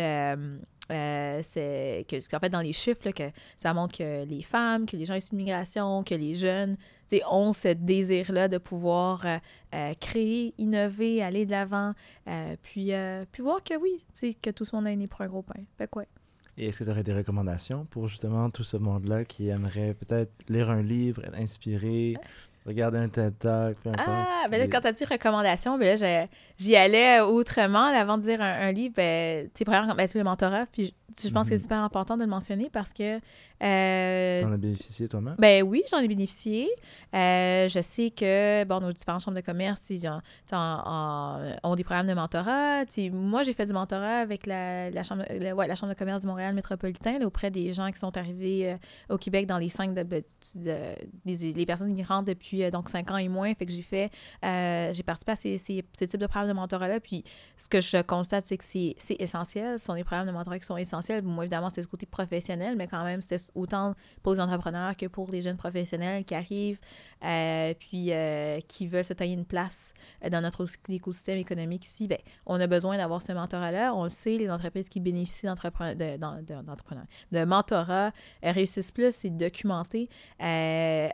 euh, 0.90 1.40
c'est 1.42 2.04
que 2.08 2.36
en 2.36 2.38
fait 2.40 2.50
dans 2.50 2.60
les 2.60 2.72
chiffres 2.72 3.10
que 3.10 3.30
ça 3.56 3.72
montre 3.72 3.96
que 3.96 4.24
les 4.24 4.42
femmes, 4.42 4.86
que 4.86 4.96
les 4.96 5.06
gens 5.06 5.14
issus 5.14 5.30
d'immigration, 5.30 6.04
que 6.04 6.14
les 6.14 6.34
jeunes 6.34 6.76
ont 7.30 7.52
ce 7.52 7.68
désir-là 7.68 8.48
de 8.48 8.58
pouvoir 8.58 9.24
euh, 9.24 9.38
euh, 9.74 9.94
créer, 10.00 10.52
innover, 10.58 11.22
aller 11.22 11.46
de 11.46 11.52
l'avant, 11.52 11.92
puis, 12.62 12.92
puis 13.30 13.42
voir 13.42 13.62
que 13.62 13.74
oui, 13.76 14.04
que 14.42 14.50
tout 14.50 14.64
ce 14.64 14.74
monde 14.74 14.86
est 14.88 14.96
né 14.96 15.06
pour 15.06 15.20
un 15.20 15.28
gros 15.28 15.42
pain. 15.42 15.60
Fait 15.78 15.88
quoi. 15.88 16.04
Et 16.56 16.66
est-ce 16.66 16.80
que 16.80 16.84
tu 16.84 16.90
aurais 16.90 17.02
des 17.02 17.14
recommandations 17.14 17.84
pour 17.84 18.08
justement 18.08 18.50
tout 18.50 18.64
ce 18.64 18.76
monde-là 18.76 19.24
qui 19.24 19.48
aimerait 19.48 19.94
peut-être 19.94 20.32
lire 20.48 20.70
un 20.70 20.82
livre, 20.82 21.24
être 21.24 21.36
inspiré, 21.36 22.14
regarder 22.64 22.98
un 22.98 23.08
TED 23.08 23.38
Talk, 23.38 23.76
peu 23.78 23.90
importe. 23.90 24.08
Ah, 24.08 24.46
ben 24.50 24.58
là, 24.58 24.68
quand 24.68 24.80
tu 24.80 24.86
as 24.86 24.92
dit 24.92 25.04
recommandation, 25.04 25.78
ben 25.78 25.98
là, 25.98 26.26
j'y 26.58 26.76
allais 26.76 27.20
autrement. 27.20 27.84
avant 27.84 28.18
de 28.18 28.22
dire 28.22 28.40
un, 28.40 28.72
livre, 28.72 28.94
ben, 28.96 29.48
tu 29.54 29.64
premièrement, 29.64 29.94
ben, 29.94 30.08
le 30.14 30.24
mentorat, 30.24 30.66
puis 30.66 30.94
je 31.22 31.28
pense 31.28 31.48
que 31.48 31.50
c'est 31.50 31.60
mhm. 31.60 31.62
super 31.62 31.82
important 31.82 32.16
de 32.16 32.22
le 32.22 32.28
mentionner 32.28 32.70
parce 32.70 32.92
que. 32.92 33.20
Euh, 33.62 34.42
T'en 34.42 34.52
as 34.52 34.56
bénéficié 34.56 35.06
toi-même? 35.08 35.36
Ben 35.38 35.62
oui, 35.62 35.82
j'en 35.90 35.98
ai 35.98 36.08
bénéficié. 36.08 36.68
Euh, 37.14 37.68
je 37.68 37.80
sais 37.80 38.10
que, 38.10 38.64
bon, 38.64 38.80
nos 38.80 38.92
différentes 38.92 39.22
chambres 39.22 39.36
de 39.36 39.42
commerce, 39.42 39.80
ils 39.90 40.08
ont, 40.08 41.74
des 41.74 41.84
programmes 41.84 42.08
de 42.08 42.14
mentorat. 42.14 42.84
moi, 43.12 43.42
j'ai 43.42 43.52
fait 43.52 43.66
du 43.66 43.72
mentorat 43.72 44.18
avec 44.18 44.46
la, 44.46 44.90
la, 44.90 45.02
chambre, 45.02 45.24
ouais, 45.30 45.66
la 45.66 45.76
Chambre 45.76 45.92
de 45.92 45.98
commerce 45.98 46.22
du 46.22 46.26
Montréal 46.26 46.54
métropolitain 46.54 47.20
auprès 47.24 47.50
des 47.50 47.72
gens 47.72 47.90
qui 47.90 47.98
sont 47.98 48.16
arrivés 48.16 48.72
euh, 48.72 49.14
au 49.14 49.18
Québec 49.18 49.46
dans 49.46 49.58
les 49.58 49.68
cinq. 49.68 49.94
De, 49.94 50.02
des, 51.24 51.52
les 51.52 51.66
personnes 51.66 51.90
immigrantes 51.90 52.26
depuis 52.26 52.64
euh, 52.64 52.70
donc 52.70 52.88
cinq 52.88 53.10
ans 53.10 53.16
et 53.16 53.28
moins. 53.28 53.54
Fait 53.54 53.66
que 53.66 53.72
j'ai 53.72 53.82
fait. 53.82 54.10
Euh, 54.44 54.92
j'ai 54.92 55.02
participé 55.02 55.32
à 55.32 55.36
ces, 55.36 55.58
ces, 55.58 55.84
ces, 55.92 56.06
types 56.06 56.20
de 56.20 56.26
programmes 56.26 56.43
de 56.48 56.52
mentorat-là. 56.52 57.00
Puis 57.00 57.24
ce 57.58 57.68
que 57.68 57.80
je 57.80 58.02
constate, 58.02 58.46
c'est 58.46 58.56
que 58.56 58.64
c'est 58.64 59.16
essentiel. 59.18 59.78
Ce 59.78 59.86
sont 59.86 59.94
des 59.94 60.04
programmes 60.04 60.26
de 60.26 60.32
mentorat 60.32 60.58
qui 60.58 60.66
sont 60.66 60.76
essentiels 60.76 61.22
moi, 61.22 61.44
évidemment, 61.44 61.70
c'est 61.70 61.82
ce 61.82 61.88
côté 61.88 62.06
professionnel, 62.06 62.76
mais 62.76 62.86
quand 62.86 63.04
même, 63.04 63.22
c'était 63.22 63.42
autant 63.54 63.94
pour 64.22 64.32
les 64.32 64.40
entrepreneurs 64.40 64.96
que 64.96 65.06
pour 65.06 65.30
les 65.30 65.42
jeunes 65.42 65.56
professionnels 65.56 66.24
qui 66.24 66.34
arrivent, 66.34 66.78
euh, 67.24 67.74
puis 67.78 68.12
euh, 68.12 68.60
qui 68.68 68.86
veulent 68.86 69.04
se 69.04 69.12
tailler 69.12 69.34
une 69.34 69.44
place 69.44 69.94
dans 70.30 70.40
notre 70.40 70.66
écosystème 70.88 71.38
économique 71.38 71.84
ici. 71.84 72.06
Bien, 72.06 72.18
on 72.46 72.60
a 72.60 72.66
besoin 72.66 72.96
d'avoir 72.96 73.22
ce 73.22 73.32
mentorat-là. 73.32 73.94
On 73.94 74.04
le 74.04 74.08
sait, 74.08 74.36
les 74.36 74.50
entreprises 74.50 74.88
qui 74.88 75.00
bénéficient 75.00 75.46
d'entrepreneurs, 75.46 75.96
de, 75.96 76.16
de, 77.32 77.44
mentorat 77.44 78.08
euh, 78.08 78.52
réussissent 78.52 78.92
plus, 78.92 79.14
c'est 79.14 79.30
documenté. 79.30 80.08
fait 80.38 81.12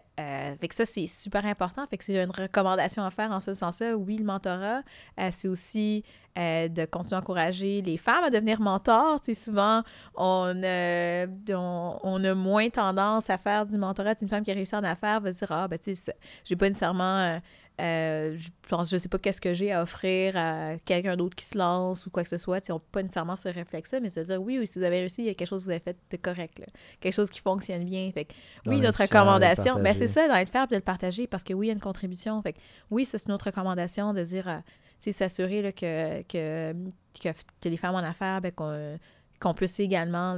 que 0.68 0.74
ça, 0.74 0.84
c'est 0.84 1.06
super 1.06 1.46
important. 1.46 1.86
Fait 1.86 1.96
que 1.96 2.04
c'est 2.04 2.22
une 2.22 2.30
recommandation 2.30 3.04
à 3.04 3.10
faire 3.10 3.30
en 3.30 3.40
ce 3.40 3.54
sens-là. 3.54 3.96
Oui, 3.96 4.16
le 4.16 4.24
mentorat, 4.24 4.82
c'est 5.30 5.48
aussi 5.48 6.04
euh, 6.38 6.68
de 6.68 6.84
continuer 6.84 7.16
à 7.16 7.20
encourager 7.20 7.82
les 7.82 7.96
femmes 7.96 8.24
à 8.24 8.30
devenir 8.30 8.60
mentors. 8.60 9.20
Tu 9.20 9.34
sais, 9.34 9.44
souvent, 9.46 9.82
on, 10.14 10.52
euh, 10.62 11.26
on, 11.50 11.98
on, 12.02 12.24
a 12.24 12.34
moins 12.34 12.70
tendance 12.70 13.30
à 13.30 13.38
faire 13.38 13.66
du 13.66 13.76
mentorat. 13.76 14.14
Une 14.22 14.28
femme 14.28 14.44
qui 14.44 14.50
a 14.50 14.54
réussi 14.54 14.76
en 14.76 14.84
affaires 14.84 15.20
va 15.20 15.32
se 15.32 15.38
dire 15.38 15.52
Ah, 15.52 15.66
ben, 15.68 15.78
tu 15.78 15.94
sais, 15.94 16.14
j'ai 16.44 16.56
pas 16.56 16.68
nécessairement. 16.68 17.40
Euh, 17.80 18.36
je 18.36 18.48
pense, 18.68 18.90
je 18.90 18.98
sais 18.98 19.08
pas 19.08 19.18
qu'est-ce 19.18 19.40
que 19.40 19.54
j'ai 19.54 19.72
à 19.72 19.82
offrir 19.82 20.36
à 20.36 20.76
quelqu'un 20.84 21.16
d'autre 21.16 21.34
qui 21.34 21.46
se 21.46 21.56
lance 21.56 22.04
ou 22.04 22.10
quoi 22.10 22.22
que 22.22 22.28
ce 22.28 22.36
soit. 22.36 22.66
Ils 22.68 22.72
n'ont 22.72 22.80
pas 22.80 23.02
nécessairement 23.02 23.36
ce 23.36 23.48
réflexe-là, 23.48 24.00
mais 24.00 24.10
se 24.10 24.20
dire 24.20 24.42
oui, 24.42 24.58
oui, 24.58 24.66
si 24.66 24.78
vous 24.78 24.84
avez 24.84 24.98
réussi, 24.98 25.22
il 25.22 25.26
y 25.26 25.30
a 25.30 25.34
quelque 25.34 25.48
chose 25.48 25.62
que 25.62 25.64
vous 25.64 25.70
avez 25.70 25.80
fait 25.80 25.96
de 26.10 26.16
correct, 26.16 26.58
là. 26.58 26.66
quelque 27.00 27.14
chose 27.14 27.30
qui 27.30 27.40
fonctionne 27.40 27.84
bien. 27.84 28.10
Fait 28.12 28.26
que, 28.26 28.34
oui, 28.66 28.80
notre 28.80 29.00
recommandation, 29.00 29.80
ben, 29.80 29.94
c'est 29.94 30.08
ça, 30.08 30.28
d'être 30.28 30.50
faire 30.50 30.68
de 30.68 30.76
le 30.76 30.82
partager 30.82 31.26
parce 31.26 31.42
que 31.42 31.54
oui, 31.54 31.66
il 31.66 31.68
y 31.68 31.72
a 31.72 31.74
une 31.74 31.80
contribution. 31.80 32.42
Fait 32.42 32.52
que, 32.52 32.58
oui, 32.90 33.06
c'est 33.06 33.26
notre 33.28 33.46
recommandation 33.46 34.12
de 34.12 34.22
dire, 34.22 34.62
s'assurer 35.00 35.72
que, 35.72 36.22
que, 36.22 36.72
que, 37.20 37.68
les 37.68 37.76
femmes 37.76 37.94
en 37.94 37.98
affaires, 37.98 38.40
ben, 38.40 38.52
qu'on 38.52 39.54
puisse 39.54 39.80
également, 39.80 40.36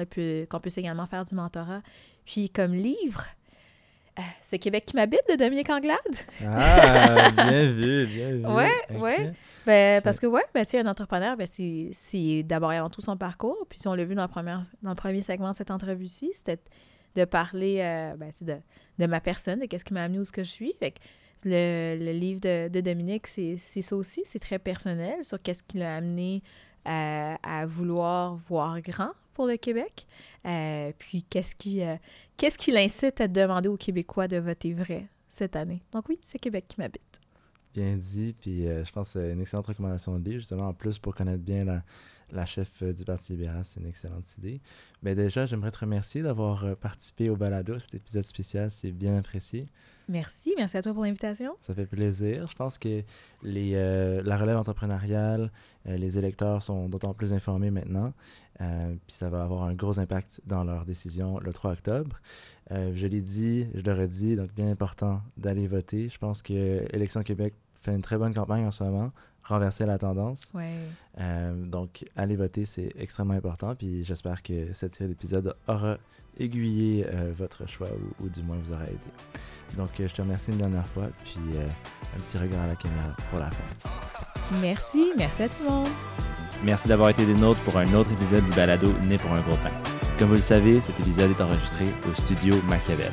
qu'on 0.48 0.60
puisse 0.60 0.78
également 0.78 1.06
faire 1.06 1.24
du 1.24 1.34
mentorat. 1.34 1.82
Puis 2.24 2.50
comme 2.50 2.72
livre, 2.72 3.24
euh, 4.18 4.22
Ce 4.42 4.56
Québec 4.56 4.84
qui 4.86 4.96
m'habite 4.96 5.22
de 5.30 5.36
Dominique 5.36 5.70
Anglade. 5.70 5.96
Ah, 6.46 7.30
bien 7.30 7.72
vu, 7.72 8.06
bien 8.06 8.30
vu. 8.32 8.44
Oui, 8.46 8.98
oui. 9.00 9.30
Ben, 9.64 10.02
parce 10.02 10.20
que, 10.20 10.26
ouais, 10.26 10.44
ben, 10.52 10.66
un 10.74 10.86
entrepreneur, 10.86 11.36
ben, 11.36 11.46
c'est 11.46 12.42
d'abord 12.42 12.72
et 12.72 12.76
avant 12.76 12.90
tout 12.90 13.00
son 13.00 13.16
parcours. 13.16 13.66
Puis, 13.70 13.78
si 13.78 13.88
on 13.88 13.94
l'a 13.94 14.04
vu 14.04 14.14
dans, 14.14 14.26
dans 14.26 14.90
le 14.90 14.94
premier 14.94 15.22
segment 15.22 15.52
de 15.52 15.56
cette 15.56 15.70
entrevue-ci, 15.70 16.30
c'était 16.34 16.60
de 17.16 17.24
parler 17.24 17.78
euh, 17.80 18.14
ben, 18.16 18.30
de, 18.42 18.56
de, 18.98 19.06
ma 19.06 19.20
personne, 19.20 19.60
de 19.60 19.66
qu'est-ce 19.66 19.84
qui 19.84 19.94
m'a 19.94 20.02
amené 20.02 20.18
où 20.18 20.24
ce 20.26 20.32
que 20.32 20.42
je 20.42 20.50
suis. 20.50 20.74
Fait 20.78 20.90
que 20.90 20.98
le, 21.44 21.96
le 21.98 22.12
livre 22.12 22.40
de, 22.40 22.68
de 22.68 22.80
Dominique, 22.80 23.26
c'est 23.26 23.58
ça 23.58 23.96
aussi. 23.96 24.22
C'est 24.24 24.38
très 24.38 24.58
personnel 24.58 25.22
sur 25.22 25.40
qu'est-ce 25.40 25.62
qui 25.62 25.78
l'a 25.78 25.96
amené 25.96 26.42
à, 26.84 27.36
à, 27.42 27.66
vouloir 27.66 28.36
voir 28.48 28.80
grand 28.80 29.10
pour 29.34 29.46
le 29.46 29.56
Québec. 29.56 30.06
Euh, 30.46 30.92
puis, 30.98 31.22
qu'est-ce 31.22 31.54
qui, 31.54 31.82
Qu'est-ce 32.36 32.58
qui 32.58 32.72
l'incite 32.72 33.20
à 33.20 33.28
demander 33.28 33.68
aux 33.68 33.76
Québécois 33.76 34.26
de 34.26 34.36
voter 34.36 34.74
vrai 34.74 35.06
cette 35.28 35.54
année? 35.54 35.82
Donc 35.92 36.08
oui, 36.08 36.18
c'est 36.26 36.38
Québec 36.38 36.64
qui 36.66 36.80
m'habite. 36.80 37.20
Bien 37.72 37.96
dit, 37.96 38.34
puis 38.38 38.66
euh, 38.66 38.84
je 38.84 38.92
pense 38.92 39.12
que 39.12 39.20
c'est 39.20 39.32
une 39.32 39.40
excellente 39.40 39.68
recommandation 39.68 40.18
de 40.18 40.24
livre, 40.24 40.40
justement, 40.40 40.68
en 40.68 40.74
plus 40.74 40.98
pour 40.98 41.14
connaître 41.14 41.42
bien 41.42 41.64
la, 41.64 41.82
la 42.32 42.44
chef 42.44 42.82
euh, 42.82 42.92
du 42.92 43.04
Parti 43.04 43.32
libéral, 43.32 43.64
c'est 43.64 43.80
une 43.80 43.86
excellente 43.86 44.26
idée. 44.38 44.60
Mais 45.02 45.14
déjà, 45.14 45.46
j'aimerais 45.46 45.70
te 45.70 45.78
remercier 45.78 46.22
d'avoir 46.22 46.64
euh, 46.64 46.74
participé 46.74 47.30
au 47.30 47.36
balado, 47.36 47.78
cet 47.78 47.94
épisode 47.94 48.24
spécial, 48.24 48.70
c'est 48.70 48.92
bien 48.92 49.16
apprécié. 49.16 49.68
Merci, 50.08 50.54
merci 50.56 50.76
à 50.76 50.82
toi 50.82 50.92
pour 50.92 51.04
l'invitation. 51.04 51.56
Ça 51.60 51.74
fait 51.74 51.86
plaisir. 51.86 52.46
Je 52.48 52.54
pense 52.54 52.78
que 52.78 53.02
les, 53.42 53.72
euh, 53.74 54.22
la 54.24 54.36
relève 54.36 54.56
entrepreneuriale, 54.56 55.50
euh, 55.86 55.96
les 55.96 56.18
électeurs 56.18 56.62
sont 56.62 56.88
d'autant 56.88 57.14
plus 57.14 57.32
informés 57.32 57.70
maintenant, 57.70 58.12
euh, 58.60 58.94
puis 59.06 59.16
ça 59.16 59.28
va 59.28 59.42
avoir 59.42 59.64
un 59.64 59.74
gros 59.74 59.98
impact 59.98 60.40
dans 60.46 60.64
leurs 60.64 60.84
décisions 60.84 61.38
le 61.38 61.52
3 61.52 61.72
octobre. 61.72 62.20
je 62.70 63.06
l'ai 63.06 63.20
dit, 63.20 63.66
je 63.74 63.82
le 63.82 63.92
redis, 63.92 64.34
donc 64.34 64.52
bien 64.54 64.70
important 64.70 65.20
d'aller 65.36 65.66
voter. 65.66 66.08
Je 66.08 66.18
pense 66.18 66.42
que 66.42 66.86
Élection 66.94 67.22
Québec 67.22 67.54
fait 67.74 67.94
une 67.94 68.02
très 68.02 68.16
bonne 68.16 68.32
campagne 68.32 68.64
en 68.64 68.70
ce 68.70 68.82
moment, 68.84 69.12
renverser 69.42 69.84
la 69.84 69.98
tendance. 69.98 70.52
Ouais. 70.54 70.72
donc, 71.66 72.04
aller 72.16 72.36
voter, 72.36 72.64
c'est 72.64 72.92
extrêmement 72.96 73.34
important, 73.34 73.74
puis 73.74 74.04
j'espère 74.04 74.42
que 74.42 74.72
cette 74.72 74.94
série 74.94 75.08
d'épisodes 75.08 75.54
aura 75.66 75.98
aiguillé 76.42 77.06
votre 77.36 77.68
choix 77.68 77.88
ou, 77.88 78.24
ou, 78.24 78.28
du 78.28 78.42
moins 78.42 78.56
vous 78.62 78.72
aura 78.72 78.84
aidé. 78.84 78.98
Donc, 79.76 79.88
euh, 80.00 80.08
je 80.08 80.14
te 80.14 80.22
remercie 80.22 80.50
une 80.50 80.58
dernière 80.58 80.86
fois, 80.86 81.08
puis 81.24 81.40
euh, 81.56 81.66
un 82.16 82.20
petit 82.20 82.38
regard 82.38 82.62
à 82.62 82.66
la 82.66 82.74
caméra 82.74 83.08
pour 83.30 83.40
la 83.40 83.50
fin. 83.50 83.90
Merci, 84.60 85.12
merci 85.16 85.44
à 85.44 85.48
tout 85.48 85.62
le 85.64 85.70
monde. 85.70 85.88
Merci 86.62 86.88
d'avoir 86.88 87.08
été 87.08 87.24
des 87.24 87.34
nôtres 87.34 87.60
pour 87.62 87.76
un 87.76 87.92
autre 87.94 88.12
épisode 88.12 88.44
du 88.44 88.50
balado 88.52 88.92
Né 89.08 89.16
pour 89.16 89.32
un 89.32 89.40
gros 89.40 89.56
pain. 89.56 89.72
Comme 90.18 90.28
vous 90.28 90.34
le 90.34 90.40
savez, 90.40 90.80
cet 90.80 91.00
épisode 91.00 91.30
est 91.30 91.40
enregistré 91.40 91.86
au 92.08 92.14
studio 92.14 92.54
Machiavel. 92.68 93.12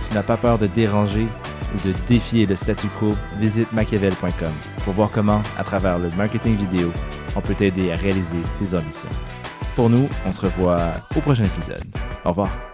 Si 0.00 0.10
tu 0.10 0.14
n'as 0.14 0.22
pas 0.22 0.36
peur 0.36 0.58
de 0.58 0.68
déranger 0.68 1.26
ou 1.74 1.88
de 1.88 1.92
défier 2.08 2.46
le 2.46 2.56
statu 2.56 2.86
quo, 2.98 3.14
visite 3.38 3.72
machiavel.com 3.72 4.52
pour 4.84 4.94
voir 4.94 5.10
comment, 5.10 5.42
à 5.58 5.64
travers 5.64 5.98
le 5.98 6.08
marketing 6.16 6.56
vidéo, 6.56 6.92
on 7.34 7.40
peut 7.40 7.54
t'aider 7.54 7.90
à 7.90 7.96
réaliser 7.96 8.40
tes 8.58 8.74
ambitions. 8.74 9.10
Pour 9.78 9.88
nous, 9.88 10.08
on 10.26 10.32
se 10.32 10.40
revoit 10.40 10.90
au 11.14 11.20
prochain 11.20 11.44
épisode. 11.44 11.84
Au 12.24 12.30
revoir. 12.30 12.67